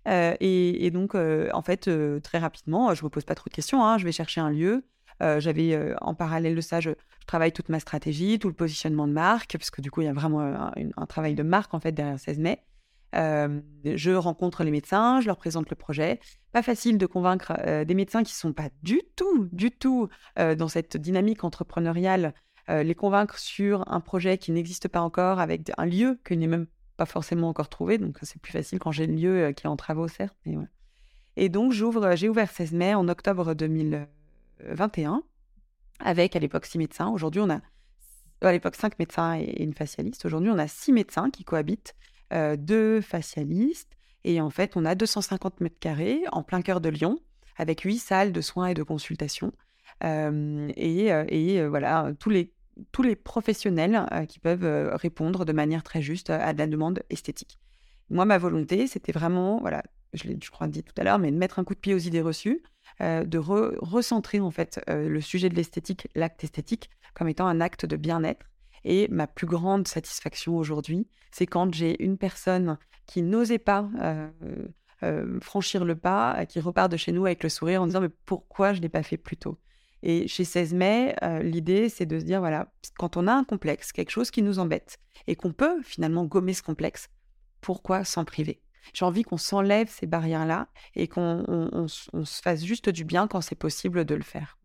Euh, 0.07 0.35
et, 0.39 0.91
donc, 0.91 1.15
euh, 1.15 1.49
en 1.53 1.61
fait, 1.61 1.87
euh, 1.87 2.19
très 2.19 2.37
rapidement, 2.37 2.93
je 2.93 3.01
ne 3.01 3.05
me 3.05 3.09
pose 3.09 3.23
pas 3.23 3.35
trop 3.35 3.49
de 3.49 3.55
questions. 3.55 3.83
Hein, 3.83 3.97
je 3.97 4.05
vais 4.05 4.11
chercher 4.11 4.41
un 4.41 4.49
lieu. 4.49 4.85
J'avais 5.21 5.95
en 6.01 6.13
parallèle 6.13 6.55
de 6.55 6.61
ça, 6.61 6.81
je, 6.81 6.91
travaille 7.25 7.53
toute 7.53 7.69
ma 7.69 7.79
stratégie, 7.79 8.37
tout 8.37 8.49
le 8.49 8.53
positionnement 8.53 9.07
de 9.07 9.13
marque, 9.13 9.53
parce 9.53 9.71
que 9.71 9.81
du 9.81 9.89
coup, 9.89 10.01
il 10.01 10.05
y 10.05 10.09
a 10.09 10.13
vraiment 10.13 10.41
un, 10.41 10.73
un 10.97 11.05
travail 11.05 11.35
de 11.35 11.41
marque 11.41 11.73
en 11.73 11.79
fait 11.79 11.93
derrière 11.93 12.19
16 12.19 12.37
mai 12.37 12.59
je 13.15 14.11
rencontre 14.11 14.63
les 14.63 14.71
médecins, 14.71 15.21
je 15.21 15.27
leur 15.27 15.37
présente 15.37 15.69
le 15.69 15.75
projet. 15.75 16.19
Pas 16.51 16.61
facile 16.61 16.97
de 16.97 17.05
convaincre 17.05 17.83
des 17.83 17.95
médecins 17.95 18.23
qui 18.23 18.33
ne 18.33 18.37
sont 18.37 18.53
pas 18.53 18.69
du 18.83 19.01
tout, 19.15 19.49
du 19.51 19.71
tout 19.71 20.09
dans 20.35 20.67
cette 20.67 20.97
dynamique 20.97 21.43
entrepreneuriale, 21.43 22.33
les 22.67 22.95
convaincre 22.95 23.39
sur 23.39 23.91
un 23.91 23.99
projet 23.99 24.37
qui 24.37 24.51
n'existe 24.51 24.87
pas 24.87 25.01
encore, 25.01 25.39
avec 25.39 25.71
un 25.77 25.85
lieu 25.85 26.19
que 26.23 26.33
n'est 26.33 26.47
même 26.47 26.67
pas 26.97 27.05
forcément 27.05 27.49
encore 27.49 27.69
trouvé. 27.69 27.97
Donc 27.97 28.17
c'est 28.21 28.41
plus 28.41 28.51
facile 28.51 28.79
quand 28.79 28.91
j'ai 28.91 29.07
le 29.07 29.13
lieu 29.15 29.51
qui 29.51 29.65
est 29.65 29.69
en 29.69 29.75
travaux, 29.75 30.07
certes. 30.07 30.37
Et 31.37 31.49
donc 31.49 31.71
j'ouvre, 31.73 32.15
j'ai 32.15 32.29
ouvert 32.29 32.49
16 32.49 32.71
mai 32.73 32.93
en 32.95 33.07
octobre 33.07 33.53
2021 33.53 35.23
avec 35.99 36.35
à 36.35 36.39
l'époque 36.39 36.65
six 36.65 36.77
médecins. 36.77 37.09
Aujourd'hui, 37.09 37.41
on 37.41 37.49
a 37.49 37.61
à 38.41 38.51
l'époque 38.51 38.75
cinq 38.75 38.99
médecins 38.99 39.37
et 39.37 39.63
une 39.63 39.73
facialiste. 39.73 40.25
Aujourd'hui, 40.25 40.49
on 40.49 40.57
a 40.57 40.67
six 40.67 40.91
médecins 40.91 41.29
qui 41.29 41.43
cohabitent, 41.43 41.95
euh, 42.33 42.55
deux 42.55 43.01
facialistes. 43.01 43.91
Et 44.23 44.41
en 44.41 44.49
fait, 44.49 44.75
on 44.75 44.85
a 44.85 44.95
250 44.95 45.61
mètres 45.61 45.79
carrés 45.79 46.23
en 46.31 46.43
plein 46.43 46.61
cœur 46.61 46.81
de 46.81 46.89
Lyon, 46.89 47.19
avec 47.57 47.81
huit 47.81 47.99
salles 47.99 48.31
de 48.31 48.41
soins 48.41 48.67
et 48.67 48.73
de 48.73 48.83
consultation. 48.83 49.51
Euh, 50.03 50.69
et, 50.75 51.13
euh, 51.13 51.25
et 51.27 51.65
voilà, 51.67 52.11
tous 52.19 52.29
les, 52.29 52.51
tous 52.91 53.03
les 53.03 53.15
professionnels 53.15 54.05
qui 54.27 54.39
peuvent 54.39 54.95
répondre 54.95 55.45
de 55.45 55.53
manière 55.53 55.83
très 55.83 56.01
juste 56.01 56.29
à 56.29 56.53
la 56.53 56.67
demande 56.67 57.03
esthétique. 57.09 57.59
Moi, 58.09 58.25
ma 58.25 58.37
volonté, 58.37 58.87
c'était 58.87 59.11
vraiment, 59.11 59.59
voilà, 59.59 59.83
je 60.13 60.23
l'ai, 60.27 60.37
je 60.41 60.49
crois, 60.49 60.67
dit 60.67 60.83
tout 60.83 60.93
à 60.97 61.03
l'heure, 61.03 61.19
mais 61.19 61.31
de 61.31 61.37
mettre 61.37 61.59
un 61.59 61.63
coup 61.63 61.75
de 61.75 61.79
pied 61.79 61.93
aux 61.93 61.99
idées 61.99 62.21
reçues, 62.21 62.63
de 62.99 63.37
recentrer 63.37 64.39
en 64.39 64.51
fait 64.51 64.81
le 64.87 65.21
sujet 65.21 65.49
de 65.49 65.55
l'esthétique, 65.55 66.07
l'acte 66.15 66.43
esthétique, 66.43 66.89
comme 67.13 67.29
étant 67.29 67.47
un 67.47 67.61
acte 67.61 67.85
de 67.85 67.95
bien-être. 67.95 68.45
Et 68.85 69.07
ma 69.09 69.27
plus 69.27 69.47
grande 69.47 69.87
satisfaction 69.87 70.55
aujourd'hui, 70.55 71.07
c'est 71.31 71.47
quand 71.47 71.73
j'ai 71.73 72.01
une 72.03 72.17
personne 72.17 72.77
qui 73.07 73.21
n'osait 73.23 73.59
pas 73.59 73.89
franchir 75.41 75.83
le 75.83 75.95
pas, 75.95 76.45
qui 76.45 76.59
repart 76.59 76.91
de 76.91 76.97
chez 76.97 77.11
nous 77.11 77.25
avec 77.25 77.43
le 77.43 77.49
sourire 77.49 77.81
en 77.81 77.87
disant 77.87 78.01
mais 78.01 78.09
pourquoi 78.25 78.73
je 78.73 78.77
ne 78.77 78.83
l'ai 78.83 78.89
pas 78.89 79.03
fait 79.03 79.17
plus 79.17 79.37
tôt? 79.37 79.57
Et 80.03 80.27
chez 80.27 80.43
16 80.45 80.73
mai, 80.75 81.15
l'idée 81.41 81.89
c'est 81.89 82.05
de 82.05 82.19
se 82.19 82.25
dire 82.25 82.39
voilà, 82.39 82.71
quand 82.97 83.17
on 83.17 83.27
a 83.27 83.33
un 83.33 83.43
complexe, 83.43 83.91
quelque 83.91 84.11
chose 84.11 84.31
qui 84.31 84.43
nous 84.43 84.59
embête, 84.59 84.99
et 85.27 85.35
qu'on 85.35 85.51
peut 85.51 85.81
finalement 85.81 86.23
gommer 86.23 86.53
ce 86.53 86.61
complexe, 86.61 87.09
pourquoi 87.61 88.03
s'en 88.05 88.23
priver? 88.23 88.61
J'ai 88.93 89.05
envie 89.05 89.23
qu'on 89.23 89.37
s'enlève 89.37 89.89
ces 89.89 90.05
barrières-là 90.05 90.67
et 90.93 91.07
qu'on 91.07 91.87
se 91.87 92.41
fasse 92.41 92.63
juste 92.63 92.89
du 92.89 93.03
bien 93.03 93.27
quand 93.27 93.41
c'est 93.41 93.55
possible 93.55 94.05
de 94.05 94.13
le 94.13 94.23
faire. 94.23 94.59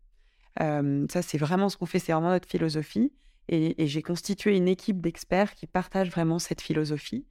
ça, 0.59 1.21
c'est 1.23 1.39
vraiment 1.39 1.69
ce 1.69 1.77
qu'on 1.77 1.87
fait, 1.87 1.97
c'est 1.97 2.11
vraiment 2.11 2.29
notre 2.29 2.47
philosophie. 2.47 3.11
Et, 3.49 3.87
j'ai 3.87 4.01
constitué 4.01 4.55
une 4.55 4.67
équipe 4.67 5.01
d'experts 5.01 5.55
qui 5.55 5.67
partagent 5.67 6.11
vraiment 6.11 6.39
cette 6.39 6.61
philosophie. 6.61 7.25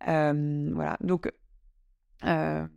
voilà. 0.00 0.96
Donc, 1.00 1.30
le 2.22 2.68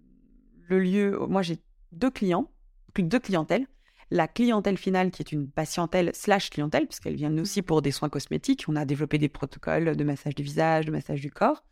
lieu, 0.69 1.17
moi, 1.27 1.41
j'ai 1.41 1.59
deux 1.91 2.11
clients, 2.11 2.51
deux 2.97 3.19
clientèles. 3.19 3.67
La 4.11 4.27
clientèle 4.27 4.77
finale, 4.77 5.11
qui 5.11 5.21
est 5.21 5.31
une 5.31 5.49
patientèle 5.49 6.09
slash 6.13 6.49
clientèle, 6.49 6.87
puisqu'elle 6.87 7.15
vient 7.15 7.37
aussi 7.37 7.61
mmh. 7.61 7.63
pour 7.63 7.81
des 7.83 7.91
soins 7.91 8.09
cosmétiques. 8.09 8.65
On 8.67 8.75
a 8.75 8.83
développé 8.83 9.19
des 9.19 9.29
protocoles 9.29 9.95
de 9.95 10.03
massage 10.03 10.33
du 10.33 10.41
visage, 10.41 10.87
de 10.87 10.91
massage 10.91 11.21
du 11.21 11.29
corps. 11.29 11.63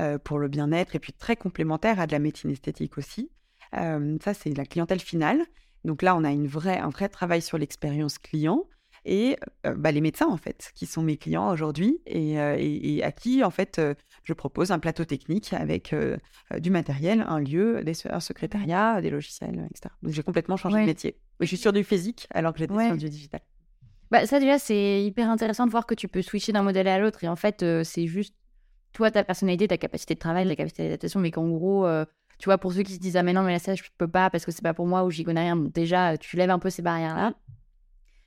Euh, 0.00 0.18
pour 0.18 0.40
le 0.40 0.48
bien-être 0.48 0.96
et 0.96 0.98
puis 0.98 1.12
très 1.12 1.36
complémentaire 1.36 2.00
à 2.00 2.08
de 2.08 2.12
la 2.12 2.18
médecine 2.18 2.50
esthétique 2.50 2.98
aussi. 2.98 3.30
Euh, 3.76 4.18
ça, 4.24 4.34
c'est 4.34 4.52
la 4.56 4.64
clientèle 4.64 4.98
finale. 4.98 5.44
Donc 5.84 6.02
là, 6.02 6.16
on 6.16 6.24
a 6.24 6.32
une 6.32 6.48
vraie, 6.48 6.78
un 6.78 6.88
vrai 6.88 7.08
travail 7.08 7.40
sur 7.40 7.58
l'expérience 7.58 8.18
client 8.18 8.64
et 9.04 9.36
euh, 9.66 9.74
bah, 9.74 9.92
les 9.92 10.00
médecins, 10.00 10.28
en 10.28 10.36
fait, 10.36 10.72
qui 10.74 10.86
sont 10.86 11.02
mes 11.02 11.16
clients 11.16 11.50
aujourd'hui 11.50 11.98
et, 12.06 12.38
à 12.38 13.12
qui, 13.12 13.44
en 13.44 13.50
fait, 13.50 13.80
je 14.22 14.32
propose 14.32 14.70
un 14.70 14.78
plateau 14.78 15.04
technique 15.04 15.52
avec 15.52 15.94
du 16.58 16.70
matériel, 16.70 17.24
un 17.28 17.40
lieu, 17.40 17.82
des, 17.84 17.94
un 18.08 18.20
secrétariat, 18.20 19.00
des 19.00 19.10
logiciels, 19.10 19.68
etc. 19.70 19.94
Donc 20.02 20.12
j'ai 20.12 20.22
complètement 20.22 20.56
changé 20.56 20.80
de 20.80 20.86
métier. 20.86 21.18
je 21.40 21.46
suis 21.46 21.56
sur 21.56 21.72
du 21.72 21.84
physique 21.84 22.26
alors 22.30 22.52
que 22.52 22.58
j'étais 22.58 22.86
sur 22.86 22.96
du 22.96 23.08
digital. 23.08 23.40
Bah, 24.10 24.26
ça, 24.26 24.38
déjà, 24.38 24.58
c'est 24.58 25.02
hyper 25.02 25.28
intéressant 25.30 25.66
de 25.66 25.70
voir 25.70 25.86
que 25.86 25.94
tu 25.94 26.08
peux 26.08 26.22
switcher 26.22 26.52
d'un 26.52 26.62
modèle 26.62 26.88
à 26.88 26.98
l'autre. 26.98 27.24
Et 27.24 27.28
en 27.28 27.36
fait, 27.36 27.64
c'est 27.84 28.06
juste 28.06 28.34
toi, 28.92 29.10
ta 29.10 29.24
personnalité, 29.24 29.66
ta 29.66 29.76
capacité 29.76 30.14
de 30.14 30.20
travail, 30.20 30.46
ta 30.46 30.56
capacité 30.56 30.84
d'adaptation, 30.84 31.20
mais 31.20 31.30
qu'en 31.30 31.48
gros, 31.48 31.86
tu 32.38 32.46
vois, 32.46 32.58
pour 32.58 32.72
ceux 32.72 32.82
qui 32.82 32.94
se 32.94 33.00
disent, 33.00 33.16
ah, 33.16 33.22
mais 33.22 33.32
non, 33.32 33.42
mais 33.42 33.52
là, 33.52 33.58
ça, 33.58 33.74
je 33.74 33.82
peux 33.96 34.08
pas 34.08 34.30
parce 34.30 34.44
que 34.44 34.52
c'est 34.52 34.62
pas 34.62 34.74
pour 34.74 34.86
moi 34.86 35.04
ou 35.04 35.10
j'y 35.10 35.24
connais 35.24 35.40
rien, 35.40 35.56
déjà, 35.56 36.16
tu 36.16 36.36
lèves 36.36 36.50
un 36.50 36.58
peu 36.58 36.70
ces 36.70 36.82
barrières-là. 36.82 37.34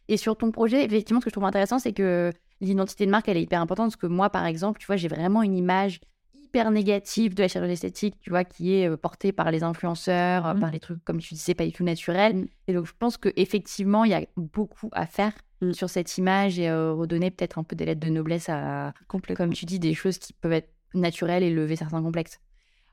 Et 0.09 0.17
sur 0.17 0.37
ton 0.37 0.51
projet, 0.51 0.85
effectivement, 0.85 1.19
ce 1.19 1.25
que 1.25 1.29
je 1.29 1.33
trouve 1.33 1.45
intéressant, 1.45 1.79
c'est 1.79 1.93
que 1.93 2.31
l'identité 2.61 3.05
de 3.05 3.11
marque, 3.11 3.27
elle 3.29 3.37
est 3.37 3.43
hyper 3.43 3.61
importante 3.61 3.87
parce 3.87 3.97
que 3.97 4.07
moi, 4.07 4.29
par 4.29 4.45
exemple, 4.45 4.79
tu 4.79 4.87
vois, 4.87 4.95
j'ai 4.95 5.07
vraiment 5.07 5.43
une 5.43 5.55
image 5.55 5.99
hyper 6.41 6.71
négative 6.71 7.35
de 7.35 7.41
la 7.41 7.47
chirurgie 7.47 7.73
esthétique, 7.73 8.15
tu 8.21 8.29
vois, 8.29 8.45
qui 8.45 8.75
est 8.75 8.89
euh, 8.89 8.95
portée 8.95 9.33
par 9.33 9.51
les 9.51 9.63
influenceurs, 9.63 10.47
euh, 10.47 10.53
mmh. 10.53 10.59
par 10.59 10.71
les 10.71 10.79
trucs, 10.79 11.03
comme 11.03 11.19
tu 11.19 11.33
disais, 11.33 11.53
pas 11.53 11.65
du 11.65 11.73
tout 11.73 11.83
naturels. 11.83 12.35
Mmh. 12.35 12.47
Et 12.67 12.73
donc, 12.73 12.85
je 12.85 12.93
pense 12.97 13.17
qu'effectivement, 13.17 14.05
il 14.05 14.11
y 14.11 14.13
a 14.13 14.25
beaucoup 14.37 14.89
à 14.93 15.05
faire 15.05 15.33
Mmh. 15.61 15.73
sur 15.73 15.89
cette 15.89 16.17
image 16.19 16.59
et 16.59 16.71
redonner 16.71 17.31
peut-être 17.31 17.57
un 17.57 17.63
peu 17.63 17.75
des 17.75 17.85
lettres 17.85 18.05
de 18.05 18.11
noblesse 18.11 18.47
à, 18.47 18.93
comme 19.07 19.53
tu 19.53 19.65
dis, 19.65 19.79
des 19.79 19.95
choses 19.95 20.19
qui 20.19 20.33
peuvent 20.33 20.53
être 20.53 20.69
naturelles 20.93 21.41
et 21.41 21.49
lever 21.49 21.75
certains 21.75 22.01
complexes. 22.01 22.39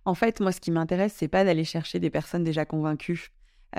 En 0.06 0.14
fait, 0.14 0.40
moi, 0.40 0.50
ce 0.50 0.60
qui 0.60 0.70
m'intéresse, 0.70 1.14
c'est 1.14 1.28
pas 1.28 1.44
d'aller 1.44 1.64
chercher 1.64 1.98
des 1.98 2.10
personnes 2.10 2.44
déjà 2.44 2.64
convaincues. 2.64 3.28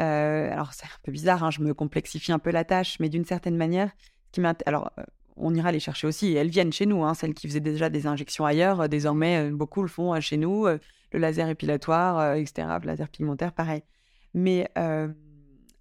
Alors, 0.01 0.73
c'est 0.73 0.85
un 0.85 0.99
peu 1.03 1.11
bizarre, 1.11 1.43
hein, 1.43 1.51
je 1.51 1.61
me 1.61 1.73
complexifie 1.73 2.31
un 2.31 2.39
peu 2.39 2.51
la 2.51 2.63
tâche, 2.63 2.99
mais 2.99 3.09
d'une 3.09 3.25
certaine 3.25 3.57
manière, 3.57 3.91
ce 4.33 4.41
qui 4.41 4.47
alors, 4.65 4.91
on 5.37 5.53
ira 5.53 5.71
les 5.71 5.79
chercher 5.79 6.07
aussi, 6.07 6.27
et 6.27 6.33
elles 6.33 6.49
viennent 6.49 6.73
chez 6.73 6.85
nous, 6.85 7.03
hein, 7.03 7.13
celles 7.13 7.33
qui 7.33 7.47
faisaient 7.47 7.59
déjà 7.59 7.89
des 7.89 8.07
injections 8.07 8.45
ailleurs, 8.45 8.89
désormais, 8.89 9.49
beaucoup 9.51 9.81
le 9.81 9.87
font 9.87 10.19
chez 10.21 10.37
nous, 10.37 10.65
le 10.67 10.79
laser 11.19 11.49
épilatoire, 11.49 12.35
etc., 12.35 12.67
le 12.81 12.87
laser 12.87 13.09
pigmentaire, 13.09 13.53
pareil. 13.53 13.83
Mais 14.33 14.69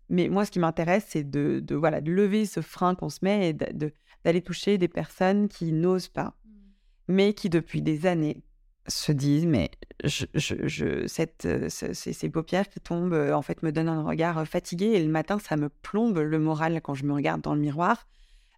mais 0.08 0.28
moi, 0.28 0.44
ce 0.44 0.50
qui 0.50 0.58
m'intéresse, 0.58 1.06
c'est 1.08 1.28
de, 1.28 1.60
de, 1.60 1.74
voilà, 1.74 2.00
de 2.00 2.12
lever 2.12 2.46
ce 2.46 2.60
frein 2.60 2.94
qu'on 2.94 3.08
se 3.08 3.20
met 3.22 3.50
et 3.50 3.52
d'aller 3.52 4.42
toucher 4.42 4.78
des 4.78 4.88
personnes 4.88 5.48
qui 5.48 5.72
n'osent 5.72 6.08
pas, 6.08 6.34
mmh. 6.44 6.50
mais 7.08 7.32
qui, 7.34 7.48
depuis 7.48 7.82
des 7.82 8.06
années, 8.06 8.42
se 8.86 9.12
disent 9.12 9.46
mais 9.46 9.70
je, 10.02 10.26
je, 10.34 11.06
cette, 11.06 11.46
euh, 11.46 11.68
ces, 11.68 12.28
paupières 12.28 12.68
qui 12.68 12.80
tombent 12.80 13.14
euh, 13.14 13.32
en 13.32 13.42
fait 13.42 13.62
me 13.62 13.72
donnent 13.72 13.88
un 13.88 14.02
regard 14.04 14.38
euh, 14.38 14.44
fatigué 14.44 14.86
et 14.86 15.02
le 15.02 15.10
matin 15.10 15.38
ça 15.38 15.56
me 15.56 15.68
plombe 15.68 16.18
le 16.18 16.38
moral 16.38 16.80
quand 16.82 16.94
je 16.94 17.04
me 17.04 17.14
regarde 17.14 17.40
dans 17.40 17.54
le 17.54 17.60
miroir. 17.60 18.06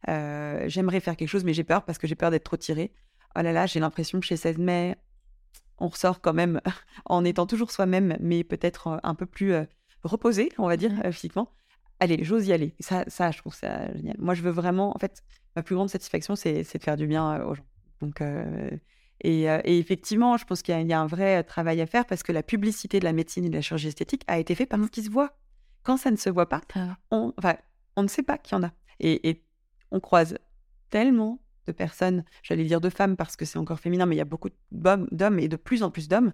J'aimerais 0.09 1.01
faire 1.01 1.17
quelque 1.17 1.29
chose 1.29 1.45
mais 1.45 1.53
j'ai 1.55 1.65
peur 1.65 1.85
parce 1.85 1.99
que 1.99 2.07
j'ai 2.07 2.15
peur 2.15 2.31
d'être 2.31 2.45
trop 2.45 2.57
tirée. 2.57 2.93
Oh 3.37 3.43
là 3.43 3.53
là, 3.53 3.67
j'ai 3.67 3.81
l'impression 3.81 4.21
que 4.21 4.27
chez 4.27 4.37
16 4.37 4.59
mai, 4.59 4.97
on 5.79 5.89
ressort 5.89 6.21
quand 6.21 6.33
même 6.33 6.61
en 7.07 7.25
étant 7.25 7.47
toujours 7.47 7.71
soi-même 7.71 8.17
mais 8.21 8.45
peut-être 8.45 9.01
un 9.03 9.15
peu 9.15 9.27
plus 9.27 9.55
reposer, 10.07 10.51
on 10.59 10.67
va 10.67 10.77
dire, 10.77 10.93
euh, 11.05 11.13
physiquement. 11.13 11.51
Allez, 12.01 12.23
j'ose 12.23 12.47
y 12.47 12.53
aller. 12.53 12.75
Ça, 12.81 13.05
ça, 13.09 13.31
je 13.31 13.39
trouve 13.39 13.55
ça 13.55 13.93
génial. 13.95 14.17
Moi, 14.19 14.35
je 14.35 14.43
veux 14.43 14.51
vraiment, 14.51 14.95
en 14.95 14.99
fait, 14.99 15.23
ma 15.55 15.63
plus 15.63 15.75
grande 15.75 15.89
satisfaction, 15.89 16.37
c'est 16.37 16.59
de 16.61 16.83
faire 16.83 16.97
du 16.97 17.07
bien 17.07 17.43
aux 17.45 17.55
gens. 17.55 17.67
Donc, 18.01 18.23
et, 19.21 19.45
et, 19.45 19.79
effectivement, 19.79 20.37
je 20.37 20.45
pense 20.45 20.63
qu'il 20.63 20.79
y, 20.79 20.93
a 20.93 21.01
un 21.01 21.07
vrai 21.07 21.43
travail 21.43 21.81
à 21.81 21.87
faire 21.87 22.05
parce 22.07 22.23
que 22.23 22.33
la 22.33 22.43
publicité 22.43 23.01
de 23.01 23.05
la 23.05 23.13
médecine 23.13 23.45
et 23.45 23.49
de 23.49 23.55
la 23.55 23.63
chirurgie 23.63 23.89
esthétique 23.89 24.23
a 24.27 24.39
été 24.39 24.55
faite 24.55 24.69
par 24.69 24.83
ce 24.83 24.91
qui 24.91 25.03
se 25.03 25.11
voit. 25.11 25.37
Quand 25.83 25.97
ça 25.97 26.11
ne 26.11 26.17
se 26.17 26.29
voit 26.29 26.49
pas, 26.49 26.61
on, 27.11 27.33
enfin, 27.39 27.57
on 27.97 28.03
ne 28.03 28.09
sait 28.09 28.23
pas 28.23 28.39
qu'il 28.39 28.57
y 28.57 28.61
en 28.61 28.65
a. 28.65 28.73
Et, 29.01 29.29
et 29.29 29.43
on 29.91 30.01
croise 30.01 30.39
tellement 30.91 31.41
de 31.67 31.73
personnes, 31.73 32.25
j'allais 32.43 32.65
dire 32.65 32.81
de 32.81 32.91
femmes 32.91 33.17
parce 33.17 33.37
que 33.37 33.45
c'est 33.45 33.59
encore 33.59 33.81
féminin, 33.81 34.07
mais 34.07 34.15
il 34.15 34.19
y 34.19 34.23
a 34.23 34.27
beaucoup 34.27 34.51
d'hommes 34.71 35.39
et 35.39 35.49
de 35.49 35.57
plus 35.57 35.83
en 35.83 35.91
plus 35.91 36.09
d'hommes. 36.09 36.33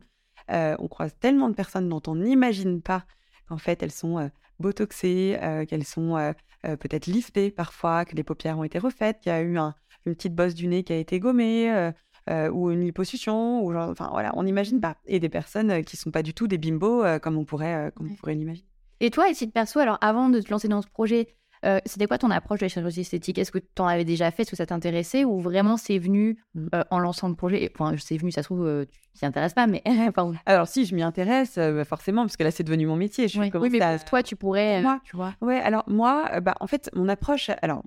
on 0.49 0.89
croise 0.89 1.15
tellement 1.21 1.49
de 1.49 1.55
personnes 1.55 1.89
dont 1.89 2.03
on 2.07 2.17
n'imagine 2.17 2.83
pas 2.83 3.07
en 3.49 3.59
fait, 3.59 3.83
elles 3.83 3.93
sont 3.93 4.31
botoxées, 4.61 5.39
qu'elles 5.69 5.85
sont 5.85 6.35
peut-être 6.63 7.07
liftées 7.07 7.51
parfois, 7.51 8.05
que 8.05 8.15
les 8.15 8.23
paupières 8.25 8.59
ont 8.59 8.65
été 8.65 8.79
refaites, 8.79 9.21
qu'il 9.21 9.31
y 9.31 9.35
a 9.35 9.43
eu 9.43 9.57
une 9.57 10.15
petite 10.15 10.35
bosse 10.35 10.55
du 10.55 10.69
nez 10.69 10.85
qui 10.85 10.93
a 10.93 10.97
été 10.97 11.21
gommée. 11.21 11.93
Ou 12.31 12.71
une 12.71 12.81
liposuction, 12.81 13.63
ou 13.65 13.75
enfin 13.75 14.09
voilà, 14.13 14.33
on 14.37 14.43
n'imagine 14.45 14.81
pas. 14.81 14.97
Et 15.07 15.21
des 15.21 15.29
personnes 15.29 15.85
qui 15.85 15.97
sont 15.97 16.11
pas 16.11 16.23
du 16.23 16.35
tout 16.35 16.47
des 16.47 16.59
bimbos 16.59 17.05
comme 17.21 17.37
on 17.37 17.45
pourrait, 17.45 17.93
comme 17.95 18.11
on 18.11 18.15
pourrait 18.15 18.35
l'imaginer. 18.35 18.67
Et 19.01 19.11
toi, 19.11 19.29
et 19.29 19.35
si 19.35 19.49
perso, 19.49 19.81
alors 19.81 19.99
avant 20.01 20.29
de 20.29 20.41
te 20.41 20.49
lancer 20.51 20.69
dans 20.69 20.81
ce 20.81 20.87
projet, 20.87 21.29
euh, 21.65 21.79
c'était 21.87 22.07
quoi 22.07 22.19
ton 22.19 22.31
approche 22.31 22.61
de 22.61 22.65
la 22.65 22.69
chirurgie 22.69 23.03
esthétique? 23.03 23.39
Est-ce 23.39 23.53
que 23.53 23.59
tu 23.59 23.83
en 23.83 23.87
avais 23.87 24.05
déjà 24.05 24.31
fait? 24.31 24.43
Est-ce 24.43 24.51
que 24.51 24.57
ça 24.57 24.67
t'intéressait? 24.67 25.25
Ou 25.25 25.41
vraiment 25.41 25.77
c'est 25.77 25.99
venu 25.99 26.39
mmh. 26.55 26.67
euh, 26.75 26.85
en 26.91 26.99
lançant 26.99 27.29
le 27.29 27.35
projet? 27.35 27.71
Enfin, 27.75 27.95
c'est 27.99 28.17
venu, 28.17 28.33
ça 28.33 28.43
se 28.43 28.49
trouve, 28.49 28.67
euh, 28.67 28.85
tu 28.85 29.01
t'y 29.19 29.27
intéresses 29.27 29.55
pas, 29.55 29.67
mais. 29.67 29.83
Alors, 30.47 30.67
si, 30.67 30.87
je 30.87 30.95
m'y 30.95 31.03
intéresse, 31.03 31.57
bah, 31.57 31.85
forcément, 31.85 32.23
parce 32.23 32.37
que 32.37 32.43
là, 32.43 32.51
c'est 32.51 32.65
devenu 32.65 32.87
mon 32.87 32.97
métier. 32.97 33.29
Je 33.29 33.41
oui, 33.41 33.51
oui 33.55 33.71
mais 33.71 33.99
toi, 34.01 34.23
tu 34.23 34.35
pourrais. 34.37 34.83
Moi, 34.83 35.01
tu 35.05 35.17
vois. 35.17 35.35
Ouais, 35.41 35.59
alors, 35.59 35.85
moi, 35.87 36.41
bah, 36.41 36.55
en 36.61 36.67
fait, 36.67 36.91
mon 36.95 37.09
approche, 37.09 37.51
alors, 37.61 37.83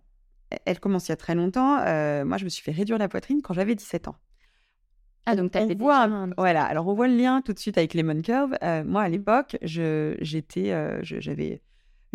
elle 0.66 0.80
commence 0.80 1.08
il 1.08 1.12
y 1.12 1.14
a 1.14 1.18
très 1.18 1.36
longtemps. 1.36 1.78
moi, 2.26 2.38
je 2.38 2.44
me 2.44 2.50
suis 2.50 2.64
fait 2.64 2.72
réduire 2.72 2.98
la 2.98 3.08
poitrine 3.08 3.42
quand 3.42 3.54
j'avais 3.54 3.76
17 3.76 4.08
ans. 4.08 4.16
Ah, 5.28 5.36
donc 5.36 5.52
tu 5.52 5.58
as 5.58 5.66
voit, 5.74 6.08
Voilà, 6.38 6.64
alors 6.64 6.88
on 6.88 6.94
voit 6.94 7.08
le 7.08 7.18
lien 7.18 7.42
tout 7.42 7.52
de 7.52 7.60
suite 7.60 7.78
avec 7.78 7.94
Lemon 7.94 8.22
Curve. 8.22 8.56
moi, 8.86 9.02
à 9.02 9.10
l'époque, 9.10 9.58
j'étais, 9.62 10.72
j'avais 11.02 11.62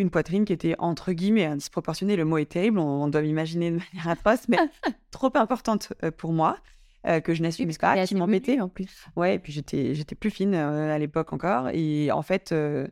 une 0.00 0.10
poitrine 0.10 0.44
qui 0.44 0.52
était 0.52 0.74
entre 0.78 1.12
guillemets 1.12 1.54
disproportionnée. 1.54 2.16
Le 2.16 2.24
mot 2.24 2.38
est 2.38 2.50
terrible, 2.50 2.78
on, 2.78 3.08
doit 3.08 3.22
m'imaginer 3.22 3.70
de 3.70 3.76
manière 3.94 4.08
atroce, 4.08 4.48
mais 4.48 4.56
trop 5.10 5.30
importante 5.34 5.92
euh, 6.02 6.10
pour 6.10 6.32
moi. 6.32 6.58
Euh, 7.06 7.20
que 7.20 7.32
je 7.32 7.42
n'assumais 7.42 7.72
pas, 7.80 8.04
qui 8.04 8.14
m'embêtait 8.14 8.60
en 8.60 8.68
plus. 8.68 9.06
Ouais, 9.16 9.36
et 9.36 9.38
puis 9.38 9.54
j'étais, 9.54 9.94
j'étais 9.94 10.14
plus 10.14 10.28
fine 10.28 10.54
euh, 10.54 10.94
à 10.94 10.98
l'époque 10.98 11.32
encore. 11.32 11.70
Et 11.72 12.12
en 12.12 12.20
fait, 12.20 12.50
je, 12.50 12.88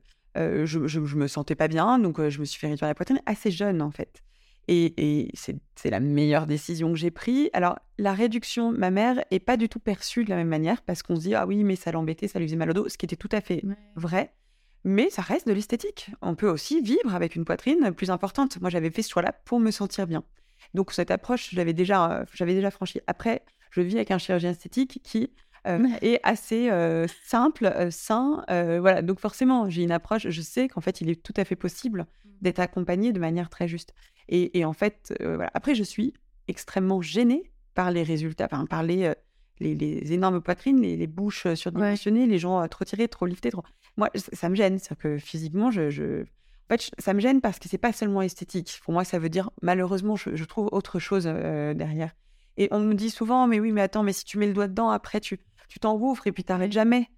je, 0.65 0.99
me 1.15 1.27
sentais 1.27 1.55
pas 1.55 1.69
bien, 1.69 1.99
donc 1.99 2.27
je 2.27 2.41
me 2.41 2.47
suis 2.47 2.59
fait 2.59 2.69
réduire 2.69 2.89
la 2.89 2.95
poitrine 2.95 3.21
assez 3.27 3.51
jeune 3.51 3.83
en 3.83 3.91
fait. 3.91 4.23
Et, 4.69 4.95
et 4.97 5.31
c'est, 5.35 5.57
la 5.91 6.01
meilleure 6.01 6.47
décision 6.47 6.93
que 6.93 6.99
j'ai 6.99 7.11
prise. 7.11 7.49
Alors, 7.55 7.79
la 7.97 8.12
réduction, 8.12 8.71
ma 8.71 8.91
mère 8.91 9.25
est 9.31 9.39
pas 9.39 9.57
du 9.57 9.69
tout 9.69 9.79
perçue 9.79 10.25
de 10.25 10.31
la 10.31 10.37
même 10.37 10.49
manière 10.49 10.83
parce 10.83 11.03
qu'on 11.03 11.16
se 11.16 11.23
dit, 11.23 11.35
ah 11.35 11.47
oui, 11.47 11.64
mais 11.64 11.75
ça 11.75 11.91
l'embêtait, 11.91 12.29
ça 12.29 12.39
lui 12.39 12.47
faisait 12.47 12.57
mal 12.57 12.71
au 12.71 12.75
dos, 12.75 12.89
ce 12.89 12.99
qui 12.99 13.07
était 13.07 13.16
tout 13.16 13.31
à 13.33 13.41
fait 13.41 13.62
vrai 13.97 14.33
mais 14.85 15.11
ça 15.11 15.23
reste 15.23 15.47
de 15.47 15.53
l'esthétique. 15.53 16.11
On 16.23 16.35
peut 16.35 16.49
aussi 16.49 16.81
vivre 16.81 17.14
avec 17.14 17.37
une 17.37 17.45
poitrine 17.45 17.93
plus 17.93 18.11
importante. 18.11 18.61
Moi, 18.61 18.71
j'avais 18.71 18.91
fait 18.91 19.03
ce 19.03 19.11
choix-là 19.11 19.33
pour 19.45 19.61
me 19.61 19.71
sentir 19.71 20.07
bien. 20.07 20.25
Donc 20.75 20.93
cette 20.93 21.11
approche, 21.11 21.51
j'avais 21.53 21.73
déjà, 21.73 22.25
j'avais 22.33 22.55
déjà 22.55 22.71
franchi. 22.71 23.01
Après, 23.07 23.43
je 23.71 23.81
vis 23.81 23.97
avec 23.97 24.11
un 24.11 24.19
chirurgien 24.19 24.51
esthétique 24.51 25.01
qui 25.03 25.31
est 26.03 26.21
assez 26.23 26.71
simple, 27.25 27.89
sain. 27.91 28.45
voilà, 28.49 29.03
donc 29.03 29.21
forcément, 29.21 29.69
j'ai 29.69 29.83
une 29.83 29.93
approche. 29.93 30.29
Je 30.29 30.41
sais 30.41 30.69
qu'en 30.69 30.81
fait, 30.81 31.01
il 31.01 31.11
est 31.11 31.23
tout 31.23 31.35
à 31.37 31.45
fait 31.45 31.57
possible. 31.57 32.07
D'être 32.41 32.61
accompagné 32.61 33.12
de 33.12 33.20
manière 33.20 33.49
très 33.49 33.68
juste. 33.68 33.95
Et, 34.28 34.64
en 34.64 34.74
fait, 34.74 35.14
voilà. 35.20 35.51
Après, 35.55 35.74
je 35.74 35.82
suis 35.82 36.12
extrêmement 36.49 37.01
gênée 37.01 37.51
par 37.74 37.91
les 37.91 38.03
résultats, 38.03 38.47
enfin, 38.51 38.66
par 38.66 38.82
les, 38.82 39.14
les, 39.61 40.12
énormes 40.12 40.43
poitrines, 40.43 40.82
les, 40.82 41.07
bouches 41.07 41.53
surdimensionnées, 41.55 42.26
les 42.26 42.39
gens 42.39 42.66
trop 42.68 42.84
tirés, 42.84 43.09
trop 43.09 43.24
liftés. 43.24 43.51
Trop... 43.51 43.62
Moi, 43.97 44.11
ça 44.14 44.51
me 44.51 44.55
gêne. 44.55 44.78
C'est-à-dire 44.78 44.99
que 44.99 45.18
physiquement, 45.18 45.70
je, 45.70 46.22
En 46.22 46.68
fait, 46.68 46.91
ça 46.99 47.14
me 47.14 47.20
gêne 47.20 47.41
parce 47.41 47.59
que 47.59 47.70
c'est 47.70 47.78
pas 47.78 47.93
seulement 47.93 48.20
esthétique. 48.20 48.80
Pour 48.84 48.93
moi, 48.93 49.05
ça 49.05 49.18
veut 49.18 49.30
dire, 49.30 49.51
malheureusement, 49.62 50.16
je, 50.16 50.45
trouve 50.45 50.68
autre 50.72 50.99
chose 50.99 51.24
derrière. 51.24 52.14
Et 52.59 52.68
on 52.70 52.80
me 52.80 52.95
dit 52.95 53.11
souvent, 53.11 53.47
mais 53.47 53.61
oui, 53.61 53.72
mais 53.72 53.80
attends, 53.80 54.03
mais 54.03 54.12
si 54.12 54.24
tu 54.24 54.36
mets 54.36 54.47
le 54.47 54.53
doigt 54.53 54.68
dedans, 54.68 54.91
après, 54.91 55.20
tu 55.20 55.39
tu 55.68 55.78
t'engouffres 55.78 56.26
et 56.26 56.32
puis 56.32 56.45
t'arrêtes 56.45 56.72
jamais. 56.72 57.09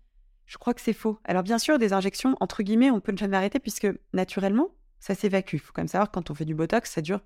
Je 0.47 0.59
crois 0.59 0.75
que 0.75 0.81
c'est 0.81 0.93
faux. 0.93 1.19
Alors 1.25 1.45
bien 1.45 1.59
sûr, 1.59 1.79
des 1.79 1.93
injections, 1.93 2.37
entre 2.41 2.63
guillemets, 2.63 2.91
on 2.91 3.01
peut 3.01 3.13
ne 3.13 3.17
jamais 3.17 3.37
arrêter 3.37 3.61
puisque 3.61 3.87
naturellement, 4.13 4.69
ça 5.01 5.15
s'évacue. 5.15 5.57
Il 5.57 5.59
faut 5.59 5.73
quand 5.73 5.83
même 5.83 5.89
savoir 5.89 6.09
que 6.09 6.15
quand 6.15 6.31
on 6.31 6.35
fait 6.35 6.45
du 6.45 6.55
Botox, 6.55 6.91
ça 6.91 7.01
dure 7.01 7.21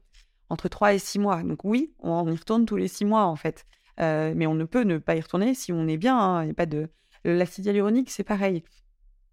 entre 0.49 0.68
3 0.68 0.95
et 0.95 0.99
6 0.99 1.18
mois. 1.18 1.43
Donc 1.43 1.64
oui, 1.64 1.93
on 1.99 2.31
y 2.31 2.37
retourne 2.37 2.64
tous 2.64 2.77
les 2.77 2.89
6 2.89 3.05
mois 3.05 3.25
en 3.25 3.37
fait. 3.37 3.66
Euh, 4.01 4.33
mais 4.35 4.47
on 4.47 4.55
ne 4.55 4.64
peut 4.64 4.83
ne 4.83 4.99
pas 4.99 5.16
y 5.16 5.20
retourner 5.20 5.55
si 5.55 5.72
on 5.72 5.87
est 5.87 5.99
bien. 5.99 6.18
Hein. 6.18 6.53
Pas 6.55 6.66
de... 6.66 6.89
L'acide 7.25 7.66
hyaluronique, 7.66 8.11
c'est 8.11 8.25
pareil. 8.25 8.62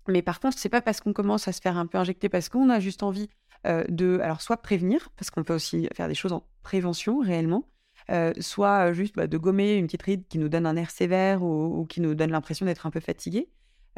Mais 0.07 0.21
par 0.21 0.39
contre, 0.39 0.57
c'est 0.57 0.69
pas 0.69 0.81
parce 0.81 1.01
qu'on 1.01 1.13
commence 1.13 1.47
à 1.47 1.51
se 1.51 1.61
faire 1.61 1.77
un 1.77 1.85
peu 1.85 1.97
injecter, 1.97 2.29
parce 2.29 2.49
qu'on 2.49 2.69
a 2.69 2.79
juste 2.79 3.03
envie 3.03 3.29
euh, 3.67 3.83
de, 3.89 4.19
alors 4.21 4.41
soit 4.41 4.57
prévenir, 4.57 5.09
parce 5.17 5.29
qu'on 5.29 5.43
peut 5.43 5.53
aussi 5.53 5.87
faire 5.93 6.07
des 6.07 6.15
choses 6.15 6.33
en 6.33 6.43
prévention 6.63 7.19
réellement, 7.19 7.67
euh, 8.09 8.33
soit 8.39 8.93
juste 8.93 9.15
bah, 9.15 9.27
de 9.27 9.37
gommer 9.37 9.75
une 9.75 9.85
petite 9.85 10.01
ride 10.01 10.27
qui 10.27 10.39
nous 10.39 10.49
donne 10.49 10.65
un 10.65 10.75
air 10.75 10.89
sévère 10.89 11.43
ou, 11.43 11.85
qui 11.85 12.01
nous 12.01 12.15
donne 12.15 12.31
l'impression 12.31 12.65
d'être 12.65 12.85
un 12.85 12.91
peu 12.91 12.99
fatigué. 12.99 13.49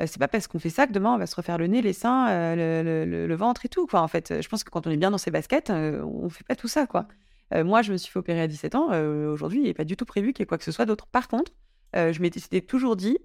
Euh, 0.01 0.05
c'est 0.07 0.19
pas 0.19 0.27
parce 0.27 0.47
qu'on 0.47 0.59
fait 0.59 0.69
ça 0.69 0.87
que 0.87 0.91
demain 0.91 1.13
on 1.13 1.17
va 1.17 1.27
se 1.27 1.35
refaire 1.35 1.57
le 1.57 1.67
nez, 1.67 1.81
les 1.81 1.93
seins, 1.93 2.29
euh, 2.29 3.05
le, 3.05 3.35
ventre 3.35 3.65
et 3.65 3.69
tout. 3.69 3.85
Quoi. 3.87 4.01
En 4.01 4.07
fait, 4.07 4.41
je 4.41 4.47
pense 4.47 4.63
que 4.63 4.69
quand 4.69 4.87
on 4.87 4.91
est 4.91 4.97
bien 4.97 5.11
dans 5.11 5.17
ses 5.17 5.31
baskets, 5.31 5.69
on 5.69 6.29
fait 6.29 6.43
pas 6.43 6.55
tout 6.55 6.67
ça. 6.67 6.87
Quoi. 6.87 7.07
moi, 7.53 7.81
je 7.81 7.91
me 7.91 7.97
suis 7.97 8.11
fait 8.11 8.19
opérer 8.19 8.41
à 8.41 8.47
17 8.47 8.75
ans. 8.75 8.87
Aujourd'hui, 9.31 9.59
il 9.59 9.65
n'est 9.65 9.73
pas 9.73 9.85
du 9.85 9.95
tout 9.95 10.05
prévu 10.05 10.33
qu'il 10.33 10.41
y 10.41 10.43
ait 10.43 10.47
quoi 10.47 10.57
que 10.57 10.63
ce 10.63 10.71
soit 10.71 10.85
d'autre. 10.85 11.07
Par 11.07 11.27
contre, 11.27 11.51
je 11.93 12.19
m'étais 12.21 12.61
toujours 12.61 12.95
dit, 12.95 13.17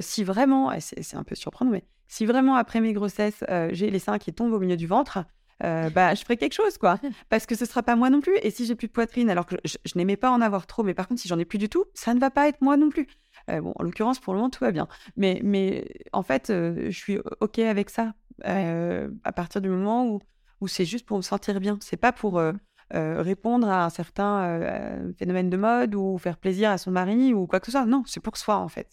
si 0.00 0.24
vraiment, 0.24 0.72
c'est 0.80 1.16
un 1.16 1.24
peu 1.24 1.34
surprenant, 1.34 1.70
mais 1.70 1.84
si 2.08 2.26
vraiment 2.26 2.56
après 2.56 2.80
mes 2.80 2.92
grossesses, 2.92 3.44
j'ai 3.72 3.90
les 3.90 3.98
seins 3.98 4.18
qui 4.18 4.32
tombent 4.32 4.52
au 4.52 4.60
milieu 4.60 4.76
du 4.76 4.86
ventre, 4.86 5.24
euh, 5.62 5.88
bah, 5.90 6.14
je 6.14 6.22
ferai 6.22 6.36
quelque 6.36 6.52
chose, 6.52 6.78
quoi. 6.78 6.98
Parce 7.28 7.46
que 7.46 7.54
ce 7.54 7.64
sera 7.64 7.82
pas 7.82 7.96
moi 7.96 8.10
non 8.10 8.20
plus. 8.20 8.36
Et 8.42 8.50
si 8.50 8.66
j'ai 8.66 8.74
plus 8.74 8.88
de 8.88 8.92
poitrine, 8.92 9.30
alors 9.30 9.46
que 9.46 9.56
je, 9.64 9.76
n'aimais 9.94 10.16
pas 10.16 10.30
en 10.30 10.40
avoir 10.40 10.66
trop, 10.66 10.82
mais 10.82 10.94
par 10.94 11.08
contre, 11.08 11.20
si 11.20 11.28
j'en 11.28 11.38
ai 11.38 11.44
plus 11.44 11.58
du 11.58 11.68
tout, 11.68 11.84
ça 11.94 12.14
ne 12.14 12.20
va 12.20 12.30
pas 12.30 12.48
être 12.48 12.60
moi 12.60 12.76
non 12.76 12.88
plus. 12.88 13.06
Euh, 13.50 13.60
bon, 13.60 13.72
en 13.76 13.82
l'occurrence, 13.82 14.18
pour 14.20 14.32
le 14.32 14.38
moment, 14.38 14.50
tout 14.50 14.64
va 14.64 14.72
bien. 14.72 14.88
Mais, 15.16 15.40
mais 15.44 15.86
en 16.12 16.22
fait, 16.22 16.50
euh, 16.50 16.90
je 16.90 16.96
suis 16.96 17.18
OK 17.40 17.58
avec 17.58 17.90
ça 17.90 18.14
à 18.42 19.32
partir 19.32 19.60
du 19.60 19.68
moment 19.68 20.08
où, 20.08 20.20
où 20.60 20.66
c'est 20.66 20.84
juste 20.84 21.06
pour 21.06 21.16
me 21.18 21.22
sentir 21.22 21.60
bien. 21.60 21.78
C'est 21.80 21.96
pas 21.96 22.12
pour 22.12 22.42
répondre 22.90 23.68
à 23.68 23.84
un 23.84 23.90
certain 23.90 25.12
phénomène 25.16 25.50
de 25.50 25.56
mode 25.56 25.94
ou 25.94 26.18
faire 26.18 26.36
plaisir 26.36 26.70
à 26.70 26.78
son 26.78 26.90
mari 26.90 27.32
ou 27.32 27.46
quoi 27.46 27.60
que 27.60 27.66
ce 27.66 27.72
soit. 27.72 27.86
Non, 27.86 28.02
c'est 28.06 28.20
pour 28.20 28.36
soi, 28.36 28.56
en 28.56 28.68
fait. 28.68 28.88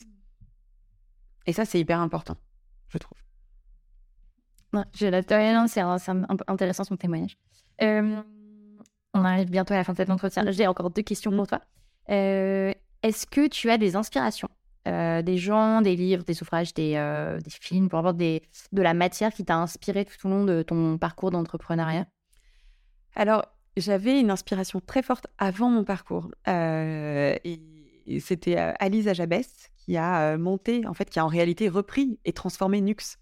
Et 1.47 1.53
ça, 1.53 1.65
c'est 1.65 1.79
hyper 1.79 1.99
important, 1.99 2.37
je 2.89 2.99
trouve. 2.99 3.17
Je 4.93 5.07
la 5.07 5.21
c'est 5.67 5.81
intéressant 6.47 6.83
son 6.83 6.95
témoignage. 6.95 7.37
Euh, 7.81 8.21
on 9.13 9.25
arrive 9.25 9.49
bientôt 9.49 9.73
à 9.73 9.77
la 9.77 9.83
fin 9.83 9.93
de 9.93 9.97
cet 9.97 10.09
entretien. 10.09 10.49
J'ai 10.51 10.67
encore 10.67 10.89
deux 10.91 11.01
questions 11.01 11.31
pour 11.31 11.47
toi. 11.47 11.61
Euh, 12.09 12.73
est-ce 13.03 13.25
que 13.25 13.47
tu 13.47 13.69
as 13.69 13.77
des 13.77 13.95
inspirations 13.95 14.49
euh, 14.87 15.21
Des 15.21 15.37
gens, 15.37 15.81
des 15.81 15.95
livres, 15.95 16.23
des 16.23 16.41
ouvrages, 16.41 16.73
des, 16.73 16.93
des 17.43 17.49
films, 17.49 17.89
pour 17.89 17.99
avoir 17.99 18.13
des, 18.13 18.41
de 18.71 18.81
la 18.81 18.93
matière 18.93 19.33
qui 19.33 19.43
t'a 19.43 19.57
inspiré 19.57 20.05
tout 20.05 20.27
au 20.27 20.29
long 20.29 20.45
de 20.45 20.61
ton 20.61 20.97
parcours 20.97 21.31
d'entrepreneuriat? 21.31 22.05
Alors, 23.15 23.45
j'avais 23.77 24.19
une 24.19 24.31
inspiration 24.31 24.79
très 24.79 25.01
forte 25.01 25.27
avant 25.37 25.69
mon 25.69 25.83
parcours. 25.83 26.29
et 26.47 27.59
c'était 28.19 28.57
Alice 28.57 29.07
Ajabès 29.07 29.69
qui 29.77 29.97
a 29.97 30.37
monté, 30.37 30.85
en 30.85 30.93
fait, 30.93 31.09
qui 31.09 31.19
a 31.19 31.25
en 31.25 31.29
réalité 31.29 31.69
repris 31.69 32.19
et 32.25 32.33
transformé 32.33 32.81
Nux. 32.81 33.17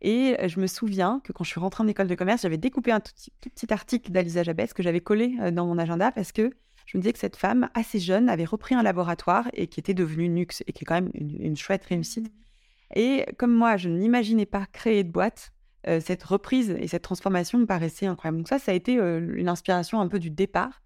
Et 0.00 0.36
je 0.46 0.60
me 0.60 0.66
souviens 0.66 1.20
que 1.24 1.32
quand 1.32 1.44
je 1.44 1.50
suis 1.50 1.60
rentrée 1.60 1.82
en 1.82 1.88
école 1.88 2.06
de 2.06 2.14
commerce, 2.14 2.42
j'avais 2.42 2.56
découpé 2.56 2.92
un 2.92 3.00
tout 3.00 3.12
petit, 3.40 3.72
article 3.72 4.12
d'Alisa 4.12 4.42
Jabès 4.42 4.72
que 4.72 4.82
j'avais 4.82 5.00
collé 5.00 5.36
dans 5.52 5.66
mon 5.66 5.78
agenda 5.78 6.12
parce 6.12 6.32
que 6.32 6.52
je 6.88 6.96
me 6.96 7.02
disais 7.02 7.12
que 7.12 7.18
cette 7.18 7.36
femme, 7.36 7.68
assez 7.74 8.00
jeune, 8.00 8.28
avait 8.28 8.46
repris 8.46 8.74
un 8.74 8.82
laboratoire 8.82 9.48
et 9.52 9.66
qui 9.66 9.78
était 9.78 9.94
devenue 9.94 10.28
Nux 10.28 10.62
et 10.66 10.72
qui 10.72 10.82
est 10.82 10.86
quand 10.86 10.94
même 10.94 11.10
une, 11.14 11.56
chouette 11.56 11.84
réussite. 11.84 12.26
Mmh. 12.26 12.98
Et 12.98 13.26
comme 13.36 13.54
moi, 13.54 13.76
je 13.76 13.90
n'imaginais 13.90 14.46
pas 14.46 14.64
créer 14.66 15.04
de 15.04 15.10
boîte, 15.10 15.52
cette 16.00 16.22
reprise 16.22 16.76
et 16.78 16.86
cette 16.88 17.02
transformation 17.02 17.58
me 17.58 17.64
paraissait 17.64 18.06
incroyable. 18.06 18.38
Donc 18.38 18.48
ça, 18.48 18.58
ça 18.58 18.72
a 18.72 18.74
été 18.74 18.94
une 18.94 19.48
inspiration 19.48 20.00
un 20.00 20.08
peu 20.08 20.18
du 20.18 20.28
départ. 20.28 20.82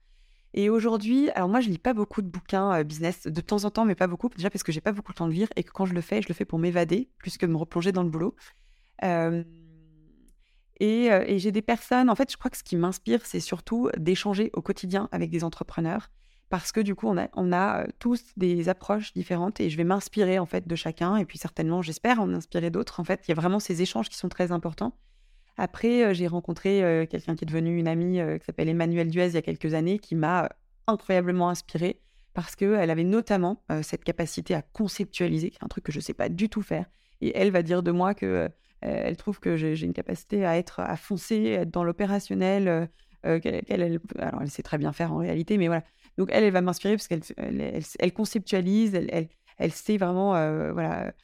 Et 0.54 0.70
aujourd'hui, 0.70 1.30
alors 1.30 1.48
moi, 1.48 1.60
je 1.60 1.70
lis 1.70 1.78
pas 1.78 1.94
beaucoup 1.94 2.22
de 2.22 2.28
bouquins 2.28 2.84
business, 2.84 3.26
de 3.26 3.40
temps 3.40 3.64
en 3.64 3.70
temps, 3.70 3.84
mais 3.84 3.94
pas 3.94 4.06
beaucoup, 4.06 4.28
déjà 4.28 4.50
parce 4.50 4.62
que 4.62 4.70
j'ai 4.70 4.80
pas 4.80 4.92
beaucoup 4.92 5.10
le 5.12 5.16
temps 5.16 5.26
de 5.26 5.32
lire 5.32 5.48
et 5.56 5.64
que 5.64 5.72
quand 5.72 5.86
je 5.86 5.94
le 5.94 6.00
fais, 6.00 6.20
je 6.22 6.28
le 6.28 6.34
fais 6.34 6.44
pour 6.44 6.58
m'évader 6.58 7.08
plus 7.18 7.38
que 7.38 7.46
me 7.46 7.56
replonger 7.56 7.90
dans 7.90 8.02
le 8.02 8.10
boulot 8.10 8.34
et, 10.82 11.38
j'ai 11.38 11.52
des 11.52 11.62
personnes, 11.62 12.10
en 12.10 12.14
fait, 12.16 12.30
je 12.32 12.36
crois 12.36 12.50
que 12.50 12.56
ce 12.56 12.64
qui 12.64 12.76
m'inspire, 12.76 13.24
c'est 13.24 13.40
surtout 13.40 13.88
d'échanger 13.96 14.50
au 14.52 14.62
quotidien 14.62 15.08
avec 15.12 15.30
des 15.30 15.44
entrepreneurs 15.44 16.10
parce 16.48 16.72
que 16.72 16.80
du 16.80 16.94
coup, 16.94 17.08
on 17.08 17.16
a, 17.16 17.28
a 17.56 17.86
tous 17.98 18.24
des 18.36 18.68
approches 18.68 19.14
différentes 19.14 19.60
et 19.60 19.70
je 19.70 19.76
vais 19.78 19.84
m'inspirer 19.84 20.38
en 20.38 20.44
fait 20.44 20.68
de 20.68 20.76
chacun 20.76 21.16
et 21.16 21.24
puis 21.24 21.38
certainement, 21.38 21.80
j'espère 21.80 22.20
en 22.20 22.34
inspirer 22.34 22.70
d'autres. 22.70 23.00
En 23.00 23.04
fait, 23.04 23.22
il 23.26 23.30
y 23.30 23.32
a 23.32 23.34
vraiment 23.34 23.58
ces 23.58 23.80
échanges 23.80 24.10
qui 24.10 24.16
sont 24.16 24.28
très 24.28 24.52
importants. 24.52 24.94
Après, 25.56 26.14
j'ai 26.14 26.26
rencontré 26.26 27.06
quelqu'un 27.08 27.36
qui 27.36 27.44
est 27.44 27.46
devenu 27.46 27.78
une 27.78 27.88
amie 27.88 28.18
qui 28.40 28.44
s'appelle 28.44 28.68
Emmanuel 28.68 29.08
Duez 29.08 29.28
il 29.28 29.34
y 29.34 29.38
a 29.38 29.42
quelques 29.42 29.72
années 29.74 29.98
qui 29.98 30.14
m'a 30.14 30.50
incroyablement 30.86 31.48
inspirée 31.48 32.00
parce 32.34 32.56
qu'elle 32.56 32.90
avait 32.90 33.04
notamment 33.04 33.62
cette 33.82 34.04
capacité 34.04 34.54
à 34.54 34.62
conceptualiser, 34.62 35.50
qui 35.50 35.56
est 35.56 35.64
un 35.64 35.68
truc 35.68 35.84
que 35.84 35.92
je 35.92 35.98
ne 35.98 36.02
sais 36.02 36.14
pas 36.14 36.28
du 36.28 36.48
tout 36.48 36.62
faire. 36.62 36.86
Et 37.22 37.32
elle 37.36 37.50
va 37.52 37.62
dire 37.62 37.82
de 37.82 37.92
moi 37.92 38.14
que 38.14 38.26
euh, 38.26 38.48
elle 38.82 39.16
trouve 39.16 39.40
que 39.40 39.56
j'ai 39.56 39.80
une 39.80 39.92
capacité 39.92 40.44
à 40.44 40.56
être, 40.56 40.80
à 40.80 40.96
foncer, 40.96 41.44
être 41.60 41.70
dans 41.70 41.84
l'opérationnel. 41.84 42.68
Euh, 42.68 42.86
euh, 43.24 43.38
qu'elle, 43.38 44.00
alors 44.18 44.42
elle 44.42 44.50
sait 44.50 44.64
très 44.64 44.78
bien 44.78 44.92
faire 44.92 45.12
en 45.12 45.18
réalité, 45.18 45.56
mais 45.56 45.68
voilà. 45.68 45.84
Donc 46.18 46.28
elle, 46.32 46.42
elle 46.42 46.52
va 46.52 46.60
m'inspirer 46.60 46.96
parce 46.96 47.06
qu'elle 47.06 47.22
elle, 47.36 48.12
conceptualise, 48.12 48.96
elle, 48.96 49.28
elle, 49.58 49.72
sait 49.72 49.96
vraiment 49.96 50.32
voilà, 50.72 51.14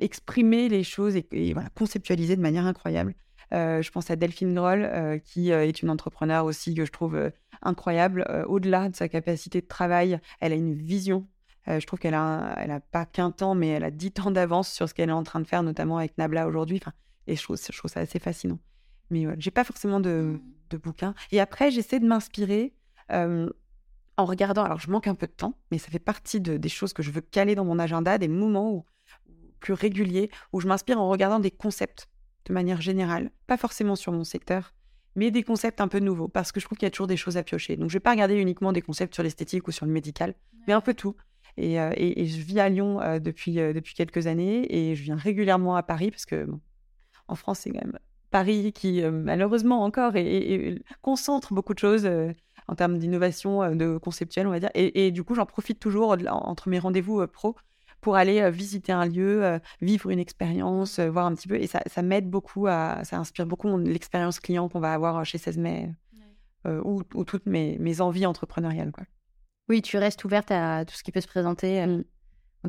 exprimer 0.00 0.68
les 0.68 0.84
choses 0.84 1.16
et, 1.16 1.52
voilà, 1.52 1.68
conceptualiser 1.70 2.36
de 2.36 2.40
manière 2.40 2.64
incroyable. 2.64 3.14
je 3.50 3.90
pense 3.90 4.08
à 4.08 4.14
Delphine 4.14 4.54
Groll, 4.54 5.20
qui 5.24 5.50
est 5.50 5.82
une 5.82 5.90
entrepreneur 5.90 6.44
aussi 6.44 6.74
que 6.76 6.84
je 6.84 6.92
trouve 6.92 7.32
incroyable. 7.60 8.24
Au-delà 8.46 8.88
de 8.88 8.94
sa 8.94 9.08
capacité 9.08 9.60
de 9.60 9.66
travail, 9.66 10.20
elle 10.40 10.52
a 10.52 10.56
une 10.56 10.74
vision 10.74 11.26
euh, 11.68 11.80
je 11.80 11.86
trouve 11.86 11.98
qu'elle 11.98 12.14
a, 12.14 12.54
elle 12.58 12.70
a 12.70 12.80
pas 12.80 13.06
qu'un 13.06 13.30
temps, 13.30 13.54
mais 13.54 13.68
elle 13.68 13.84
a 13.84 13.90
dix 13.90 14.12
temps 14.12 14.30
d'avance 14.30 14.70
sur 14.70 14.88
ce 14.88 14.94
qu'elle 14.94 15.08
est 15.08 15.12
en 15.12 15.22
train 15.22 15.40
de 15.40 15.46
faire, 15.46 15.62
notamment 15.62 15.98
avec 15.98 16.16
Nabla 16.18 16.46
aujourd'hui. 16.46 16.78
Enfin, 16.82 16.92
et 17.26 17.36
je 17.36 17.42
trouve, 17.42 17.56
je 17.56 17.76
trouve 17.76 17.90
ça 17.90 18.00
assez 18.00 18.18
fascinant. 18.18 18.58
Mais 19.10 19.24
voilà, 19.24 19.38
j'ai 19.38 19.50
pas 19.50 19.64
forcément 19.64 20.00
de, 20.00 20.10
mmh. 20.10 20.40
de 20.70 20.76
bouquins. 20.76 21.14
Et 21.32 21.40
après, 21.40 21.70
j'essaie 21.70 22.00
de 22.00 22.06
m'inspirer 22.06 22.74
en 23.08 24.24
regardant. 24.24 24.64
Alors, 24.64 24.80
je 24.80 24.90
manque 24.90 25.06
un 25.06 25.14
peu 25.14 25.26
de 25.26 25.32
temps, 25.32 25.54
mais 25.70 25.78
ça 25.78 25.90
fait 25.90 25.98
partie 25.98 26.40
de, 26.40 26.56
des 26.56 26.68
choses 26.68 26.92
que 26.92 27.02
je 27.02 27.10
veux 27.10 27.20
caler 27.20 27.54
dans 27.54 27.64
mon 27.64 27.78
agenda, 27.78 28.18
des 28.18 28.28
moments 28.28 28.84
plus 29.60 29.72
réguliers 29.72 30.30
où 30.52 30.60
je 30.60 30.68
m'inspire 30.68 31.00
en 31.00 31.08
regardant 31.08 31.38
des 31.38 31.50
concepts 31.50 32.08
de 32.46 32.52
manière 32.52 32.80
générale, 32.80 33.30
pas 33.46 33.56
forcément 33.56 33.96
sur 33.96 34.12
mon 34.12 34.24
secteur, 34.24 34.74
mais 35.16 35.30
des 35.30 35.42
concepts 35.42 35.80
un 35.80 35.88
peu 35.88 35.98
nouveaux, 35.98 36.28
parce 36.28 36.52
que 36.52 36.60
je 36.60 36.66
trouve 36.66 36.78
qu'il 36.78 36.86
y 36.86 36.88
a 36.88 36.90
toujours 36.90 37.06
des 37.06 37.16
choses 37.16 37.36
à 37.36 37.42
piocher. 37.42 37.76
Donc, 37.76 37.90
je 37.90 37.94
vais 37.94 38.00
pas 38.00 38.12
regarder 38.12 38.36
uniquement 38.36 38.72
des 38.72 38.82
concepts 38.82 39.14
sur 39.14 39.22
l'esthétique 39.22 39.66
ou 39.66 39.72
sur 39.72 39.86
le 39.86 39.92
médical, 39.92 40.34
mais 40.66 40.72
un 40.72 40.80
peu 40.80 40.94
tout. 40.94 41.16
Euh, 41.58 41.92
et, 41.96 42.26
je 42.26 42.40
vis 42.40 42.60
à 42.60 42.68
Lyon 42.68 43.00
euh, 43.00 43.18
depuis, 43.18 43.58
euh, 43.60 43.72
depuis 43.72 43.94
quelques 43.94 44.26
années 44.26 44.66
et 44.74 44.94
je 44.94 45.02
viens 45.02 45.16
régulièrement 45.16 45.76
à 45.76 45.82
Paris 45.82 46.10
parce 46.10 46.26
que 46.26 46.46
en 47.28 47.34
France, 47.34 47.60
c'est 47.60 47.70
quand 47.70 47.84
même 47.84 47.98
Paris 48.30 48.72
qui, 48.72 49.02
malheureusement 49.02 49.82
encore, 49.82 50.14
et, 50.16 50.80
concentre 51.02 51.54
beaucoup 51.54 51.74
de 51.74 51.78
choses 51.78 52.08
en 52.68 52.74
termes 52.74 52.98
d'innovation, 52.98 53.74
de 53.74 53.98
conceptuel, 53.98 54.46
on 54.46 54.50
va 54.50 54.60
dire. 54.60 54.70
Et, 54.74 55.10
du 55.10 55.24
coup, 55.24 55.34
j'en 55.34 55.46
profite 55.46 55.80
toujours 55.80 56.16
entre 56.28 56.68
mes 56.68 56.78
rendez-vous 56.78 57.26
pro 57.26 57.56
pour 58.00 58.14
aller 58.14 58.48
visiter 58.50 58.92
un 58.92 59.06
lieu, 59.06 59.58
vivre 59.80 60.10
une 60.10 60.20
expérience, 60.20 61.00
voir 61.00 61.26
un 61.26 61.34
petit 61.34 61.48
peu. 61.48 61.56
Et 61.56 61.66
ça, 61.66 61.80
ça 61.86 62.02
m'aide 62.02 62.30
beaucoup, 62.30 62.68
à, 62.68 63.00
ça 63.02 63.18
inspire 63.18 63.46
beaucoup 63.46 63.76
l'expérience 63.78 64.38
client 64.38 64.68
qu'on 64.68 64.80
va 64.80 64.92
avoir 64.92 65.24
chez 65.24 65.38
16 65.38 65.58
mai 65.58 65.90
ou, 66.64 67.02
toutes 67.24 67.46
mes, 67.46 67.76
mes 67.78 68.00
envies 68.00 68.26
entrepreneuriales. 68.26 68.92
Quoi. 68.92 69.04
Oui, 69.68 69.82
tu 69.82 69.96
restes 69.98 70.24
ouverte 70.24 70.50
à 70.50 70.84
tout 70.84 70.94
ce 70.94 71.02
qui 71.02 71.12
peut 71.12 71.20
se 71.20 71.26
présenter. 71.26 71.82
Euh. 71.82 72.02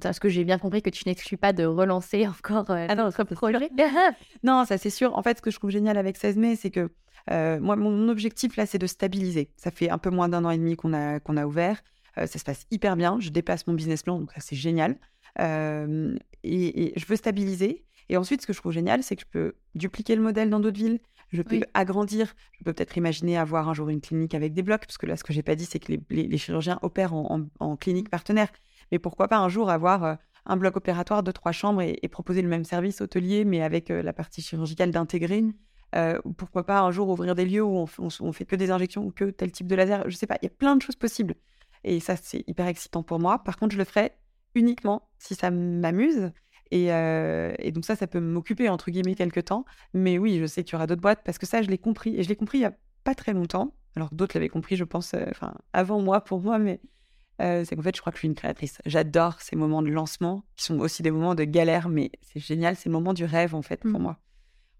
Parce 0.01 0.19
que 0.19 0.29
j'ai 0.29 0.43
bien 0.43 0.57
compris 0.57 0.81
que 0.81 0.89
tu 0.89 1.03
n'exclus 1.07 1.37
pas 1.37 1.53
de 1.53 1.65
relancer 1.65 2.27
encore 2.39 2.69
euh, 2.71 2.87
Ah 2.89 2.95
non, 2.95 3.05
d'autres 3.05 3.25
c'est 3.27 3.35
projets. 3.35 3.69
Non, 4.43 4.65
ça 4.65 4.77
c'est 4.77 4.89
sûr. 4.89 5.15
En 5.17 5.23
fait, 5.23 5.37
ce 5.37 5.41
que 5.41 5.51
je 5.51 5.57
trouve 5.57 5.71
génial 5.71 5.97
avec 5.97 6.17
16 6.17 6.37
mai, 6.37 6.55
c'est 6.55 6.71
que 6.71 6.89
euh, 7.31 7.59
moi, 7.59 7.75
mon 7.75 8.09
objectif 8.09 8.55
là, 8.55 8.65
c'est 8.65 8.77
de 8.77 8.87
stabiliser. 8.87 9.49
Ça 9.57 9.71
fait 9.71 9.89
un 9.89 9.97
peu 9.97 10.09
moins 10.09 10.29
d'un 10.29 10.45
an 10.45 10.49
et 10.49 10.57
demi 10.57 10.75
qu'on 10.75 10.93
a, 10.93 11.19
qu'on 11.19 11.37
a 11.37 11.45
ouvert. 11.45 11.81
Euh, 12.17 12.25
ça 12.25 12.39
se 12.39 12.43
passe 12.43 12.65
hyper 12.71 12.95
bien. 12.95 13.17
Je 13.19 13.29
dépasse 13.29 13.67
mon 13.67 13.73
business 13.73 14.03
plan, 14.03 14.19
donc 14.19 14.31
ça 14.31 14.39
c'est 14.39 14.55
génial. 14.55 14.97
Et, 15.39 16.13
et 16.43 16.93
je 16.95 17.05
veux 17.05 17.15
stabiliser. 17.15 17.83
Et 18.09 18.17
ensuite, 18.17 18.41
ce 18.41 18.47
que 18.47 18.53
je 18.53 18.59
trouve 18.59 18.71
génial, 18.71 19.03
c'est 19.03 19.15
que 19.15 19.21
je 19.21 19.27
peux 19.27 19.53
dupliquer 19.75 20.15
le 20.15 20.21
modèle 20.21 20.49
dans 20.49 20.59
d'autres 20.59 20.77
villes. 20.77 20.99
Je 21.29 21.41
peux 21.41 21.57
Oui. 21.57 21.63
agrandir. 21.73 22.33
Je 22.53 22.63
peux 22.63 22.73
peut-être 22.73 22.95
imaginer 22.97 23.37
avoir 23.37 23.67
un 23.69 23.73
jour 23.73 23.89
une 23.89 24.01
clinique 24.01 24.33
avec 24.35 24.53
des 24.53 24.63
blocs, 24.63 24.85
parce 24.85 24.97
que 24.97 25.05
là, 25.05 25.15
ce 25.17 25.23
que 25.23 25.33
j'ai 25.33 25.43
pas 25.43 25.55
dit, 25.55 25.65
c'est 25.65 25.79
que 25.79 25.91
les, 25.91 25.99
les- 26.09 26.27
les 26.27 26.37
chirurgiens 26.37 26.79
opèrent 26.81 27.13
en, 27.13 27.39
en- 27.39 27.47
en 27.65 27.75
clinique 27.77 28.09
partenaire. 28.09 28.49
Mais 28.91 28.99
pourquoi 28.99 29.27
pas 29.27 29.37
un 29.37 29.49
jour 29.49 29.69
avoir 29.69 30.03
euh, 30.03 30.15
un 30.45 30.55
bloc 30.57 30.77
opératoire 30.77 31.23
de 31.23 31.31
trois 31.31 31.51
chambres 31.51 31.81
et, 31.81 31.99
et 32.01 32.07
proposer 32.07 32.41
le 32.41 32.47
même 32.47 32.63
service 32.63 33.01
hôtelier, 33.01 33.43
mais 33.45 33.61
avec 33.61 33.91
euh, 33.91 34.01
la 34.01 34.13
partie 34.13 34.41
chirurgicale 34.41 34.91
d'intégrer 34.91 35.43
Euh, 35.95 36.19
ou 36.25 36.33
pourquoi 36.33 36.65
pas 36.65 36.81
un 36.81 36.91
jour 36.91 37.07
ouvrir 37.07 37.33
des 37.33 37.45
lieux 37.45 37.63
où 37.63 37.77
on, 37.77 38.09
on 38.19 38.31
fait 38.33 38.43
que 38.45 38.57
des 38.57 38.71
injections 38.71 39.05
ou 39.05 39.11
que 39.11 39.25
tel 39.31 39.51
type 39.53 39.67
de 39.67 39.75
laser 39.75 40.03
Je 40.09 40.17
sais 40.17 40.27
pas, 40.27 40.37
il 40.41 40.45
y 40.45 40.47
a 40.47 40.55
plein 40.63 40.75
de 40.75 40.81
choses 40.81 40.97
possibles. 40.97 41.35
Et 41.85 42.01
ça, 42.01 42.15
c'est 42.17 42.43
hyper 42.45 42.67
excitant 42.67 43.03
pour 43.03 43.19
moi. 43.19 43.39
Par 43.43 43.55
contre, 43.57 43.71
je 43.73 43.77
le 43.77 43.85
ferai 43.85 44.11
uniquement 44.53 45.09
si 45.17 45.33
ça 45.33 45.49
m'amuse. 45.49 46.31
Et, 46.71 46.91
euh, 46.93 47.53
et 47.59 47.71
donc 47.71 47.85
ça, 47.85 47.95
ça 47.95 48.07
peut 48.07 48.19
m'occuper, 48.19 48.69
entre 48.69 48.91
guillemets, 48.91 49.15
quelques 49.15 49.45
temps. 49.45 49.65
Mais 49.93 50.17
oui, 50.17 50.39
je 50.39 50.45
sais 50.45 50.63
qu'il 50.63 50.73
y 50.73 50.75
aura 50.75 50.87
d'autres 50.87 51.01
boîtes 51.01 51.21
parce 51.23 51.37
que 51.37 51.45
ça, 51.45 51.61
je 51.61 51.69
l'ai 51.69 51.77
compris. 51.77 52.15
Et 52.15 52.23
je 52.23 52.29
l'ai 52.29 52.35
compris 52.35 52.59
il 52.59 52.61
y 52.61 52.65
a 52.65 52.73
pas 53.03 53.15
très 53.15 53.33
longtemps. 53.33 53.73
Alors 53.95 54.09
d'autres 54.11 54.35
l'avaient 54.35 54.49
compris, 54.49 54.75
je 54.75 54.83
pense, 54.83 55.13
euh, 55.13 55.25
avant 55.73 56.01
moi, 56.01 56.23
pour 56.23 56.39
moi, 56.41 56.59
mais 56.59 56.79
euh, 57.41 57.63
c'est 57.65 57.75
qu'en 57.75 57.81
fait, 57.81 57.95
je 57.95 58.01
crois 58.01 58.11
que 58.11 58.17
je 58.17 58.21
suis 58.21 58.27
une 58.27 58.35
créatrice. 58.35 58.79
J'adore 58.85 59.41
ces 59.41 59.55
moments 59.55 59.81
de 59.81 59.89
lancement 59.89 60.43
qui 60.55 60.65
sont 60.65 60.79
aussi 60.79 61.01
des 61.03 61.11
moments 61.11 61.33
de 61.35 61.43
galère, 61.43 61.89
mais 61.89 62.11
c'est 62.21 62.39
génial, 62.39 62.75
c'est 62.75 62.89
le 62.89 62.93
moment 62.93 63.13
du 63.13 63.25
rêve, 63.25 63.55
en 63.55 63.61
fait, 63.61 63.81
pour 63.81 63.99
Mm. 63.99 64.03
moi. 64.03 64.19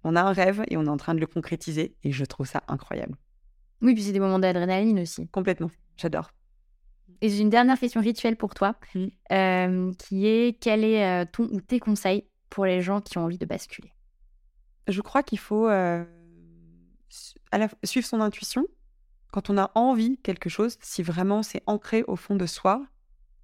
On 0.04 0.16
a 0.16 0.22
un 0.22 0.32
rêve 0.34 0.64
et 0.70 0.78
on 0.78 0.86
est 0.86 0.90
en 0.90 0.98
train 0.98 1.16
de 1.16 1.20
le 1.20 1.28
concrétiser 1.28 1.96
et 2.04 2.12
je 2.12 2.26
trouve 2.26 2.46
ça 2.48 2.62
incroyable. 2.68 3.16
Oui, 3.82 3.94
puis 3.94 4.04
c'est 4.04 4.12
des 4.12 4.20
moments 4.20 4.40
d'adrénaline 4.40 5.00
aussi. 5.00 5.28
Complètement. 5.30 5.72
J'adore. 5.98 6.32
Et 7.22 7.30
j'ai 7.30 7.42
une 7.42 7.50
dernière 7.50 7.80
question 7.80 8.02
rituelle 8.02 8.36
pour 8.36 8.54
toi, 8.54 8.76
Mm. 8.94 9.06
euh, 9.32 9.92
qui 9.98 10.28
est 10.28 10.60
quel 10.62 10.84
est 10.84 11.04
euh, 11.06 11.26
ton 11.32 11.46
ou 11.46 11.62
tes 11.62 11.80
conseils 11.80 12.26
pour 12.50 12.66
les 12.66 12.82
gens 12.82 13.02
qui 13.02 13.18
ont 13.18 13.24
envie 13.26 13.38
de 13.38 13.46
basculer? 13.46 13.92
Je 14.88 15.02
crois 15.02 15.24
qu'il 15.24 15.40
faut 15.40 15.68
euh, 15.68 16.06
à 17.52 17.58
la 17.58 17.70
suivre 17.84 18.06
son 18.06 18.22
intuition. 18.22 18.66
Quand 19.32 19.50
on 19.50 19.58
a 19.58 19.72
envie 19.76 20.18
quelque 20.20 20.50
chose, 20.50 20.78
si 20.82 21.04
vraiment 21.04 21.44
c'est 21.44 21.62
ancré 21.66 22.04
au 22.08 22.16
fond 22.16 22.36
de 22.36 22.46
soi, 22.46 22.86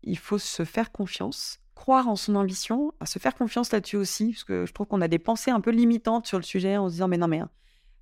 il 0.04 0.18
faut 0.18 0.38
se 0.38 0.64
faire 0.66 0.92
confiance, 0.92 1.60
croire 1.76 2.08
en 2.08 2.16
son 2.16 2.36
ambition, 2.36 2.94
se 3.06 3.20
faire 3.20 3.36
confiance 3.36 3.72
là-dessus 3.72 3.98
aussi, 3.98 4.32
parce 4.32 4.44
que 4.44 4.66
je 4.66 4.74
trouve 4.74 4.88
qu'on 4.88 5.02
a 5.02 5.08
des 5.08 5.20
pensées 5.20 5.52
un 5.52 5.60
peu 5.62 5.72
limitantes 5.72 6.28
sur 6.28 6.38
le 6.38 6.44
sujet 6.44 6.78
en 6.78 6.88
se 6.88 6.94
disant 6.94 7.08
mais 7.08 7.18
non 7.18 7.28
mais 7.28 7.40
hein, 7.40 7.50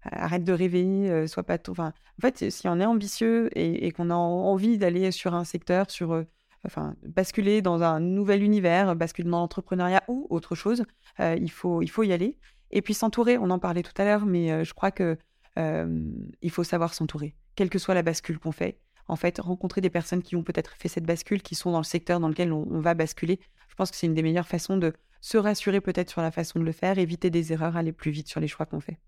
arrête 0.03 0.43
de 0.43 0.53
rêver, 0.53 1.09
euh, 1.09 1.27
sois 1.27 1.43
pas 1.43 1.57
trop. 1.57 1.71
Enfin, 1.71 1.93
en 2.19 2.21
fait, 2.21 2.49
si 2.49 2.67
on 2.67 2.79
est 2.79 2.85
ambitieux 2.85 3.49
et, 3.57 3.91
qu'on 3.91 4.09
a 4.09 4.15
en- 4.15 4.45
envie 4.51 4.77
d'aller 4.77 5.11
sur 5.11 5.33
un 5.33 5.43
secteur, 5.43 5.89
sur 5.91 6.13
euh, 6.13 6.23
enfin 6.65 6.95
basculer 7.03 7.61
dans 7.61 7.83
un 7.83 7.99
nouvel 7.99 8.43
univers, 8.43 8.95
basculer 8.95 9.29
dans 9.29 9.39
l'entrepreneuriat 9.39 10.03
ou 10.07 10.27
autre 10.29 10.55
chose, 10.55 10.83
euh, 11.19 11.35
il 11.39 11.51
faut 11.51 11.81
il 11.81 11.89
faut 11.89 12.03
y 12.03 12.13
aller. 12.13 12.37
Et 12.71 12.81
puis 12.81 12.93
s'entourer, 12.93 13.37
on 13.37 13.49
en 13.49 13.59
parlait 13.59 13.83
tout 13.83 13.99
à 14.01 14.05
l'heure, 14.05 14.25
mais 14.25 14.63
je 14.63 14.73
crois 14.73 14.91
que 14.91 15.17
il 15.57 16.49
faut 16.49 16.63
savoir 16.63 16.93
s'entourer, 16.93 17.35
quelle 17.55 17.69
que 17.69 17.77
soit 17.79 17.93
la 17.93 18.03
bascule 18.03 18.39
qu'on 18.39 18.53
fait. 18.53 18.79
En 19.07 19.17
fait, 19.17 19.39
rencontrer 19.39 19.81
des 19.81 19.89
personnes 19.89 20.23
qui 20.23 20.37
ont 20.37 20.43
peut-être 20.43 20.71
fait 20.79 20.87
cette 20.87 21.05
bascule, 21.05 21.41
qui 21.41 21.55
sont 21.55 21.71
dans 21.71 21.79
le 21.79 21.83
secteur 21.83 22.21
dans 22.21 22.29
lequel 22.29 22.53
on 22.53 22.79
va 22.79 22.93
basculer, 22.93 23.39
je 23.67 23.75
pense 23.75 23.91
que 23.91 23.97
c'est 23.97 24.07
une 24.07 24.13
des 24.13 24.23
meilleures 24.23 24.47
façons 24.47 24.77
de 24.77 24.93
se 25.19 25.37
rassurer 25.37 25.81
peut-être 25.81 26.09
sur 26.09 26.21
la 26.21 26.31
façon 26.31 26.59
de 26.59 26.63
le 26.63 26.71
faire, 26.71 26.97
éviter 26.97 27.29
des 27.29 27.51
erreurs, 27.53 27.77
aller 27.77 27.91
plus 27.91 28.11
vite 28.11 28.27
sur 28.27 28.39
les 28.39 28.47
choix 28.47 28.65
qu'on 28.65 28.79
fait. 28.79 28.99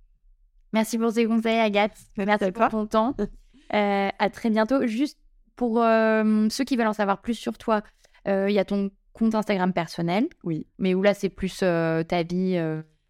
Merci 0.74 0.98
pour 0.98 1.12
ces 1.12 1.26
conseils, 1.26 1.60
Agathe. 1.60 1.98
Merci 2.18 2.52
pour 2.52 2.70
ton 2.70 2.86
temps. 2.86 3.16
Euh, 3.74 4.10
à 4.20 4.30
très 4.30 4.52
bientôt. 4.52 4.86
Juste 4.86 5.18
pour 5.56 5.82
euh, 5.82 6.48
ceux 6.52 6.64
qui 6.64 6.76
veulent 6.76 6.86
en 6.86 6.94
savoir 6.94 7.22
plus 7.22 7.34
sur 7.34 7.58
toi, 7.58 7.82
euh, 8.28 8.48
il 8.48 8.54
y 8.54 8.60
a 8.60 8.66
ton 8.66 8.92
compte 9.14 9.34
Instagram 9.34 9.74
personnel. 9.74 10.28
Oui. 10.44 10.68
Mais 10.78 10.94
où 10.94 11.02
là, 11.02 11.16
c'est 11.16 11.30
plus 11.30 11.62
euh, 11.64 12.04
ta 12.04 12.22
vie, 12.22 12.60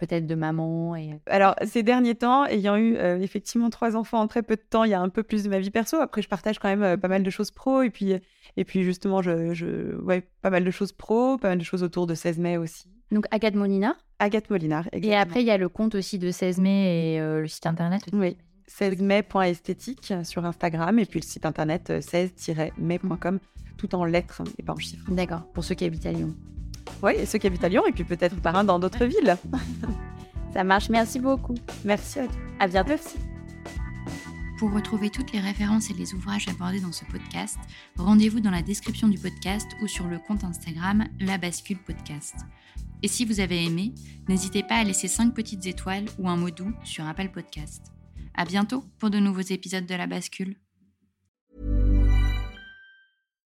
peut-être 0.05 0.27
de 0.27 0.35
maman. 0.35 0.95
Et... 0.95 1.19
Alors, 1.27 1.55
ces 1.63 1.83
derniers 1.83 2.15
temps, 2.15 2.45
ayant 2.45 2.75
eu 2.75 2.95
euh, 2.97 3.19
effectivement 3.19 3.69
trois 3.69 3.95
enfants 3.95 4.19
en 4.19 4.27
très 4.27 4.43
peu 4.43 4.55
de 4.55 4.61
temps, 4.61 4.83
il 4.83 4.91
y 4.91 4.93
a 4.93 4.99
un 4.99 5.09
peu 5.09 5.23
plus 5.23 5.43
de 5.43 5.49
ma 5.49 5.59
vie 5.59 5.71
perso. 5.71 5.97
Après, 5.97 6.21
je 6.21 6.29
partage 6.29 6.59
quand 6.59 6.69
même 6.69 6.83
euh, 6.83 6.97
pas 6.97 7.07
mal 7.07 7.23
de 7.23 7.29
choses 7.29 7.51
pro. 7.51 7.81
Et 7.81 7.89
puis, 7.89 8.13
et 8.57 8.65
puis 8.65 8.83
justement, 8.83 9.21
je, 9.21 9.53
je, 9.53 9.95
ouais, 10.01 10.27
pas 10.41 10.49
mal 10.49 10.63
de 10.63 10.71
choses 10.71 10.91
pro, 10.91 11.37
pas 11.37 11.49
mal 11.49 11.57
de 11.57 11.63
choses 11.63 11.83
autour 11.83 12.07
de 12.07 12.15
16 12.15 12.39
mai 12.39 12.57
aussi. 12.57 12.89
Donc, 13.13 13.25
Agathe 13.31 13.55
Molinard. 13.55 13.95
Agathe 14.19 14.49
Molinard, 14.49 14.87
Et 14.91 14.97
exactement. 14.97 15.21
après, 15.21 15.41
il 15.41 15.47
y 15.47 15.51
a 15.51 15.57
le 15.57 15.69
compte 15.69 15.95
aussi 15.95 16.17
de 16.17 16.31
16 16.31 16.59
mai 16.59 17.13
et 17.13 17.19
euh, 17.19 17.41
le 17.41 17.47
site 17.47 17.65
internet. 17.65 18.03
Oui, 18.13 18.37
16mai.esthétique 18.69 20.13
sur 20.23 20.45
Instagram 20.45 20.97
et 20.99 21.05
puis 21.05 21.19
le 21.19 21.25
site 21.25 21.45
internet 21.45 21.89
euh, 21.89 21.99
16-mai.com, 21.99 23.39
tout 23.77 23.95
en 23.95 24.05
lettres 24.05 24.41
et 24.57 24.63
pas 24.63 24.73
en 24.73 24.77
chiffres. 24.77 25.05
D'accord, 25.11 25.43
pour 25.53 25.63
ceux 25.63 25.75
qui 25.75 25.85
habitent 25.85 26.05
à 26.05 26.11
Lyon. 26.11 26.33
Oui, 27.01 27.13
et 27.17 27.25
ceux 27.25 27.37
qui 27.37 27.47
habitent 27.47 27.63
à 27.63 27.69
Lyon 27.69 27.83
et 27.87 27.91
puis 27.91 28.03
peut-être 28.03 28.41
par 28.41 28.55
un 28.55 28.63
dans 28.63 28.79
d'autres 28.79 29.05
villes. 29.05 29.37
Ça 30.53 30.63
marche, 30.63 30.89
merci 30.89 31.19
beaucoup. 31.19 31.55
Merci 31.83 32.19
à 32.19 32.27
toi. 32.27 32.35
À 32.59 32.67
bientôt. 32.67 32.93
Pour 34.59 34.71
retrouver 34.71 35.09
toutes 35.09 35.33
les 35.33 35.39
références 35.39 35.89
et 35.89 35.93
les 35.93 36.13
ouvrages 36.13 36.47
abordés 36.47 36.79
dans 36.79 36.91
ce 36.91 37.03
podcast, 37.05 37.57
rendez-vous 37.97 38.39
dans 38.39 38.51
la 38.51 38.61
description 38.61 39.07
du 39.07 39.17
podcast 39.17 39.67
ou 39.81 39.87
sur 39.87 40.07
le 40.07 40.19
compte 40.19 40.43
Instagram 40.43 41.05
La 41.19 41.37
Bascule 41.37 41.79
Podcast. 41.79 42.35
Et 43.03 43.09
si 43.09 43.25
vous 43.25 43.41
avez 43.41 43.65
aimé, 43.65 43.93
n'hésitez 44.29 44.63
pas 44.63 44.77
à 44.77 44.83
laisser 44.83 45.09
5 45.09 45.33
petites 45.33 45.65
étoiles 45.67 46.05
ou 46.17 46.29
un 46.29 46.37
mot 46.37 46.49
doux 46.49 46.73
sur 46.85 47.05
Apple 47.05 47.29
Podcast. 47.29 47.91
À 48.33 48.45
bientôt 48.45 48.85
pour 48.97 49.09
de 49.09 49.19
nouveaux 49.19 49.41
épisodes 49.41 49.85
de 49.85 49.95
La 49.95 50.07
Bascule. 50.07 50.55